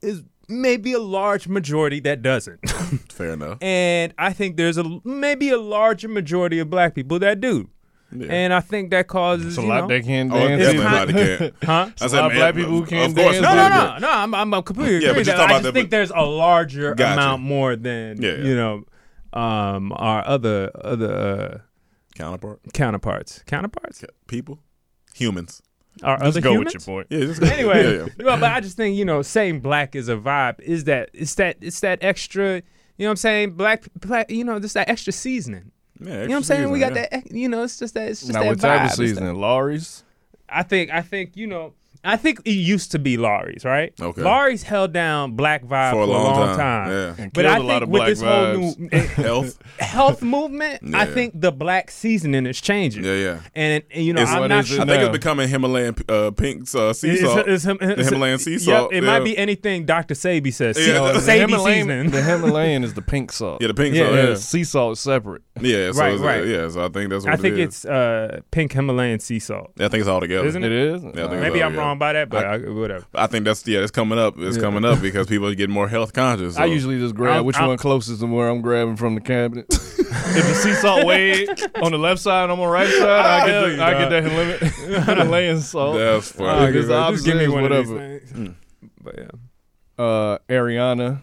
is 0.00 0.22
maybe 0.52 0.92
a 0.92 0.98
large 1.00 1.48
majority 1.48 2.00
that 2.00 2.22
doesn't. 2.22 2.58
fair 3.12 3.30
enough. 3.32 3.58
and 3.62 4.12
I 4.18 4.32
think 4.32 4.56
there's 4.56 4.78
a 4.78 4.84
maybe 5.04 5.50
a 5.50 5.58
larger 5.58 6.08
majority 6.08 6.58
of 6.58 6.68
black 6.70 6.94
people 6.94 7.18
that 7.20 7.40
do. 7.40 7.68
Yeah. 8.14 8.26
And 8.30 8.52
I 8.52 8.60
think 8.60 8.90
that 8.90 9.08
causes 9.08 9.46
It's 9.46 9.56
a 9.58 9.62
you 9.62 9.68
lot 9.68 9.80
know, 9.82 9.86
they 9.88 10.02
can't 10.02 10.30
Oh, 10.30 10.36
dance. 10.38 10.60
definitely 10.62 10.82
kind- 10.84 10.94
not 10.94 11.06
the 11.06 11.12
kid. 11.38 11.54
huh? 11.62 11.90
I 11.98 12.04
a 12.04 12.08
lot 12.08 12.30
of 12.30 12.32
black 12.36 12.54
people 12.54 12.70
who 12.70 12.84
can't 12.84 13.16
course 13.16 13.40
dance. 13.40 13.42
No, 13.42 13.54
no, 13.54 13.68
no, 13.68 13.98
no. 14.00 14.10
I'm, 14.10 14.34
I'm, 14.34 14.52
I'm 14.54 14.62
completely 14.62 15.02
Yeah, 15.02 15.12
agree. 15.12 15.20
but 15.20 15.26
you're 15.28 15.36
that. 15.38 15.48
I 15.48 15.52
just 15.52 15.62
the- 15.62 15.72
think 15.72 15.90
there's 15.90 16.10
a 16.10 16.20
larger 16.20 16.94
Gotcha. 16.94 17.12
amount 17.14 17.42
more 17.42 17.74
than 17.74 18.20
Yeah, 18.20 18.32
yeah. 18.32 18.44
you 18.44 18.54
know, 18.54 18.84
um, 19.32 19.92
our 19.96 20.26
other 20.28 20.70
other 20.84 21.10
uh, 21.10 21.58
counterpart 22.14 22.60
counterparts. 22.74 23.42
Counterparts? 23.46 24.04
people, 24.26 24.58
humans. 25.14 25.62
Our 26.02 26.16
Just 26.18 26.26
other 26.28 26.40
go 26.40 26.52
humans? 26.52 26.74
with 26.74 26.86
your 26.86 26.94
point. 26.94 27.06
Yeah, 27.10 27.26
just 27.26 27.42
Anyway, 27.42 27.82
yeah, 27.98 28.06
yeah. 28.18 28.24
well, 28.24 28.38
but 28.38 28.50
I 28.52 28.60
just 28.60 28.76
think 28.76 28.96
you 28.96 29.04
know, 29.04 29.22
saying 29.22 29.60
black 29.60 29.94
is 29.94 30.08
a 30.08 30.16
vibe 30.16 30.60
is 30.60 30.84
that 30.84 31.10
it's 31.12 31.34
that 31.36 31.56
it's 31.60 31.80
that 31.80 31.98
extra. 32.02 32.56
You 32.56 33.04
know 33.04 33.06
what 33.06 33.10
I'm 33.10 33.16
saying? 33.16 33.50
Black, 33.52 33.84
black. 33.94 34.30
You 34.30 34.44
know, 34.44 34.58
just 34.58 34.74
that 34.74 34.88
extra 34.88 35.12
seasoning. 35.12 35.70
Yeah, 36.00 36.12
You 36.12 36.18
know 36.20 36.26
what 36.28 36.36
I'm 36.38 36.42
saying? 36.44 36.70
We 36.70 36.78
got 36.80 36.94
yeah. 36.94 37.06
that. 37.10 37.30
You 37.30 37.48
know, 37.48 37.62
it's 37.62 37.78
just 37.78 37.94
that. 37.94 38.08
It's 38.08 38.20
just 38.20 38.32
Now, 38.32 38.42
that 38.42 38.48
what 38.48 38.58
vibe. 38.58 38.84
of 38.86 38.92
seasoning? 38.92 39.34
Lawry's? 39.34 40.02
I 40.48 40.62
think 40.62 40.90
I 40.90 41.02
think 41.02 41.36
you 41.36 41.46
know 41.46 41.74
I 42.04 42.16
think 42.16 42.40
it 42.44 42.50
used 42.50 42.90
to 42.92 42.98
be 42.98 43.16
Lawry's, 43.16 43.64
right? 43.64 43.92
Okay. 44.00 44.22
Lawry's 44.22 44.64
held 44.64 44.92
down 44.92 45.32
black 45.32 45.62
vibe 45.64 45.92
for, 45.92 46.00
a 46.00 46.06
long, 46.06 46.56
time. 46.56 46.90
Yeah. 46.90 47.14
And 47.18 47.32
But 47.32 47.42
killed 47.42 47.54
I 47.54 47.56
a 47.58 47.60
lot 47.62 47.68
think 47.68 47.82
of 47.82 47.88
with 47.90 48.00
black 48.00 48.08
this 48.08 48.20
whole 48.22 48.56
new 48.56 48.98
Health. 49.22 49.58
health 49.78 50.22
movement, 50.22 50.94
I 50.94 51.06
think 51.06 51.40
the 51.40 51.52
black 51.52 51.90
seasoning 51.90 52.46
is 52.46 52.60
changing. 52.60 53.04
Yeah, 53.04 53.14
yeah. 53.14 53.40
And, 53.54 53.84
and, 53.90 54.04
you 54.04 54.12
know, 54.12 54.22
It's- 54.22 54.36
I'm 54.36 54.48
not 54.48 54.66
sure. 54.66 54.80
I 54.82 54.84
think 54.84 55.02
it's 55.02 55.12
becoming 55.12 55.48
Himalayan 55.48 55.94
uh, 56.08 56.30
pink 56.32 56.62
uh, 56.74 56.92
sea 56.92 57.16
salt. 57.18 57.38
it's- 57.48 57.64
it's- 57.66 57.96
the 57.96 58.04
Himalayan 58.04 58.38
sea 58.38 58.52
yep, 58.52 58.60
salt. 58.60 58.92
it 58.92 59.02
yeah. 59.02 59.08
might 59.08 59.20
be 59.24 59.36
anything 59.38 59.84
Dr. 59.86 60.14
Sebi 60.14 60.52
says. 60.52 60.76
Yeah, 60.78 60.94
Yeah, 60.94 61.12
the- 61.12 61.20
The 61.20 61.30
Sebi 61.32 61.38
Himalayan, 61.40 61.86
seasoning. 61.86 62.10
the 62.10 62.22
Himalayan 62.22 62.84
is 62.84 62.94
the 62.94 63.02
pink 63.02 63.30
salt. 63.32 63.60
Yeah, 63.62 63.68
the 63.68 63.74
pink 63.74 63.94
Yeah, 63.94 64.04
salt. 64.06 64.14
Yeah, 64.16 64.28
Yeah, 64.30 64.34
sea 64.34 64.64
salt 64.64 64.92
is 64.94 65.00
separate. 65.00 65.42
yeah. 65.60 65.92
So 65.92 66.00
Right, 66.00 66.18
right. 66.18 66.46
Yeah, 66.46 66.68
so 66.68 66.84
I 66.84 66.88
think 66.88 67.10
that's 67.10 67.24
what 67.24 67.34
I 67.34 67.36
think 67.36 67.58
it 67.58 67.68
is. 67.68 67.84
uh, 67.84 68.40
pink 68.50 68.72
Himalayan 68.72 69.20
sea 69.20 69.38
salt. 69.38 69.70
I 69.78 69.88
think 69.88 70.00
it's 70.00 70.08
all 70.08 70.20
together. 70.20 70.48
Isn't 70.48 70.64
It 70.64 70.72
is. 70.72 71.02
Yeah, 71.02 71.08
I 71.08 71.12
think 71.12 71.30
Uh, 71.32 71.40
Maybe 71.40 71.62
I'm 71.62 71.74
yeah. 71.74 71.91
Wrong 71.92 71.98
by 71.98 72.12
that, 72.14 72.28
but 72.28 72.44
I, 72.46 72.58
whatever. 72.58 73.04
I 73.14 73.26
think 73.26 73.44
that's 73.44 73.66
yeah. 73.66 73.80
It's 73.80 73.90
coming 73.90 74.18
up. 74.18 74.34
It's 74.38 74.58
coming 74.58 74.84
up 74.84 75.00
because 75.00 75.26
people 75.26 75.46
are 75.48 75.54
getting 75.54 75.74
more 75.74 75.88
health 75.88 76.12
conscious. 76.12 76.56
I 76.56 76.64
usually 76.66 76.98
just 76.98 77.14
grab 77.14 77.36
I'll- 77.36 77.44
which 77.44 77.56
I'll- 77.56 77.68
one 77.68 77.78
closest 77.78 78.20
to 78.20 78.26
where 78.26 78.48
I'm 78.48 78.60
grabbing 78.62 78.96
from 78.96 79.14
the 79.14 79.20
cabinet. 79.20 79.66
if 79.70 80.46
the 80.46 80.54
sea 80.54 80.74
salt 80.74 81.04
way 81.06 81.46
on 81.82 81.92
the 81.92 81.98
left 81.98 82.20
side, 82.20 82.44
I'm 82.44 82.52
on 82.52 82.58
the 82.58 82.66
right 82.66 82.88
side. 82.88 83.08
I 83.08 83.48
Hell 83.48 83.66
get, 83.66 83.70
the, 83.70 83.76
yeah, 83.76 83.86
I 83.86 83.92
get 83.92 83.98
dog. 84.00 84.10
that 84.10 84.22
Himalayan, 84.24 85.04
Himalayan 85.18 85.60
salt. 85.60 85.96
That's 85.96 86.32
All 86.40 86.46
funny. 86.46 86.64
right, 86.66 86.76
it's 86.76 86.88
the 86.88 87.10
just 87.10 87.24
give 87.24 87.36
me 87.36 87.48
one 87.48 87.62
whatever. 87.62 87.94
of 87.96 88.20
these 88.20 88.30
things. 88.32 88.56
But 89.02 89.14
yeah. 89.18 90.04
uh, 90.04 90.38
Ariana. 90.48 91.22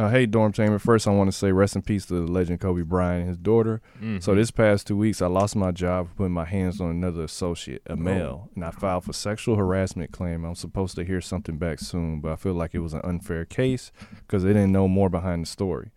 Uh, 0.00 0.08
hey, 0.08 0.24
Dorm 0.24 0.50
Chamber. 0.50 0.78
First, 0.78 1.06
I 1.06 1.10
want 1.10 1.30
to 1.30 1.36
say 1.36 1.52
rest 1.52 1.76
in 1.76 1.82
peace 1.82 2.06
to 2.06 2.14
the 2.14 2.32
legend 2.32 2.58
Kobe 2.58 2.80
Bryant 2.80 3.20
and 3.20 3.28
his 3.28 3.36
daughter. 3.36 3.82
So, 4.20 4.34
this 4.34 4.50
past 4.50 4.86
two 4.86 4.96
weeks, 4.96 5.20
I 5.20 5.26
lost 5.26 5.54
my 5.54 5.72
job 5.72 6.08
for 6.08 6.14
putting 6.14 6.32
my 6.32 6.46
hands 6.46 6.80
on 6.80 6.88
another 6.88 7.22
associate, 7.22 7.82
a 7.84 7.96
male, 7.96 8.48
and 8.54 8.64
I 8.64 8.70
filed 8.70 9.04
for 9.04 9.12
sexual 9.12 9.56
harassment 9.56 10.10
claim. 10.10 10.46
I'm 10.46 10.54
supposed 10.54 10.94
to 10.96 11.04
hear 11.04 11.20
something 11.20 11.58
back 11.58 11.80
soon, 11.80 12.20
but 12.22 12.32
I 12.32 12.36
feel 12.36 12.54
like 12.54 12.74
it 12.74 12.78
was 12.78 12.94
an 12.94 13.02
unfair 13.04 13.44
case 13.44 13.92
because 14.26 14.42
they 14.42 14.54
didn't 14.54 14.72
know 14.72 14.88
more 14.88 15.10
behind 15.10 15.42
the 15.42 15.46
story. 15.50 15.90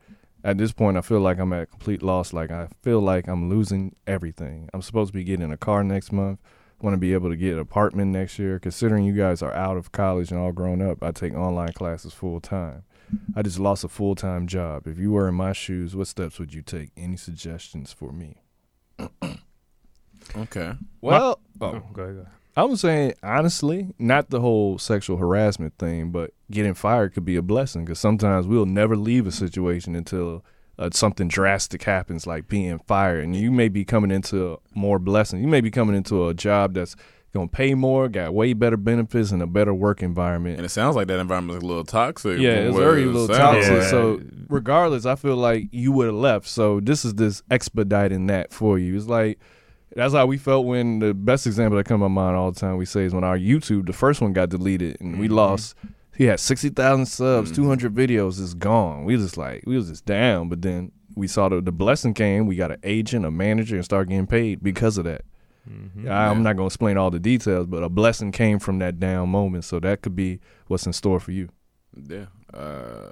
At 0.44 0.58
this 0.58 0.74
point, 0.74 0.98
I 0.98 1.02
feel 1.02 1.22
like 1.22 1.40
I'm 1.40 1.54
at 1.54 1.62
a 1.62 1.66
complete 1.66 2.04
loss. 2.04 2.34
Like 2.34 2.52
I 2.52 2.68
feel 2.82 3.00
like 3.00 3.30
I'm 3.30 3.50
losing 3.50 3.96
everything. 4.06 4.70
I'm 4.74 4.82
supposed 4.82 5.14
to 5.14 5.18
be 5.18 5.24
getting 5.24 5.50
a 5.50 5.56
car 5.56 5.82
next 5.82 6.12
month. 6.12 6.42
Want 6.82 6.94
to 6.94 6.98
be 6.98 7.14
able 7.14 7.30
to 7.30 7.38
get 7.38 7.54
an 7.54 7.60
apartment 7.60 8.12
next 8.12 8.38
year. 8.38 8.60
Considering 8.60 9.06
you 9.06 9.14
guys 9.14 9.42
are 9.42 9.54
out 9.54 9.78
of 9.78 9.94
college 9.94 10.30
and 10.30 10.42
all 10.42 10.52
grown 10.52 10.82
up, 10.82 11.02
I 11.02 11.12
take 11.12 11.34
online 11.34 11.72
classes 11.72 12.14
full 12.14 12.42
time. 12.42 12.84
I 13.36 13.42
just 13.42 13.60
lost 13.60 13.84
a 13.84 13.88
full 13.90 14.16
time 14.16 14.48
job. 14.48 14.88
If 14.88 14.98
you 14.98 15.12
were 15.12 15.28
in 15.28 15.36
my 15.36 15.54
shoes, 15.54 15.96
what 15.96 16.08
steps 16.08 16.40
would 16.40 16.54
you 16.54 16.62
take? 16.62 16.90
Any 16.98 17.18
suggestions 17.18 17.92
for 17.94 18.12
me? 18.12 18.42
Okay. 20.36 20.74
Well, 21.02 21.40
Oh, 21.62 21.66
oh, 21.66 21.72
go 21.72 21.78
ahead, 21.78 21.94
go 21.94 22.04
ahead. 22.04 22.28
I 22.56 22.64
was 22.64 22.82
saying 22.82 23.14
honestly, 23.24 23.94
not 24.00 24.30
the 24.30 24.40
whole 24.40 24.78
sexual 24.78 25.18
harassment 25.18 25.78
thing, 25.78 26.12
but 26.12 26.32
getting 26.52 26.74
fired 26.76 27.14
could 27.14 27.26
be 27.26 27.36
a 27.36 27.42
blessing 27.42 27.84
because 27.84 28.00
sometimes 28.00 28.48
we'll 28.48 28.66
never 28.66 28.96
leave 28.96 29.28
a 29.28 29.32
situation 29.32 29.96
until 29.96 30.46
uh, 30.80 30.90
something 30.94 31.28
drastic 31.28 31.84
happens, 31.84 32.26
like 32.26 32.48
being 32.48 32.80
fired, 32.80 33.24
and 33.24 33.36
you 33.36 33.52
may 33.52 33.70
be 33.70 33.84
coming 33.84 34.12
into 34.12 34.60
more 34.74 34.98
blessing. 35.00 35.42
You 35.42 35.48
may 35.48 35.62
be 35.62 35.72
coming 35.72 35.96
into 35.96 36.28
a 36.28 36.34
job 36.34 36.74
that's 36.74 36.96
gonna 37.34 37.48
pay 37.48 37.74
more, 37.74 38.08
got 38.10 38.34
way 38.34 38.54
better 38.54 38.78
benefits, 38.78 39.32
and 39.32 39.42
a 39.42 39.48
better 39.48 39.74
work 39.74 40.04
environment. 40.04 40.58
And 40.58 40.66
it 40.66 40.70
sounds 40.70 40.96
like 40.96 41.08
that 41.08 41.20
environment 41.20 41.58
is 41.58 41.64
a 41.64 41.66
little 41.66 41.84
toxic. 41.84 42.40
Yeah, 42.40 42.52
it's 42.52 42.74
what 42.74 42.84
very 42.84 43.04
it 43.04 43.08
little 43.08 43.36
toxic. 43.36 43.72
like. 43.72 43.84
So 43.84 44.22
regardless, 44.48 45.06
I 45.06 45.16
feel 45.16 45.36
like 45.36 45.68
you 45.72 45.92
would 45.92 46.08
have 46.08 46.16
left. 46.16 46.48
So 46.48 46.80
this 46.80 47.04
is 47.04 47.16
this 47.16 47.42
expediting 47.50 48.28
that 48.28 48.54
for 48.54 48.78
you. 48.78 48.96
It's 48.96 49.08
like 49.08 49.40
that's 49.96 50.14
how 50.14 50.26
we 50.26 50.38
felt 50.38 50.66
when 50.66 51.00
the 51.00 51.14
best 51.14 51.48
example 51.48 51.78
that 51.78 51.86
come 51.86 52.00
to 52.00 52.08
my 52.10 52.22
mind 52.22 52.38
all 52.38 52.52
the 52.52 52.60
time 52.60 52.78
we 52.78 52.86
say 52.86 53.04
is 53.04 53.14
when 53.14 53.24
our 53.24 53.38
YouTube, 53.38 53.88
the 53.88 53.94
first 53.94 54.22
one 54.22 54.34
got 54.34 54.50
deleted 54.50 54.98
and 55.00 55.20
we 55.20 55.26
mm-hmm. 55.26 55.36
lost. 55.36 55.76
He 56.16 56.26
had 56.26 56.40
sixty 56.40 56.70
thousand 56.70 57.08
subs, 57.08 57.52
mm. 57.52 57.56
two 57.56 57.68
hundred 57.68 57.96
videos 57.96 58.40
is 58.40 58.54
gone. 58.54 59.04
We 59.04 59.16
was 59.16 59.26
just 59.26 59.38
like 59.38 59.64
we 59.66 59.76
was 59.76 59.90
just 59.90 60.06
down, 60.06 60.48
but 60.48 60.62
then 60.62 60.92
we 61.16 61.28
saw 61.28 61.50
the, 61.50 61.62
the 61.62 61.72
blessing 61.72 62.14
came. 62.14 62.46
We 62.46 62.56
got 62.56 62.72
an 62.72 62.80
agent, 62.84 63.26
a 63.26 63.32
manager, 63.32 63.76
and 63.76 63.84
started 63.84 64.10
getting 64.10 64.28
paid 64.28 64.62
because 64.62 65.00
of 65.00 65.06
that. 65.06 65.24
I, 66.10 66.28
I'm 66.28 66.44
not 66.44 66.54
gonna 66.58 66.68
explain 66.68 66.98
all 66.98 67.10
the 67.12 67.20
details, 67.20 67.68
but 67.68 67.84
a 67.84 67.90
blessing 67.90 68.32
came 68.32 68.60
from 68.60 68.80
that 68.80 69.00
down 69.00 69.30
moment. 69.30 69.64
So 69.66 69.80
that 69.80 70.02
could 70.02 70.16
be 70.16 70.40
what's 70.68 70.86
in 70.86 70.94
store 70.94 71.20
for 71.20 71.32
you. 71.32 71.50
yeah, 72.10 72.26
uh, 72.54 73.12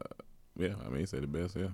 yeah. 0.57 0.73
I 0.85 0.89
mean, 0.89 1.01
you 1.01 1.05
said 1.05 1.23
the 1.23 1.27
best. 1.27 1.55
Yeah, 1.55 1.67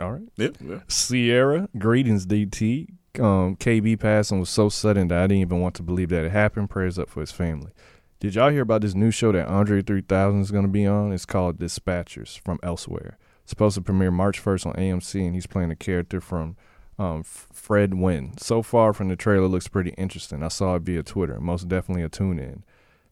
All 0.00 0.12
right. 0.12 0.28
yeah, 0.36 0.48
yeah. 0.60 0.80
Sierra, 0.88 1.68
greetings, 1.78 2.26
DT. 2.26 2.88
Um, 3.20 3.54
KB 3.56 3.98
passing 3.98 4.40
was 4.40 4.50
so 4.50 4.68
sudden 4.68 5.06
that 5.08 5.18
I 5.18 5.26
didn't 5.28 5.42
even 5.42 5.60
want 5.60 5.76
to 5.76 5.82
believe 5.84 6.08
that 6.08 6.24
it 6.24 6.32
happened. 6.32 6.68
Prayers 6.70 6.98
up 6.98 7.08
for 7.08 7.20
his 7.20 7.30
family. 7.30 7.70
Did 8.18 8.34
y'all 8.34 8.50
hear 8.50 8.62
about 8.62 8.80
this 8.80 8.94
new 8.94 9.10
show 9.10 9.30
that 9.32 9.46
Andre 9.48 9.82
3000 9.82 10.40
is 10.40 10.50
going 10.50 10.64
to 10.64 10.70
be 10.70 10.86
on? 10.86 11.12
It's 11.12 11.26
called 11.26 11.58
Dispatchers 11.58 12.40
from 12.40 12.58
Elsewhere. 12.62 13.18
It's 13.42 13.50
supposed 13.50 13.74
to 13.76 13.82
premiere 13.82 14.10
March 14.10 14.42
1st 14.42 14.66
on 14.66 14.72
AMC, 14.74 15.26
and 15.26 15.34
he's 15.34 15.46
playing 15.46 15.70
a 15.70 15.76
character 15.76 16.20
from 16.20 16.56
um, 16.98 17.22
Fredwynn. 17.24 18.38
So 18.40 18.62
far 18.62 18.92
from 18.92 19.08
the 19.08 19.16
trailer, 19.16 19.46
looks 19.46 19.68
pretty 19.68 19.90
interesting. 19.90 20.42
I 20.42 20.48
saw 20.48 20.76
it 20.76 20.82
via 20.82 21.02
Twitter. 21.02 21.40
Most 21.40 21.68
definitely 21.68 22.02
a 22.02 22.08
tune 22.08 22.38
in. 22.38 22.62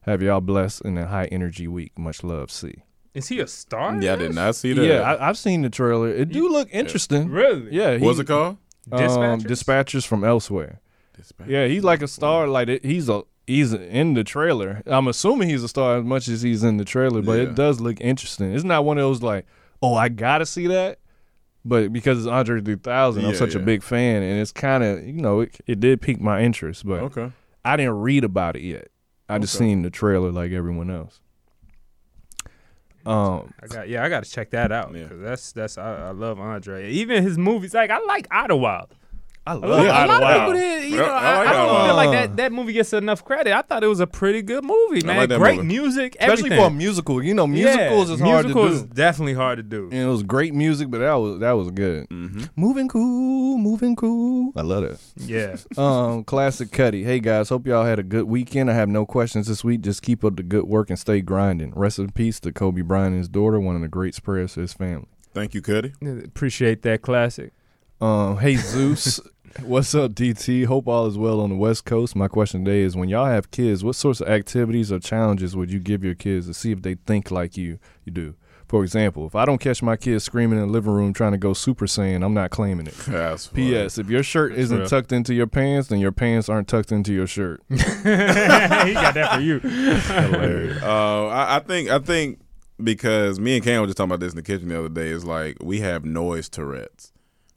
Have 0.02 0.22
y'all 0.22 0.40
blessed 0.40 0.82
in 0.82 0.98
a 0.98 1.06
high 1.06 1.26
energy 1.26 1.68
week. 1.68 1.96
Much 1.98 2.24
love, 2.24 2.50
C. 2.50 2.82
Is 3.14 3.28
he 3.28 3.40
a 3.40 3.46
star? 3.46 4.00
Yeah, 4.02 4.14
I 4.14 4.16
did 4.16 4.34
not 4.34 4.56
see 4.56 4.72
that. 4.72 4.84
Yeah, 4.84 5.00
I, 5.02 5.28
I've 5.28 5.38
seen 5.38 5.62
the 5.62 5.70
trailer. 5.70 6.08
It 6.08 6.30
do 6.30 6.48
look 6.48 6.68
interesting. 6.72 7.28
Really? 7.28 7.72
Yeah, 7.74 7.96
he, 7.98 8.04
What's 8.04 8.18
it 8.18 8.26
called? 8.26 8.56
Um, 8.90 8.98
Dispatchers? 9.00 9.42
dispatchers 9.44 10.06
from 10.06 10.24
elsewhere. 10.24 10.80
Dispatch. 11.16 11.46
Yeah, 11.48 11.66
he's 11.66 11.84
like 11.84 12.02
a 12.02 12.08
star. 12.08 12.48
Like 12.48 12.68
it, 12.68 12.84
he's 12.84 13.08
a 13.08 13.22
he's 13.46 13.72
in 13.74 14.14
the 14.14 14.24
trailer. 14.24 14.82
I'm 14.86 15.06
assuming 15.08 15.50
he's 15.50 15.62
a 15.62 15.68
star 15.68 15.98
as 15.98 16.04
much 16.04 16.26
as 16.26 16.42
he's 16.42 16.64
in 16.64 16.78
the 16.78 16.84
trailer, 16.84 17.20
but 17.22 17.34
Yeah. 17.34 17.44
it 17.44 17.54
does 17.54 17.80
look 17.80 18.00
interesting. 18.00 18.54
It's 18.54 18.64
not 18.64 18.84
one 18.84 18.96
of 18.98 19.02
those 19.02 19.22
like, 19.22 19.46
oh, 19.82 19.94
I 19.94 20.08
gotta 20.08 20.46
see 20.46 20.66
that. 20.68 20.98
But 21.64 21.92
because 21.92 22.18
it's 22.18 22.26
Andre 22.26 22.60
3000, 22.60 23.24
I'm 23.24 23.30
Yeah, 23.32 23.36
such 23.38 23.54
a 23.54 23.60
big 23.60 23.82
fan, 23.82 24.22
and 24.22 24.40
it's 24.40 24.52
kind 24.52 24.82
of 24.82 25.06
you 25.06 25.12
know 25.12 25.40
it, 25.40 25.60
it 25.66 25.78
did 25.80 26.00
pique 26.00 26.20
my 26.20 26.42
interest, 26.42 26.84
but 26.86 27.00
Okay. 27.02 27.30
I 27.64 27.76
didn't 27.76 28.00
read 28.00 28.24
about 28.24 28.56
it 28.56 28.62
yet. 28.62 28.88
I 29.28 29.38
just 29.38 29.54
Okay. 29.54 29.64
seen 29.66 29.82
the 29.82 29.90
trailer 29.90 30.32
like 30.32 30.50
everyone 30.52 30.90
else. 30.90 31.20
Um, 33.04 33.52
I 33.60 33.66
got 33.66 33.88
yeah, 33.88 34.04
I 34.04 34.08
got 34.08 34.22
to 34.24 34.30
check 34.30 34.50
that 34.50 34.70
out 34.70 34.94
Yeah. 34.94 35.04
because 35.04 35.20
that's 35.20 35.52
that's 35.52 35.78
I, 35.78 36.08
I 36.08 36.10
love 36.10 36.38
Andre. 36.38 36.90
Even 36.90 37.22
his 37.24 37.36
movies, 37.36 37.74
like 37.74 37.90
I 37.90 37.98
like 38.00 38.26
Idlewild. 38.30 38.94
I 39.44 39.54
A 39.54 39.56
love 39.56 39.70
lot, 39.70 39.80
a 39.80 39.86
lot 39.86 40.22
Idlewild. 40.22 40.22
of 40.22 40.38
people 40.40 40.52
did. 40.54 40.90
You 40.90 40.96
Yeah, 40.98 41.06
know, 41.06 41.12
I 41.12 41.16
I, 41.16 41.38
like 41.38 41.48
I 41.48 41.52
don't 41.52 41.60
Idlewild. 41.66 41.86
feel 41.86 41.94
like 41.96 42.10
that 42.12 42.36
that 42.36 42.52
movie 42.52 42.72
gets 42.74 42.92
enough 42.92 43.24
credit. 43.24 43.52
I 43.52 43.62
thought 43.62 43.82
it 43.82 43.88
was 43.88 43.98
a 43.98 44.06
pretty 44.06 44.40
good 44.42 44.62
movie, 44.62 45.04
man. 45.04 45.16
like 45.16 45.36
Great 45.38 45.56
movie. 45.56 45.66
music, 45.68 46.16
especially 46.20 46.50
for 46.50 46.66
a 46.66 46.70
musical. 46.70 47.20
You 47.22 47.34
know, 47.34 47.48
musicals 47.48 48.08
yeah, 48.08 48.14
is 48.14 48.20
hard 48.20 48.44
musical 48.44 48.62
to 48.64 48.68
do. 48.68 48.74
is 48.76 48.82
definitely 48.84 49.34
hard 49.34 49.56
to 49.56 49.64
do. 49.64 49.84
And 49.90 49.94
it 50.00 50.06
was 50.06 50.22
great 50.22 50.54
music, 50.54 50.90
but 50.92 50.98
that 50.98 51.14
was 51.14 51.40
that 51.40 51.52
was 51.52 51.70
good. 51.72 52.08
Mm-hmm. 52.10 52.44
Moving 52.54 52.86
cool, 52.88 53.58
moving 53.58 53.96
cool. 53.96 54.52
I 54.54 54.62
love 54.62 54.84
it. 54.84 55.00
Yeah, 55.16 55.56
Um, 55.76 56.22
classic 56.22 56.70
Cuddy. 56.70 57.02
Hey 57.02 57.18
guys, 57.18 57.48
hope 57.48 57.66
y'all 57.66 57.84
had 57.84 57.98
a 57.98 58.04
good 58.04 58.24
weekend. 58.24 58.70
I 58.70 58.74
have 58.74 58.88
no 58.88 59.04
questions 59.04 59.48
this 59.48 59.64
week. 59.64 59.80
Just 59.80 60.02
keep 60.02 60.24
up 60.24 60.36
the 60.36 60.44
good 60.44 60.64
work 60.64 60.88
and 60.88 60.96
stay 60.98 61.20
grinding. 61.20 61.72
Rest 61.74 61.98
in 61.98 62.12
peace 62.12 62.38
to 62.40 62.52
Kobe 62.52 62.82
Bryant 62.82 63.08
and 63.14 63.18
his 63.18 63.28
daughter. 63.28 63.58
One 63.58 63.74
of 63.74 63.82
the 63.82 63.88
great 63.88 64.22
prayers 64.22 64.54
for 64.54 64.60
his 64.60 64.72
family. 64.72 65.08
Thank 65.34 65.52
you, 65.54 65.62
Cuddy. 65.62 65.94
appreciate 66.24 66.82
that 66.82 67.02
classic. 67.02 67.52
Um, 68.02 68.38
hey 68.38 68.56
Zeus, 68.56 69.20
what's 69.62 69.94
up, 69.94 70.10
DT? 70.10 70.66
Hope 70.66 70.88
all 70.88 71.06
is 71.06 71.16
well 71.16 71.40
on 71.40 71.50
the 71.50 71.56
West 71.56 71.84
Coast. 71.84 72.16
My 72.16 72.26
question 72.26 72.64
today 72.64 72.80
is: 72.80 72.96
When 72.96 73.08
y'all 73.08 73.26
have 73.26 73.52
kids, 73.52 73.84
what 73.84 73.94
sorts 73.94 74.20
of 74.20 74.26
activities 74.26 74.90
or 74.90 74.98
challenges 74.98 75.54
would 75.54 75.70
you 75.70 75.78
give 75.78 76.02
your 76.02 76.16
kids 76.16 76.48
to 76.48 76.54
see 76.54 76.72
if 76.72 76.82
they 76.82 76.96
think 76.96 77.30
like 77.30 77.56
you 77.56 77.78
you 78.04 78.10
do? 78.10 78.34
For 78.66 78.82
example, 78.82 79.24
if 79.28 79.36
I 79.36 79.44
don't 79.44 79.58
catch 79.58 79.84
my 79.84 79.96
kids 79.96 80.24
screaming 80.24 80.58
in 80.58 80.66
the 80.66 80.72
living 80.72 80.90
room 80.90 81.12
trying 81.12 81.30
to 81.30 81.38
go 81.38 81.52
Super 81.52 81.86
Saiyan, 81.86 82.24
I'm 82.24 82.34
not 82.34 82.50
claiming 82.50 82.88
it. 82.88 82.94
That's. 83.06 83.46
P.S. 83.46 83.98
If 83.98 84.10
your 84.10 84.24
shirt 84.24 84.54
isn't 84.54 84.78
real. 84.80 84.88
tucked 84.88 85.12
into 85.12 85.32
your 85.32 85.46
pants, 85.46 85.86
then 85.86 86.00
your 86.00 86.10
pants 86.10 86.48
aren't 86.48 86.66
tucked 86.66 86.90
into 86.90 87.12
your 87.12 87.28
shirt. 87.28 87.62
he 87.68 87.76
got 87.76 89.14
that 89.14 89.34
for 89.36 89.40
you. 89.40 89.60
Hilarious. 89.60 90.82
Uh, 90.82 91.26
I, 91.28 91.58
I 91.58 91.60
think 91.60 91.88
I 91.88 92.00
think 92.00 92.40
because 92.82 93.38
me 93.38 93.54
and 93.54 93.64
Cam 93.64 93.80
were 93.80 93.86
just 93.86 93.96
talking 93.96 94.10
about 94.10 94.18
this 94.18 94.32
in 94.32 94.36
the 94.38 94.42
kitchen 94.42 94.70
the 94.70 94.78
other 94.80 94.88
day. 94.88 95.10
Is 95.10 95.24
like 95.24 95.58
we 95.62 95.78
have 95.82 96.04
noise 96.04 96.48
Tourette's. 96.48 97.12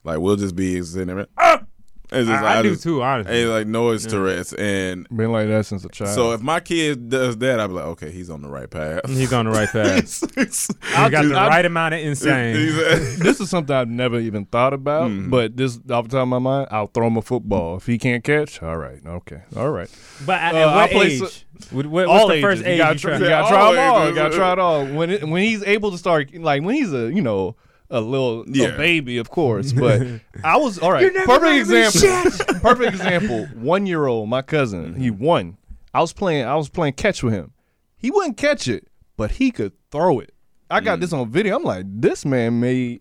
Like 0.05 0.19
we'll 0.19 0.35
just 0.37 0.55
be 0.55 0.81
sitting 0.83 1.13
there. 1.15 1.27
Ah! 1.37 1.63
It's 2.11 2.29
just, 2.29 2.43
I, 2.43 2.59
I 2.59 2.61
do 2.61 2.69
just- 2.69 2.83
too, 2.83 3.01
honestly. 3.01 3.33
Hey, 3.33 3.45
like 3.47 3.65
noise 3.65 4.05
Tourette's, 4.05 4.53
and 4.53 5.07
Been 5.09 5.31
like 5.31 5.47
that 5.47 5.65
since 5.65 5.83
a 5.85 5.89
child. 5.89 6.13
so 6.13 6.33
if 6.33 6.41
my 6.41 6.59
kid 6.59 7.09
does 7.09 7.35
that, 7.39 7.59
I'd 7.59 7.65
be 7.65 7.73
like, 7.73 7.85
okay, 7.85 8.11
he's 8.11 8.29
on 8.29 8.43
the 8.43 8.47
right 8.47 8.69
path. 8.69 9.09
He's 9.09 9.33
on 9.33 9.45
the 9.45 9.51
right 9.51 9.67
path. 9.71 9.97
It's- 9.97 10.23
it's- 10.37 10.67
He 10.83 11.09
got 11.09 11.25
the 11.25 11.33
I- 11.35 11.47
right 11.47 11.65
amount 11.65 11.95
of 11.95 12.01
insane. 12.01 12.55
he's- 12.57 13.17
this 13.19 13.39
is 13.41 13.49
something 13.49 13.75
I've 13.75 13.89
never 13.89 14.19
even 14.19 14.45
thought 14.45 14.71
about, 14.75 15.09
Hmm. 15.09 15.31
but 15.31 15.57
this 15.57 15.77
off 15.89 16.05
the 16.07 16.11
top 16.11 16.21
of 16.21 16.27
my 16.27 16.37
mind, 16.37 16.67
I'll 16.69 16.85
throw 16.85 17.07
him 17.07 17.17
a 17.17 17.23
football. 17.23 17.77
If 17.77 17.87
he 17.87 17.97
can't 17.97 18.23
catch, 18.23 18.61
all 18.61 18.77
right, 18.77 18.99
okay, 19.03 19.41
all 19.57 19.71
right. 19.71 19.89
But 20.27 20.39
at, 20.41 20.53
Uh, 20.53 20.57
at 20.59 20.75
what 20.93 20.93
age? 21.07 21.19
so- 21.21 21.29
What- 21.71 21.87
what- 21.87 22.05
all 22.05 22.27
what's 22.27 22.27
the 22.27 22.33
ages. 22.35 22.43
first 22.43 22.61
you 22.61 22.67
age 22.71 22.77
gotta, 22.77 22.93
you 22.93 22.99
try, 22.99 23.11
try? 23.17 23.19
you 23.19 23.29
gotta 23.29 23.43
All 23.43 23.49
try 23.49 23.73
them 23.73 23.93
all. 23.95 24.09
You 24.09 24.15
gotta 24.15 24.35
try 24.35 24.53
it 24.53 24.59
all. 24.59 24.85
When 24.85 25.09
it, 25.09 25.27
when 25.27 25.41
he's 25.41 25.63
able 25.63 25.89
to 25.91 25.97
start, 25.97 26.35
like 26.35 26.61
when 26.61 26.75
he's 26.75 26.93
a 26.93 27.11
you 27.11 27.23
know 27.23 27.55
a 27.89 28.01
little 28.01 28.43
Yeah. 28.47 28.75
baby, 28.77 29.17
of 29.17 29.29
course. 29.29 29.71
But 29.73 30.01
I 30.43 30.57
was 30.57 30.79
all 30.79 30.91
right. 30.91 31.13
Perfect 31.25 31.69
example. 31.71 32.59
perfect 32.59 32.93
example. 32.95 33.45
One 33.53 33.85
year 33.85 34.05
old, 34.07 34.29
my 34.29 34.41
cousin, 34.41 34.95
he 34.95 35.11
won. 35.11 35.57
I 35.93 36.01
was 36.01 36.13
playing. 36.13 36.45
I 36.45 36.55
was 36.55 36.69
playing 36.69 36.93
catch 36.93 37.21
with 37.23 37.33
him. 37.33 37.53
He 37.97 38.11
wouldn't 38.11 38.37
catch 38.37 38.67
it, 38.67 38.87
but 39.17 39.31
he 39.31 39.51
could 39.51 39.73
throw 39.91 40.19
it. 40.19 40.33
I 40.69 40.79
got 40.81 40.99
this 40.99 41.13
on 41.13 41.29
video. 41.31 41.55
I'm 41.57 41.63
like, 41.63 41.85
this 41.87 42.25
man 42.25 42.59
may 42.59 42.97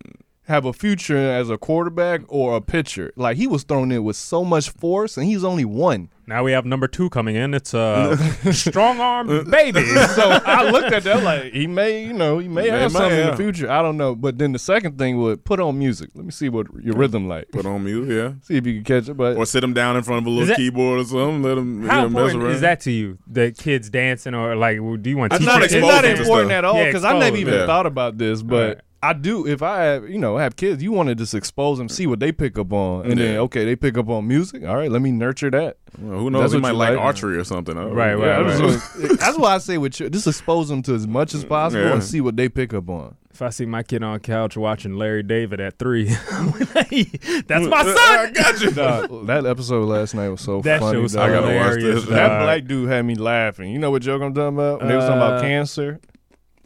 have 0.47 0.65
a 0.65 0.73
future 0.73 1.17
as 1.17 1.49
a 1.49 1.57
quarterback 1.57 2.21
or 2.27 2.55
a 2.55 2.61
pitcher. 2.61 3.11
Like 3.15 3.37
he 3.37 3.47
was 3.47 3.63
thrown 3.63 3.91
in 3.91 4.03
with 4.03 4.15
so 4.15 4.43
much 4.43 4.69
force, 4.69 5.17
and 5.17 5.25
he's 5.25 5.43
only 5.43 5.65
one. 5.65 6.09
Now 6.27 6.43
we 6.43 6.53
have 6.53 6.65
number 6.65 6.87
two 6.87 7.11
coming 7.11 7.35
in. 7.35 7.53
It's 7.53 7.73
a 7.75 8.17
strong 8.51 8.99
arm 8.99 9.27
baby. 9.49 9.83
so 9.85 10.39
I 10.43 10.71
looked 10.71 10.91
at 10.91 11.03
that 11.03 11.21
like 11.23 11.53
he 11.53 11.67
may, 11.67 12.03
you 12.03 12.13
know, 12.13 12.39
he 12.39 12.47
may 12.47 12.63
They 12.63 12.69
have 12.71 12.93
might, 12.93 12.99
something 12.99 13.19
in 13.19 13.27
the 13.27 13.37
future. 13.37 13.69
I 13.69 13.83
don't 13.83 13.95
know. 13.97 14.15
But 14.15 14.39
then 14.39 14.51
the 14.51 14.57
second 14.57 14.97
thing 14.97 15.17
would 15.19 15.45
put 15.45 15.59
on 15.59 15.77
music. 15.77 16.09
Let 16.15 16.25
me 16.25 16.31
see 16.31 16.49
what 16.49 16.65
your 16.81 16.95
rhythm 16.95 17.27
like. 17.27 17.51
Put 17.51 17.67
on 17.67 17.83
music, 17.83 18.11
yeah. 18.11 18.33
See 18.41 18.55
if 18.57 18.65
you 18.65 18.73
can 18.75 18.83
catch 18.83 19.07
it. 19.07 19.13
But 19.15 19.37
Or 19.37 19.45
sit 19.45 19.63
him 19.63 19.73
down 19.75 19.97
in 19.97 20.03
front 20.03 20.21
of 20.23 20.25
a 20.25 20.29
little 20.31 20.47
that- 20.47 20.57
keyboard 20.57 21.01
or 21.01 21.03
something. 21.03 21.43
Let 21.43 21.59
him 21.59 21.83
you 21.83 21.87
How 21.89 22.01
know, 22.01 22.09
mess 22.09 22.17
important 22.17 22.43
around. 22.43 22.51
is 22.53 22.61
that 22.61 22.79
to 22.81 22.91
you? 22.91 23.19
The 23.27 23.51
kids 23.51 23.91
dancing 23.91 24.33
or 24.33 24.55
like, 24.55 24.79
well, 24.81 24.97
do 24.97 25.09
you 25.11 25.17
want 25.17 25.31
to 25.31 25.35
It's 25.35 25.45
not 25.45 25.61
it's 25.61 25.73
not 25.75 26.05
important 26.05 26.51
at 26.51 26.65
all 26.65 26.75
Yeah, 26.77 26.85
because 26.85 27.03
I 27.03 27.19
never 27.19 27.37
even 27.37 27.53
Yeah. 27.53 27.65
thought 27.67 27.85
about 27.85 28.17
this. 28.17 28.41
But 28.41 28.67
Right. 28.67 28.77
I 29.03 29.13
do. 29.13 29.45
If 29.45 29.61
I 29.61 29.83
have, 29.83 30.09
you 30.09 30.17
know, 30.17 30.37
have 30.37 30.55
kids, 30.55 30.81
you 30.81 30.91
want 30.91 31.09
to 31.09 31.15
just 31.15 31.35
expose 31.35 31.77
them, 31.77 31.87
see 31.89 32.07
what 32.07 32.19
they 32.19 32.31
pick 32.31 32.57
up 32.57 32.73
on, 32.73 33.05
and 33.05 33.19
then 33.19 33.37
okay, 33.37 33.63
they 33.63 33.75
pick 33.75 33.97
up 33.97 34.09
on 34.09 34.27
music. 34.27 34.63
All 34.63 34.75
right, 34.75 34.89
let 34.91 35.01
me 35.01 35.11
nurture 35.11 35.51
that. 35.51 35.77
Well, 35.99 36.19
who 36.19 36.29
knows? 36.31 36.41
That's 36.51 36.53
He 36.53 36.59
might 36.59 36.71
like, 36.75 36.91
like. 36.95 36.99
archery 36.99 37.37
or 37.37 37.43
something. 37.43 37.75
Right, 37.77 38.15
right, 38.15 38.17
Yeah, 38.19 38.41
right. 38.41 38.71
that's, 38.97 39.17
that's 39.19 39.37
why 39.37 39.53
I 39.55 39.57
say 39.59 39.77
with 39.77 39.99
you, 39.99 40.09
just 40.09 40.25
expose 40.27 40.69
them 40.69 40.81
to 40.83 40.93
as 40.95 41.07
much 41.07 41.33
as 41.35 41.45
possible 41.45 41.83
Yeah. 41.83 41.93
and 41.93 42.03
see 42.03 42.19
what 42.21 42.35
they 42.35 42.49
pick 42.49 42.73
up 42.73 42.89
on. 42.89 43.15
If 43.31 43.41
I 43.41 43.49
see 43.49 43.65
my 43.65 43.83
kid 43.83 44.01
on 44.01 44.19
couch 44.21 44.55
watching 44.57 44.95
Larry 44.95 45.21
David 45.21 45.59
at 45.59 45.77
three, 45.77 46.05
that's 46.05 47.67
my 47.67 47.79
I 47.81 47.95
son. 48.25 48.33
got 48.33 48.61
you. 48.61 48.71
Dog, 48.71 49.27
that 49.27 49.45
episode 49.45 49.85
last 49.87 50.15
night 50.15 50.29
was 50.29 50.41
so 50.41 50.61
That 50.61 50.79
funny. 50.79 50.99
was. 51.01 51.15
I 51.15 51.29
gotta 51.29 51.47
watch 51.55 51.75
hilarious. 51.77 52.01
this. 52.01 52.09
That 52.09 52.41
black 52.43 52.65
dude 52.65 52.89
had 52.89 53.05
me 53.05 53.15
laughing. 53.15 53.71
You 53.71 53.79
know 53.79 53.91
what 53.91 54.01
joke 54.01 54.21
I'm 54.21 54.33
talking 54.33 54.55
about? 54.57 54.79
When 54.79 54.87
they 54.89 54.95
was 54.95 55.05
talking 55.05 55.17
about 55.17 55.33
Uh, 55.39 55.41
cancer. 55.41 55.99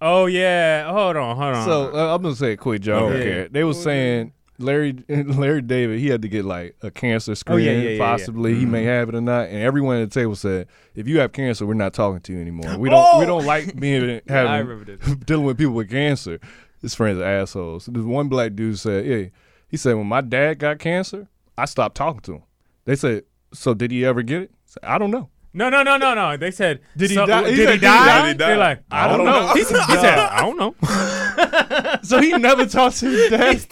Oh 0.01 0.25
yeah. 0.27 0.91
Hold 0.91 1.17
on. 1.17 1.35
Hold 1.35 1.55
on. 1.55 1.65
So 1.65 1.95
uh, 1.95 2.15
I'm 2.15 2.21
gonna 2.21 2.35
say 2.35 2.53
it 2.53 2.57
quick, 2.57 2.81
Joe. 2.81 3.07
Okay. 3.09 3.19
Okay. 3.19 3.47
They 3.51 3.63
was 3.63 3.81
saying 3.81 4.33
Larry 4.57 4.93
Larry 5.09 5.61
David, 5.61 5.99
he 5.99 6.07
had 6.07 6.21
to 6.21 6.27
get 6.27 6.45
like 6.45 6.75
a 6.81 6.91
cancer 6.91 7.33
screen, 7.35 7.55
Oh, 7.55 7.61
yeah, 7.61 7.71
yeah, 7.71 7.89
yeah, 7.91 7.97
possibly. 7.97 8.51
yeah. 8.53 8.59
He 8.59 8.65
may 8.65 8.83
have 8.83 9.09
it 9.09 9.15
or 9.15 9.21
not. 9.21 9.47
And 9.47 9.57
everyone 9.63 9.97
at 10.01 10.09
the 10.09 10.19
table 10.19 10.35
said, 10.35 10.67
if 10.95 11.07
you 11.07 11.19
have 11.19 11.31
cancer, 11.31 11.65
we're 11.65 11.73
not 11.75 11.93
talking 11.93 12.19
to 12.21 12.33
you 12.33 12.39
anymore. 12.41 12.77
We 12.77 12.89
don't 12.89 13.19
we 13.19 13.25
don't 13.25 13.45
like 13.45 13.79
being 13.79 14.21
I 14.29 14.31
having 14.31 14.67
remember 14.67 14.95
this. 14.97 15.15
dealing 15.25 15.45
with 15.45 15.57
people 15.57 15.73
with 15.73 15.89
cancer. 15.89 16.39
His 16.81 16.95
friends 16.95 17.19
are 17.19 17.25
assholes. 17.25 17.85
This 17.87 18.03
one 18.03 18.29
black 18.29 18.55
dude 18.55 18.79
said, 18.79 19.05
Yeah, 19.05 19.25
he 19.67 19.75
said, 19.77 19.95
When 19.95 20.07
my 20.07 20.21
dad 20.21 20.59
got 20.59 20.79
cancer, 20.79 21.27
I 21.57 21.65
stopped 21.65 21.95
talking 21.95 22.21
to 22.21 22.33
him. 22.35 22.43
They 22.85 22.95
said, 22.95 23.23
So 23.53 23.73
did 23.73 23.91
he 23.91 24.05
ever 24.05 24.23
get 24.23 24.43
it? 24.43 24.51
I 24.51 24.55
said, 24.65 24.83
I 24.83 24.97
don't 24.97 25.11
know. 25.11 25.29
No, 25.51 25.67
no, 25.69 25.81
no, 25.81 25.97
no, 25.97 26.13
no. 26.13 26.37
They 26.37 26.51
said, 26.51 26.79
Did 26.95 27.09
he 27.09 27.15
so- 27.15 27.25
die? 27.25 27.41
Did 27.43 27.49
he 27.51 27.55
did 27.57 27.69
he 27.71 27.77
die? 27.79 28.21
Did 28.21 28.27
he 28.27 28.33
die? 28.37 28.47
They're 28.47 28.57
like, 28.57 28.83
I 28.91 29.07
don't 29.07 29.25
know. 29.25 29.53
He 29.55 29.63
said, 29.63 29.81
he 29.85 29.93
said, 29.95 30.19
I 30.19 30.41
don't 30.41 30.57
know. 30.57 30.75
So 32.03 32.19
he 32.21 32.31
never 32.37 32.65
talked 32.65 32.97
to 32.97 33.09
his 33.09 33.29
dad. 33.29 33.65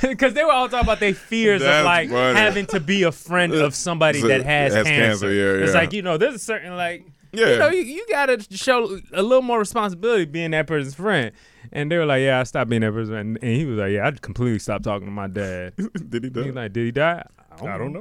Because 0.00 0.34
they 0.34 0.42
were 0.44 0.50
all 0.52 0.68
talking 0.68 0.86
about 0.86 1.00
their 1.00 1.14
fears 1.14 1.60
That's 1.62 1.80
of 1.80 1.84
like 1.84 2.08
funny. 2.10 2.38
having 2.38 2.66
to 2.66 2.80
be 2.80 3.02
a 3.02 3.12
friend 3.12 3.52
of 3.54 3.74
somebody 3.74 4.20
So- 4.20 4.28
that 4.28 4.42
has, 4.44 4.74
has 4.74 4.86
cancer. 4.86 5.26
cancer, 5.26 5.32
yeah, 5.32 5.64
It's 5.64 5.74
like 5.74 5.92
you 5.92 6.02
know, 6.02 6.16
there's 6.16 6.34
a 6.34 6.38
certain 6.38 6.76
like. 6.76 7.04
Yeah. 7.32 7.48
You 7.50 7.58
know, 7.58 7.68
you, 7.70 7.82
you 7.82 8.06
gotta 8.08 8.40
show 8.52 9.00
a 9.12 9.20
little 9.22 9.42
more 9.42 9.58
responsibility 9.58 10.24
being 10.24 10.52
that 10.52 10.68
person's 10.68 10.94
friend. 10.94 11.32
And 11.72 11.90
they 11.90 11.98
were 11.98 12.06
like, 12.06 12.20
"Yeah, 12.22 12.38
I 12.38 12.44
stopped 12.44 12.70
being 12.70 12.82
that 12.82 12.92
person." 12.92 13.14
And, 13.16 13.38
and 13.42 13.56
he 13.56 13.64
was 13.64 13.76
like, 13.76 13.90
"Yeah, 13.90 14.06
I 14.06 14.12
completely 14.12 14.60
stopped 14.60 14.84
talking 14.84 15.06
to 15.08 15.10
my 15.12 15.26
dad." 15.26 15.74
Did 15.76 16.22
he 16.22 16.28
He 16.28 16.30
die? 16.30 16.40
was 16.46 16.54
like, 16.54 16.72
"Did 16.72 16.84
he 16.84 16.92
die?" 16.92 17.26
I 17.60 17.76
don't 17.76 17.92
know. 17.92 18.00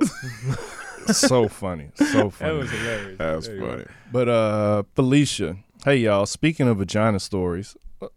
So 1.11 1.47
funny. 1.47 1.89
So 1.95 2.29
funny. 2.29 2.51
That 2.53 2.59
was 2.59 2.71
hilarious. 2.71 3.17
That's 3.17 3.47
There 3.47 3.59
funny. 3.59 3.85
But 4.11 4.29
uh 4.29 4.83
Felicia, 4.95 5.57
hey 5.85 5.97
y'all, 5.97 6.25
speaking 6.25 6.67
of 6.67 6.77
vagina 6.77 7.19
stories, 7.19 7.75
uh, 8.01 8.07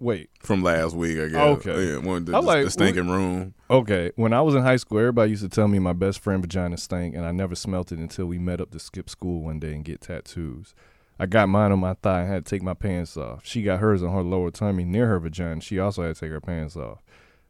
wait, 0.00 0.30
From 0.40 0.62
last 0.62 0.94
week, 0.94 1.18
I 1.18 1.28
guess. 1.28 1.36
Okay. 1.58 1.92
Yeah, 1.92 1.98
one, 1.98 2.24
the, 2.24 2.34
I 2.36 2.38
like- 2.40 2.64
the 2.64 2.70
stinking 2.70 3.08
room. 3.08 3.54
okay. 3.70 4.12
When 4.16 4.32
I 4.32 4.40
was 4.42 4.54
in 4.54 4.62
high 4.62 4.76
school, 4.76 4.98
everybody 4.98 5.30
used 5.30 5.42
to 5.42 5.48
tell 5.48 5.68
me 5.68 5.78
my 5.78 5.92
best 5.92 6.20
friend 6.20 6.40
vagina 6.42 6.76
stank, 6.76 7.14
and 7.14 7.24
I 7.26 7.32
never 7.32 7.54
smelt 7.54 7.92
it 7.92 7.98
until 7.98 8.26
we 8.26 8.38
met 8.38 8.60
up 8.60 8.70
to 8.72 8.78
skip 8.78 9.08
school 9.10 9.42
one 9.42 9.58
day 9.58 9.74
and 9.74 9.84
get 9.84 10.00
tattoos. 10.02 10.74
I 11.20 11.26
got 11.26 11.48
mine 11.48 11.72
on 11.72 11.80
my 11.80 11.94
thigh 11.94 12.20
and 12.20 12.30
had 12.32 12.46
to 12.46 12.50
take 12.50 12.62
my 12.62 12.74
pants 12.74 13.16
off. 13.16 13.40
She 13.44 13.62
got 13.62 13.80
hers 13.80 14.04
on 14.04 14.12
her 14.14 14.22
lower 14.22 14.52
tummy 14.52 14.84
near 14.84 15.08
her 15.08 15.18
vagina. 15.18 15.60
She 15.60 15.78
also 15.80 16.02
had 16.04 16.14
to 16.14 16.20
take 16.20 16.30
her 16.30 16.40
pants 16.40 16.76
off. 16.76 17.02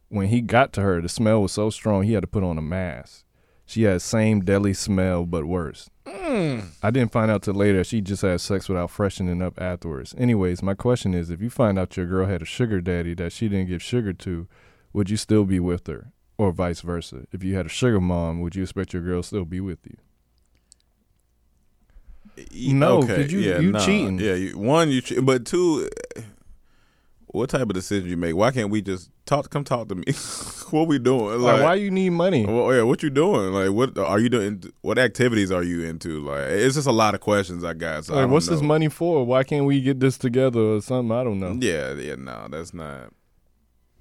When 0.08 0.28
he 0.28 0.40
got 0.40 0.72
to 0.72 0.80
her, 0.80 1.02
the 1.02 1.08
smell 1.10 1.42
was 1.42 1.52
so 1.52 1.68
strong 1.68 2.04
he 2.04 2.14
had 2.14 2.22
to 2.22 2.26
put 2.26 2.42
on 2.42 2.56
a 2.56 2.62
mask. 2.62 3.24
She 3.68 3.82
had 3.82 4.00
same 4.00 4.40
deadly 4.46 4.72
smell 4.72 5.26
but 5.26 5.44
worse. 5.44 5.90
Mm. 6.06 6.68
I 6.82 6.90
didn't 6.90 7.12
find 7.12 7.30
out 7.30 7.42
till 7.42 7.52
later 7.52 7.84
she 7.84 8.00
just 8.00 8.22
had 8.22 8.40
sex 8.40 8.66
without 8.66 8.90
freshening 8.90 9.42
up 9.42 9.60
afterwards. 9.60 10.14
Anyways, 10.16 10.62
my 10.62 10.72
question 10.72 11.12
is 11.12 11.28
if 11.28 11.42
you 11.42 11.50
find 11.50 11.78
out 11.78 11.94
your 11.94 12.06
girl 12.06 12.26
had 12.26 12.40
a 12.40 12.46
sugar 12.46 12.80
daddy 12.80 13.12
that 13.16 13.30
she 13.30 13.46
didn't 13.46 13.68
give 13.68 13.82
sugar 13.82 14.14
to, 14.14 14.48
would 14.94 15.10
you 15.10 15.18
still 15.18 15.44
be 15.44 15.60
with 15.60 15.86
her? 15.86 16.12
Or 16.38 16.50
vice 16.50 16.80
versa? 16.80 17.26
If 17.30 17.44
you 17.44 17.56
had 17.56 17.66
a 17.66 17.68
sugar 17.68 18.00
mom, 18.00 18.40
would 18.40 18.56
you 18.56 18.62
expect 18.62 18.94
your 18.94 19.02
girl 19.02 19.22
still 19.22 19.44
be 19.44 19.60
with 19.60 19.80
you? 19.84 19.96
No, 22.74 23.02
'cause 23.02 23.30
you- 23.30 23.40
you 23.40 23.72
nah. 23.72 23.84
cheating. 23.84 24.18
Yeah, 24.18 24.34
you, 24.34 24.56
one 24.58 24.88
you, 24.90 25.02
che- 25.02 25.20
but 25.20 25.44
two, 25.44 25.90
eh, 26.16 26.22
what 27.26 27.50
type 27.50 27.62
of 27.62 27.74
decision 27.74 28.08
you 28.08 28.16
make? 28.16 28.34
Why 28.36 28.50
can't 28.50 28.70
we 28.70 28.80
just 28.80 29.10
talk? 29.28 29.50
Come 29.50 29.64
talk 29.64 29.88
to 29.88 29.94
me. 29.94 30.04
what 30.70 30.88
we 30.88 30.98
doing? 30.98 31.40
Like, 31.40 31.62
why 31.62 31.74
you 31.74 31.90
need 31.90 32.10
money? 32.10 32.46
Well, 32.46 32.58
oh, 32.58 32.70
yeah, 32.70 32.82
what 32.82 33.02
you 33.02 33.10
doing? 33.10 33.52
Like, 33.52 33.70
what 33.70 33.96
are 33.98 34.18
you 34.18 34.28
doing? 34.28 34.62
What 34.80 34.98
activities 34.98 35.52
are 35.52 35.62
you 35.62 35.82
into? 35.84 36.20
Like, 36.20 36.48
it's 36.48 36.74
just 36.74 36.88
a 36.88 36.92
lot 36.92 37.14
of 37.14 37.20
questions 37.20 37.62
I 37.62 37.74
got. 37.74 38.06
So 38.06 38.14
Like, 38.14 38.22
don't 38.22 38.30
what's 38.30 38.46
this 38.46 38.62
money 38.62 38.88
for? 38.88 39.24
Why 39.24 39.44
can't 39.44 39.66
we 39.66 39.80
get 39.80 40.00
this 40.00 40.18
together 40.18 40.60
or 40.60 40.80
something? 40.80 41.16
I 41.16 41.22
don't 41.22 41.38
know. 41.38 41.56
Yeah, 41.60 41.92
yeah, 41.94 42.16
no, 42.16 42.48
that's 42.50 42.74
not. 42.74 43.12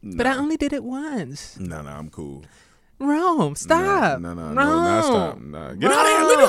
But 0.02 0.26
I 0.26 0.38
only 0.38 0.58
did 0.58 0.74
it 0.74 0.84
once. 0.84 1.60
No, 1.60 1.82
no, 1.82 1.90
I'm 1.90 2.10
cool. 2.10 2.44
Rome, 3.00 3.56
stop. 3.56 4.20
No, 4.20 4.34
no, 4.34 4.54
no, 4.54 4.56
Rome. 4.56 4.56
no, 4.56 4.82
not 4.84 5.04
stop. 5.04 5.40
Nah, 5.40 5.74
get 5.74 5.92
out 5.92 6.06
of 6.06 6.12
here. 6.12 6.28
Leave 6.28 6.40
me 6.40 6.46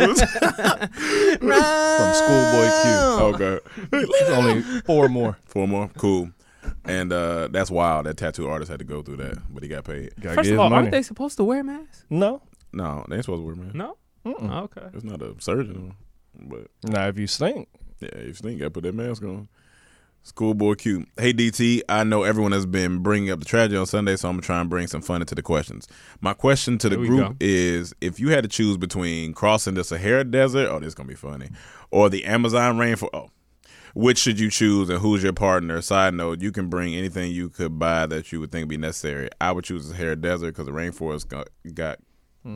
alone. 0.00 0.16
From 1.96 2.14
Schoolboy 2.14 2.68
Q. 2.82 2.90
okay. 3.34 3.60
There's 3.90 4.30
only 4.30 4.62
four 4.80 5.08
more. 5.08 5.38
Four 5.44 5.68
more. 5.68 5.90
Cool. 5.96 6.30
And 6.86 7.12
uh, 7.12 7.48
that's 7.50 7.70
wild. 7.70 8.06
That 8.06 8.16
tattoo 8.16 8.48
artist 8.48 8.70
had 8.70 8.78
to 8.80 8.84
go 8.84 9.02
through 9.02 9.16
that, 9.18 9.38
but 9.52 9.62
he 9.62 9.68
got 9.68 9.84
paid. 9.84 10.12
Gotta 10.20 10.36
First 10.36 10.48
get 10.48 10.54
of 10.54 10.60
all, 10.60 10.70
money. 10.70 10.82
aren't 10.82 10.90
they 10.92 11.02
supposed 11.02 11.36
to 11.38 11.44
wear 11.44 11.62
masks? 11.64 12.04
No. 12.10 12.42
No, 12.72 13.04
they 13.08 13.16
ain't 13.16 13.24
supposed 13.24 13.40
to 13.42 13.46
wear 13.46 13.54
masks. 13.54 13.74
No. 13.74 13.96
Oh, 14.26 14.58
okay. 14.64 14.86
It's 14.94 15.04
not 15.04 15.20
a 15.22 15.34
surgeon, 15.38 15.94
but 16.34 16.66
Now, 16.82 17.08
if 17.08 17.18
you 17.18 17.26
stink, 17.26 17.68
yeah, 18.00 18.08
if 18.14 18.26
you 18.26 18.32
think 18.34 18.58
got 18.58 18.66
to 18.66 18.70
put 18.70 18.82
that 18.84 18.94
mask 18.94 19.22
on. 19.22 19.48
Schoolboy 20.26 20.76
Q. 20.76 21.04
Hey 21.18 21.34
DT, 21.34 21.82
I 21.86 22.02
know 22.02 22.22
everyone 22.22 22.52
has 22.52 22.64
been 22.64 23.00
bringing 23.00 23.30
up 23.30 23.40
the 23.40 23.44
tragedy 23.44 23.76
on 23.76 23.84
Sunday, 23.84 24.16
so 24.16 24.30
I'm 24.30 24.36
gonna 24.36 24.42
try 24.42 24.58
and 24.58 24.70
bring 24.70 24.86
some 24.86 25.02
fun 25.02 25.20
into 25.20 25.34
the 25.34 25.42
questions. 25.42 25.86
My 26.22 26.32
question 26.32 26.78
to 26.78 26.88
the 26.88 26.96
There 26.96 27.00
we 27.02 27.08
group 27.08 27.28
go. 27.28 27.36
is: 27.40 27.92
If 28.00 28.18
you 28.18 28.30
had 28.30 28.42
to 28.42 28.48
choose 28.48 28.78
between 28.78 29.34
crossing 29.34 29.74
the 29.74 29.84
Sahara 29.84 30.24
Desert, 30.24 30.70
oh, 30.70 30.78
this 30.78 30.88
is 30.88 30.94
gonna 30.94 31.10
be 31.10 31.14
funny, 31.14 31.50
or 31.90 32.08
the 32.08 32.24
Amazon 32.24 32.78
rainforest, 32.78 33.10
oh, 33.12 33.28
which 33.94 34.18
should 34.18 34.38
you 34.38 34.50
choose, 34.50 34.88
and 34.90 34.98
who's 34.98 35.22
your 35.22 35.32
partner? 35.32 35.80
Side 35.80 36.14
note: 36.14 36.40
You 36.40 36.52
can 36.52 36.68
bring 36.68 36.94
anything 36.94 37.30
you 37.30 37.48
could 37.48 37.78
buy 37.78 38.06
that 38.06 38.30
you 38.32 38.40
would 38.40 38.52
think 38.52 38.62
would 38.62 38.68
be 38.68 38.76
necessary. 38.76 39.28
I 39.40 39.52
would 39.52 39.64
choose 39.64 39.88
the 39.88 39.94
Sahara 39.94 40.16
Desert 40.16 40.48
because 40.48 40.66
the 40.66 40.72
rainforest 40.72 41.28
got, 41.28 41.48
got 41.72 41.98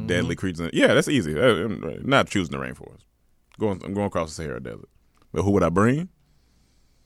deadly 0.06 0.36
creatures. 0.36 0.60
In 0.60 0.66
it. 0.66 0.74
Yeah, 0.74 0.94
that's 0.94 1.08
easy. 1.08 1.38
Uh, 1.38 1.64
I'm 1.64 2.02
not 2.04 2.28
choosing 2.28 2.52
the 2.52 2.64
rainforest. 2.64 3.04
Going, 3.58 3.80
I'm 3.84 3.94
going 3.94 4.06
across 4.06 4.36
the 4.36 4.42
Sahara 4.42 4.62
Desert. 4.62 4.88
But 5.32 5.42
who 5.42 5.50
would 5.52 5.62
I 5.62 5.68
bring? 5.68 6.08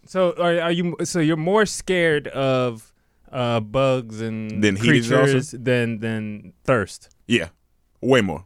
So 0.07 0.35
are, 0.39 0.61
are 0.61 0.73
you? 0.73 0.97
So 1.05 1.21
you're 1.21 1.37
more 1.37 1.67
scared 1.67 2.29
of 2.29 2.93
uh, 3.31 3.61
bugs 3.61 4.21
and 4.21 4.63
Than 4.63 4.77
heat 4.77 4.89
creatures 4.89 5.53
than 5.53 5.99
than 6.01 6.53
thirst. 6.65 7.11
Yeah, 7.27 7.49
way 8.01 8.21
more. 8.21 8.45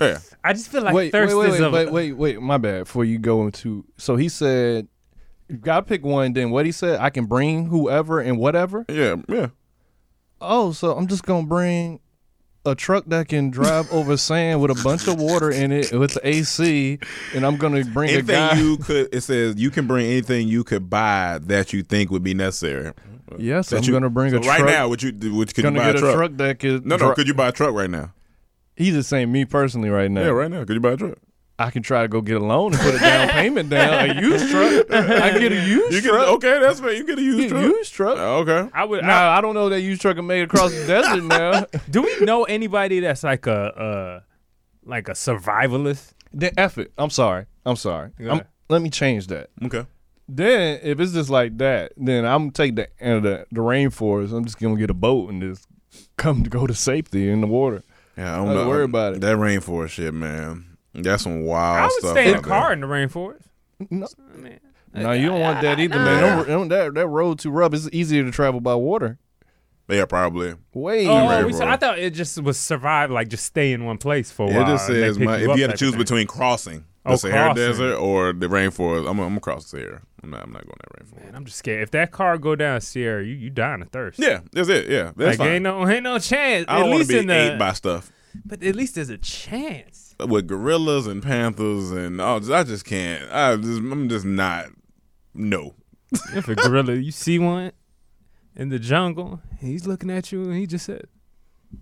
Yeah, 0.00 0.18
I 0.44 0.52
just 0.52 0.68
feel 0.68 0.82
like 0.82 0.94
wait, 0.94 1.12
thirst 1.12 1.34
wait, 1.34 1.50
wait, 1.50 1.54
is 1.54 1.60
wait, 1.60 1.66
a, 1.66 1.70
wait, 1.70 1.92
wait, 1.92 2.12
wait. 2.12 2.40
My 2.40 2.56
bad. 2.56 2.84
Before 2.84 3.04
you 3.04 3.18
go 3.18 3.44
into, 3.44 3.84
so 3.96 4.14
he 4.14 4.28
said, 4.28 4.86
you 5.48 5.56
gotta 5.56 5.84
pick 5.86 6.04
one. 6.04 6.32
Then 6.32 6.50
what 6.50 6.66
he 6.66 6.72
said, 6.72 7.00
I 7.00 7.10
can 7.10 7.26
bring 7.26 7.66
whoever 7.66 8.20
and 8.20 8.38
whatever. 8.38 8.84
yeah, 8.88 9.16
yeah. 9.28 9.48
Oh, 10.40 10.72
so 10.72 10.96
I'm 10.96 11.06
just 11.06 11.24
gonna 11.24 11.46
bring 11.46 12.00
a 12.66 12.74
truck 12.74 13.04
that 13.06 13.28
can 13.28 13.50
drive 13.50 13.90
over 13.92 14.16
sand 14.16 14.60
with 14.60 14.70
a 14.70 14.80
bunch 14.84 15.08
of 15.08 15.18
water 15.20 15.50
in 15.50 15.72
it 15.72 15.92
with 15.92 16.14
the 16.14 16.20
AC, 16.28 16.98
and 17.34 17.44
I'm 17.46 17.56
gonna 17.56 17.84
bring 17.84 18.14
a 18.14 18.22
guy. 18.22 18.50
Anything 18.50 18.66
you 18.66 18.76
could. 18.78 19.08
It 19.14 19.22
says 19.22 19.56
you 19.56 19.70
can 19.70 19.86
bring 19.86 20.06
anything 20.06 20.48
you 20.48 20.64
could 20.64 20.88
buy 20.90 21.38
that 21.44 21.72
you 21.72 21.82
think 21.82 22.10
would 22.10 22.22
be 22.22 22.34
necessary. 22.34 22.92
yes, 23.38 23.70
That 23.70 23.78
I'm 23.78 23.84
you- 23.84 23.92
gonna 23.92 24.10
bring 24.10 24.30
so 24.30 24.36
a 24.36 24.40
right 24.40 24.58
truck. 24.60 24.70
now. 24.70 24.88
Would 24.88 25.02
you? 25.02 25.12
Would 25.34 25.54
could 25.54 25.64
you 25.64 25.70
buy 25.70 25.86
get 25.92 25.94
a 25.94 25.98
a 25.98 26.00
truck? 26.00 26.14
truck 26.14 26.32
that 26.36 26.58
could. 26.58 26.86
No, 26.86 26.96
no. 26.96 27.06
dri- 27.06 27.14
Could 27.16 27.28
you 27.28 27.34
buy 27.34 27.48
a 27.48 27.52
truck 27.52 27.74
right 27.74 27.90
now? 27.90 28.12
He's 28.76 28.94
just 28.94 29.08
saying 29.08 29.32
me 29.32 29.44
personally 29.44 29.88
right 29.88 30.10
now. 30.10 30.20
Yeah, 30.22 30.28
right 30.28 30.50
now. 30.50 30.60
Could 30.64 30.74
you 30.74 30.80
buy 30.80 30.92
a 30.92 30.96
truck? 30.96 31.18
I 31.60 31.70
can 31.70 31.82
try 31.82 32.02
to 32.02 32.08
go 32.08 32.20
get 32.20 32.36
a 32.36 32.44
loan 32.44 32.72
and 32.72 32.80
put 32.80 32.94
a 32.94 32.98
down 32.98 33.28
payment 33.30 33.68
down. 33.68 34.10
A 34.10 34.20
used 34.20 34.48
truck. 34.50 34.86
I 34.92 35.30
can 35.30 35.40
get 35.40 35.50
a 35.52 35.56
used 35.56 35.92
You 35.92 36.00
get 36.02 36.10
truck. 36.10 36.28
okay. 36.36 36.60
That's 36.60 36.78
fair. 36.78 36.92
You 36.92 37.04
get 37.04 37.18
a 37.18 37.22
used 37.22 37.38
Get 37.38 37.46
a 37.46 37.48
truck. 37.50 37.62
used 37.64 37.92
truck. 37.94 38.18
Uh, 38.18 38.36
okay. 38.38 38.70
I 38.72 38.84
would. 38.84 39.02
Nah, 39.04 39.30
I 39.36 39.40
don't 39.40 39.54
know 39.54 39.68
that 39.70 39.80
used 39.80 40.00
truck 40.00 40.16
are 40.18 40.22
made 40.22 40.42
across 40.42 40.72
the 40.72 40.86
desert 40.86 41.24
now. 41.24 41.66
do 41.90 42.02
we 42.02 42.20
know 42.24 42.44
anybody 42.44 43.00
that's 43.00 43.24
like 43.24 43.46
a 43.48 43.52
uh, 43.52 44.20
like 44.84 45.08
a 45.08 45.12
survivalist? 45.12 46.12
Then 46.32 46.52
effort. 46.56 46.92
I'm 46.96 47.10
sorry. 47.10 47.46
I'm 47.66 47.76
sorry. 47.76 48.10
Go 48.20 48.30
I'm, 48.30 48.42
let 48.68 48.80
me 48.82 48.90
change 48.90 49.26
that. 49.28 49.50
Okay. 49.64 49.84
Then 50.28 50.78
if 50.82 51.00
it's 51.00 51.12
just 51.12 51.30
like 51.30 51.56
that, 51.58 51.92
then 51.96 52.24
I'm 52.24 52.42
gonna 52.42 52.52
take 52.52 52.76
the 52.76 52.84
uh, 53.00 53.18
the, 53.20 53.46
the 53.50 53.60
rainforest. 53.62 54.32
I'm 54.32 54.44
just 54.44 54.60
gonna 54.60 54.76
get 54.76 54.90
a 54.90 54.94
boat 54.94 55.30
and 55.30 55.40
just 55.42 55.66
come 56.16 56.44
to 56.44 56.50
go 56.50 56.66
to 56.66 56.74
safety 56.74 57.30
in 57.30 57.40
the 57.40 57.46
water. 57.46 57.82
Yeah, 58.16 58.34
I 58.34 58.36
don't 58.36 58.46
Don't 58.48 58.54
know. 58.56 58.68
worry 58.68 58.84
about 58.84 59.14
it. 59.14 59.20
That 59.22 59.38
rainforest 59.38 59.88
shit, 59.90 60.12
man. 60.14 60.66
That's 60.94 61.22
some 61.22 61.42
wild 61.42 61.78
I 61.78 61.82
would 61.84 61.92
stuff. 61.92 62.10
stay 62.12 62.30
in 62.30 62.36
a 62.36 62.42
car 62.42 62.72
in 62.72 62.80
the 62.80 62.86
rainforest. 62.86 63.42
No, 63.90 64.06
I 64.34 64.36
mean, 64.36 64.58
no, 64.94 65.12
you 65.12 65.28
don't 65.28 65.40
want 65.40 65.60
that 65.62 65.78
either, 65.78 65.96
man. 65.96 66.20
Don't, 66.22 66.48
don't- 66.48 66.68
that 66.68 66.94
that 66.94 67.06
road 67.06 67.38
too 67.38 67.50
rough. 67.50 67.72
It's 67.74 67.88
easier 67.92 68.24
to 68.24 68.30
travel 68.30 68.60
by 68.60 68.74
water. 68.74 69.18
Yeah, 69.88 70.04
probably. 70.04 70.54
Way 70.74 71.06
Oh, 71.06 71.12
Rainforest. 71.12 71.46
we 71.46 71.52
said, 71.54 71.68
I 71.68 71.76
thought 71.76 71.98
it 71.98 72.10
just 72.12 72.42
was 72.42 72.58
survive, 72.58 73.10
like 73.10 73.28
just 73.28 73.44
stay 73.46 73.72
in 73.72 73.84
one 73.86 73.96
place 73.96 74.30
for 74.30 74.46
a 74.46 74.50
It 74.50 74.54
while. 74.56 74.66
just 74.66 74.86
says 74.86 75.18
my, 75.18 75.38
you 75.38 75.50
if 75.50 75.56
you 75.56 75.62
had 75.62 75.70
to 75.70 75.76
choose 75.78 75.90
thing. 75.92 75.98
between 75.98 76.26
crossing 76.26 76.84
the 77.04 77.12
Oh, 77.12 77.16
Sahara 77.16 77.54
crossing. 77.54 77.64
Desert 77.64 77.96
or 77.96 78.32
the 78.34 78.48
rainforest, 78.48 79.02
I'm, 79.08 79.18
I'm 79.20 79.28
gonna 79.28 79.40
cross 79.40 79.70
the 79.70 79.78
Sahara. 79.78 80.02
I'm 80.22 80.30
not. 80.30 80.42
I'm 80.42 80.52
not 80.52 80.64
going 80.66 80.74
that 80.80 81.04
rainforest. 81.06 81.24
Man, 81.24 81.34
I'm 81.36 81.44
just 81.46 81.56
scared. 81.58 81.82
If 81.84 81.90
that 81.92 82.10
car 82.10 82.36
go 82.36 82.54
down 82.56 82.80
Sierra, 82.82 83.24
you 83.24 83.32
you 83.34 83.48
dying 83.50 83.80
of 83.80 83.88
thirst. 83.90 84.18
Yeah, 84.18 84.40
that's 84.52 84.68
it. 84.68 84.88
Yeah, 84.88 85.12
that's 85.16 85.38
like 85.38 85.38
fine. 85.38 85.48
ain't 85.48 85.62
no 85.62 85.88
ain't 85.88 86.02
no 86.02 86.18
chance. 86.18 86.66
I 86.68 86.74
don't 86.80 86.86
at 86.86 86.88
want 86.88 86.98
least 86.98 87.10
to 87.10 87.14
be 87.14 87.20
in 87.20 87.26
the, 87.28 87.52
ate 87.54 87.58
by 87.58 87.72
stuff 87.72 88.10
but 88.44 88.62
at 88.62 88.76
least 88.76 88.96
there's 88.96 89.08
a 89.10 89.16
chance. 89.18 90.07
With 90.26 90.46
gorillas 90.46 91.06
and 91.06 91.22
panthers 91.22 91.90
and 91.90 92.20
all. 92.20 92.52
I 92.52 92.64
just 92.64 92.84
can't. 92.84 93.30
I 93.30 93.56
just, 93.56 93.78
I'm 93.78 94.08
just 94.08 94.24
not. 94.24 94.66
No. 95.34 95.74
If 96.34 96.48
a 96.48 96.54
gorilla, 96.54 96.94
you 96.94 97.12
see 97.12 97.38
one 97.38 97.72
in 98.56 98.70
the 98.70 98.78
jungle, 98.78 99.40
he's 99.60 99.86
looking 99.86 100.10
at 100.10 100.32
you, 100.32 100.44
and 100.44 100.54
he 100.54 100.66
just 100.66 100.86
said, 100.86 101.04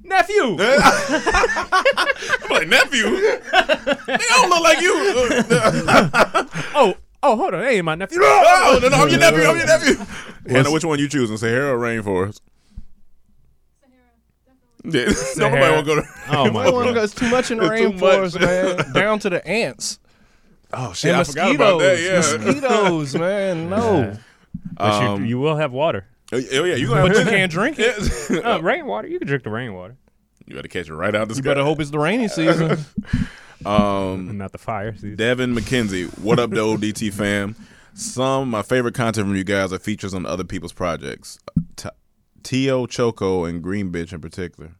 "Nephew." 0.03 0.57
I'm 0.59 0.59
like 2.51 2.68
nephew. 2.68 3.05
they 3.05 4.18
don't 4.28 4.51
look 4.51 4.62
like 4.62 4.80
you. 4.80 4.93
oh, 6.74 6.95
Oh, 7.22 7.37
hold 7.37 7.55
on, 7.55 7.62
hey, 7.64 7.82
my 7.82 7.97
nephew. 7.97 8.20
Oh, 8.22 8.78
no, 8.80 8.89
no, 8.89 8.97
I'm 8.99 9.09
your 9.09 9.18
nephew. 9.18 9.43
I'm 9.45 9.57
your 9.57 9.66
nephew. 9.66 9.97
Hannah, 10.49 10.70
which 10.70 10.84
one 10.84 10.99
you 10.99 11.09
choose 11.09 11.28
choosing, 11.28 11.37
Sahara 11.39 11.74
or 11.74 11.78
Rainforest? 11.78 12.41
Sahara, 14.93 15.07
definitely. 15.14 15.43
Yeah. 15.43 15.49
Nobody 15.49 15.72
want 15.72 15.87
to 15.87 15.95
go 15.95 16.01
to. 16.03 16.09
Oh 16.28 16.51
my 16.53 16.61
I 16.66 16.70
don't 16.70 16.84
god. 16.84 16.95
go- 16.95 17.03
It's 17.03 17.14
too 17.14 17.30
much 17.30 17.51
in 17.51 17.59
the 17.59 17.72
It's 17.72 17.80
too 17.80 17.91
rainforest, 18.05 18.41
man. 18.41 18.93
Down 18.93 19.18
to 19.20 19.30
the 19.30 19.47
ants. 19.47 19.99
Oh 20.72 20.93
shit! 20.93 21.12
and 21.12 21.20
I 21.20 21.24
forgot 21.24 21.55
about 21.55 21.78
that. 21.78 22.01
Yeah. 22.01 22.37
Mosquitoes, 22.45 23.14
man. 23.14 23.70
No. 23.70 24.16
But 24.74 25.03
you, 25.03 25.09
Um, 25.09 25.24
you 25.26 25.39
will 25.39 25.57
have 25.57 25.72
water. 25.72 26.07
Oh 26.32 26.37
yeah, 26.37 26.74
you 26.74 26.89
gonna 26.89 27.03
have 27.03 27.09
But 27.12 27.18
you 27.18 27.24
can't 27.30 27.53
drink 27.53 27.76
it. 27.78 28.45
Uh, 28.45 28.61
rainwater. 28.61 29.07
You 29.09 29.18
can 29.20 29.28
drink 29.28 29.45
the 29.45 29.51
rainwater, 29.51 29.97
You 30.45 30.57
better 30.57 30.66
catch 30.68 30.89
it 30.89 30.95
right 30.95 31.14
out 31.14 31.28
the 31.28 31.34
You 31.34 31.39
sky. 31.43 31.51
better 31.51 31.62
hope 31.62 31.78
it's 31.80 31.91
the 31.91 32.01
rainy 32.01 32.26
season. 32.28 32.78
Um, 33.64 34.37
not 34.37 34.53
the 34.53 34.59
fire. 34.59 34.93
season. 34.95 35.16
Devin 35.16 35.55
McKenzie, 35.55 36.07
what 36.18 36.39
up, 36.39 36.51
the 36.51 36.57
ODT 36.57 37.12
fam? 37.12 37.55
Some 37.95 38.43
of 38.43 38.49
my 38.49 38.62
favorite 38.62 38.95
content 38.95 39.26
from 39.28 39.37
you 39.37 39.45
guys 39.45 39.72
are 39.72 39.78
features 39.78 40.12
on 40.14 40.26
other 40.26 40.45
people's 40.45 40.72
projects. 40.72 41.39
T- 41.76 41.89
Tio 42.47 42.87
Choco 42.87 43.45
and 43.45 43.61
Green 43.61 43.91
Bitch 43.91 44.13
in 44.13 44.21
particular. 44.21 44.77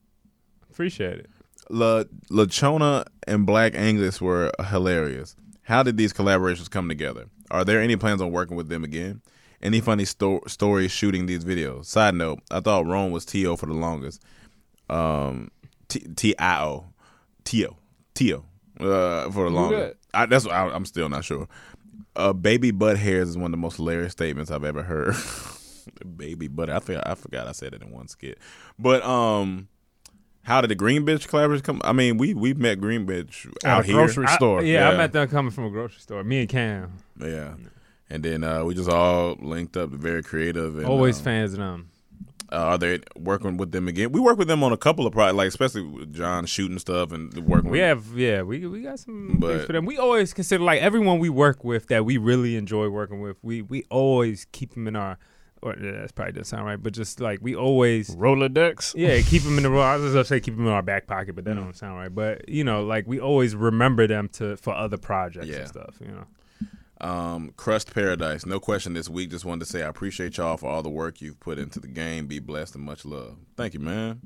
Appreciate 0.71 1.19
it. 1.19 1.31
La 1.69 2.05
Lachona 2.31 3.05
and 3.27 3.45
Black 3.45 3.75
Angus 3.75 4.21
were 4.21 4.53
hilarious. 4.69 5.35
How 5.63 5.83
did 5.83 5.97
these 5.97 6.13
collaborations 6.13 6.71
come 6.71 6.89
together? 6.89 7.27
Are 7.51 7.65
there 7.65 7.83
any 7.83 7.97
plans 7.97 8.23
on 8.23 8.31
working 8.31 8.57
with 8.57 8.69
them 8.69 8.85
again? 8.85 9.21
Any 9.61 9.81
funny 9.81 10.05
sto- 10.05 10.43
stories 10.47 10.93
shooting 10.93 11.27
these 11.27 11.45
videos? 11.45 11.87
Side 11.87 12.15
note: 12.15 12.39
I 12.53 12.61
thought 12.61 12.87
Rome 12.87 13.11
was 13.11 13.25
Tio 13.25 13.57
for 13.57 13.67
the 13.67 13.75
longest. 13.75 14.23
Um, 14.89 15.51
T 15.89 16.37
I 16.39 16.63
O, 16.63 16.85
Tio, 17.43 17.79
Tio, 18.15 18.45
uh, 18.79 19.29
for 19.33 19.45
the 19.45 19.51
longest. 19.51 19.97
I, 20.15 20.27
that's 20.27 20.45
what 20.45 20.55
I, 20.55 20.69
I'm 20.69 20.85
still 20.85 21.09
not 21.09 21.25
sure. 21.25 21.49
Uh, 22.15 22.33
baby 22.33 22.71
butt 22.71 22.97
hairs 22.97 23.31
is 23.31 23.37
one 23.37 23.47
of 23.47 23.51
the 23.51 23.57
most 23.57 23.79
hilarious 23.79 24.13
statements 24.13 24.53
I've 24.53 24.63
ever 24.63 24.85
heard. 24.85 25.17
baby 26.17 26.49
butt. 26.49 26.71
I 26.71 26.79
think 26.79 27.01
I 27.05 27.15
forgot 27.15 27.47
I 27.47 27.53
said 27.53 27.75
it 27.75 27.83
in 27.83 27.91
one 27.91 28.09
skit. 28.09 28.39
But 28.79 29.03
um, 29.05 29.69
how 30.43 30.61
did 30.61 30.71
the 30.71 30.75
Green 30.75 31.05
Bitch 31.05 31.29
collaboration 31.29 31.65
come? 31.65 31.81
I 31.85 31.93
mean, 31.93 32.19
we 32.19 32.35
we 32.35 32.55
met 32.55 32.81
Green 32.81 33.07
Bitch 33.07 33.47
out 33.65 33.81
a 33.85 33.87
here. 33.87 33.97
grocery 33.97 34.27
I- 34.27 34.37
store. 34.37 34.63
yeah, 34.63 34.89
Yeah. 34.89 34.95
I 34.95 34.97
met 34.97 35.13
them 35.13 35.29
coming 35.29 35.51
from 35.51 35.65
a 35.65 35.71
grocery 35.71 36.01
store. 36.01 36.23
Me 36.25 36.41
and 36.41 36.49
Cam. 36.49 36.93
Yeah. 37.21 37.55
And 38.09 38.23
then 38.23 38.45
uh, 38.45 38.65
we 38.65 38.75
just 38.75 38.89
all 38.89 39.35
linked 39.41 39.77
up, 39.77 39.91
very 39.91 40.23
creative. 40.23 40.77
And, 40.77 40.87
Always 40.87 41.19
um, 41.19 41.25
fans 41.25 41.53
of 41.55 41.59
them. 41.59 41.91
Uh, 42.53 42.57
are 42.59 42.79
they 42.79 43.01
working 43.17 43.57
with 43.57 43.73
them 43.73 43.89
again? 43.89 44.13
We 44.13 44.21
work 44.21 44.39
with 44.39 44.47
them 44.47 44.63
on 44.63 44.71
a 44.73 44.77
couple 44.77 45.05
of 45.05 45.13
projects, 45.13 45.37
like 45.37 45.49
especially 45.49 45.83
with 45.83 46.15
John 46.15 46.47
shooting 46.47 46.79
stuff 46.79 47.11
and 47.11 47.37
working. 47.39 47.69
We 47.73 47.81
with, 47.81 47.89
have, 47.89 48.07
yeah, 48.17 48.43
we 48.43 48.65
we 48.69 48.83
got 48.83 49.01
some 49.01 49.39
But- 49.41 49.49
things 49.55 49.65
for 49.65 49.73
them. 49.73 49.85
We 49.85 49.99
always 49.99 50.33
consider 50.33 50.63
like 50.63 50.81
everyone 50.81 51.19
we 51.19 51.29
work 51.29 51.65
with 51.65 51.89
that 51.89 52.05
we 52.05 52.17
really 52.19 52.55
enjoy 52.55 52.89
working 52.89 53.21
with. 53.21 53.37
We 53.43 53.63
we 53.63 53.83
always 53.91 54.47
keep 54.53 54.75
them 54.75 54.87
in 54.87 54.95
our, 54.95 55.19
or 55.67 55.77
yeah, 55.81 55.93
that's 56.01 56.13
probably 56.13 56.33
doesn't 56.33 56.45
sound 56.47 56.65
right, 56.67 56.83
but 56.83 56.93
just 56.93 57.21
like 57.21 57.41
we 57.43 57.55
always, 57.55 58.15
Rolodex. 58.17 58.95
yeah, 58.97 59.21
keep 59.23 59.43
them 59.43 59.57
in 59.59 59.63
the. 59.65 59.71
I 59.71 59.97
was 59.97 60.13
gonna 60.13 60.25
say 60.25 60.41
keep 60.41 60.57
them 60.57 60.67
in 60.67 60.73
our 60.73 60.83
back 60.83 61.07
pocket, 61.07 61.35
but 61.35 61.45
that 61.45 61.57
Mm. 61.57 61.65
don't 61.65 61.77
sound 61.77 61.99
right. 61.99 62.15
But 62.15 62.49
you 62.49 62.65
know, 62.65 62.85
like 62.85 63.07
we 63.07 63.19
always 63.21 63.55
remember 63.57 64.07
them 64.07 64.29
to 64.35 64.57
for 64.57 64.75
other 64.75 64.97
projects 64.97 65.49
Yeah. 65.49 65.59
and 65.59 65.69
stuff. 65.69 65.97
You 66.01 66.09
know, 66.13 66.27
Um, 67.07 67.53
Crust 67.57 67.93
Paradise. 67.95 68.47
No 68.47 68.59
question 68.59 68.95
this 68.95 69.09
week. 69.09 69.31
Just 69.31 69.45
wanted 69.45 69.67
to 69.67 69.71
say 69.71 69.83
I 69.83 69.89
appreciate 69.89 70.39
y'all 70.39 70.57
for 70.57 70.71
all 70.71 70.83
the 70.83 70.89
work 70.89 71.21
you've 71.21 71.39
put 71.41 71.59
into 71.59 71.79
the 71.81 71.89
game. 71.89 72.27
Be 72.27 72.39
blessed 72.39 72.75
and 72.75 72.85
much 72.85 73.05
love. 73.05 73.37
Thank 73.57 73.75
you, 73.75 73.81
man. 73.81 74.21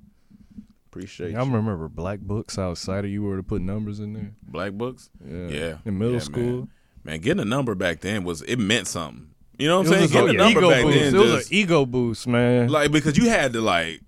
Appreciate 0.88 1.30
Y'all 1.32 1.46
you. 1.46 1.52
remember 1.54 1.88
black 1.88 2.18
books? 2.20 2.56
How 2.56 2.72
excited 2.72 3.08
you 3.10 3.22
were 3.22 3.36
to 3.36 3.42
put 3.44 3.62
numbers 3.62 4.00
in 4.00 4.12
there? 4.12 4.32
Black 4.42 4.72
books. 4.72 5.08
Yeah. 5.24 5.48
Yeah. 5.48 5.78
In 5.84 5.98
middle 5.98 6.14
Yeah, 6.14 6.18
school. 6.20 6.42
Man. 6.42 6.68
Man, 7.04 7.20
getting 7.20 7.40
a 7.40 7.44
number 7.44 7.74
back 7.74 8.00
then 8.00 8.24
was 8.24 8.42
it 8.42 8.56
meant 8.58 8.86
something. 8.88 9.28
You 9.60 9.68
know 9.68 9.78
what 9.78 9.86
I'm 9.86 9.92
saying? 9.92 10.02
was, 10.02 10.12
Getting 10.12 10.28
an 10.30 10.34
a 10.36 10.38
number 10.38 10.60
ego 10.60 10.70
back 10.70 10.82
boost. 10.84 10.98
then 10.98 11.14
It 11.14 11.18
was 11.18 11.30
just- 11.32 11.50
an 11.50 11.56
ego 11.56 11.86
boost, 11.86 12.26
man. 12.26 12.68
like 12.68 12.90
because 12.92 13.16
you 13.18 13.28
had 13.28 13.52
to 13.52 13.60
like 13.60 14.00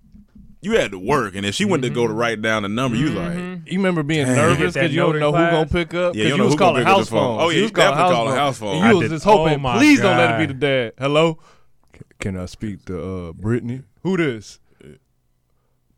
you 0.61 0.71
had 0.79 0.91
to 0.91 0.99
work, 0.99 1.35
and 1.35 1.45
if 1.45 1.53
she 1.55 1.65
went 1.65 1.83
to 1.83 1.89
go 1.89 2.07
to 2.07 2.13
write 2.13 2.41
down 2.41 2.63
the 2.63 2.69
number, 2.69 2.97
you 2.97 3.09
like 3.09 3.35
you 3.65 3.77
remember 3.77 4.01
being 4.01 4.25
Dang. 4.25 4.35
nervous 4.35 4.73
because 4.73 4.91
you 4.91 4.99
don't 5.01 5.19
know 5.19 5.31
who 5.31 5.37
gonna 5.37 5.65
pick 5.65 5.93
up. 5.93 6.15
Yeah, 6.15 6.23
you 6.23 6.29
Because 6.29 6.37
you 6.37 6.43
was 6.45 6.55
calling 6.55 6.83
the 6.83 6.89
house 6.89 7.09
phone. 7.09 7.37
phone. 7.37 7.41
Oh, 7.41 7.49
yeah, 7.49 7.53
you 7.53 7.57
you 7.57 7.63
was 7.63 7.71
definitely 7.73 8.13
calling 8.13 8.29
phone. 8.29 8.37
house 8.37 8.57
phone. 8.57 8.75
And 8.77 8.85
I 8.85 8.89
you 8.89 8.97
was 8.97 9.03
did- 9.09 9.15
just 9.15 9.25
hoping, 9.25 9.55
oh 9.55 9.57
my 9.59 9.77
please 9.77 9.99
don't 10.01 10.17
let 10.17 10.31
it 10.41 10.47
be 10.47 10.53
the 10.53 10.59
dad. 10.59 10.93
Hello, 10.97 11.37
can 12.19 12.37
I 12.37 12.45
speak 12.45 12.85
to 12.85 13.01
uh 13.29 13.31
Brittany? 13.33 13.81
Who 14.03 14.17
this? 14.17 14.59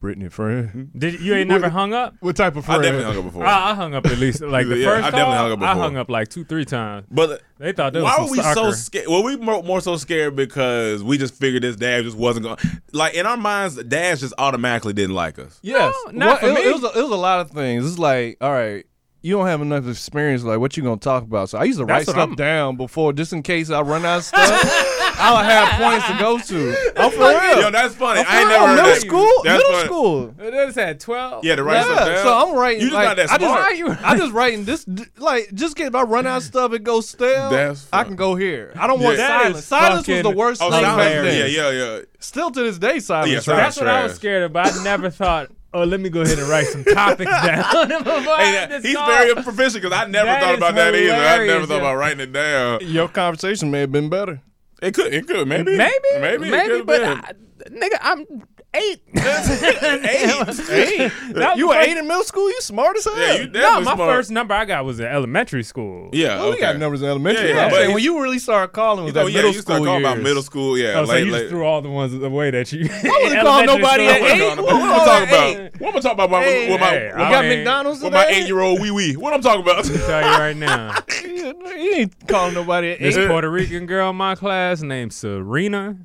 Brittany 0.06 0.30
friend. 0.30 0.92
did 0.96 1.20
you 1.20 1.34
ain't 1.34 1.50
never 1.50 1.68
hung 1.70 1.94
up? 1.94 2.14
What 2.20 2.36
type 2.36 2.56
of 2.56 2.66
friend? 2.66 2.82
I 2.82 2.90
friend? 2.90 2.98
definitely 3.02 3.16
hung 3.16 3.26
up 3.26 3.34
before. 3.34 3.46
I, 3.48 3.72
I 3.72 3.74
hung 3.74 3.94
up 3.96 4.06
at 4.06 4.18
least 4.20 4.42
like 4.56 4.68
the 4.68 4.78
Yeah, 4.78 4.86
first 4.86 5.08
I 5.08 5.10
definitely 5.12 5.34
call, 5.36 5.44
hung 5.50 5.52
up 5.52 5.62
I 5.62 5.74
hung 5.74 5.98
up 5.98 6.10
like 6.10 6.28
two, 6.30 6.44
three 6.46 6.66
times. 6.66 7.08
but 7.10 7.42
They 7.58 7.72
thought 7.72 7.94
that 7.94 8.04
why 8.04 8.18
were 8.20 8.30
we 8.30 8.38
some 8.38 8.54
so 8.54 8.72
scared? 8.72 9.08
Well, 9.08 9.24
we 9.24 9.36
more, 9.38 9.64
more 9.64 9.82
so 9.82 9.98
scared 9.98 10.36
because 10.36 11.04
we 11.04 11.18
just 11.18 11.34
figured 11.34 11.64
this 11.64 11.76
dad 11.76 12.04
just 12.04 12.18
wasn't 12.18 12.46
going. 12.46 12.58
Like 12.94 13.16
in 13.16 13.26
our 13.26 13.38
minds, 13.38 13.82
dads 13.84 14.22
just 14.22 14.34
automatically 14.38 14.94
didn't 14.94 15.16
like 15.16 15.40
us. 15.40 15.60
Yes, 15.64 15.94
No, 16.08 16.12
not 16.28 16.40
for 16.40 16.48
it, 16.50 16.54
me. 16.54 16.62
It 16.70 16.74
was, 16.74 16.84
a, 16.84 17.00
it 17.00 17.02
was 17.02 17.12
a 17.12 17.16
lot 17.16 17.40
of 17.42 17.52
things. 17.52 17.86
It's 17.90 18.00
like, 18.00 18.38
all 18.42 18.52
right, 18.52 18.86
you 19.26 19.36
don't 19.36 19.48
have 19.48 19.62
enough 19.62 19.88
experience. 19.88 20.44
Like, 20.44 20.60
what 20.60 20.78
you 20.78 20.84
gonna 20.84 20.98
talk 20.98 21.24
about? 21.24 21.50
So 21.50 21.58
I 21.58 21.64
used 21.64 21.80
to 21.80 21.86
That's 21.86 22.08
write 22.08 22.08
what 22.08 22.14
stuff 22.14 22.28
I'm- 22.30 22.36
down 22.36 22.76
before, 22.78 23.12
just 23.12 23.34
in 23.34 23.42
case 23.42 23.72
I 23.72 23.82
run 23.82 24.06
out 24.06 24.20
of 24.20 24.24
stuff. 24.26 24.92
I'll 25.18 25.44
have 25.44 25.80
points 25.82 26.06
to 26.08 26.18
go 26.20 26.38
to. 26.38 26.94
I'm 27.02 27.10
for 27.12 27.20
real. 27.20 27.62
Yo, 27.62 27.72
that's 27.72 27.96
funny. 27.96 28.20
I'm 28.20 28.26
for 28.26 28.32
I 28.32 28.40
ain't 28.42 28.50
never 28.50 28.68
heard 28.68 28.76
middle 28.76 28.92
that. 28.92 29.02
school. 29.02 29.32
That's 29.44 29.64
middle 29.64 29.72
funny. 29.74 29.86
school. 29.86 30.28
They 30.38 30.52
just 30.52 30.76
had 30.78 31.00
twelve. 31.00 31.44
Yeah, 31.46 31.56
to 31.56 31.64
write 31.64 31.84
stuff 31.84 32.00
Yeah, 32.02 32.14
down. 32.16 32.24
so 32.26 32.38
I'm 32.50 32.56
writing. 32.58 32.82
You 32.82 32.88
just 32.90 32.94
like, 32.96 33.08
not 33.08 33.16
that 33.18 33.32
I 33.32 33.38
smart. 33.38 33.78
just, 33.78 34.04
I 34.04 34.18
just 34.18 34.34
writing 34.34 34.66
this, 34.66 34.86
like, 35.18 35.50
just 35.54 35.76
get 35.78 35.88
if 35.88 35.96
I 35.96 36.04
run 36.04 36.28
out 36.28 36.38
of 36.38 36.44
stuff, 36.44 36.74
and 36.74 36.86
go 36.86 37.02
stale. 37.02 37.50
That's 37.50 37.88
I 37.94 38.04
can 38.04 38.16
go 38.18 38.36
here. 38.36 38.74
I 38.78 38.88
don't 38.88 39.00
want 39.00 39.18
Yeah. 39.18 39.28
That 39.28 39.42
silence. 39.42 39.58
is 39.60 39.66
Silence 39.66 40.08
was 40.08 40.18
the 40.18 40.24
fucking 40.24 40.38
worst 40.38 40.62
Oh, 40.62 40.70
thing 40.72 40.82
sound 40.84 40.98
back 40.98 41.16
like, 41.16 41.24
then. 41.24 41.52
yeah, 41.52 41.70
yeah, 41.72 41.96
yeah. 41.96 42.02
Still 42.20 42.52
to 42.52 42.60
this 42.64 42.78
day, 42.78 43.00
silence. 43.00 43.32
Yeah, 43.32 43.38
sucks. 43.40 43.46
silence. 43.46 43.64
That's 43.76 43.78
what 43.78 43.88
I 43.88 44.04
was 44.04 44.16
scared 44.16 44.44
of, 44.44 44.54
but 44.54 44.74
I 44.74 44.84
never 44.84 45.10
thought, 45.10 45.50
oh, 45.76 45.84
let 45.84 46.00
me 46.00 46.10
go 46.10 46.22
ahead 46.22 46.40
and 46.40 46.48
write 46.48 46.68
some 46.68 46.84
topics 46.84 47.30
down. 47.30 47.64
Hey, 48.06 48.52
that- 48.68 48.82
he's 48.84 48.96
call. 48.96 49.08
very 49.08 49.34
proficient 49.36 49.84
because 49.84 49.92
I 49.92 50.06
never 50.08 50.26
That 50.26 50.42
thought 50.42 50.56
about 50.58 50.76
that 50.76 50.96
either. 50.96 51.14
I 51.14 51.46
never 51.46 51.66
thought 51.66 51.74
yeah. 51.76 51.80
about 51.82 51.96
writing 51.98 52.20
it 52.22 52.32
down. 52.34 52.80
Your 52.82 53.08
conversation 53.08 53.70
may 53.72 53.82
have 53.82 53.92
been 53.92 54.10
better. 54.10 54.42
It 54.82 54.94
could, 54.94 55.14
it 55.14 55.28
could, 55.28 55.48
maybe, 55.48 55.78
Maybe, 55.78 55.94
maybe, 56.20 56.50
maybe, 56.50 56.74
it 56.76 56.86
but 56.86 57.00
been. 57.00 57.10
I, 57.10 57.32
nigga, 57.70 57.98
I'm 58.02 58.26
eight. 58.82 59.02
eight, 59.16 60.70
Eight. 60.70 61.12
That 61.36 61.54
you 61.58 61.68
were 61.70 61.76
eight 61.76 61.98
in 61.98 62.08
middle 62.08 62.24
school. 62.24 62.48
You 62.50 62.62
smart 62.62 62.98
as 62.98 63.06
hell. 63.06 63.18
Yeah, 63.18 63.34
you 63.34 63.48
No, 63.48 63.52
definitely 63.54 63.86
my 63.86 63.96
smart. 63.96 64.10
first 64.16 64.32
number 64.32 64.54
I 64.54 64.66
got 64.66 64.86
was 64.86 65.00
in 65.00 65.06
elementary 65.08 65.64
school. 65.64 66.10
Yeah, 66.14 66.38
Well, 66.38 66.52
we 66.52 66.60
got 66.60 66.78
numbers 66.78 67.02
in 67.02 67.08
elementary. 67.10 67.50
Yeah, 67.50 67.56
yeah, 67.56 67.64
I'm 67.66 67.70
but 67.72 67.78
saying 67.78 67.94
when 67.94 68.04
you 68.04 68.22
really 68.22 68.40
started 68.40 68.74
calling 68.74 69.04
was 69.06 69.14
You 69.14 69.20
know, 69.20 69.26
that 69.26 69.32
yeah, 69.32 69.38
middle 69.38 69.52
you 69.54 69.62
start 69.62 69.76
school 69.78 69.86
calling 69.88 70.04
about 70.04 70.16
years. 70.18 70.24
middle 70.24 70.44
school. 70.44 70.78
Yeah, 70.78 70.94
Oh, 71.00 71.06
so 71.06 71.12
late, 71.12 71.26
you 71.26 71.32
late. 71.32 71.40
just 71.40 71.50
threw 71.50 71.66
all 71.66 71.82
the 71.82 71.90
ones 71.90 72.14
away 72.14 72.52
that 72.52 72.72
you. 72.72 72.90
I 72.92 73.20
wasn't 73.24 73.42
calling 73.42 73.66
nobody 73.66 74.08
at 74.08 74.22
What 74.22 74.32
eight. 74.32 74.42
am 74.42 74.60
I 74.60 74.62
What 74.62 74.70
talking 74.70 74.90
was 74.90 75.56
about? 75.56 75.82
What 75.82 75.90
am 75.90 75.98
I 75.98 76.00
talking 76.00 76.26
about? 76.26 76.44
Hey, 76.44 76.72
with 76.72 76.80
my, 76.82 76.88
hey, 76.90 77.06
with 77.08 77.16
I 77.16 77.18
my, 77.24 77.32
got 77.32 77.42
mean- 77.46 77.58
McDonald's 77.60 78.02
with 78.04 78.14
my 78.14 78.26
today? 78.26 78.42
eight-year-old 78.42 78.82
wee 78.82 78.92
wee. 78.92 79.14
What 79.16 79.34
I'm 79.34 79.42
talking 79.42 79.62
about? 79.62 79.86
tell 79.86 80.22
you 80.22 80.38
right 80.38 80.56
now. 80.58 80.96
You 81.12 81.94
ain't 81.96 82.28
calling 82.28 82.54
nobody 82.54 82.92
at 82.92 83.00
This 83.00 83.18
eight. 83.18 83.28
Puerto 83.28 83.50
Rican 83.50 83.86
girl 83.86 84.10
in 84.12 84.16
my 84.16 84.36
class 84.36 84.82
named 84.82 85.14
Serena. 85.14 85.98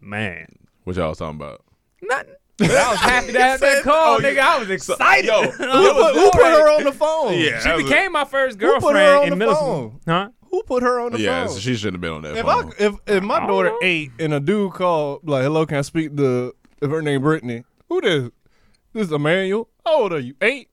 Man, 0.00 0.46
what 0.84 0.96
y'all 0.96 1.14
talking 1.14 1.36
about? 1.40 1.62
Nothing. 2.08 2.34
But 2.56 2.70
I 2.70 2.90
was 2.90 3.00
happy 3.00 3.32
to 3.32 3.40
have 3.40 3.60
that 3.60 3.82
call, 3.82 4.14
Oh, 4.14 4.18
you- 4.18 4.26
nigga. 4.26 4.38
I 4.40 4.58
was 4.58 4.70
excited. 4.70 5.26
Yo, 5.26 5.34
I 5.34 5.42
it 5.44 5.52
Who 5.54 5.92
put, 5.92 6.14
who 6.14 6.30
put 6.30 6.44
her 6.44 6.70
on 6.76 6.84
the 6.84 6.92
phone? 7.04 7.32
Yeah, 7.34 7.58
She 7.58 7.64
that 7.68 7.80
a- 7.80 7.82
became 7.82 8.12
my 8.12 8.24
first 8.24 8.60
Who 8.60 8.66
put 8.78 8.94
her 8.96 9.02
girlfriend 9.02 9.16
on 9.18 9.22
in 9.24 9.30
the 9.30 9.36
middle 9.36 9.54
phone? 9.54 9.88
school. 9.90 10.00
Huh? 10.06 10.28
Who 10.50 10.62
put 10.62 10.82
her 10.84 11.00
on 11.00 11.12
the 11.12 11.20
Yeah, 11.20 11.46
phone? 11.46 11.54
Yeah, 11.54 11.60
she 11.60 11.74
shouldn't 11.74 11.94
have 11.94 12.00
been 12.00 12.12
on 12.12 12.22
that 12.22 12.36
if 12.36 12.46
I 12.46 12.62
phone. 12.62 12.72
if 12.78 12.94
if 13.08 13.22
my 13.24 13.38
I 13.38 13.46
daughter 13.48 13.70
don't 13.70 13.82
know. 13.82 13.86
eight 13.88 14.12
and 14.20 14.32
a 14.34 14.38
dude 14.40 14.72
called 14.74 15.28
like, 15.28 15.42
"Hello, 15.42 15.66
can 15.66 15.78
I 15.78 15.82
speak 15.82 16.16
to?" 16.16 16.54
If 16.80 16.90
her 16.90 17.02
name 17.02 17.22
Brittany, 17.22 17.64
who 17.88 18.00
this? 18.00 18.30
This 18.92 19.06
is 19.08 19.12
Emmanuel. 19.12 19.68
How 19.84 20.02
old 20.02 20.12
are 20.12 20.20
you? 20.20 20.34
Eight. 20.40 20.68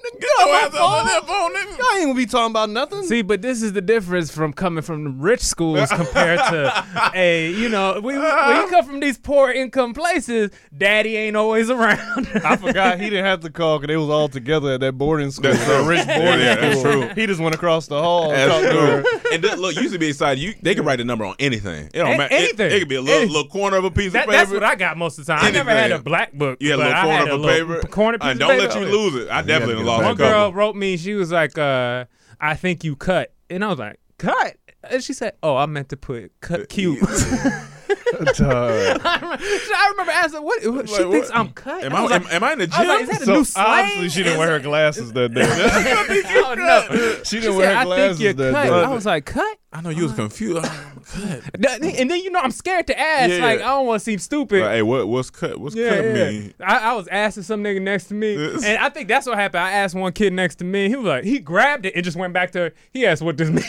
Nigga, 0.00 0.20
Get 0.20 0.30
off 0.30 0.72
my 0.72 0.78
phone. 0.78 1.06
that 1.06 1.26
phone. 1.26 1.52
Y'all 1.54 1.96
ain't 1.98 2.06
gonna 2.06 2.14
be 2.14 2.26
talking 2.26 2.50
about 2.52 2.70
nothing. 2.70 3.02
See, 3.04 3.22
but 3.22 3.42
this 3.42 3.62
is 3.62 3.72
the 3.72 3.80
difference 3.82 4.30
from 4.30 4.52
coming 4.52 4.82
from 4.82 5.20
rich 5.20 5.40
schools 5.40 5.90
compared 5.94 6.38
to 6.38 6.84
a, 7.14 7.50
you 7.52 7.68
know, 7.68 8.00
we, 8.02 8.14
when 8.18 8.56
you 8.56 8.66
come 8.68 8.84
from 8.84 9.00
these 9.00 9.18
poor 9.18 9.50
income 9.50 9.92
places, 9.92 10.50
daddy 10.76 11.16
ain't 11.16 11.36
always 11.36 11.68
around. 11.70 12.28
I 12.44 12.56
forgot 12.56 12.98
he 13.00 13.10
didn't 13.10 13.26
have 13.26 13.40
to 13.40 13.50
call 13.50 13.78
because 13.78 13.88
they 13.92 13.96
was 13.96 14.08
all 14.08 14.28
together 14.28 14.72
at 14.74 14.80
that 14.80 14.92
boarding 14.92 15.30
school, 15.30 15.50
That's 15.50 15.58
that 15.66 15.80
true. 15.80 15.88
rich 15.88 16.06
boarding 16.06 16.40
Yeah, 16.40 16.54
that's 16.56 16.80
school. 16.80 16.92
true. 16.92 17.08
He 17.14 17.26
just 17.26 17.40
went 17.40 17.54
across 17.54 17.86
the 17.86 18.00
hall. 18.00 18.32
and 18.32 18.50
That's 18.50 18.52
talked 18.52 18.72
to 18.74 18.80
her. 18.80 19.02
true. 19.02 19.32
and 19.34 19.44
then, 19.44 19.60
look, 19.60 19.74
you 19.76 19.82
used 19.82 19.92
to 19.94 19.98
be 20.00 20.08
excited. 20.08 20.40
You 20.40 20.54
they 20.62 20.74
could 20.74 20.84
write 20.86 21.00
a 21.00 21.04
number 21.04 21.24
on 21.24 21.34
anything. 21.38 21.86
It 21.92 21.98
don't 21.98 22.14
A- 22.14 22.18
matter. 22.18 22.34
Anything. 22.34 22.70
It, 22.72 22.78
could 22.80 22.88
be 22.88 22.94
a 22.96 23.02
little, 23.02 23.26
little 23.28 23.48
corner 23.50 23.76
of 23.76 23.84
a 23.84 23.90
piece 23.90 24.12
That, 24.12 24.24
of 24.24 24.30
paper. 24.30 24.38
that's 24.38 24.50
what 24.50 24.64
I 24.64 24.74
got 24.76 24.96
most 24.96 25.18
of 25.18 25.26
the 25.26 25.32
time. 25.34 25.44
I 25.44 25.50
never 25.50 25.70
had 25.70 25.92
a 25.92 25.98
black 25.98 26.32
book. 26.32 26.58
You 26.60 26.70
had 26.70 26.78
a 26.80 26.82
little 26.82 27.02
corner 27.02 27.22
of 27.22 27.28
a 27.40 27.42
little 27.42 27.74
paper. 27.76 27.88
Corner 27.88 28.18
Uh, 28.20 28.28
piece 28.30 28.38
don't 28.38 28.50
of 28.52 28.58
let 28.58 28.74
you 28.80 28.86
lose 28.86 29.14
it. 29.24 29.30
I 29.30 29.42
definitely 29.42 29.76
get 29.76 29.84
lost 29.92 30.04
One 30.04 30.16
girl 30.16 30.52
wrote 30.52 30.76
me. 30.76 30.96
She 30.96 31.14
was 31.14 31.30
like, 31.32 31.56
uh, 31.58 32.04
"I 32.40 32.54
think 32.54 32.84
you 32.84 32.96
cut," 32.96 33.32
and 33.48 33.64
I 33.64 33.68
was 33.68 33.78
like, 33.78 34.00
"Cut?" 34.18 34.56
And 34.84 35.02
she 35.02 35.12
said, 35.12 35.34
"Oh, 35.42 35.56
I 35.56 35.66
meant 35.66 35.88
to 35.90 35.96
put 35.96 36.32
cut 36.40 36.68
cute." 36.68 36.98
Dog. 38.36 39.00
I 39.04 39.88
remember, 39.90 40.12
asking, 40.12 40.42
"What? 40.42 40.66
what 40.66 40.88
she 40.88 41.02
Like, 41.02 41.12
thinks 41.12 41.28
what? 41.28 41.36
I'm 41.38 41.48
cut." 41.52 41.84
Am 41.84 41.94
I 41.94 41.98
I, 41.98 42.02
was 42.02 42.12
am, 42.12 42.22
like, 42.24 42.32
am 42.34 42.44
I 42.44 42.52
in 42.52 42.58
the 42.60 42.68
I 42.72 42.78
was 42.80 42.88
like, 42.88 42.98
gym? 42.98 43.02
is 43.02 43.08
that 43.10 43.22
a 43.22 43.24
So 43.26 43.34
new 43.34 43.44
slang? 43.44 43.66
obviously 43.84 44.08
she 44.10 44.22
didn't 44.22 44.38
wear 44.38 44.48
her 44.50 44.60
glasses 44.60 45.12
that 45.12 45.34
day. 45.34 45.42
I 45.44 46.54
don't 46.54 47.26
she 47.26 47.40
didn't 47.40 47.56
wear 47.56 47.70
her 47.72 47.76
"I 47.80 47.84
glasses 47.84 48.18
think 48.18 48.24
you're 48.24 48.32
that 48.52 48.52
cut." 48.54 48.64
day. 48.70 48.84
I 48.84 48.88
was 48.88 49.06
like, 49.06 49.24
"Cut." 49.26 49.58
I 49.72 49.80
know 49.82 49.90
you 49.90 50.02
was 50.02 50.12
oh. 50.12 50.16
confused. 50.16 50.66
I'm 50.66 51.00
cut. 51.02 51.64
And 52.00 52.10
then 52.10 52.18
you 52.24 52.30
know 52.30 52.40
I'm 52.40 52.50
scared 52.50 52.88
to 52.88 52.98
ask. 52.98 53.30
Yeah. 53.30 53.38
Like 53.38 53.60
I 53.60 53.66
don't 53.66 53.86
want 53.86 54.00
to 54.00 54.04
seem 54.04 54.18
stupid. 54.18 54.62
Like, 54.62 54.70
hey, 54.72 54.82
what, 54.82 55.06
what's 55.06 55.30
cut? 55.30 55.58
What's 55.60 55.76
cut 55.76 56.04
mean? 56.04 56.54
I, 56.60 56.90
I 56.90 56.92
was 56.94 57.06
asking 57.08 57.44
some 57.44 57.62
nigga 57.62 57.80
next 57.80 58.06
to 58.08 58.14
me, 58.14 58.34
Yes. 58.34 58.64
and 58.64 58.78
I 58.78 58.88
think 58.88 59.06
that's 59.08 59.26
what 59.26 59.36
happened. 59.38 59.62
I 59.62 59.70
asked 59.72 59.94
one 59.94 60.12
kid 60.12 60.32
next 60.32 60.56
to 60.56 60.64
me. 60.64 60.88
He 60.88 60.96
was 60.96 61.06
like, 61.06 61.22
he 61.24 61.38
grabbed 61.38 61.86
it 61.86 61.94
and 61.94 62.04
just 62.04 62.16
went 62.16 62.32
back 62.32 62.50
to 62.52 62.58
her. 62.58 62.72
He 62.92 63.06
asked 63.06 63.22
what 63.22 63.36
this 63.36 63.48
means. 63.48 63.66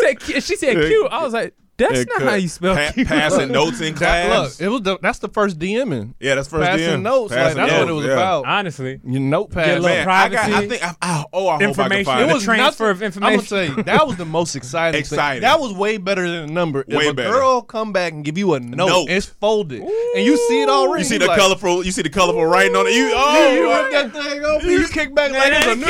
said, 0.00 0.20
cu- 0.20 0.40
she 0.40 0.56
said 0.56 0.76
cute. 0.86 1.08
I 1.10 1.22
was 1.22 1.32
like, 1.32 1.54
that's 1.76 1.98
Yeah, 1.98 2.04
not 2.08 2.18
cut. 2.18 2.28
how 2.28 2.34
you 2.34 2.48
spell 2.48 2.74
Pa- 2.76 2.92
passing 3.04 3.50
notes 3.52 3.80
in 3.80 3.94
That- 3.96 4.26
class. 4.28 4.60
look, 4.60 4.66
it 4.66 4.68
was 4.70 4.82
the, 4.82 4.98
that's 5.02 5.18
the 5.18 5.28
first 5.28 5.58
DMing. 5.58 6.14
yeah, 6.20 6.34
that's 6.36 6.46
first 6.48 6.66
Passing 6.68 7.00
DM. 7.00 7.02
notes, 7.02 7.30
like 7.32 7.40
Passing 7.40 7.56
that's 7.58 7.72
what 7.72 7.88
it 7.88 7.92
was 7.92 8.06
yeah. 8.06 8.12
about. 8.12 8.46
Honestly, 8.46 9.00
Your 9.04 9.20
notepad. 9.20 9.66
Get 9.66 9.78
a 9.78 9.80
little 9.80 9.96
Man, 9.96 10.08
I, 10.08 10.28
got, 10.28 10.50
I 10.50 10.66
think 10.68 10.84
I, 10.84 10.94
I, 11.02 11.24
oh, 11.32 11.48
I 11.48 11.64
hope 11.64 11.78
I 11.78 11.88
can 11.88 12.04
find 12.04 12.20
It 12.22 12.30
it. 12.30 12.34
was 12.34 12.42
transfer 12.44 12.90
of 12.90 12.98
I'm 12.98 13.02
information. 13.06 13.36
gonna 13.36 13.48
tell 13.68 13.76
you 13.78 13.82
that 13.84 14.06
was 14.06 14.16
the 14.16 14.24
most 14.24 14.54
exciting. 14.56 14.98
Exciting. 15.00 15.40
Thing. 15.42 15.48
That 15.48 15.58
was 15.60 15.72
way 15.72 15.96
better 15.96 16.22
than 16.28 16.48
a 16.48 16.52
number. 16.52 16.84
Way 16.88 17.06
if 17.06 17.10
a 17.10 17.14
better. 17.14 17.30
girl 17.32 17.62
come 17.62 17.92
back 17.92 18.12
and 18.12 18.24
give 18.24 18.38
you 18.38 18.54
a 18.54 18.60
note, 18.60 18.86
Note. 18.88 19.10
it's 19.10 19.26
folded, 19.26 19.80
and 19.82 20.24
you 20.24 20.36
see 20.48 20.62
it 20.62 20.68
already. 20.68 21.02
You 21.02 21.08
see 21.08 21.18
the 21.18 21.26
like, 21.26 21.38
colorful. 21.38 21.84
You 21.84 21.90
see 21.92 22.02
the 22.02 22.10
colorful 22.10 22.44
writing 22.46 22.76
on 22.76 22.86
it. 22.86 22.92
You, 22.94 23.12
oh, 23.14 23.34
You, 23.34 23.46
oh, 23.48 23.52
you 23.54 23.66
my- 23.68 23.82
rip 23.82 23.92
that 24.12 24.22
thing 24.22 24.44
open. 24.44 24.68
You 24.70 24.86
kick 24.88 25.14
back 25.14 25.30
like 25.32 25.52
it's 25.54 25.66
a 25.66 25.74
news. 25.76 25.88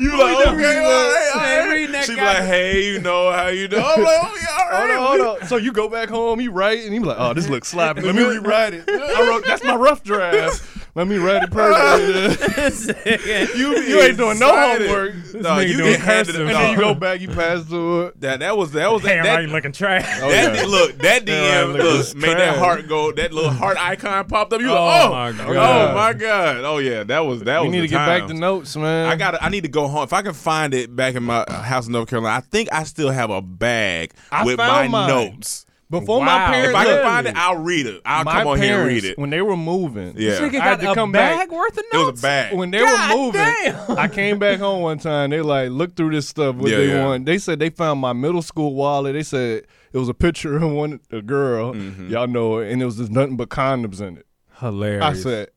You 0.00 0.12
oh, 0.12 0.18
like 0.18 0.46
okay, 0.46 1.30
all 1.32 1.40
Man, 1.40 1.92
right. 1.92 2.04
She 2.04 2.14
be 2.14 2.20
like, 2.20 2.38
hey, 2.38 2.84
you 2.92 3.00
know 3.00 3.30
how 3.30 3.48
you 3.48 3.68
doing? 3.68 3.82
I'm 3.84 4.02
like, 4.02 4.18
oh 4.22 4.38
yeah, 4.40 4.64
all 4.64 4.70
right. 4.70 4.98
Hold 4.98 5.20
on, 5.20 5.26
hold 5.26 5.42
on. 5.42 5.48
So 5.48 5.56
you 5.56 5.72
go 5.72 5.88
back 5.88 6.08
home, 6.08 6.40
you 6.40 6.50
write, 6.50 6.84
and 6.84 6.94
you 6.94 7.00
be 7.00 7.06
like, 7.06 7.18
"Oh, 7.18 7.32
this 7.32 7.48
looks 7.48 7.68
sloppy. 7.72 8.00
Let 8.02 8.14
me 8.14 8.22
rewrite 8.22 8.74
it. 8.74 8.84
I 8.88 9.28
wrote 9.28 9.44
that's 9.46 9.62
my 9.62 9.76
rough 9.76 10.02
draft. 10.02 10.62
Let 10.94 11.06
me 11.08 11.16
write 11.16 11.42
it 11.44 11.50
perfectly." 11.50 12.36
You, 13.56 13.78
You 13.78 14.00
ain't 14.02 14.16
doing 14.18 14.38
no 14.38 14.54
homework. 14.54 15.14
No, 15.34 15.58
you 15.60 15.76
get 15.78 16.00
handed 16.00 16.34
it. 16.34 16.40
and 16.42 16.50
then 16.50 16.70
you 16.72 16.76
go 16.76 16.94
back, 16.94 17.20
you 17.20 17.28
pass 17.28 17.66
to 17.70 18.02
it. 18.02 18.20
That 18.20 18.40
that 18.40 18.56
was 18.56 18.72
that 18.72 18.92
was 18.92 19.02
Damn, 19.02 19.24
that, 19.24 19.44
how 19.44 19.52
looking 19.52 19.72
trash? 19.72 20.04
that 20.04 20.22
oh, 20.22 20.28
yeah. 20.30 20.62
look 20.66 20.98
that 20.98 21.24
DM 21.24 21.72
look, 21.72 21.82
look, 21.82 22.00
it's 22.00 22.14
made 22.14 22.36
that 22.36 22.58
heart 22.58 22.88
go. 22.88 23.10
That 23.12 23.32
little 23.32 23.50
heart 23.62 23.76
icon 23.78 24.26
popped 24.26 24.52
up. 24.52 24.60
You 24.60 24.70
Oh, 24.70 24.74
like, 24.74 25.04
oh 25.04 25.10
my 25.10 25.32
my 25.32 25.32
God. 25.32 25.54
god, 25.54 25.90
oh 25.90 25.94
my 25.94 26.12
god, 26.12 26.56
oh 26.64 26.78
yeah, 26.78 27.04
that 27.04 27.20
was 27.20 27.40
that 27.44 27.60
was. 27.60 27.64
We 27.64 27.68
was. 27.68 27.72
need 27.72 27.80
the 27.82 27.86
to 27.86 27.90
get 27.92 28.06
back 28.06 28.20
times. 28.20 28.32
to 28.32 28.38
notes, 28.38 28.76
man. 28.76 29.06
I 29.08 29.16
got. 29.16 29.42
I 29.42 29.48
need 29.48 29.62
to 29.62 29.68
go 29.68 29.88
home. 29.88 30.04
If 30.04 30.12
I 30.12 30.22
can 30.22 30.34
find 30.34 30.74
it 30.74 30.94
back 30.94 31.14
in 31.14 31.22
my 31.22 31.38
uh, 31.40 31.62
house 31.62 31.86
in 31.86 31.92
North 31.92 32.08
Carolina, 32.10 32.36
I 32.36 32.40
think 32.40 32.68
I 32.72 32.82
still 32.84 33.10
have 33.10 33.30
a 33.30 33.40
bag 33.40 34.12
I 34.30 34.44
with 34.44 34.58
my 34.58 34.88
mine. 34.88 35.08
notes. 35.08 35.64
Before 35.92 36.18
Wow. 36.18 36.24
my 36.26 36.46
parents. 36.52 36.68
If 36.70 36.74
I 36.74 36.84
can 36.84 36.92
look, 36.94 37.02
find 37.04 37.26
it, 37.28 37.36
I'll 37.36 37.58
read 37.58 37.86
it. 37.86 38.02
I'll 38.04 38.24
my 38.24 38.32
come 38.32 38.46
on 38.48 38.60
here 38.60 38.80
and 38.80 38.88
read 38.88 39.04
it. 39.04 39.16
when 39.18 39.30
they 39.30 39.40
were 39.42 39.56
moving. 39.56 40.14
Yeah, 40.16 40.30
This 40.30 40.40
nigga 40.40 40.60
I 40.60 40.64
had 40.64 40.80
to 40.80 40.90
a 40.90 40.94
come 40.96 41.12
bag 41.12 41.38
back. 41.38 41.52
worth 41.52 41.78
of 41.78 41.84
it 41.92 41.96
was 41.96 42.18
a 42.18 42.22
bag. 42.22 42.56
when 42.56 42.70
they 42.72 42.78
God 42.78 43.10
were 43.10 43.16
moving, 43.16 43.40
damn. 43.40 43.98
I 43.98 44.08
came 44.08 44.38
back 44.40 44.58
home 44.58 44.82
one 44.82 44.98
time. 44.98 45.30
They 45.30 45.40
like 45.42 45.70
looked 45.70 45.96
through 45.96 46.10
this 46.10 46.28
stuff. 46.28 46.56
What 46.56 46.70
Yeah, 46.70 46.78
they 46.78 46.88
yeah. 46.88 47.06
want? 47.06 47.26
They 47.26 47.38
said 47.38 47.60
they 47.60 47.70
found 47.70 48.00
my 48.00 48.12
middle 48.12 48.42
school 48.42 48.74
wallet. 48.74 49.12
They 49.14 49.22
said 49.22 49.64
it 49.92 49.98
was 49.98 50.08
a 50.08 50.14
picture 50.14 50.56
of 50.56 50.72
one 50.72 50.98
a 51.12 51.22
girl. 51.22 51.74
Mm-hmm. 51.74 52.08
Y'all 52.10 52.26
know 52.26 52.58
it, 52.58 52.72
and 52.72 52.82
it 52.82 52.84
was 52.86 52.96
just 52.96 53.12
nothing 53.12 53.36
but 53.36 53.50
condoms 53.50 54.00
in 54.00 54.16
it. 54.18 54.26
Hilarious. 54.58 55.04
I 55.04 55.12
said, 55.14 55.48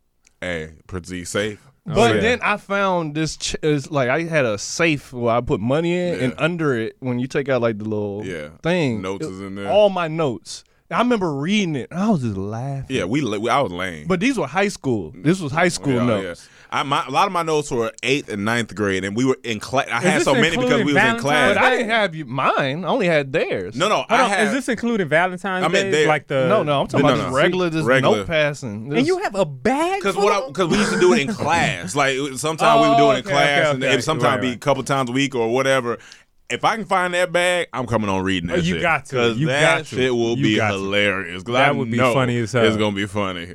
Hey, 0.42 0.74
pretty 0.86 1.26
safe. 1.26 1.66
Oh, 1.88 1.94
but 1.94 2.16
yeah. 2.16 2.22
then 2.22 2.40
I 2.42 2.58
found 2.58 3.14
this. 3.14 3.38
Ch- 3.38 3.56
it's 3.62 3.92
like 3.92 4.10
I 4.10 4.24
had 4.24 4.44
a 4.46 4.58
safe 4.58 5.14
where 5.14 5.36
I 5.36 5.42
put 5.42 5.60
money 5.62 5.94
in, 5.96 6.20
and 6.20 6.34
under 6.40 6.76
it, 6.76 6.96
when 7.00 7.20
you 7.20 7.28
take 7.28 7.48
out 7.48 7.62
like 7.62 7.78
the 7.78 7.84
little 7.84 8.24
Yeah. 8.26 8.50
thing, 8.64 9.02
Notes 9.04 9.26
it- 9.26 9.32
is 9.32 9.40
in 9.42 9.54
there. 9.56 9.70
All 9.72 9.90
my 9.90 10.08
notes. 10.08 10.64
I 10.96 11.00
remember 11.00 11.34
reading 11.36 11.76
it. 11.76 11.88
I 11.92 12.10
was 12.10 12.22
just 12.22 12.38
laughing. 12.38 12.96
Yeah, 12.96 13.06
we. 13.06 13.24
we 13.38 13.50
I 13.50 13.62
was 13.62 13.72
lame. 13.72 14.08
But 14.08 14.20
these 14.20 14.38
were 14.38 14.48
high 14.48 14.70
school. 14.70 15.14
This 15.16 15.40
was 15.40 15.52
high 15.52 15.68
school 15.68 15.94
Yeah, 15.94 16.06
notes. 16.06 16.48
yeah. 16.50 16.52
I, 16.72 16.84
my, 16.84 17.06
a 17.06 17.12
lot 17.12 17.28
of 17.28 17.32
my 17.32 17.44
notes 17.44 17.70
were 17.72 17.92
eighth 18.04 18.28
and 18.28 18.44
ninth 18.44 18.74
grade, 18.76 19.06
and 19.06 19.16
we 19.16 19.24
were 19.24 19.38
in 19.44 19.60
class. 19.60 19.88
I 19.90 20.00
Is 20.00 20.04
had 20.04 20.22
so 20.24 20.34
many 20.34 20.50
because 20.58 20.64
including 20.64 20.86
we 20.88 20.94
was 20.94 21.04
in 21.04 21.18
class. 21.20 21.56
But 21.56 21.64
I 21.64 21.70
didn't 21.70 21.90
have 21.90 22.16
you, 22.16 22.26
mine. 22.26 22.84
I 22.84 22.88
only 22.88 23.06
had 23.08 23.32
theirs. 23.32 23.76
no, 23.76 23.88
no, 23.88 23.96
Hold 23.98 24.08
I 24.10 24.24
on, 24.24 24.30
had. 24.30 24.48
is 24.48 24.54
this 24.54 24.68
including 24.68 25.08
Valentine's 25.08 25.64
I 25.64 25.68
mean, 25.68 25.86
Day? 25.86 25.92
they- 25.92 26.08
Like 26.08 26.28
the 26.28 26.48
No, 26.48 26.64
no, 26.64 26.82
I'm 26.82 26.88
talking 26.88 27.06
No, 27.06 27.14
about 27.14 27.18
no. 27.20 27.24
just 27.26 27.36
regular, 27.36 27.70
just 27.70 27.86
Regular. 27.88 28.18
note 28.18 28.28
passing. 28.28 28.92
And 28.94 29.06
you 29.08 29.20
have 29.20 29.36
a 29.36 29.46
bag? 29.46 30.00
Because 30.02 30.18
what? 30.18 30.48
Because 30.48 30.70
we 30.70 30.78
used 30.78 30.92
to 30.92 31.00
do 31.00 31.14
it 31.14 31.20
in 31.22 31.28
class. 31.34 31.96
Like 31.96 32.18
sometimes 32.36 32.82
we 32.82 32.90
would 32.90 32.98
do 32.98 33.04
it 33.04 33.10
in 33.10 33.16
Oh, 33.16 33.20
okay, 33.20 33.22
class, 33.30 33.60
okay, 33.60 33.70
and 33.76 33.84
okay. 33.84 33.96
it 33.96 34.04
sometimes 34.04 34.24
Right, 34.36 34.42
be 34.42 34.48
a 34.48 34.52
right. 34.52 34.60
couple 34.62 34.84
times 34.84 35.10
a 35.10 35.14
week 35.14 35.36
or 35.36 35.54
whatever. 35.54 35.98
If 36.56 36.66
I 36.66 36.76
can 36.76 36.86
find 36.86 37.14
that 37.14 37.32
bag, 37.32 37.68
I'm 37.74 37.86
coming 37.86 38.10
on 38.10 38.24
reading 38.24 38.48
that 38.50 38.60
Oh, 38.60 38.62
you 38.62 38.74
shit. 38.76 38.82
got 38.82 39.06
to. 39.08 39.16
'Cause 39.16 39.38
You 39.38 39.48
that 39.48 39.62
got 39.80 39.86
to. 39.86 39.96
shit 39.96 40.14
will 40.14 40.38
You 40.38 40.44
be 40.44 40.54
hilarious. 40.56 40.72
to. 40.72 40.78
hilarious. 40.80 41.44
'Cause 41.44 41.54
That 41.54 41.70
I 41.70 41.72
would 41.72 41.92
be 41.92 41.98
funny 41.98 42.38
as 42.40 42.52
hell. 42.54 42.66
It's 42.66 42.78
gonna 42.78 42.96
be 42.96 43.06
funny. 43.06 43.54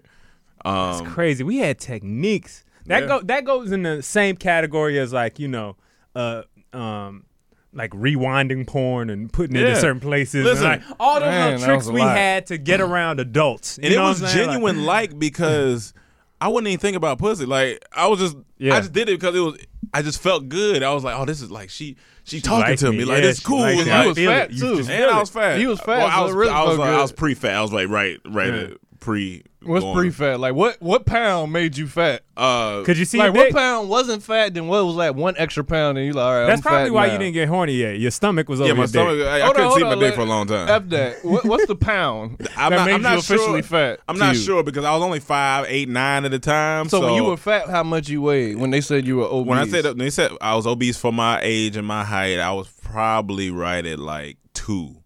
Um, 0.65 0.91
It's 0.91 1.13
crazy. 1.15 1.43
We 1.45 1.59
had 1.59 1.79
techniques. 1.79 2.65
That 2.87 3.03
Yeah. 3.03 3.09
go 3.09 3.21
that 3.23 3.45
goes 3.45 3.73
in 3.73 3.83
the 3.83 4.03
same 4.03 4.37
category 4.37 4.99
as 4.99 5.13
like 5.13 5.39
you 5.39 5.49
know, 5.49 5.77
uh, 6.15 6.43
um, 6.73 7.25
like 7.73 7.93
rewinding 7.93 8.67
porn 8.67 9.11
and 9.11 9.33
putting 9.33 9.55
it 9.57 9.65
in 9.65 9.77
certain 9.77 10.01
places. 10.01 10.45
Listen, 10.45 10.67
and 10.71 10.83
like 10.83 10.97
all 10.99 11.15
those 11.21 11.29
man, 11.29 11.53
little 11.53 11.67
tricks 11.67 11.87
we 11.89 12.01
lot. 12.01 12.17
had 12.17 12.47
to 12.47 12.59
get 12.59 12.81
around 12.81 13.21
adults. 13.21 13.79
You 13.79 13.87
and 13.87 13.95
it 13.95 13.99
was 14.01 14.21
what 14.21 14.29
I'm 14.31 14.35
saying? 14.35 14.47
Like- 14.49 14.55
genuine 14.57 14.85
like 14.85 15.19
because 15.19 15.95
I 16.41 16.49
wouldn't 16.49 16.69
even 16.69 16.81
think 16.81 16.97
about 16.97 17.19
pussy. 17.19 17.47
Like 17.47 17.85
I 17.93 18.07
was 18.07 18.19
just 18.19 18.37
Yeah. 18.59 18.75
I 18.75 18.81
just 18.81 18.93
did 18.93 19.09
it 19.09 19.21
because 19.21 19.35
it 19.35 19.41
was 19.41 19.59
I 19.93 20.03
just 20.03 20.23
felt 20.23 20.49
good. 20.49 20.83
I 20.83 20.93
was 20.95 21.05
like, 21.05 21.17
oh, 21.17 21.25
this 21.25 21.43
is 21.43 21.51
like 21.51 21.71
she 21.71 21.97
she, 22.25 22.41
talking 22.41 22.77
to 22.77 22.93
me. 22.93 22.99
me. 22.99 23.05
Like 23.05 23.23
Yeah, 23.23 23.31
it's 23.31 23.41
cool. 23.41 23.65
It's 23.65 23.89
I 23.89 24.07
was 24.07 24.17
fat. 24.19 24.51
Too. 24.51 24.79
and 24.79 25.11
I 25.11 25.19
was 25.19 25.31
fat. 25.31 25.59
He 25.59 25.67
was 25.67 25.81
fat, 25.81 25.99
Well, 25.99 26.07
I 26.07 26.23
was 26.23 26.33
really 26.33 26.53
I 26.53 26.65
was 26.65 26.79
like, 26.79 26.91
uh, 26.91 26.99
I 26.99 27.03
was 27.03 27.13
pre 27.13 27.35
fat. 27.35 27.55
I 27.55 27.63
was 27.63 27.73
like 27.73 27.89
right 27.89 28.19
right 28.27 28.53
Yeah. 28.53 28.75
At 29.01 29.05
pre. 29.05 29.43
What's 29.63 29.85
going. 29.85 29.95
pre 29.97 30.11
fat? 30.11 30.41
Like 30.41 30.55
what? 30.55 30.81
What 30.81 31.05
pound 31.05 31.53
made 31.53 31.77
you 31.77 31.87
fat? 31.87 32.23
Uh, 32.37 32.83
Could 32.85 32.97
you 32.97 33.05
see 33.05 33.19
like 33.19 33.27
your 33.27 33.35
what 33.35 33.45
dick? 33.45 33.55
pound 33.55 33.91
wasn't 33.91 34.23
fat? 34.23 34.55
Then 34.55 34.69
what 34.69 34.87
was 34.87 34.97
that 34.97 35.15
one 35.15 35.35
extra 35.37 35.63
pound? 35.65 35.99
And 35.99 36.07
you 36.07 36.15
like, 36.15 36.25
all 36.25 36.33
right, 36.33 36.47
That's 36.47 36.61
I'm 36.61 36.63
probably 36.63 36.87
fat 36.89 36.95
why 36.95 37.07
now. 37.09 37.13
you 37.13 37.19
didn't 37.19 37.35
get 37.35 37.49
horny 37.49 37.75
yet. 37.75 37.99
Your 37.99 38.11
stomach 38.11 38.49
was 38.49 38.61
over 38.63 38.69
yeah, 38.69 38.73
my 38.75 38.79
your 38.81 38.87
stomach. 38.89 39.17
dick. 39.19 39.27
I, 39.27 39.37
I 39.37 39.41
Hold 39.41 39.49
on, 39.49 39.55
couldn't 39.55 39.69
hold 39.69 39.79
see 39.79 39.85
my 39.85 39.91
on, 39.93 39.99
dick 39.99 40.09
let- 40.09 40.15
for 40.15 40.21
a 40.21 40.25
long 40.25 40.47
time. 40.47 40.69
F 40.71 40.89
that. 40.89 41.25
What, 41.25 41.45
what's 41.45 41.67
the 41.67 41.77
pound 41.77 42.37
I'm 42.57 42.71
that 42.71 42.77
not, 42.77 42.87
made 42.87 42.93
I'm 42.95 43.01
you 43.01 43.09
not 43.09 43.19
officially 43.19 43.61
sure. 43.61 43.69
fat? 43.69 44.01
I'm 44.09 44.15
to 44.17 44.21
not 44.21 44.35
you? 44.37 44.41
sure 44.41 44.63
because 44.63 44.85
I 44.87 44.93
was 44.95 45.03
only 45.03 45.21
five, 45.21 45.67
eight, 45.69 45.89
nine 45.91 46.25
at 46.25 46.31
the 46.31 46.39
time. 46.39 46.89
So, 46.89 47.01
So, 47.01 47.07
when 47.07 47.15
you 47.17 47.25
were 47.25 47.37
fat, 47.37 47.69
how 47.69 47.83
much 47.83 48.09
you 48.09 48.23
weighed? 48.23 48.57
When 48.57 48.71
they 48.71 48.81
said 48.81 49.07
you 49.07 49.17
were 49.19 49.25
obese? 49.27 49.47
when 49.51 49.59
I 49.59 49.67
said 49.67 49.85
when 49.85 49.99
they 49.99 50.11
said 50.11 50.31
I 50.41 50.55
was 50.55 50.67
obese 50.67 50.97
for 50.97 51.13
my 51.13 51.39
age 51.43 51.77
and 51.77 51.87
my 51.87 52.05
height, 52.05 52.39
I 52.39 52.53
was 52.53 52.69
probably 52.69 53.51
right 53.51 53.85
at 53.85 53.99
like 53.99 54.39
two. 54.55 54.97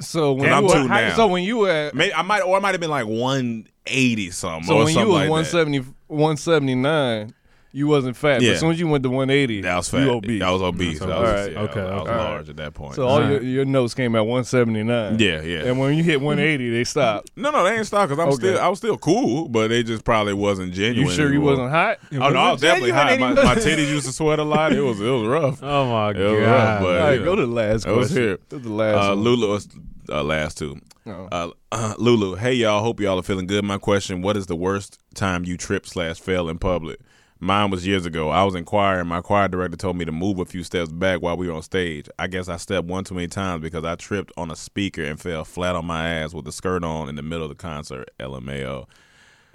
So 0.00 0.32
when 0.32 0.46
And 0.46 0.54
I'm 0.54 0.62
you 0.64 0.68
were, 0.68 0.74
two 0.74 0.88
now. 0.88 1.14
So 1.16 1.26
when 1.26 1.44
you 1.44 1.58
were 1.58 1.70
at, 1.70 1.94
Maybe 1.94 2.14
I 2.14 2.22
might 2.22 2.40
or 2.42 2.56
I 2.56 2.60
might 2.60 2.72
have 2.72 2.80
been 2.80 2.90
like 2.90 3.06
one 3.06 3.66
eighty 3.86 4.30
something. 4.30 4.64
so 4.66 4.78
when 4.78 4.88
you 4.88 4.94
something 4.94 5.08
was 5.08 5.14
like 5.20 5.26
that. 5.26 5.30
170, 5.30 5.78
179, 6.08 7.34
you 7.74 7.86
wasn't 7.88 8.16
fat. 8.16 8.40
Yeah. 8.40 8.50
But 8.50 8.54
as 8.54 8.60
soon 8.60 8.70
as 8.70 8.78
you 8.80 8.86
went 8.88 9.02
to 9.02 9.10
180, 9.10 9.60
That 9.62 9.76
was 9.76 9.88
fat. 9.88 10.02
you 10.04 10.10
obese. 10.12 10.42
I 10.42 10.50
was 10.50 10.62
obese. 10.62 11.00
That's 11.00 11.10
I 11.12 11.20
was, 11.20 11.30
right. 11.30 11.52
yeah, 11.52 11.58
Okay, 11.60 11.80
I 11.80 11.84
was, 11.84 11.90
I 11.90 11.94
was 11.96 12.08
okay. 12.08 12.16
large 12.18 12.48
at 12.50 12.56
that 12.56 12.74
point. 12.74 12.94
so 12.94 13.06
all 13.06 13.18
your, 13.20 13.28
Alright. 13.32 13.42
your 13.42 13.64
notes 13.64 13.94
came 13.94 14.14
at 14.14 14.20
179. 14.24 15.18
yeah, 15.18 15.42
yeah. 15.42 15.64
And 15.68 15.78
when 15.78 15.94
you 15.94 16.04
hit 16.04 16.20
180, 16.20 16.70
they 16.70 16.84
stopped. 16.84 17.30
no, 17.36 17.50
no, 17.50 17.64
they 17.64 17.76
ain't 17.76 17.86
stopped 17.86 18.10
because 18.10 18.22
I'm 18.22 18.28
Okay. 18.28 18.36
still 18.54 18.58
I 18.60 18.68
was 18.68 18.78
still 18.78 18.96
cool, 18.96 19.48
but 19.48 19.68
they 19.68 19.82
just 19.82 20.04
probably 20.04 20.34
wasn't 20.34 20.72
genuine. 20.72 21.08
You 21.08 21.12
sure 21.14 21.32
you 21.32 21.40
wasn't 21.40 21.70
hot? 21.70 21.98
Oh 22.12 22.30
no, 22.30 22.38
I 22.38 22.52
was 22.52 22.60
definitely 22.60 22.92
hot. 22.92 23.18
My, 23.18 23.32
my 23.34 23.54
titties 23.56 23.90
used 23.90 24.06
to 24.06 24.12
sweat 24.12 24.38
a 24.38 24.44
lot. 24.44 24.72
It 24.72 24.80
was 24.80 25.00
it 25.00 25.04
was 25.10 25.26
rough. 25.26 25.60
Oh 25.62 25.86
my 25.90 26.10
It 26.10 26.16
was 26.18 26.40
rough, 26.40 26.46
god! 26.46 26.82
but 26.82 27.00
All 27.00 27.08
right, 27.08 27.18
know. 27.18 27.24
go 27.24 27.34
to 27.36 27.46
the 27.46 27.52
last 27.52 27.84
That 27.84 27.96
was 27.96 28.08
question. 28.08 28.22
here. 28.22 28.38
Go 28.48 28.58
to 28.58 28.62
the 28.62 28.72
last 28.72 28.96
Uh. 29.10 29.14
Lulu 29.14 29.50
was 29.50 29.68
uh, 30.10 30.22
last 30.22 30.58
two. 30.58 30.78
Oh. 31.06 31.28
Uh, 31.32 31.50
uh, 31.72 31.94
Lulu, 31.98 32.36
hey 32.36 32.54
y'all, 32.54 32.82
hope 32.82 33.00
y'all 33.00 33.18
are 33.18 33.22
feeling 33.22 33.46
good. 33.46 33.64
My 33.64 33.78
question: 33.78 34.22
What 34.22 34.36
is 34.36 34.46
the 34.46 34.56
worst 34.56 34.98
time 35.14 35.44
you 35.44 35.56
trip 35.56 35.86
slash 35.86 36.20
fell 36.20 36.48
in 36.48 36.58
public? 36.58 37.00
Mine 37.40 37.70
was 37.70 37.86
years 37.86 38.06
ago. 38.06 38.30
I 38.30 38.42
was 38.44 38.54
in 38.54 38.64
choir, 38.64 39.00
and 39.00 39.08
my 39.08 39.20
choir 39.20 39.48
director 39.48 39.76
told 39.76 39.96
me 39.96 40.04
to 40.04 40.12
move 40.12 40.38
a 40.38 40.44
few 40.44 40.62
steps 40.62 40.90
back 40.90 41.20
while 41.20 41.36
we 41.36 41.48
were 41.48 41.54
on 41.54 41.62
stage. 41.62 42.08
I 42.18 42.26
guess 42.26 42.48
I 42.48 42.56
stepped 42.56 42.86
one 42.88 43.04
too 43.04 43.14
many 43.14 43.26
times 43.26 43.60
because 43.62 43.84
I 43.84 43.96
tripped 43.96 44.32
on 44.36 44.50
a 44.50 44.56
speaker 44.56 45.02
and 45.04 45.20
fell 45.20 45.44
flat 45.44 45.74
on 45.76 45.84
my 45.84 46.08
ass 46.08 46.32
with 46.32 46.44
the 46.46 46.52
skirt 46.52 46.84
on 46.84 47.08
in 47.08 47.16
the 47.16 47.22
middle 47.22 47.44
of 47.44 47.50
the 47.50 47.54
concert. 47.56 48.10
LMAO. 48.20 48.86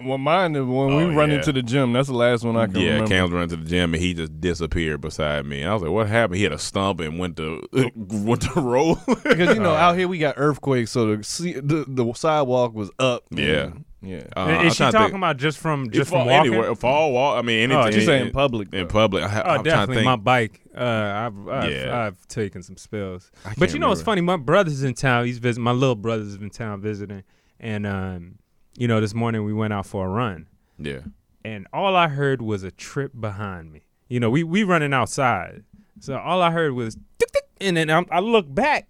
Well, 0.02 0.16
mine 0.18 0.54
is 0.56 0.62
when 0.64 0.90
Oh, 0.92 1.08
we 1.08 1.14
run 1.14 1.30
yeah. 1.30 1.36
into 1.38 1.52
the 1.52 1.60
gym. 1.62 1.92
That's 1.92 2.08
the 2.08 2.14
last 2.14 2.42
one 2.42 2.56
I 2.56 2.66
can 2.66 2.76
Yeah, 2.76 2.92
remember. 2.92 3.08
Cam's 3.08 3.30
running 3.32 3.48
to 3.50 3.56
the 3.56 3.68
gym 3.68 3.92
and 3.92 4.02
he 4.02 4.14
just 4.14 4.40
disappeared 4.40 5.02
beside 5.02 5.44
me. 5.44 5.62
I 5.62 5.74
was 5.74 5.82
like, 5.82 5.90
"What 5.90 6.08
happened?" 6.08 6.38
He 6.38 6.42
had 6.44 6.52
a 6.52 6.58
stump 6.58 7.00
and 7.00 7.18
went 7.18 7.36
to 7.36 7.62
went 7.94 8.40
to 8.42 8.60
roll. 8.60 8.98
because 9.24 9.54
you 9.54 9.60
know 9.60 9.74
out 9.74 9.98
here 9.98 10.08
we 10.08 10.16
got 10.18 10.36
earthquakes, 10.38 10.90
so 10.90 11.16
the 11.16 11.60
the, 11.62 11.84
the 11.86 12.12
sidewalk 12.14 12.72
was 12.72 12.90
up. 12.98 13.24
Yeah. 13.30 13.72
Yeah. 14.02 14.22
Uh, 14.36 14.40
I'm 14.40 14.66
Is 14.66 14.74
she 14.76 14.90
talking 14.90 15.16
about 15.16 15.36
just 15.36 15.58
from 15.58 15.90
just 15.90 16.10
from 16.10 16.26
walking? 16.26 16.52
anywhere, 16.54 16.74
fall 16.74 17.12
walk. 17.12 17.38
I 17.38 17.42
mean, 17.42 17.70
anything. 17.70 17.82
Oh, 17.84 17.90
She's 17.90 18.06
saying 18.06 18.26
in 18.26 18.32
public. 18.32 18.72
in 18.72 18.86
public. 18.88 19.24
I, 19.24 19.42
Oh, 19.42 19.48
I'm 19.56 19.62
definitely 19.62 19.96
think. 19.96 20.04
my 20.06 20.16
bike. 20.16 20.60
Uh, 20.74 20.80
I've 20.82 21.48
I've, 21.48 21.70
Yeah. 21.70 22.06
I've 22.06 22.26
taken 22.28 22.62
some 22.62 22.76
spills. 22.76 23.30
I 23.44 23.54
But 23.58 23.72
you 23.72 23.78
know 23.78 23.86
remember. 23.88 24.04
funny? 24.04 24.20
My 24.22 24.36
brother's 24.36 24.82
in 24.82 24.94
town. 24.94 25.26
He's 25.26 25.38
visit. 25.38 25.60
My 25.60 25.72
little 25.72 25.94
brother's 25.96 26.34
in 26.36 26.50
town 26.50 26.80
visiting, 26.80 27.24
and 27.58 27.86
um, 27.86 28.38
you 28.76 28.88
know, 28.88 29.00
this 29.00 29.14
morning 29.14 29.44
we 29.44 29.52
went 29.52 29.72
out 29.72 29.84
for 29.86 30.06
a 30.06 30.08
run, 30.08 30.46
Yeah. 30.78 31.00
and 31.44 31.66
all 31.72 31.94
I 31.96 32.08
heard 32.08 32.40
was 32.40 32.62
a 32.62 32.70
trip 32.70 33.12
behind 33.18 33.72
me. 33.72 33.82
You 34.08 34.18
know, 34.20 34.30
we 34.30 34.42
we 34.44 34.62
running 34.62 34.94
outside, 34.94 35.64
so 35.98 36.16
all 36.18 36.40
I 36.40 36.50
heard 36.52 36.72
was 36.72 36.94
tick 37.18 37.30
tick, 37.32 37.44
and 37.60 37.76
then 37.76 37.90
I, 37.90 38.04
I 38.10 38.20
look 38.20 38.52
back, 38.52 38.88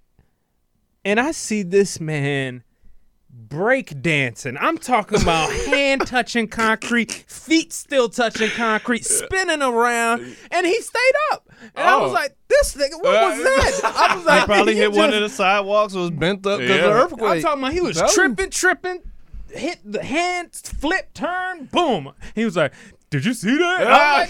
and 1.05 1.19
I 1.19 1.33
see 1.33 1.63
this 1.63 1.99
man 2.01 2.63
break 3.33 4.01
dancing. 4.03 4.57
I'm 4.59 4.79
talking 4.79 5.21
about 5.21 5.53
hand 5.67 6.07
touching 6.07 6.49
concrete, 6.49 7.11
feet 7.13 7.73
still 7.73 8.09
touching 8.09 8.51
concrete, 8.51 9.05
spinning 9.05 9.63
around, 9.63 10.37
and 10.51 10.67
he 10.67 10.81
stayed 10.81 11.13
up. 11.33 11.49
And 11.75 11.87
I 11.89 11.97
was 11.97 12.11
Oh. 12.11 12.15
like, 12.15 12.37
"This 12.49 12.75
nigga, 12.75 12.95
what 13.03 13.05
was 13.05 13.41
uh, 13.41 13.43
that?" 13.43 13.81
I 14.11 14.17
was 14.17 14.25
like, 14.25 14.35
He 14.35 14.39
like, 14.41 14.47
probably 14.47 14.75
he 14.75 14.81
hit 14.81 14.93
one 14.93 15.13
of 15.13 15.21
the 15.21 15.29
sidewalks 15.29 15.95
was 15.95 16.11
bent 16.11 16.47
up 16.47 16.61
because 16.61 16.77
Yeah. 16.77 16.85
of 16.87 16.95
the 16.95 17.03
earthquake. 17.15 17.31
I'm 17.37 17.43
talking 17.43 17.63
about 17.63 17.73
he 17.73 17.81
was 17.81 18.01
was- 18.01 18.15
tripping, 18.15 18.51
tripping, 18.51 19.03
hit 19.51 19.79
the 19.85 20.03
hand, 20.03 20.53
flip, 20.55 21.13
turn, 21.15 21.67
boom. 21.73 22.13
He 22.35 22.45
was 22.45 22.57
like, 22.57 22.73
"Did 23.11 23.25
you 23.25 23.35
see 23.35 23.57
that?" 23.57 23.87
Ah. 23.87 24.27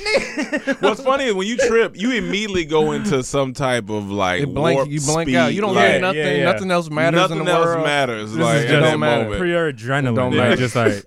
Like, 0.67 0.81
What's 0.83 1.03
funny 1.03 1.25
is 1.25 1.35
when 1.35 1.47
you 1.47 1.57
trip, 1.57 1.97
you 1.97 2.13
immediately 2.13 2.65
go 2.65 2.93
into 2.93 3.23
some 3.23 3.53
type 3.53 3.91
of 3.91 4.11
like 4.11 4.43
It 4.43 4.55
blank, 4.55 4.77
warp 4.77 4.89
you 4.89 5.01
blank 5.01 5.29
speed, 5.29 5.37
out. 5.37 5.53
You 5.55 5.61
don't 5.61 5.75
like, 5.75 5.91
hear 5.91 6.01
nothing. 6.01 6.19
yeah, 6.19 6.31
yeah. 6.33 6.45
Nothing 6.53 6.71
else 6.71 6.91
matters 6.91 7.21
Nothing 7.21 7.39
in 7.41 7.45
the 7.45 7.51
else 7.53 7.67
world. 7.67 7.85
matters. 7.85 8.31
This 8.33 8.41
like 8.41 8.57
is 8.57 8.63
just 8.71 8.91
don't 8.91 9.01
matter. 9.01 9.25
moment. 9.25 9.43
pure 9.43 9.73
adrenaline. 9.73 10.17
Don't 10.17 10.37
matter. 10.37 10.57
Just 10.57 10.77
like 10.77 11.05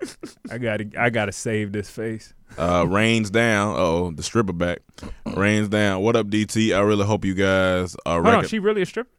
I 0.52 0.58
gotta, 0.58 0.90
I 0.98 1.10
gotta 1.10 1.32
save 1.32 1.72
this 1.72 1.90
face. 1.90 2.34
Uh, 2.58 2.86
rains 2.88 3.32
down. 3.32 3.76
Oh, 3.78 4.12
the 4.12 4.22
stripper 4.22 4.54
back. 4.54 4.80
Rains 5.36 5.70
down. 5.70 6.04
What 6.04 6.16
up, 6.16 6.28
DT? 6.28 6.76
I 6.76 6.82
really 6.82 7.06
hope 7.06 7.26
you 7.26 7.34
guys 7.34 7.95
are. 8.06 8.22
Hold 8.22 8.36
on, 8.36 8.48
she 8.48 8.60
really 8.60 8.84
a 8.84 8.86
stripper? 8.86 9.10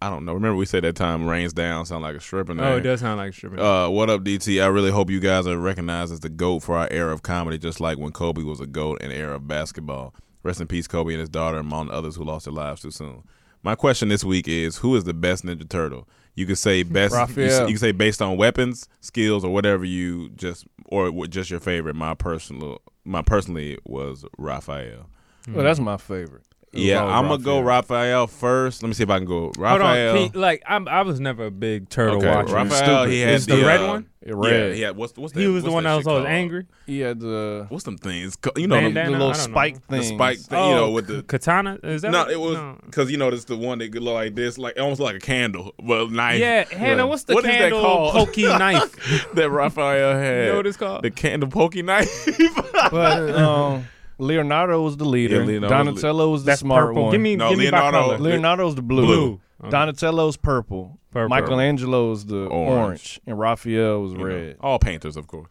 I, 0.00 0.06
I 0.06 0.10
don't 0.10 0.24
know. 0.24 0.32
Remember 0.34 0.56
we 0.56 0.66
said 0.66 0.84
that 0.84 0.96
time 0.96 1.26
rains 1.26 1.52
down 1.52 1.86
sound 1.86 2.02
like 2.02 2.16
a 2.16 2.20
stripper 2.20 2.54
name. 2.54 2.64
Oh, 2.64 2.76
it 2.76 2.80
does 2.80 3.00
sound 3.00 3.18
like 3.18 3.30
a 3.30 3.32
stripper. 3.32 3.60
Uh, 3.60 3.88
what 3.88 4.10
up, 4.10 4.22
DT? 4.22 4.62
I 4.62 4.66
really 4.68 4.90
hope 4.90 5.10
you 5.10 5.20
guys 5.20 5.46
are 5.46 5.58
recognized 5.58 6.12
as 6.12 6.20
the 6.20 6.28
GOAT 6.28 6.60
for 6.60 6.76
our 6.76 6.88
era 6.90 7.12
of 7.12 7.22
comedy, 7.22 7.58
just 7.58 7.80
like 7.80 7.98
when 7.98 8.12
Kobe 8.12 8.42
was 8.42 8.60
a 8.60 8.66
GOAT 8.66 9.02
in 9.02 9.10
the 9.10 9.16
era 9.16 9.36
of 9.36 9.46
basketball. 9.46 10.14
Rest 10.42 10.60
in 10.60 10.66
peace, 10.66 10.86
Kobe 10.86 11.12
and 11.12 11.20
his 11.20 11.28
daughter, 11.28 11.58
among 11.58 11.90
others 11.90 12.16
who 12.16 12.24
lost 12.24 12.46
their 12.46 12.54
lives 12.54 12.80
too 12.80 12.90
soon. 12.90 13.24
My 13.62 13.74
question 13.74 14.08
this 14.08 14.24
week 14.24 14.48
is 14.48 14.78
who 14.78 14.96
is 14.96 15.04
the 15.04 15.12
best 15.12 15.44
Ninja 15.44 15.68
Turtle? 15.68 16.08
You 16.34 16.46
could 16.46 16.56
say 16.56 16.82
best. 16.82 17.12
You, 17.12 17.18
Raphael. 17.18 17.68
you 17.68 17.74
could 17.74 17.80
say 17.80 17.92
based 17.92 18.22
on 18.22 18.38
weapons, 18.38 18.88
skills, 19.00 19.44
or 19.44 19.52
whatever 19.52 19.84
you 19.84 20.30
just, 20.30 20.66
or 20.86 21.26
just 21.26 21.50
your 21.50 21.60
favorite. 21.60 21.94
My 21.94 22.14
personal, 22.14 22.80
my 23.04 23.20
personally 23.20 23.76
was 23.84 24.24
Raphael. 24.38 25.10
Well, 25.48 25.64
that's 25.64 25.80
my 25.80 25.98
favorite. 25.98 26.44
It 26.72 26.80
Yeah, 26.82 27.04
I'm 27.04 27.26
gonna 27.28 27.42
go 27.42 27.60
Raphael 27.60 28.26
first. 28.28 28.82
Let 28.82 28.88
me 28.88 28.94
see 28.94 29.02
if 29.02 29.10
I 29.10 29.18
can 29.18 29.26
go 29.26 29.40
Hold 29.40 29.58
Raphael. 29.58 30.10
on, 30.10 30.16
Pete, 30.16 30.36
like 30.36 30.62
I'm, 30.68 30.86
I 30.86 31.02
was 31.02 31.18
never 31.18 31.46
a 31.46 31.50
big 31.50 31.88
turtle 31.88 32.18
okay, 32.18 32.28
watcher. 32.30 32.54
Raphael. 32.54 33.04
He 33.06 33.20
had 33.20 33.34
Is 33.34 33.46
the 33.46 33.62
red 33.64 33.80
uh, 33.80 33.86
one? 33.88 34.06
Yeah, 34.24 34.32
red. 34.36 34.68
Yeah, 34.68 34.74
he 34.74 34.80
had 34.82 34.96
what's 34.96 35.16
what's 35.16 35.32
that, 35.32 35.40
He 35.40 35.48
was 35.48 35.64
the 35.64 35.72
one 35.72 35.82
that 35.84 35.96
was 35.96 36.06
always 36.06 36.26
angry. 36.26 36.66
He 36.86 37.00
had 37.00 37.18
the 37.18 37.66
What's 37.70 37.84
them 37.84 37.96
things? 37.98 38.36
You 38.56 38.66
know, 38.68 38.76
the, 38.76 38.82
Bandana? 38.82 39.10
the 39.10 39.16
I 39.16 39.18
little 39.18 39.32
don't 39.32 39.36
know. 39.38 39.52
spike 39.52 39.74
the 39.88 39.98
thing. 39.98 40.14
spike 40.16 40.38
thing. 40.38 40.58
Oh, 40.58 40.68
you 40.68 40.74
know, 40.76 40.90
with 40.92 41.06
the 41.08 41.22
katana. 41.24 41.78
Is 41.82 42.02
that 42.02 42.12
no, 42.12 42.20
what- 42.24 42.30
it 42.30 42.38
was 42.38 42.76
because 42.86 43.10
you 43.10 43.16
know 43.16 43.28
it's 43.28 43.46
the 43.46 43.56
one 43.56 43.78
that 43.78 43.90
could 43.90 44.02
look 44.02 44.14
like 44.14 44.34
this, 44.36 44.56
like 44.58 44.78
almost 44.78 45.00
like 45.00 45.16
a 45.16 45.20
candle, 45.20 45.74
well, 45.82 46.06
knife. 46.08 46.38
Yeah, 46.38 46.64
Hannah, 46.70 47.06
what's 47.06 47.24
the 47.24 47.34
What 47.34 47.44
is 47.46 47.50
that 47.50 47.58
candle 47.58 47.80
called? 47.80 48.12
pokey 48.12 48.42
knife? 48.58 49.32
that 49.34 49.50
Raphael 49.50 50.12
had. 50.14 50.44
You 50.44 50.50
know 50.52 50.56
what 50.58 50.66
it's 50.68 50.76
called? 50.76 51.02
The 51.02 51.10
candle 51.10 51.48
pokey 51.48 51.82
knife. 51.82 52.28
But 52.90 53.30
um, 53.38 53.86
Leonardo 54.20 54.82
was 54.82 54.96
the 54.96 55.04
leader. 55.04 55.40
Yeah, 55.40 55.46
Leonardo 55.46 55.76
was 55.92 56.00
Donatello 56.00 56.30
was 56.30 56.42
the 56.44 56.50
That's 56.52 56.60
smart 56.60 56.86
purple. 56.88 57.02
one. 57.04 57.12
Give 57.12 57.20
me, 57.20 57.36
No, 57.36 57.50
give 57.50 57.58
me 57.58 57.70
by 57.70 57.78
Leonardo- 57.80 58.00
color. 58.16 58.18
Leonardo's 58.18 58.74
the 58.74 58.82
blue. 58.82 59.06
Blue. 59.06 59.32
Uh-huh. 59.34 59.66
Okay. 59.66 59.70
Donatello's 59.70 60.36
purple. 60.36 60.98
Purple. 61.10 61.28
Michelangelo's 61.36 62.24
the 62.26 62.46
Orange. 62.46 62.78
orange. 62.78 63.20
and 63.26 63.38
Raphael 63.38 64.00
was 64.02 64.12
You 64.12 64.18
know, 64.18 64.24
red. 64.24 64.56
all 64.60 64.78
painters, 64.78 65.16
of 65.16 65.26
course. 65.26 65.48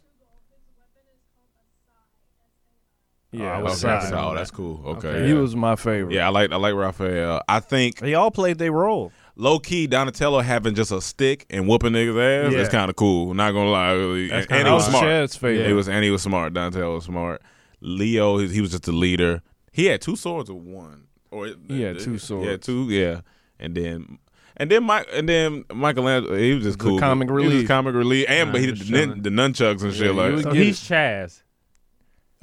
Yeah, 3.31 3.57
Oh, 3.57 3.59
it 3.59 3.63
was 3.63 3.85
okay. 3.85 4.07
Sai. 4.07 4.19
Oh, 4.23 4.33
that's 4.33 4.49
cool. 4.49 4.81
Okay, 4.85 5.07
Okay. 5.09 5.23
He 5.27 5.33
yeah. 5.33 5.39
was 5.39 5.55
my 5.55 5.75
favorite. 5.75 6.13
Yeah, 6.15 6.25
I 6.25 6.29
like 6.29 6.51
I 6.51 6.55
like 6.55 6.73
Raphael. 6.73 7.41
I 7.47 7.59
think 7.59 7.99
They 7.99 8.15
all 8.15 8.31
played 8.31 8.57
their 8.57 8.71
role. 8.71 9.11
low 9.35 9.59
key 9.59 9.85
Donatello 9.85 10.39
having 10.39 10.73
just 10.73 10.91
a 10.91 10.99
stick 10.99 11.45
and 11.51 11.67
whooping 11.67 11.91
niggas 11.93 12.47
ass 12.47 12.53
Yeah. 12.53 12.59
is 12.59 12.69
kind 12.69 12.89
of 12.89 12.95
cool. 12.95 13.35
Not 13.35 13.51
gonna 13.51 13.69
lie, 13.69 13.91
and, 13.91 14.31
That's 14.31 14.47
and 14.47 14.49
kinda 14.49 14.69
he 14.69 14.73
was 14.73 14.85
That 14.85 14.89
smart. 14.91 15.03
Shad's 15.05 15.35
favorite. 15.35 15.67
He 15.67 15.73
was 15.73 15.87
and 15.87 16.03
he 16.03 16.09
was 16.09 16.23
smart. 16.23 16.53
Donatello 16.55 16.95
was 16.95 17.03
smart. 17.03 17.41
Leo, 17.81 18.37
he, 18.37 18.47
he 18.47 18.61
was 18.61 18.71
just 18.71 18.87
a 18.87 18.91
leader. 18.91 19.41
He 19.71 19.85
had 19.85 20.01
two 20.01 20.15
swords 20.15 20.49
or 20.49 20.59
one, 20.59 21.07
or 21.31 21.47
yeah, 21.67 21.93
two 21.93 22.17
swords. 22.17 22.47
Yeah, 22.47 22.57
two. 22.57 22.89
Yeah, 22.89 23.21
and 23.59 23.75
then. 23.75 24.19
And 24.57 24.69
then 24.69 24.83
Mike, 24.83 25.07
and 25.13 25.29
then 25.29 25.63
Michelangelo, 25.73 26.35
he 26.37 26.53
was 26.55 26.63
just 26.65 26.79
The 26.79 26.83
cool. 26.83 26.99
comic 26.99 27.29
He 27.29 27.33
was 27.33 27.43
relief. 27.45 27.67
comic 27.69 27.95
relief, 27.95 28.25
and 28.27 28.49
Nah, 28.49 28.51
but 28.51 28.59
he 28.61 28.67
did 28.67 28.79
the, 28.79 28.91
nin- 28.91 29.21
the 29.21 29.29
nunchucks 29.29 29.81
and 29.83 29.93
shit 29.93 30.07
Yeah, 30.07 30.11
he 30.11 30.17
like. 30.19 30.31
was 30.33 30.43
So 30.43 30.51
he's 30.51 30.79
Chaz. 30.81 31.43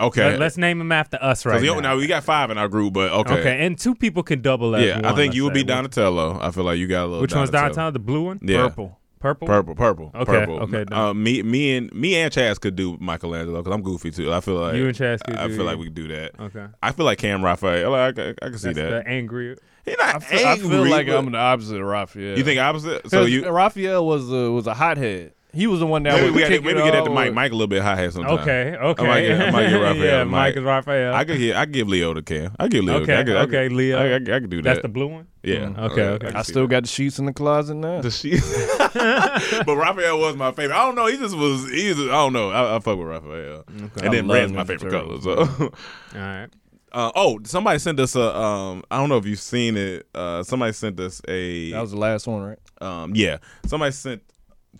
okay, 0.01 0.31
Let, 0.33 0.41
us 0.41 0.57
name 0.57 0.81
him 0.81 0.93
after 0.93 1.19
us 1.21 1.45
right 1.45 1.55
'Cause 1.55 1.63
he- 1.63 1.69
now. 1.69 1.81
now 1.81 1.97
we 1.97 2.07
got 2.07 2.25
five 2.25 2.51
in 2.51 2.57
our 2.57 2.69
group, 2.69 2.95
but 2.95 3.13
okay, 3.13 3.41
okay. 3.41 3.67
and 3.67 3.79
two 3.79 3.95
people 3.95 4.23
can 4.23 4.41
double 4.41 4.75
as 4.77 4.83
yeah, 4.87 5.03
I 5.05 5.15
think 5.15 5.35
you 5.35 5.45
would 5.45 5.53
be 5.53 5.63
Donatello. 5.65 6.39
I 6.41 6.53
feel 6.53 6.65
like 6.65 6.79
you 6.79 6.87
got 6.87 7.03
a 7.03 7.07
little. 7.07 7.21
Which 7.21 7.35
one's 7.35 7.51
Donatello? 7.51 7.91
The 7.91 7.99
blue 7.99 8.23
one? 8.23 8.39
Yeah, 8.41 8.69
Purple. 8.69 8.99
Purple? 9.19 9.49
Purple, 9.49 9.75
purple, 9.75 10.11
Okay, 10.15 10.25
purple. 10.25 10.61
okay, 10.61 10.85
done. 10.85 10.93
Uh, 10.99 11.15
me, 11.15 11.43
me, 11.43 11.77
and 11.77 11.93
me 11.93 12.15
and 12.17 12.33
Chaz 12.33 12.61
could 12.61 12.77
do 12.77 12.97
Michelangelo 13.01 13.63
because 13.63 13.75
I'm 13.75 13.83
goofy 13.83 14.11
too. 14.11 14.33
I 14.33 14.41
feel 14.41 14.55
like 14.57 14.75
You 14.77 14.87
and 14.89 14.97
Chaz 14.97 15.21
could 15.25 15.37
I 15.37 15.47
do 15.49 15.55
feel 15.55 15.63
it. 15.63 15.65
like 15.65 15.79
we 15.79 15.85
could 15.87 15.95
do 15.95 16.09
that. 16.09 16.33
Okay. 16.39 16.67
I 16.83 16.93
feel 16.93 17.07
like 17.07 17.19
Cam 17.19 17.45
Raphael. 17.45 17.91
Like, 17.91 18.19
I, 18.19 18.23
I, 18.23 18.29
I 18.31 18.49
can 18.51 18.59
see 18.59 18.73
That's 18.73 18.91
that. 18.91 19.05
the 19.05 19.09
angry. 19.09 19.57
He's 19.85 19.97
not 19.99 20.17
I 20.17 20.19
feel, 20.19 20.47
I 20.47 20.57
feel 20.59 20.73
angry, 20.75 20.91
like 20.91 21.07
but- 21.07 21.17
I'm 21.19 21.33
the 21.33 21.39
opposite 21.39 21.81
of 21.81 21.87
Raphael. 21.87 22.37
You 22.37 22.45
think 22.45 22.61
opposite? 22.61 23.11
So 23.11 23.23
you 23.25 23.49
Raphael 23.51 24.07
was 24.07 24.31
a, 24.31 24.51
was 24.53 24.67
a 24.67 24.75
hothead. 24.75 25.33
He 25.55 25.67
was 25.67 25.81
the 25.81 25.87
one 25.87 26.03
that 26.03 26.13
maybe 26.13 26.27
would 26.27 26.35
we, 26.35 26.41
gotta, 26.43 26.61
maybe 26.61 26.81
it 26.81 26.85
get 26.85 26.95
at 26.95 26.99
all 27.01 27.05
the 27.07 27.11
mic. 27.13 27.33
Mike 27.33 27.51
a 27.51 27.55
little 27.55 27.67
bit 27.67 27.81
hot 27.83 27.97
head 27.97 28.13
sometimes. 28.13 28.41
Okay, 28.43 28.77
okay. 28.77 29.03
I 29.05 29.09
might 29.09 29.21
get, 29.23 29.41
I 29.41 29.51
might 29.51 29.69
get 29.71 29.77
Raphael. 29.81 30.05
yeah, 30.05 30.19
the 30.19 30.25
mic. 30.27 30.31
Mike 30.33 30.57
is 30.57 30.63
Raphael. 30.65 31.15
I 31.15 31.25
could 31.25 31.37
hear. 31.39 31.57
I 31.57 31.65
give 31.65 31.89
Leo 31.89 32.13
to 32.13 32.21
Cam. 32.21 32.55
I 32.61 32.69
give 32.69 32.85
Leo. 32.85 32.97
Okay, 33.01 33.19
I 33.19 33.25
could, 33.25 33.37
I 33.37 33.41
okay, 33.45 33.69
could, 33.69 33.73
Leo. 33.73 33.97
I, 33.99 34.03
I, 34.11 34.15
I 34.17 34.41
could 34.41 34.51
do 34.51 34.57
that. 34.59 34.65
That's 34.65 34.83
the 34.83 34.89
blue 34.91 35.07
one? 35.07 35.27
Yeah. 35.47 35.67
Mm, 35.67 35.79
okay, 35.79 36.03
okay. 36.03 36.27
can 36.27 36.37
I 36.37 36.43
see 36.43 36.53
still 36.53 36.63
that. 36.63 36.71
got 36.71 36.83
the 36.83 36.89
sheets 36.89 37.19
in 37.19 37.27
the 37.27 37.33
closet 37.33 37.75
now. 37.75 38.01
the 38.01 38.11
sheet. 38.11 38.43
but 39.65 39.77
Raphael 39.77 40.19
was 40.19 40.37
my 40.37 40.53
favorite. 40.53 40.77
I 40.77 40.85
don't 40.85 40.95
know. 40.95 41.07
He 41.07 41.17
just 41.17 41.37
was. 41.37 41.71
He 41.71 41.89
was 41.89 41.99
I 42.01 42.13
don't 42.13 42.33
know. 42.33 42.51
I, 42.51 42.77
I 42.77 42.79
fuck 42.81 42.99
with 42.99 43.07
Raphael. 43.07 43.65
Okay. 43.69 44.07
And 44.07 44.15
then 44.15 44.27
love 44.27 44.37
red's 44.37 44.53
my 44.53 44.65
Ninja 44.65 44.67
favorite 44.67 44.91
color. 44.91 45.21
So. 45.21 45.39
All 45.39 46.21
right. 46.21 46.49
Uh, 46.93 47.13
oh, 47.15 47.39
somebody 47.45 47.79
sent 47.79 48.01
us 48.01 48.17
a. 48.17 48.35
Um, 48.35 48.83
I 48.91 48.97
don't 48.97 49.11
know 49.11 49.19
if 49.19 49.27
you've 49.27 49.41
seen 49.41 49.77
it. 49.77 50.07
Uh, 50.15 50.43
somebody 50.43 50.73
sent 50.73 50.99
us 50.99 51.21
a. 51.29 51.73
That 51.73 51.83
was 51.83 51.91
the 51.91 51.99
last 51.99 52.27
one, 52.27 52.43
right? 52.43 52.59
um, 52.81 53.13
yeah, 53.15 53.39
somebody 53.67 53.93
sent 53.93 54.23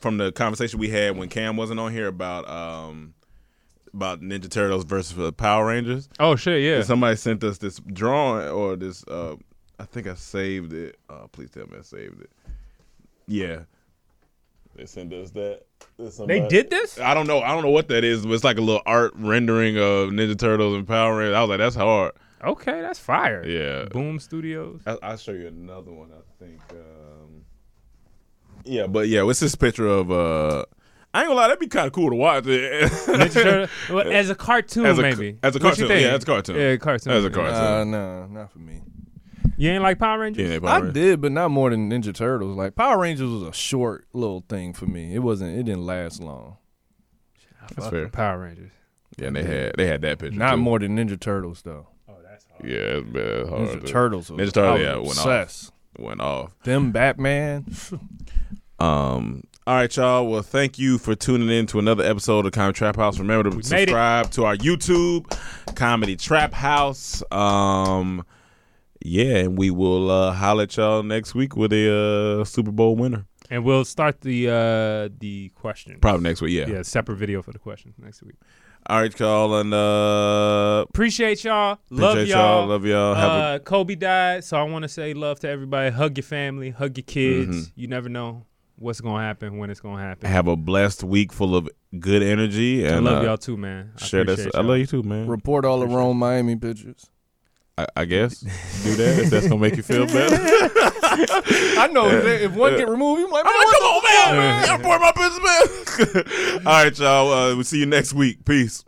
from 0.01 0.19
the 0.19 0.33
conversation 0.33 0.79
we 0.79 0.89
had 0.89 1.17
when 1.17 1.29
Cam 1.29 1.57
wasn't 1.57 1.81
on 1.81 1.93
here 1.93 2.07
about 2.07 2.49
um, 2.49 3.15
about 3.95 4.21
Ninja 4.21 4.51
Turtles 4.51 4.85
versus 4.85 5.17
the 5.17 5.33
Power 5.33 5.67
Rangers. 5.67 6.09
Oh, 6.21 6.37
shit, 6.37 6.63
yeah. 6.63 6.83
Somebody 6.83 7.17
sent 7.17 7.43
us 7.45 7.59
this 7.59 7.81
drawing 7.93 8.49
or 8.49 8.77
this. 8.77 9.05
Uh, 9.05 9.37
I 9.79 9.85
think 9.85 10.07
I 10.07 10.15
saved 10.15 10.73
it. 10.73 10.99
Uh, 11.09 11.27
please 11.29 11.51
tell 11.51 11.67
me 11.67 11.77
I 11.79 11.83
saved 11.83 12.21
it. 12.23 12.31
Yeah, 13.27 13.61
they 14.75 14.87
sent 14.87 15.13
us 15.13 15.31
that. 15.33 15.63
They 16.27 16.47
did 16.49 16.71
this? 16.71 16.99
I 16.99 17.13
don't 17.15 17.27
know. 17.27 17.41
I 17.41 17.49
don't 17.49 17.63
know 17.63 17.71
what 17.71 17.89
that 17.89 18.05
is, 18.05 18.25
but 18.25 18.33
it's 18.33 18.45
like 18.45 18.59
a 18.59 18.63
little 18.63 18.83
art 18.87 19.13
rendering 19.17 19.77
of 19.79 20.11
Ninja 20.11 20.39
Turtles 20.39 20.75
and 20.77 20.87
Power 20.87 21.19
Rangers. 21.19 21.35
I 21.35 21.41
was 21.41 21.49
like, 21.51 21.59
that's 21.59 21.75
hard. 21.77 22.13
Okay, 22.45 22.81
that's 22.83 22.99
fire. 22.99 23.45
Yeah. 23.47 23.87
Boom 23.87 24.19
Studios. 24.21 24.81
I, 24.87 24.97
I'll 25.03 25.17
show 25.17 25.33
you 25.33 25.49
another 25.49 25.91
one. 25.93 26.11
I 26.13 26.45
think. 26.45 26.61
Um, 26.71 27.43
yeah, 28.65 28.87
but 28.87 29.09
yeah, 29.09 29.23
what's 29.23 29.41
this 29.41 29.55
picture 29.55 29.87
of? 29.87 30.11
uh 30.11 30.65
I 31.15 31.21
ain't 31.21 31.29
gonna 31.29 31.41
lie, 31.41 31.49
that'd 31.49 31.59
be 31.61 31.67
kind 31.67 31.87
of 31.87 31.93
cool 31.95 32.11
to 32.11 32.17
watch. 32.17 32.45
Ninja 32.47 33.33
Turtle- 33.33 33.69
well, 33.95 34.13
as 34.13 34.29
a 34.29 34.35
cartoon, 34.35 34.85
As 34.87 34.99
a- 34.99 35.03
maybe. 35.03 35.39
as 35.43 35.57
a 35.57 35.61
cartoon, 35.61 35.89
yeah, 35.91 35.97
as 36.15 36.23
a 36.23 36.27
cartoon. 36.27 36.57
Yeah, 36.57 36.77
cartoon. 36.77 37.13
As 37.13 37.25
a 37.25 37.31
cartoon. 37.31 37.55
Uh, 37.55 37.85
no, 37.85 38.27
not 38.27 38.53
for 38.53 38.59
me. 38.59 38.83
You 39.57 39.71
ain't 39.71 39.83
like 39.83 39.99
Power 39.99 40.19
Rangers? 40.19 40.49
Yeah, 40.51 40.59
Power 40.59 40.69
I 40.71 40.77
Rangers. 40.79 40.95
did, 40.95 41.21
but 41.21 41.33
not 41.33 41.51
more 41.51 41.71
than 41.71 41.91
Ninja 41.91 42.15
Turtles. 42.15 42.57
Like 42.57 42.75
Power 42.75 42.99
Rangers 43.01 43.29
was 43.31 43.43
a 43.43 43.53
short 43.53 44.07
little 44.13 44.45
thing 44.49 44.73
for 44.73 44.87
me. 44.87 45.15
It 45.15 45.21
wasn't. 45.21 45.59
It 45.59 45.65
didn't 45.65 45.87
last 45.87 46.21
long. 46.23 46.57
That's 47.75 47.89
fair. 47.89 48.09
Power 48.09 48.41
Rangers. 48.41 48.71
Yeah, 49.19 49.29
and 49.29 49.37
they 49.37 49.43
had 49.45 49.73
they 49.77 49.87
had 49.87 50.03
that 50.03 50.19
picture. 50.19 50.39
Not 50.39 50.53
too. 50.53 50.57
more 50.59 50.79
than 50.79 50.97
Ninja 50.97 51.19
Turtles 51.19 51.63
though. 51.63 51.87
Yeah, 52.65 52.71
it's 53.01 53.11
been 53.11 53.49
hard. 53.49 53.69
Ninja 53.69 53.81
to- 53.81 53.87
Turtles. 53.87 54.31
Was, 54.31 54.41
Ninja 54.41 54.53
Turtles, 54.55 54.81
I 54.81 54.83
yeah, 54.83 54.97
was 54.97 55.07
went 55.09 55.19
off. 55.19 55.27
obsessed. 55.27 55.73
Went 55.99 56.21
off. 56.21 56.55
Them 56.65 56.93
Batman. 56.93 57.65
Um. 58.79 59.43
All 59.67 59.75
right, 59.75 59.97
y'all. 59.97 60.27
Well, 60.29 60.43
thank 60.43 60.79
you 60.79 60.99
for 60.99 61.15
tuning 61.15 61.49
in 61.49 61.65
to 61.69 61.79
another 61.79 62.05
episode 62.05 62.45
of 62.45 62.53
Comedy 62.53 62.77
Trap 62.77 62.97
House. 62.97 63.19
Remember 63.19 63.49
to 63.49 63.57
made 63.57 63.65
it. 63.65 63.65
subscribe 63.67 64.31
to 64.33 64.45
our 64.45 64.55
YouTube, 64.55 65.25
Comedy 65.75 66.15
Trap 66.15 66.53
House. 66.53 67.23
Um. 67.33 68.25
Yeah, 69.09 69.37
and 69.37 69.57
we 69.57 69.71
will 69.71 70.11
uh, 70.11 70.33
holler 70.33 70.65
at 70.65 70.77
y'all 70.77 71.03
next 71.03 71.35
week 71.35 71.57
with 71.57 71.73
a 71.73 72.41
uh, 72.41 72.45
Super 72.45 72.73
Bowl 72.73 72.97
winner. 72.97 73.25
And 73.49 73.65
we'll 73.65 73.85
start 73.85 74.23
the 74.23 74.49
uh 74.49 75.09
the 75.21 75.51
question. 75.55 75.99
Probably 76.01 76.23
next 76.25 76.41
week. 76.43 76.53
Yeah. 76.55 76.67
Yeah, 76.67 76.83
separate 76.83 77.15
video 77.17 77.41
for 77.43 77.53
the 77.53 77.61
questions 77.61 77.95
next 77.99 78.23
week. 78.25 78.35
All 78.89 79.01
right, 79.01 79.19
y'all, 79.21 79.55
and 79.61 79.73
uh, 79.75 80.85
Appreciate 80.89 81.45
y'all. 81.45 81.79
Love 81.91 82.13
appreciate 82.15 82.35
y'all. 82.35 82.61
y'all. 82.61 82.67
Love 82.69 82.85
y'all. 82.85 83.15
Have 83.15 83.31
a 83.31 83.35
uh, 83.35 83.59
Kobe 83.61 83.95
died, 83.95 84.43
so 84.45 84.57
I 84.57 84.63
want 84.65 84.83
to 84.83 84.89
say 84.89 85.15
love 85.15 85.39
to 85.41 85.49
everybody. 85.49 85.91
Hug 85.91 86.17
your 86.17 86.23
family, 86.25 86.71
hug 86.71 86.97
your 86.97 87.05
kids. 87.05 87.73
You 87.77 87.87
never 87.89 88.09
know 88.09 88.47
what's 88.77 89.01
gonna 89.01 89.23
happen 89.23 89.59
when 89.59 89.71
it's 89.71 89.81
gonna 89.81 90.03
happen. 90.03 90.29
have 90.29 90.49
a 90.49 90.57
blessed 90.57 91.03
week 91.05 91.33
full 91.33 91.55
of 91.57 91.69
good 91.99 92.23
energy. 92.23 92.87
I 92.87 92.97
And 92.97 93.05
love 93.05 93.23
uh, 93.23 93.27
y'all 93.27 93.37
too, 93.39 93.57
man. 93.57 93.93
I 94.01 94.05
Share 94.05 94.25
this. 94.25 94.41
I 94.47 94.51
y'all. 94.59 94.65
love 94.65 94.79
you 94.79 94.87
too, 94.87 95.03
man. 95.05 95.27
Report 95.29 95.65
all 95.65 95.79
the 95.81 95.87
Rome 95.87 96.19
Miami 96.19 96.57
pictures. 96.57 97.11
I, 97.79 97.87
I 97.95 98.05
guess 98.07 98.41
do 98.41 98.95
that 98.95 99.19
if 99.19 99.31
that's 99.31 99.49
gonna 99.49 99.61
make 99.61 99.77
you 99.77 99.83
feel 99.83 100.07
better. 100.07 100.37
I 101.79 101.89
know 101.93 102.09
that 102.09 102.43
if 102.43 102.53
one 102.53 102.77
get 102.77 102.89
removed, 102.89 103.21
you 103.21 103.31
like, 103.31 103.45
man, 103.45 103.53
I'm 103.55 103.67
like, 103.67 103.77
come 103.77 103.83
on, 103.85 104.03
the 104.03 104.09
man, 104.09 104.25
fuck, 104.25 104.35
man. 104.35 104.71
I'm 104.71 104.83
pouring 104.83 105.03
my 105.03 105.13
business, 105.13 106.25
man. 106.25 106.59
All 106.67 106.85
right, 106.85 106.99
y'all. 106.99 107.33
Uh, 107.33 107.55
we'll 107.55 107.65
see 107.65 107.81
you 107.81 107.87
next 107.87 108.15
week. 108.15 108.45
Peace. 108.45 108.85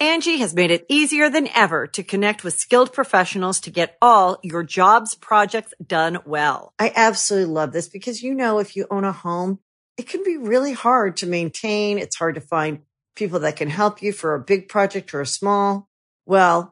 Angi 0.00 0.38
has 0.38 0.54
made 0.54 0.70
it 0.72 0.84
easier 0.88 1.30
than 1.30 1.46
ever 1.54 1.86
to 1.86 2.02
connect 2.02 2.42
with 2.42 2.54
skilled 2.54 2.92
professionals 2.92 3.60
to 3.60 3.70
get 3.70 3.96
all 4.02 4.38
your 4.42 4.64
jobs 4.64 5.14
projects 5.14 5.74
done 5.86 6.18
well. 6.24 6.72
I 6.78 6.90
absolutely 6.96 7.52
love 7.54 7.72
this 7.72 7.88
because, 7.88 8.20
you 8.20 8.34
know, 8.34 8.58
if 8.58 8.74
you 8.74 8.86
own 8.90 9.04
a 9.04 9.12
home, 9.12 9.60
it 9.96 10.08
can 10.08 10.24
be 10.24 10.36
really 10.36 10.72
hard 10.72 11.18
to 11.18 11.26
maintain. 11.26 11.98
It's 11.98 12.16
hard 12.16 12.34
to 12.34 12.40
find 12.40 12.80
people 13.14 13.40
that 13.40 13.54
can 13.54 13.70
help 13.70 14.02
you 14.02 14.12
for 14.12 14.34
a 14.34 14.40
big 14.40 14.68
project 14.68 15.14
or 15.14 15.20
a 15.20 15.26
small. 15.26 15.88
Well, 16.26 16.71